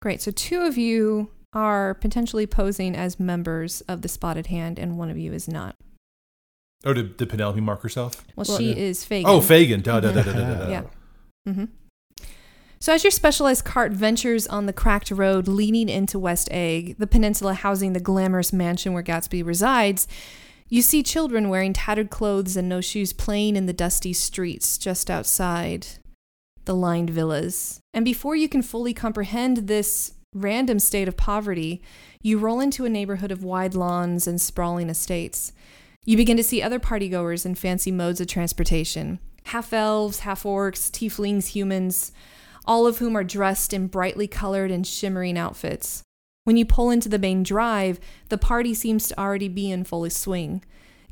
Great. 0.00 0.22
So 0.22 0.30
two 0.30 0.60
of 0.60 0.78
you 0.78 1.32
are 1.52 1.94
potentially 1.94 2.46
posing 2.46 2.94
as 2.94 3.18
members 3.18 3.80
of 3.88 4.02
the 4.02 4.08
Spotted 4.08 4.46
Hand, 4.46 4.78
and 4.78 4.96
one 4.96 5.10
of 5.10 5.18
you 5.18 5.32
is 5.32 5.48
not. 5.48 5.74
Oh, 6.84 6.92
did, 6.92 7.16
did 7.16 7.28
Penelope 7.28 7.60
mark 7.60 7.82
herself? 7.82 8.24
Well, 8.36 8.44
Well, 8.48 8.58
she 8.58 8.70
yeah. 8.70 8.76
is 8.76 9.04
Fagin. 9.04 9.24
Oh, 9.26 9.40
Fagin. 9.40 9.82
Da, 9.82 10.00
da, 10.00 10.12
da, 10.12 10.22
da, 10.22 10.32
da, 10.32 10.38
da, 10.54 10.54
da. 10.64 10.68
Yeah. 10.68 10.82
hmm 11.52 11.64
So, 12.78 12.92
as 12.92 13.02
your 13.02 13.10
specialized 13.10 13.64
cart 13.64 13.92
ventures 13.92 14.46
on 14.46 14.66
the 14.66 14.72
cracked 14.72 15.10
road 15.10 15.48
leading 15.48 15.88
into 15.88 16.18
West 16.18 16.48
Egg, 16.50 16.96
the 16.98 17.06
peninsula 17.06 17.54
housing 17.54 17.92
the 17.92 18.00
glamorous 18.00 18.52
mansion 18.52 18.92
where 18.92 19.02
Gatsby 19.02 19.44
resides, 19.44 20.06
you 20.68 20.82
see 20.82 21.02
children 21.02 21.48
wearing 21.48 21.72
tattered 21.72 22.10
clothes 22.10 22.56
and 22.56 22.68
no 22.68 22.80
shoes 22.80 23.12
playing 23.12 23.56
in 23.56 23.66
the 23.66 23.72
dusty 23.72 24.12
streets 24.12 24.76
just 24.78 25.10
outside 25.10 25.86
the 26.66 26.74
lined 26.74 27.10
villas. 27.10 27.80
And 27.94 28.04
before 28.04 28.34
you 28.36 28.48
can 28.48 28.62
fully 28.62 28.92
comprehend 28.92 29.68
this 29.68 30.12
random 30.34 30.78
state 30.80 31.06
of 31.08 31.16
poverty, 31.16 31.80
you 32.22 32.38
roll 32.38 32.58
into 32.60 32.84
a 32.84 32.88
neighborhood 32.90 33.30
of 33.30 33.44
wide 33.44 33.74
lawns 33.74 34.26
and 34.26 34.40
sprawling 34.40 34.90
estates. 34.90 35.52
You 36.08 36.16
begin 36.16 36.36
to 36.36 36.44
see 36.44 36.62
other 36.62 36.78
partygoers 36.78 37.44
in 37.44 37.56
fancy 37.56 37.90
modes 37.90 38.20
of 38.20 38.28
transportation 38.28 39.18
half 39.46 39.72
elves, 39.72 40.20
half 40.20 40.42
orcs, 40.42 40.90
tieflings, 40.90 41.48
humans, 41.48 42.10
all 42.64 42.86
of 42.86 42.98
whom 42.98 43.16
are 43.16 43.22
dressed 43.22 43.72
in 43.72 43.86
brightly 43.86 44.26
colored 44.26 44.72
and 44.72 44.84
shimmering 44.84 45.38
outfits. 45.38 46.02
When 46.42 46.56
you 46.56 46.64
pull 46.64 46.90
into 46.90 47.08
the 47.08 47.18
main 47.18 47.44
drive, 47.44 48.00
the 48.28 48.38
party 48.38 48.74
seems 48.74 49.06
to 49.08 49.18
already 49.18 49.48
be 49.48 49.70
in 49.70 49.84
full 49.84 50.08
swing. 50.10 50.64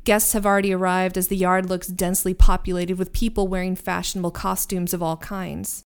Guests 0.03 0.33
have 0.33 0.45
already 0.45 0.73
arrived 0.73 1.17
as 1.17 1.29
the 1.29 1.37
yard 1.37 1.69
looks 1.69 1.87
densely 1.87 2.33
populated 2.33 2.97
with 2.97 3.13
people 3.13 3.47
wearing 3.47 3.75
fashionable 3.75 4.31
costumes 4.31 4.93
of 4.93 5.01
all 5.01 5.17
kinds. 5.17 5.83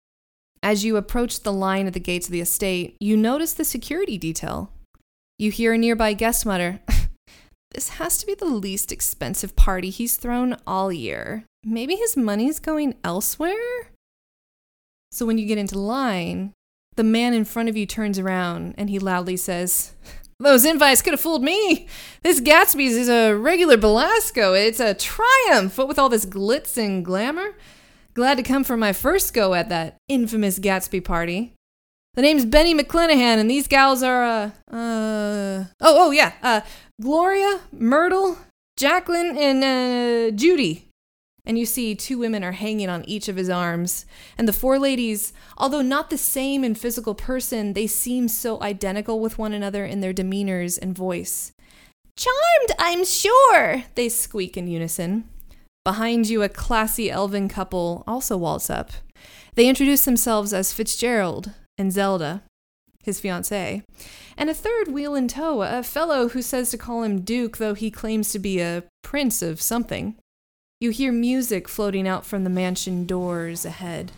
As 0.64 0.84
you 0.84 0.98
approach 0.98 1.42
the 1.42 1.54
line 1.54 1.88
at 1.88 1.94
the 1.94 2.00
gates 2.00 2.28
of 2.28 2.32
the 2.32 2.42
estate, 2.42 2.96
you 3.00 3.16
notice 3.16 3.54
the 3.54 3.66
security 3.66 4.18
detail. 4.18 4.72
You 5.38 5.52
hear 5.52 5.74
a 5.74 5.78
nearby 5.78 6.14
guest 6.14 6.46
mutter, 6.46 6.80
This 7.72 7.90
has 7.90 8.18
to 8.20 8.26
be 8.26 8.34
the 8.34 8.46
least 8.46 8.92
expensive 8.92 9.56
party 9.56 9.90
he's 9.90 10.16
thrown 10.16 10.58
all 10.66 10.92
year. 10.92 11.44
Maybe 11.64 11.96
his 11.96 12.16
money's 12.16 12.60
going 12.60 12.96
elsewhere? 13.04 13.92
So 15.12 15.26
when 15.26 15.38
you 15.38 15.46
get 15.46 15.58
into 15.58 15.78
line, 15.78 16.54
the 16.96 17.04
man 17.04 17.34
in 17.34 17.46
front 17.46 17.70
of 17.70 17.78
you 17.78 17.86
turns 17.86 18.20
around 18.20 18.76
and 18.78 18.90
he 18.90 19.00
loudly 19.00 19.38
says, 19.38 19.94
Those 20.40 20.66
invites 20.66 21.02
could 21.02 21.14
have 21.14 21.22
fooled 21.22 21.44
me. 21.44 21.88
This 22.22 22.42
Gatsby's 22.42 22.96
is 22.96 23.10
a 23.10 23.34
regular 23.34 23.78
Belasco. 23.78 24.54
It's 24.54 24.80
a 24.80 24.94
triumph. 24.94 25.78
What 25.78 25.88
with 25.88 25.98
all 25.98 26.10
this 26.10 26.26
glitz 26.26 26.78
and 26.78 27.04
glamour? 27.04 27.56
Glad 28.14 28.36
to 28.36 28.44
come 28.44 28.64
for 28.64 28.78
my 28.78 28.94
first 28.94 29.34
go 29.34 29.54
at 29.54 29.70
that 29.70 29.98
infamous 30.08 30.60
Gatsby 30.60 31.04
party. 31.04 31.54
The 32.16 32.22
name's 32.24 32.46
Benny 32.46 32.74
McClenahan, 32.74 33.38
and 33.38 33.50
these 33.50 33.68
gals 33.68 34.02
are, 34.02 34.24
uh, 34.24 34.50
uh, 34.76 35.66
oh, 35.80 36.08
oh, 36.08 36.12
yeah, 36.12 36.34
uh, 36.42 36.62
Gloria, 37.00 37.62
Myrtle, 37.72 38.38
Jacqueline, 38.76 39.38
and, 39.38 39.64
uh, 39.64 40.36
Judy. 40.36 40.90
And 41.46 41.58
you 41.58 41.66
see 41.66 41.96
two 41.96 42.18
women 42.18 42.44
are 42.44 42.52
hanging 42.52 42.90
on 42.90 43.06
each 43.08 43.30
of 43.30 43.38
his 43.38 43.50
arms. 43.50 44.06
And 44.38 44.48
the 44.48 44.54
four 44.54 44.78
ladies, 44.78 45.32
although 45.58 45.82
not 45.82 46.10
the 46.10 46.18
same 46.18 46.64
in 46.64 46.76
physical 46.76 47.16
person, 47.16 47.74
they 47.74 47.88
seem 47.88 48.28
so 48.28 48.62
identical 48.62 49.22
with 49.22 49.38
one 49.38 49.54
another 49.54 49.86
in 49.86 50.02
their 50.02 50.14
demeanors 50.14 50.78
and 50.78 50.98
voice. 50.98 51.54
Charmed, 52.18 52.72
I'm 52.78 53.06
sure, 53.06 53.84
they 53.96 54.10
squeak 54.10 54.58
in 54.58 54.68
unison. 54.68 55.30
Behind 55.86 56.28
you, 56.28 56.44
a 56.44 56.50
classy 56.50 57.10
elven 57.10 57.48
couple 57.48 58.04
also 58.06 58.36
waltz 58.36 58.70
up. 58.70 58.92
They 59.56 59.70
introduce 59.70 60.04
themselves 60.04 60.52
as 60.52 60.74
Fitzgerald 60.74 61.52
and 61.78 61.94
Zelda, 61.94 62.44
his 63.08 63.20
fiancée, 63.20 63.82
and 64.38 64.50
a 64.50 64.54
third 64.54 64.90
wheel 64.90 65.16
in 65.16 65.28
tow, 65.28 65.64
a 65.64 65.82
fellow 65.82 66.28
who 66.30 66.44
says 66.44 66.70
to 66.70 66.78
call 66.78 67.02
him 67.02 67.22
Duke, 67.22 67.58
though 67.58 67.74
he 67.74 67.90
claims 67.90 68.30
to 68.32 68.38
be 68.38 68.60
a 68.60 68.84
prince 69.02 69.42
of 69.42 69.60
something. 69.60 70.16
You 70.80 70.92
hear 70.92 71.12
music 71.12 71.68
floating 71.68 72.08
out 72.08 72.26
from 72.26 72.44
the 72.44 72.52
mansion 72.52 73.08
doors 73.08 73.66
ahead. 73.66 74.12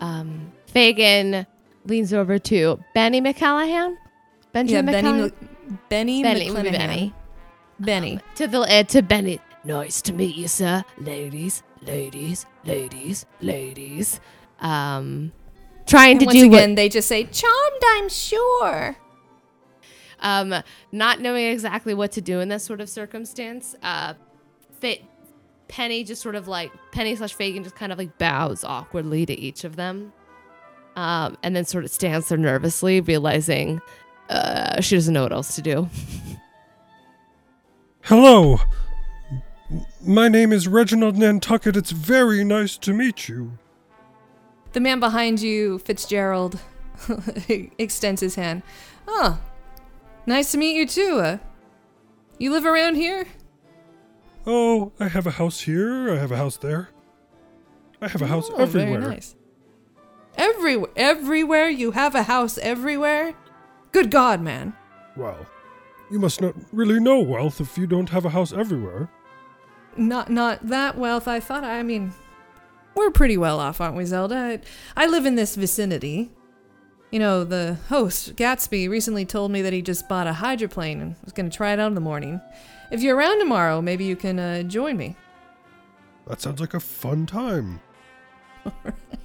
Um, 0.00 0.52
Fagin 0.72 1.46
leans 1.84 2.14
over 2.14 2.38
to 2.38 2.82
Benny 2.94 3.20
McCallahan. 3.20 3.96
Benjamin 4.52 4.94
yeah, 4.94 5.02
Benny, 5.02 5.30
McCallahan. 5.30 5.32
Benny, 5.90 6.22
Benny. 6.22 6.50
Benny. 6.52 7.14
Benny. 7.78 8.20
to 8.36 8.46
the 8.46 8.60
uh, 8.60 8.82
to 8.84 9.02
Benny. 9.02 9.40
Nice 9.64 10.00
to 10.02 10.12
meet 10.12 10.36
you, 10.36 10.48
sir. 10.48 10.84
Ladies, 10.98 11.62
ladies, 11.82 12.46
ladies, 12.64 13.26
ladies. 13.40 14.20
Um, 14.60 15.32
trying 15.86 16.12
And 16.12 16.20
to 16.20 16.26
once 16.26 16.38
do 16.38 16.46
again, 16.46 16.70
what, 16.70 16.76
they 16.76 16.88
just 16.88 17.08
say, 17.08 17.24
Charmed, 17.24 17.82
I'm 17.86 18.08
sure. 18.08 18.96
um, 20.20 20.54
not 20.92 21.20
knowing 21.20 21.46
exactly 21.46 21.92
what 21.94 22.12
to 22.12 22.20
do 22.20 22.40
in 22.40 22.48
this 22.48 22.64
sort 22.64 22.80
of 22.80 22.88
circumstance. 22.88 23.74
Uh, 23.82 24.14
Fa- 24.80 24.96
Penny 25.68 26.04
just 26.04 26.22
sort 26.22 26.34
of 26.36 26.48
like 26.48 26.72
Penny 26.90 27.14
slash 27.16 27.34
Fagin 27.34 27.62
just 27.62 27.76
kind 27.76 27.92
of 27.92 27.98
like 27.98 28.16
bows 28.18 28.64
awkwardly 28.64 29.26
to 29.26 29.38
each 29.38 29.64
of 29.64 29.76
them, 29.76 30.12
um, 30.96 31.36
and 31.42 31.54
then 31.54 31.64
sort 31.66 31.84
of 31.84 31.90
stands 31.90 32.28
there 32.28 32.38
nervously, 32.38 33.00
realizing 33.02 33.80
uh, 34.30 34.80
she 34.80 34.96
doesn't 34.96 35.12
know 35.12 35.22
what 35.22 35.32
else 35.32 35.54
to 35.56 35.62
do. 35.62 35.88
Hello. 38.02 38.58
My 40.04 40.28
name 40.28 40.52
is 40.52 40.66
Reginald 40.66 41.16
Nantucket. 41.16 41.76
It's 41.76 41.90
very 41.92 42.42
nice 42.44 42.76
to 42.78 42.92
meet 42.92 43.28
you. 43.28 43.58
The 44.72 44.80
man 44.80 45.00
behind 45.00 45.40
you, 45.40 45.78
Fitzgerald, 45.80 46.58
extends 47.78 48.20
his 48.20 48.34
hand. 48.34 48.62
Oh, 49.06 49.38
nice 50.26 50.52
to 50.52 50.58
meet 50.58 50.74
you 50.76 50.86
too. 50.86 51.20
Uh, 51.20 51.38
you 52.38 52.50
live 52.52 52.64
around 52.64 52.94
here? 52.96 53.26
Oh, 54.46 54.92
I 54.98 55.08
have 55.08 55.26
a 55.26 55.32
house 55.32 55.60
here. 55.60 56.10
I 56.12 56.16
have 56.16 56.32
a 56.32 56.36
house 56.36 56.56
there. 56.56 56.88
I 58.00 58.08
have 58.08 58.22
a 58.22 58.26
house 58.26 58.48
Oh, 58.50 58.56
everywhere. 58.56 59.00
Very 59.00 59.14
nice. 59.14 59.36
Everywhere, 60.36 60.90
everywhere. 60.96 61.68
You 61.68 61.90
have 61.92 62.14
a 62.14 62.22
house 62.22 62.56
everywhere. 62.58 63.34
Good 63.92 64.10
God, 64.10 64.40
man. 64.40 64.72
Well, 65.16 65.46
you 66.10 66.18
must 66.18 66.40
not 66.40 66.54
really 66.72 66.98
know 66.98 67.20
wealth 67.20 67.60
if 67.60 67.76
you 67.76 67.86
don't 67.86 68.08
have 68.08 68.24
a 68.24 68.30
house 68.30 68.52
everywhere. 68.52 69.10
Not, 69.96 70.30
not 70.30 70.68
that 70.68 70.96
wealth. 70.96 71.28
I 71.28 71.40
thought. 71.40 71.64
I 71.64 71.82
mean, 71.82 72.12
we're 72.94 73.10
pretty 73.10 73.36
well 73.36 73.58
off, 73.60 73.80
aren't 73.80 73.96
we, 73.96 74.04
Zelda? 74.04 74.36
I, 74.36 74.60
I 74.96 75.06
live 75.06 75.26
in 75.26 75.34
this 75.34 75.56
vicinity. 75.56 76.30
You 77.10 77.18
know, 77.18 77.42
the 77.44 77.76
host, 77.88 78.36
Gatsby, 78.36 78.88
recently 78.88 79.24
told 79.24 79.50
me 79.50 79.62
that 79.62 79.72
he 79.72 79.82
just 79.82 80.08
bought 80.08 80.28
a 80.28 80.32
hydroplane 80.32 81.00
and 81.00 81.16
was 81.24 81.32
going 81.32 81.50
to 81.50 81.56
try 81.56 81.72
it 81.72 81.80
out 81.80 81.88
in 81.88 81.94
the 81.94 82.00
morning. 82.00 82.40
If 82.90 83.02
you're 83.02 83.16
around 83.16 83.40
tomorrow, 83.40 83.80
maybe 83.80 84.04
you 84.04 84.16
can 84.16 84.38
uh, 84.38 84.62
join 84.62 84.96
me. 84.96 85.16
That 86.26 86.40
sounds 86.40 86.60
like 86.60 86.74
a 86.74 86.80
fun 86.80 87.26
time. 87.26 87.80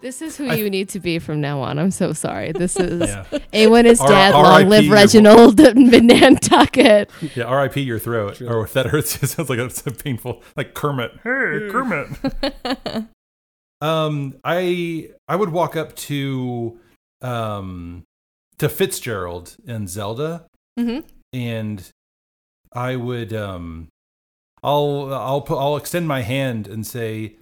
This 0.00 0.22
is 0.22 0.36
who 0.36 0.46
I- 0.48 0.54
you 0.54 0.70
need 0.70 0.88
to 0.90 1.00
be 1.00 1.18
from 1.18 1.40
now 1.40 1.60
on. 1.60 1.78
I'm 1.78 1.90
so 1.90 2.12
sorry. 2.12 2.52
This 2.52 2.76
is 2.80 3.00
Yeah. 3.08 3.24
Awen 3.52 3.84
is 3.84 4.00
R- 4.00 4.08
dead. 4.08 4.28
RIP 4.28 4.34
Long 4.34 4.68
live 4.68 4.84
your 4.84 4.94
Reginald 4.94 5.58
Nantucket. 5.76 7.10
Yeah, 7.34 7.44
R.I.P. 7.44 7.80
your 7.80 7.98
throat, 7.98 8.40
or 8.40 8.62
if 8.64 8.72
that 8.74 8.86
hurts, 8.86 9.16
it 9.22 9.26
sounds 9.28 9.50
like 9.50 9.58
it's 9.58 9.84
a 9.86 9.90
painful, 9.90 10.42
like 10.56 10.74
Kermit. 10.74 11.12
Hey, 11.24 11.68
Kermit. 11.70 12.08
um, 13.80 14.36
I 14.44 15.10
I 15.28 15.36
would 15.36 15.50
walk 15.50 15.76
up 15.76 15.94
to 15.96 16.78
um 17.22 18.04
to 18.58 18.68
Fitzgerald 18.68 19.56
and 19.66 19.88
Zelda, 19.88 20.46
Mm-hmm. 20.78 21.06
and 21.32 21.90
I 22.72 22.94
would 22.96 23.32
um, 23.32 23.88
I'll 24.62 25.12
I'll 25.12 25.40
put 25.40 25.58
I'll 25.58 25.76
extend 25.76 26.06
my 26.06 26.22
hand 26.22 26.68
and 26.68 26.86
say, 26.86 27.36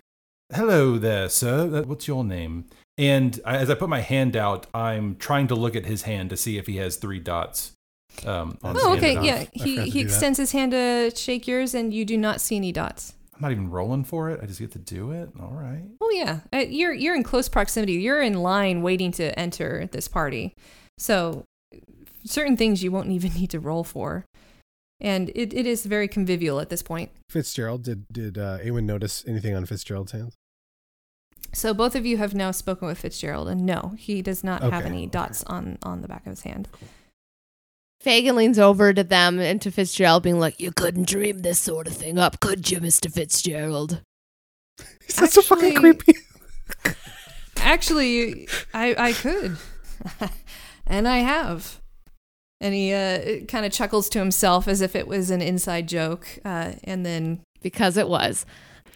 "Hello 0.55 0.99
there, 0.99 1.29
sir. 1.29 1.71
Uh, 1.75 1.83
What's 1.83 2.07
your 2.09 2.25
name?" 2.25 2.67
And 2.99 3.39
I, 3.45 3.57
as 3.57 3.69
I 3.69 3.75
put 3.75 3.89
my 3.89 4.01
hand 4.01 4.37
out, 4.37 4.67
I'm 4.75 5.17
trying 5.17 5.49
to 5.49 5.55
look 5.55 5.77
at 5.77 5.85
his 5.87 6.03
hand 6.03 6.31
to 6.31 6.37
see 6.37 6.57
if 6.57 6.67
he 6.67 6.77
has 6.79 6.97
three 6.97 7.19
dots. 7.19 7.73
Um, 8.25 8.57
Oh, 8.65 8.95
okay. 8.97 9.15
Yeah, 9.23 9.35
I'm- 9.37 9.47
he, 9.53 9.77
he 9.83 9.91
do 9.91 9.91
that. 9.91 10.01
extends 10.01 10.39
his 10.39 10.53
hand 10.53 10.73
to 10.73 11.13
shake 11.15 11.47
yours, 11.47 11.75
and 11.75 11.93
you 11.93 12.05
do 12.07 12.17
not 12.17 12.41
see 12.41 12.57
any 12.57 12.73
dots. 12.73 13.13
I'm 13.35 13.43
not 13.43 13.51
even 13.53 13.69
rolling 13.71 14.05
for 14.05 14.31
it. 14.31 14.41
I 14.43 14.47
just 14.47 14.59
get 14.61 14.71
to 14.73 14.79
do 14.79 15.11
it. 15.11 15.29
All 15.39 15.53
right. 15.53 15.83
Oh 16.01 16.11
yeah, 16.11 16.41
uh, 16.55 16.59
you're 16.67 16.95
you're 16.95 17.15
in 17.15 17.23
close 17.23 17.51
proximity. 17.51 17.93
You're 17.95 18.23
in 18.23 18.35
line 18.35 18.81
waiting 18.81 19.13
to 19.13 19.39
enter 19.39 19.87
this 19.93 20.09
party, 20.09 20.55
so 20.97 21.45
certain 22.25 22.57
things 22.57 22.83
you 22.83 22.91
won't 22.91 23.11
even 23.11 23.35
need 23.39 23.51
to 23.51 23.61
roll 23.61 23.85
for, 23.85 24.25
and 25.01 25.31
it, 25.35 25.53
it 25.53 25.67
is 25.67 25.85
very 25.87 26.09
convivial 26.09 26.61
at 26.61 26.69
this 26.69 26.83
point. 26.83 27.11
Fitzgerald, 27.31 27.83
did 27.85 28.07
did 28.13 28.39
uh, 28.39 28.59
Awen 28.59 28.85
notice 28.85 29.25
anything 29.27 29.55
on 29.55 29.67
Fitzgerald's 29.67 30.13
hands? 30.13 30.35
So 31.53 31.73
both 31.73 31.95
of 31.95 32.05
you 32.05 32.17
have 32.19 32.35
now 32.35 32.51
spoken 32.51 32.89
with 32.89 32.99
Fitzgerald, 32.99 33.49
and 33.49 33.65
no, 33.65 33.95
he 33.99 34.21
does 34.21 34.43
not 34.45 34.63
have 34.63 34.73
Okay, 34.75 34.87
any 34.87 35.03
okay. 35.03 35.07
dots 35.11 35.45
on 35.45 35.79
on 35.83 36.03
the 36.03 36.09
back 36.09 36.27
of 36.27 36.31
his 36.33 36.43
hand. 36.43 36.69
Fagin 38.03 38.37
leans 38.37 38.59
over 38.59 38.93
to 38.93 39.03
them 39.03 39.39
and 39.41 39.61
to 39.63 39.71
Fitzgerald, 39.71 40.23
being 40.23 40.39
like, 40.39 40.61
You 40.61 40.71
couldn't 40.71 41.09
dream 41.09 41.39
this 41.39 41.59
sort 41.59 41.87
of 41.87 41.95
thing 41.95 42.19
up, 42.19 42.41
could 42.41 42.71
you, 42.71 42.79
Mr. 42.81 43.11
Fitzgerald? 43.11 44.03
That's 45.17 45.33
so 45.35 45.43
fucking 45.43 45.77
creepy. 45.77 46.15
Actually, 47.59 48.49
I 48.75 48.95
I 48.99 49.13
could, 49.13 49.57
and 50.87 51.09
I 51.09 51.19
have. 51.19 51.81
And 52.61 52.75
he 52.75 52.93
uh, 52.93 53.45
kind 53.47 53.67
of 53.67 53.73
chuckles 53.73 54.09
to 54.11 54.19
himself 54.19 54.67
as 54.67 54.81
if 54.81 54.97
it 54.97 55.07
was 55.07 55.31
an 55.31 55.43
inside 55.43 55.89
joke, 55.89 56.39
uh, 56.45 56.73
and 56.85 57.05
then 57.05 57.41
Because 57.63 57.97
it 57.97 58.09
was. 58.09 58.47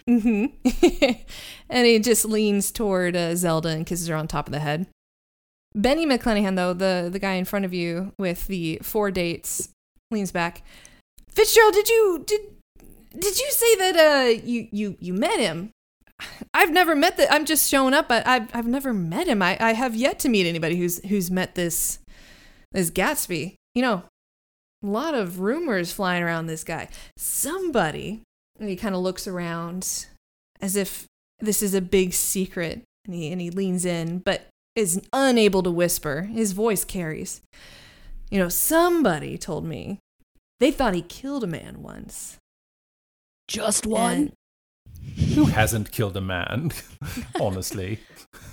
hmm 0.07 0.45
and 1.69 1.85
he 1.85 1.99
just 1.99 2.25
leans 2.25 2.71
toward 2.71 3.15
uh, 3.15 3.35
Zelda 3.35 3.69
and 3.69 3.85
kisses 3.85 4.07
her 4.07 4.15
on 4.15 4.27
top 4.27 4.47
of 4.47 4.51
the 4.51 4.59
head. 4.59 4.87
Benny 5.75 6.05
McClenahan, 6.05 6.55
though, 6.55 6.73
the, 6.73 7.09
the 7.11 7.19
guy 7.19 7.33
in 7.33 7.45
front 7.45 7.65
of 7.65 7.73
you 7.73 8.13
with 8.17 8.47
the 8.47 8.79
four 8.81 9.11
dates, 9.11 9.69
leans 10.09 10.31
back. 10.31 10.63
Fitzgerald, 11.29 11.73
did 11.73 11.87
you 11.87 12.23
did 12.25 12.41
did 13.17 13.39
you 13.39 13.51
say 13.51 13.75
that 13.75 13.95
uh 13.95 14.41
you 14.43 14.67
you 14.71 14.97
you 14.99 15.13
met 15.13 15.39
him? 15.39 15.71
I've 16.53 16.71
never 16.71 16.95
met 16.95 17.15
that. 17.17 17.31
I'm 17.31 17.45
just 17.45 17.69
showing 17.69 17.93
up, 17.93 18.09
but 18.09 18.27
I've 18.27 18.53
I've 18.53 18.67
never 18.67 18.93
met 18.93 19.27
him. 19.27 19.41
I, 19.41 19.55
I 19.59 19.73
have 19.73 19.95
yet 19.95 20.19
to 20.19 20.29
meet 20.29 20.45
anybody 20.45 20.75
who's 20.75 21.03
who's 21.07 21.31
met 21.31 21.55
this 21.55 21.99
this 22.71 22.91
Gatsby. 22.91 23.55
You 23.75 23.81
know, 23.81 24.03
a 24.83 24.87
lot 24.87 25.13
of 25.13 25.39
rumors 25.39 25.91
flying 25.91 26.23
around 26.23 26.47
this 26.47 26.63
guy. 26.63 26.89
Somebody 27.17 28.21
and 28.59 28.69
he 28.69 28.75
kind 28.75 28.93
of 28.95 29.01
looks 29.01 29.27
around 29.27 30.05
as 30.61 30.75
if 30.75 31.05
this 31.39 31.61
is 31.63 31.73
a 31.73 31.81
big 31.81 32.13
secret. 32.13 32.83
And 33.05 33.15
he, 33.15 33.31
and 33.31 33.41
he 33.41 33.49
leans 33.49 33.83
in, 33.83 34.19
but 34.19 34.43
is 34.75 35.01
unable 35.11 35.63
to 35.63 35.71
whisper. 35.71 36.21
His 36.31 36.51
voice 36.51 36.83
carries. 36.85 37.41
You 38.29 38.37
know, 38.37 38.47
somebody 38.49 39.37
told 39.39 39.65
me 39.65 39.97
they 40.59 40.69
thought 40.69 40.93
he 40.93 41.01
killed 41.01 41.43
a 41.43 41.47
man 41.47 41.81
once. 41.81 42.37
Just 43.47 43.85
And- 43.85 43.91
one? 43.91 44.33
Who 45.33 45.45
hasn't 45.45 45.91
killed 45.91 46.15
a 46.15 46.21
man? 46.21 46.71
Honestly. 47.41 47.99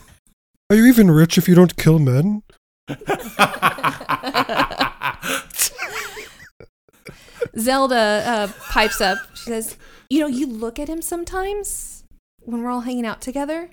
Are 0.71 0.77
you 0.77 0.87
even 0.87 1.11
rich 1.11 1.37
if 1.37 1.47
you 1.47 1.55
don't 1.55 1.77
kill 1.77 1.99
men? 1.99 2.43
Zelda 7.59 8.23
uh, 8.27 8.49
pipes 8.71 9.01
up. 9.01 9.19
She 9.35 9.45
says, 9.45 9.77
You 10.09 10.21
know, 10.21 10.27
you 10.27 10.47
look 10.47 10.79
at 10.79 10.89
him 10.89 11.03
sometimes 11.03 12.05
when 12.41 12.63
we're 12.63 12.71
all 12.71 12.83
hanging 12.83 13.07
out 13.07 13.21
together, 13.21 13.71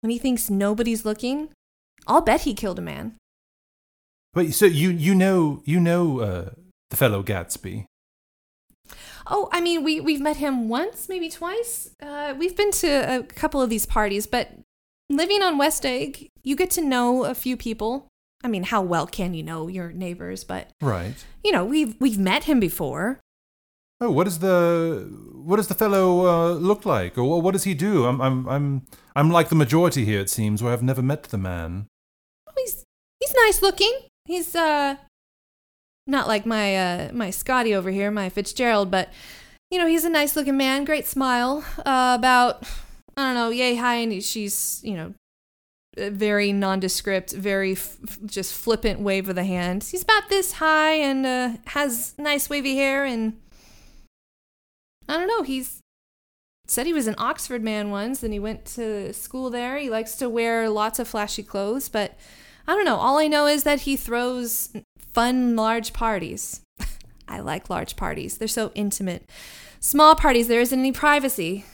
when 0.00 0.10
he 0.10 0.18
thinks 0.18 0.48
nobody's 0.48 1.04
looking. 1.04 1.50
I'll 2.06 2.20
bet 2.20 2.42
he 2.42 2.54
killed 2.54 2.78
a 2.78 2.82
man. 2.82 3.16
Wait, 4.34 4.54
so 4.54 4.66
you 4.66 4.90
you 4.90 5.14
know 5.14 5.62
you 5.64 5.80
know 5.80 6.20
uh, 6.20 6.50
the 6.90 6.96
fellow 6.96 7.22
Gatsby? 7.22 7.86
Oh, 9.26 9.48
I 9.50 9.60
mean, 9.60 9.82
we 9.82 9.98
we've 9.98 10.20
met 10.20 10.36
him 10.36 10.68
once, 10.68 11.08
maybe 11.08 11.28
twice. 11.28 11.90
Uh, 12.00 12.34
we've 12.38 12.56
been 12.56 12.70
to 12.72 12.86
a 12.86 13.22
couple 13.22 13.60
of 13.60 13.70
these 13.70 13.86
parties, 13.86 14.26
but 14.26 14.50
living 15.10 15.42
on 15.42 15.58
West 15.58 15.84
Egg, 15.84 16.28
you 16.44 16.54
get 16.54 16.70
to 16.72 16.80
know 16.80 17.24
a 17.24 17.34
few 17.34 17.56
people. 17.56 18.08
I 18.46 18.48
mean, 18.48 18.62
how 18.62 18.80
well 18.80 19.06
can 19.08 19.34
you 19.34 19.42
know 19.42 19.66
your 19.66 19.90
neighbors? 19.92 20.44
But 20.44 20.70
Right. 20.80 21.16
you 21.42 21.50
know, 21.50 21.64
we've 21.64 21.96
we've 22.00 22.18
met 22.18 22.44
him 22.44 22.60
before. 22.60 23.18
Oh, 24.00 24.10
what 24.10 24.24
does 24.24 24.38
the 24.38 25.08
what 25.48 25.56
does 25.56 25.66
the 25.66 25.74
fellow 25.74 26.26
uh, 26.26 26.52
look 26.54 26.86
like, 26.86 27.18
or 27.18 27.42
what- 27.42 27.52
does 27.52 27.64
he 27.64 27.74
do? 27.74 28.04
I'm 28.06 28.20
I'm 28.20 28.46
I'm 28.48 28.66
I'm 29.16 29.30
like 29.30 29.48
the 29.48 29.54
majority 29.64 30.04
here, 30.04 30.20
it 30.20 30.30
seems, 30.30 30.62
where 30.62 30.72
I've 30.72 30.82
never 30.82 31.02
met 31.02 31.24
the 31.24 31.38
man. 31.38 31.86
Oh, 32.48 32.52
he's 32.56 32.84
he's 33.20 33.34
nice 33.44 33.62
looking. 33.62 33.94
He's 34.26 34.54
uh 34.54 34.96
not 36.06 36.28
like 36.28 36.46
my 36.46 36.76
uh 36.76 37.10
my 37.12 37.30
Scotty 37.30 37.74
over 37.74 37.90
here, 37.90 38.10
my 38.12 38.28
Fitzgerald, 38.28 38.90
but 38.90 39.10
you 39.72 39.78
know, 39.80 39.88
he's 39.88 40.04
a 40.04 40.10
nice 40.10 40.36
looking 40.36 40.56
man, 40.56 40.84
great 40.84 41.06
smile. 41.06 41.64
Uh, 41.78 42.14
about 42.16 42.62
I 43.16 43.22
don't 43.24 43.34
know, 43.34 43.50
yay 43.50 43.74
high, 43.74 43.96
and 43.96 44.22
she's 44.22 44.80
you 44.84 44.94
know 44.94 45.14
very 45.96 46.52
nondescript, 46.52 47.32
very 47.32 47.72
f- 47.72 47.98
just 48.24 48.54
flippant 48.54 49.00
wave 49.00 49.28
of 49.28 49.34
the 49.34 49.44
hand. 49.44 49.84
He's 49.84 50.02
about 50.02 50.28
this 50.28 50.52
high 50.52 50.92
and 50.92 51.26
uh, 51.26 51.50
has 51.66 52.14
nice 52.18 52.50
wavy 52.50 52.76
hair, 52.76 53.04
and 53.04 53.38
I 55.08 55.16
don't 55.16 55.28
know. 55.28 55.42
He's 55.42 55.80
said 56.66 56.86
he 56.86 56.92
was 56.92 57.06
an 57.06 57.14
Oxford 57.18 57.62
man 57.62 57.90
once, 57.90 58.22
and 58.22 58.32
he 58.32 58.38
went 58.38 58.64
to 58.66 59.12
school 59.12 59.50
there. 59.50 59.78
He 59.78 59.88
likes 59.88 60.16
to 60.16 60.28
wear 60.28 60.68
lots 60.68 60.98
of 60.98 61.08
flashy 61.08 61.42
clothes, 61.42 61.88
but 61.88 62.18
I 62.66 62.74
don't 62.74 62.84
know. 62.84 62.96
All 62.96 63.18
I 63.18 63.28
know 63.28 63.46
is 63.46 63.62
that 63.62 63.82
he 63.82 63.96
throws 63.96 64.72
fun, 65.12 65.56
large 65.56 65.92
parties. 65.92 66.60
I 67.28 67.40
like 67.40 67.70
large 67.70 67.96
parties. 67.96 68.38
They're 68.38 68.48
so 68.48 68.72
intimate. 68.74 69.30
Small 69.80 70.16
parties, 70.16 70.48
there 70.48 70.60
isn't 70.60 70.78
any 70.78 70.92
privacy. 70.92 71.64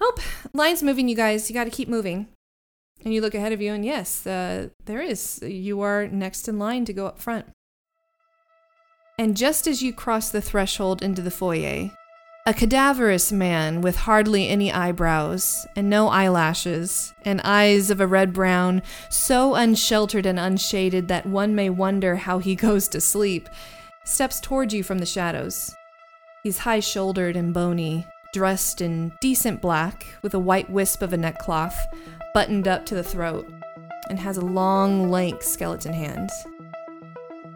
Oh, 0.00 0.14
line's 0.52 0.82
moving, 0.82 1.08
you 1.08 1.14
guys. 1.14 1.48
You 1.48 1.54
got 1.54 1.64
to 1.64 1.70
keep 1.70 1.88
moving. 1.88 2.26
And 3.04 3.12
you 3.12 3.20
look 3.20 3.34
ahead 3.34 3.52
of 3.52 3.60
you, 3.60 3.72
and 3.72 3.84
yes, 3.84 4.26
uh, 4.26 4.68
there 4.86 5.02
is. 5.02 5.42
You 5.42 5.82
are 5.82 6.08
next 6.08 6.48
in 6.48 6.58
line 6.58 6.86
to 6.86 6.92
go 6.92 7.06
up 7.06 7.18
front. 7.18 7.46
And 9.18 9.36
just 9.36 9.66
as 9.66 9.82
you 9.82 9.92
cross 9.92 10.30
the 10.30 10.40
threshold 10.40 11.02
into 11.02 11.22
the 11.22 11.30
foyer, 11.30 11.90
a 12.46 12.54
cadaverous 12.54 13.30
man 13.30 13.80
with 13.80 13.96
hardly 13.96 14.48
any 14.48 14.72
eyebrows 14.72 15.66
and 15.76 15.88
no 15.88 16.08
eyelashes, 16.08 17.12
and 17.24 17.40
eyes 17.42 17.90
of 17.90 18.00
a 18.00 18.06
red 18.06 18.32
brown, 18.32 18.82
so 19.10 19.54
unsheltered 19.54 20.26
and 20.26 20.38
unshaded 20.38 21.08
that 21.08 21.26
one 21.26 21.54
may 21.54 21.70
wonder 21.70 22.16
how 22.16 22.38
he 22.38 22.54
goes 22.66 22.88
to 22.88 23.00
sleep, 23.00 23.48
steps 24.04 24.40
toward 24.40 24.72
you 24.72 24.82
from 24.82 24.98
the 24.98 25.06
shadows. 25.06 25.74
He's 26.42 26.58
high 26.58 26.80
shouldered 26.80 27.36
and 27.36 27.54
bony, 27.54 28.06
dressed 28.34 28.80
in 28.80 29.12
decent 29.20 29.62
black, 29.62 30.06
with 30.20 30.34
a 30.34 30.38
white 30.38 30.68
wisp 30.68 31.00
of 31.02 31.12
a 31.12 31.16
neckcloth 31.16 31.78
buttoned 32.34 32.66
up 32.66 32.84
to 32.84 32.94
the 32.96 33.02
throat, 33.02 33.48
and 34.10 34.18
has 34.18 34.36
a 34.36 34.44
long, 34.44 35.08
lank 35.08 35.42
skeleton 35.42 35.92
hand. 35.92 36.28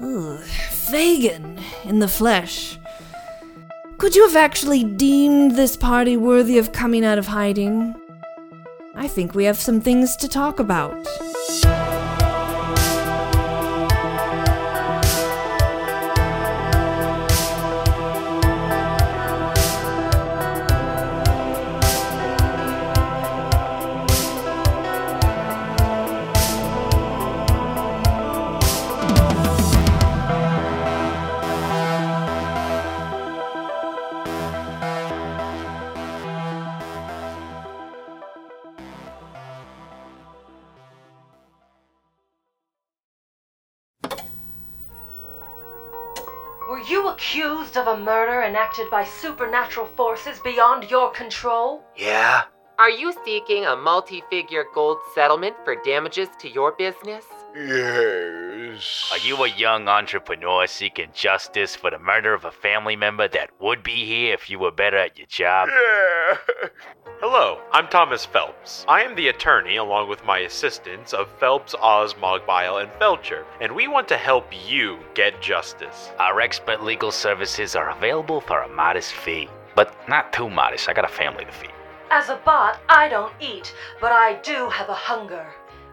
Ugh, 0.00 0.40
Fagin 0.70 1.60
in 1.84 1.98
the 1.98 2.08
flesh. 2.08 2.78
Could 3.98 4.14
you 4.14 4.24
have 4.26 4.36
actually 4.36 4.84
deemed 4.84 5.56
this 5.56 5.76
party 5.76 6.16
worthy 6.16 6.56
of 6.56 6.72
coming 6.72 7.04
out 7.04 7.18
of 7.18 7.26
hiding? 7.26 7.96
I 8.94 9.08
think 9.08 9.34
we 9.34 9.44
have 9.44 9.58
some 9.58 9.80
things 9.80 10.16
to 10.16 10.28
talk 10.28 10.60
about. 10.60 10.96
Of 47.88 47.98
a 47.98 48.02
murder 48.02 48.42
enacted 48.42 48.90
by 48.90 49.04
supernatural 49.04 49.86
forces 49.86 50.40
beyond 50.40 50.90
your 50.90 51.10
control? 51.10 51.82
Yeah? 51.96 52.42
Are 52.78 52.90
you 52.90 53.14
seeking 53.24 53.64
a 53.64 53.76
multi 53.76 54.22
figure 54.30 54.64
gold 54.74 54.98
settlement 55.14 55.56
for 55.64 55.74
damages 55.74 56.28
to 56.40 56.50
your 56.50 56.72
business? 56.72 57.24
Yes. 57.58 59.08
Are 59.10 59.18
you 59.26 59.42
a 59.42 59.48
young 59.48 59.88
entrepreneur 59.88 60.68
seeking 60.68 61.10
justice 61.12 61.74
for 61.74 61.90
the 61.90 61.98
murder 61.98 62.32
of 62.32 62.44
a 62.44 62.52
family 62.52 62.94
member 62.94 63.26
that 63.26 63.50
would 63.60 63.82
be 63.82 64.04
here 64.04 64.32
if 64.32 64.48
you 64.48 64.60
were 64.60 64.70
better 64.70 64.96
at 64.96 65.18
your 65.18 65.26
job? 65.26 65.68
Yeah. 65.68 66.36
Hello, 67.20 67.60
I'm 67.72 67.88
Thomas 67.88 68.24
Phelps. 68.24 68.84
I 68.86 69.02
am 69.02 69.16
the 69.16 69.26
attorney, 69.26 69.74
along 69.74 70.08
with 70.08 70.24
my 70.24 70.38
assistants, 70.38 71.12
of 71.12 71.28
Phelps, 71.40 71.74
Oz, 71.82 72.14
Mogbile, 72.20 72.76
and 72.76 72.92
Felcher, 72.92 73.44
and 73.60 73.74
we 73.74 73.88
want 73.88 74.06
to 74.06 74.16
help 74.16 74.46
you 74.64 75.00
get 75.14 75.42
justice. 75.42 76.10
Our 76.20 76.40
expert 76.40 76.84
legal 76.84 77.10
services 77.10 77.74
are 77.74 77.90
available 77.90 78.40
for 78.40 78.62
a 78.62 78.68
modest 78.68 79.14
fee. 79.14 79.48
But 79.74 79.96
not 80.08 80.32
too 80.32 80.48
modest, 80.48 80.88
I 80.88 80.92
got 80.92 81.04
a 81.04 81.08
family 81.08 81.44
to 81.44 81.50
feed. 81.50 81.72
As 82.12 82.28
a 82.28 82.36
bot, 82.36 82.78
I 82.88 83.08
don't 83.08 83.34
eat, 83.40 83.74
but 84.00 84.12
I 84.12 84.34
do 84.42 84.68
have 84.68 84.88
a 84.88 84.94
hunger. 84.94 85.48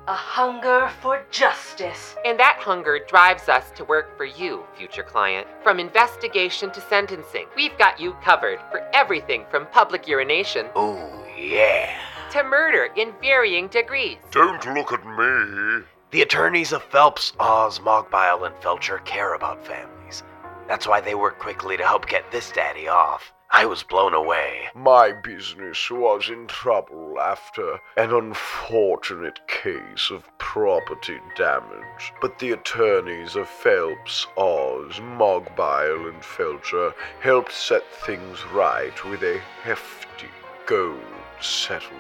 A 0.07 0.13
hunger 0.13 0.89
for 1.01 1.23
justice. 1.31 2.15
And 2.25 2.39
that 2.39 2.57
hunger 2.59 2.99
drives 3.07 3.49
us 3.49 3.71
to 3.71 3.83
work 3.85 4.15
for 4.17 4.25
you, 4.25 4.63
future 4.77 5.01
client. 5.01 5.47
From 5.63 5.79
investigation 5.79 6.69
to 6.73 6.81
sentencing, 6.81 7.47
we've 7.55 7.75
got 7.79 7.99
you 7.99 8.13
covered 8.23 8.59
for 8.69 8.81
everything 8.93 9.45
from 9.49 9.65
public 9.67 10.07
urination 10.07 10.67
Oh, 10.75 11.25
yeah. 11.35 11.97
to 12.31 12.43
murder 12.43 12.89
in 12.95 13.13
varying 13.19 13.67
degrees. 13.67 14.17
Don't 14.29 14.63
look 14.75 14.93
at 14.93 15.03
me. 15.05 15.83
The 16.11 16.21
attorneys 16.21 16.71
of 16.71 16.83
Phelps, 16.83 17.33
Oz, 17.39 17.79
Mogbile, 17.81 18.43
and 18.45 18.55
Felcher 18.57 19.03
care 19.05 19.33
about 19.33 19.65
families. 19.65 20.21
That's 20.67 20.87
why 20.87 21.01
they 21.01 21.15
work 21.15 21.39
quickly 21.39 21.77
to 21.77 21.85
help 21.85 22.07
get 22.07 22.31
this 22.31 22.51
daddy 22.51 22.87
off. 22.87 23.33
I 23.57 23.65
was 23.65 23.83
blown 23.83 24.13
away. 24.13 24.67
My 24.75 25.13
business 25.13 25.89
was 25.89 26.27
in 26.27 26.45
trouble 26.47 27.17
after 27.21 27.79
an 27.95 28.11
unfortunate 28.11 29.47
case 29.47 30.11
of 30.11 30.27
property 30.37 31.21
damage, 31.37 32.11
but 32.19 32.37
the 32.37 32.51
attorneys 32.51 33.37
of 33.37 33.47
Phelps, 33.47 34.27
Oz, 34.37 34.99
Mogbile, 34.99 36.05
and 36.05 36.21
Felcher 36.21 36.93
helped 37.21 37.53
set 37.53 37.89
things 38.05 38.43
right 38.47 39.05
with 39.05 39.23
a 39.23 39.39
hefty 39.63 40.27
gold 40.65 40.99
settlement. 41.39 41.93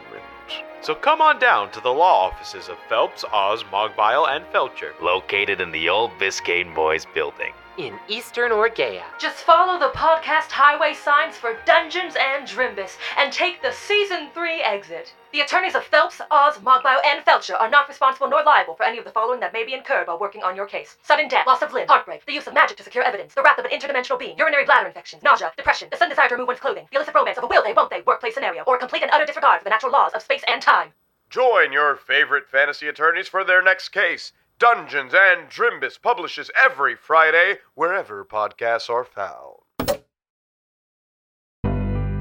So 0.81 0.93
come 0.93 1.21
on 1.21 1.39
down 1.39 1.71
to 1.71 1.79
the 1.79 1.93
law 1.93 2.27
offices 2.27 2.67
of 2.67 2.77
Phelps, 2.89 3.23
Oz, 3.31 3.63
Mogbile, 3.71 4.27
and 4.27 4.43
Felcher. 4.47 4.91
Located 5.01 5.61
in 5.61 5.71
the 5.71 5.87
old 5.87 6.11
Biscayne 6.19 6.75
Boys 6.75 7.05
building. 7.05 7.53
In 7.77 7.99
Eastern 8.07 8.51
Orgea. 8.53 9.03
Just 9.19 9.43
follow 9.43 9.77
the 9.77 9.89
podcast 9.89 10.49
highway 10.49 10.93
signs 10.93 11.35
for 11.35 11.57
Dungeons 11.65 12.15
and 12.15 12.47
Drimbus 12.47 12.95
and 13.17 13.33
take 13.33 13.61
the 13.61 13.73
Season 13.73 14.29
3 14.33 14.61
exit. 14.61 15.13
The 15.33 15.41
attorneys 15.41 15.75
of 15.75 15.83
Phelps, 15.83 16.21
Oz, 16.31 16.61
Mogbile, 16.61 17.01
and 17.05 17.25
Felcher 17.25 17.59
are 17.59 17.69
not 17.69 17.89
responsible 17.89 18.29
nor 18.29 18.43
liable 18.45 18.75
for 18.75 18.83
any 18.83 18.97
of 18.97 19.03
the 19.03 19.11
following 19.11 19.41
that 19.41 19.51
may 19.51 19.65
be 19.65 19.73
incurred 19.73 20.07
while 20.07 20.17
working 20.17 20.41
on 20.41 20.55
your 20.55 20.65
case. 20.65 20.95
Sudden 21.03 21.27
death, 21.27 21.45
loss 21.45 21.61
of 21.61 21.73
limb, 21.73 21.89
heartbreak, 21.89 22.25
the 22.25 22.31
use 22.31 22.47
of 22.47 22.53
magic 22.53 22.77
to 22.77 22.83
secure 22.83 23.03
evidence, 23.03 23.33
the 23.33 23.41
wrath 23.41 23.59
of 23.59 23.65
an 23.65 23.71
interdimensional 23.77 24.17
being, 24.17 24.37
urinary 24.37 24.63
bladder 24.63 24.87
infections, 24.87 25.21
nausea, 25.21 25.51
depression, 25.57 25.89
the 25.91 25.97
sudden 25.97 26.11
desire 26.11 26.29
to 26.29 26.35
remove 26.35 26.47
one's 26.47 26.61
clothing, 26.61 26.87
the 26.91 26.95
illicit 26.95 27.13
romance 27.13 27.37
of 27.37 27.43
a 27.43 27.47
will 27.47 27.61
they, 27.61 27.73
won't 27.73 27.89
they 27.89 28.03
workplace 28.07 28.35
scenario, 28.35 28.63
or 28.67 28.77
complete 28.77 29.03
and 29.03 29.11
utter 29.11 29.25
disregard 29.25 29.59
for 29.59 29.65
the 29.65 29.69
natural 29.69 29.91
laws 29.91 30.13
of 30.13 30.21
space 30.21 30.43
and 30.47 30.61
time. 30.61 30.93
Join 31.29 31.73
your 31.73 31.97
favorite 31.97 32.47
fantasy 32.47 32.87
attorneys 32.87 33.27
for 33.27 33.43
their 33.43 33.61
next 33.61 33.89
case. 33.89 34.31
Dungeons 34.57 35.13
and 35.13 35.49
Drimbus 35.49 36.01
publishes 36.01 36.49
every 36.63 36.95
Friday 36.95 37.55
wherever 37.73 38.23
podcasts 38.23 38.89
are 38.89 39.03
found. 39.03 39.57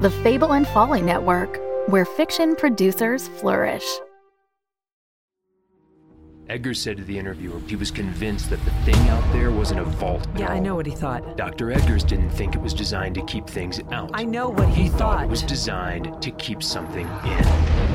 The 0.01 0.11
Fable 0.21 0.53
and 0.53 0.67
Folly 0.67 1.01
Network, 1.01 1.61
where 1.87 2.03
fiction 2.03 2.55
producers 2.55 3.29
flourish. 3.29 3.85
Edgar 6.49 6.73
said 6.73 6.97
to 6.97 7.03
the 7.03 7.17
interviewer 7.17 7.59
he 7.67 7.77
was 7.77 7.89
convinced 7.89 8.49
that 8.49 8.63
the 8.65 8.71
thing 8.83 9.09
out 9.09 9.23
there 9.33 9.49
wasn't 9.49 9.79
a 9.79 9.85
vault. 9.85 10.27
Yeah, 10.35 10.51
I 10.51 10.59
know 10.59 10.75
what 10.75 10.85
he 10.85 10.93
thought. 10.93 11.37
Dr. 11.37 11.67
Edgars 11.67 12.05
didn't 12.05 12.29
think 12.31 12.53
it 12.53 12.61
was 12.61 12.73
designed 12.73 13.15
to 13.15 13.23
keep 13.23 13.47
things 13.47 13.79
out. 13.91 14.11
I 14.13 14.25
know 14.25 14.49
what 14.49 14.67
he, 14.69 14.89
thought 14.89 14.99
thought. 14.99 15.23
it 15.23 15.29
was 15.29 15.41
designed 15.41 16.21
to 16.21 16.31
keep 16.31 16.61
something 16.61 17.07
in. 17.07 17.94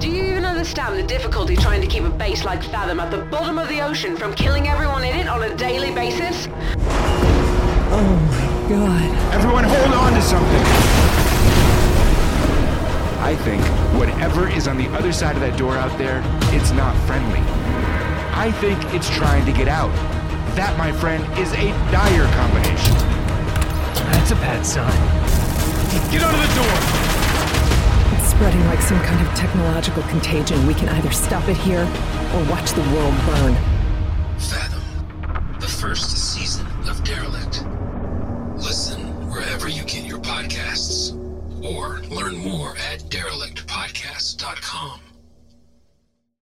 Do 0.00 0.08
you 0.08 0.24
even 0.24 0.46
understand 0.46 0.96
the 0.96 1.02
difficulty 1.02 1.56
trying 1.56 1.82
to 1.82 1.86
keep 1.86 2.04
a 2.04 2.08
base 2.08 2.42
like 2.42 2.62
Fathom 2.62 3.00
at 3.00 3.10
the 3.10 3.18
bottom 3.18 3.58
of 3.58 3.68
the 3.68 3.82
ocean 3.82 4.16
from 4.16 4.32
killing 4.32 4.66
everyone 4.66 5.04
in 5.04 5.14
it 5.14 5.28
on 5.28 5.42
a 5.42 5.54
daily 5.54 5.94
basis? 5.94 6.48
Oh 7.92 8.16
my 8.30 8.68
god. 8.70 9.34
Everyone 9.34 9.64
hold 9.64 9.92
on 9.92 10.14
to 10.14 10.22
something. 10.22 10.62
I 13.20 13.36
think 13.44 13.62
whatever 14.00 14.48
is 14.48 14.66
on 14.66 14.78
the 14.78 14.88
other 14.96 15.12
side 15.12 15.34
of 15.34 15.42
that 15.42 15.58
door 15.58 15.76
out 15.76 15.96
there, 15.98 16.22
it's 16.54 16.70
not 16.70 16.96
friendly. 17.06 17.40
I 18.32 18.50
think 18.52 18.82
it's 18.94 19.10
trying 19.10 19.44
to 19.44 19.52
get 19.52 19.68
out. 19.68 19.94
That, 20.56 20.74
my 20.78 20.92
friend, 20.92 21.22
is 21.38 21.52
a 21.52 21.72
dire 21.92 22.24
combination. 22.32 22.94
That's 24.12 24.30
a 24.30 24.36
bad 24.36 24.64
sign. 24.64 24.90
Get 26.10 26.22
under 26.22 26.46
the 26.46 26.54
door! 26.54 27.19
It's 28.20 28.32
spreading 28.32 28.64
like 28.66 28.82
some 28.82 29.00
kind 29.00 29.26
of 29.26 29.34
technological 29.34 30.02
contagion. 30.02 30.66
We 30.66 30.74
can 30.74 30.90
either 30.90 31.10
stop 31.10 31.48
it 31.48 31.56
here 31.56 31.88
or 32.34 32.44
watch 32.50 32.72
the 32.72 32.82
world 32.92 33.14
burn. 33.24 33.54
Fathom, 34.38 34.82
the 35.58 35.66
first 35.66 36.34
season 36.34 36.66
of 36.86 37.02
Derelict. 37.02 37.64
Listen 38.56 39.00
wherever 39.30 39.68
you 39.68 39.84
get 39.84 40.04
your 40.04 40.18
podcasts, 40.18 41.14
or 41.64 42.00
learn 42.14 42.36
more 42.36 42.76
at 42.92 43.00
derelictpodcast.com. 43.04 45.00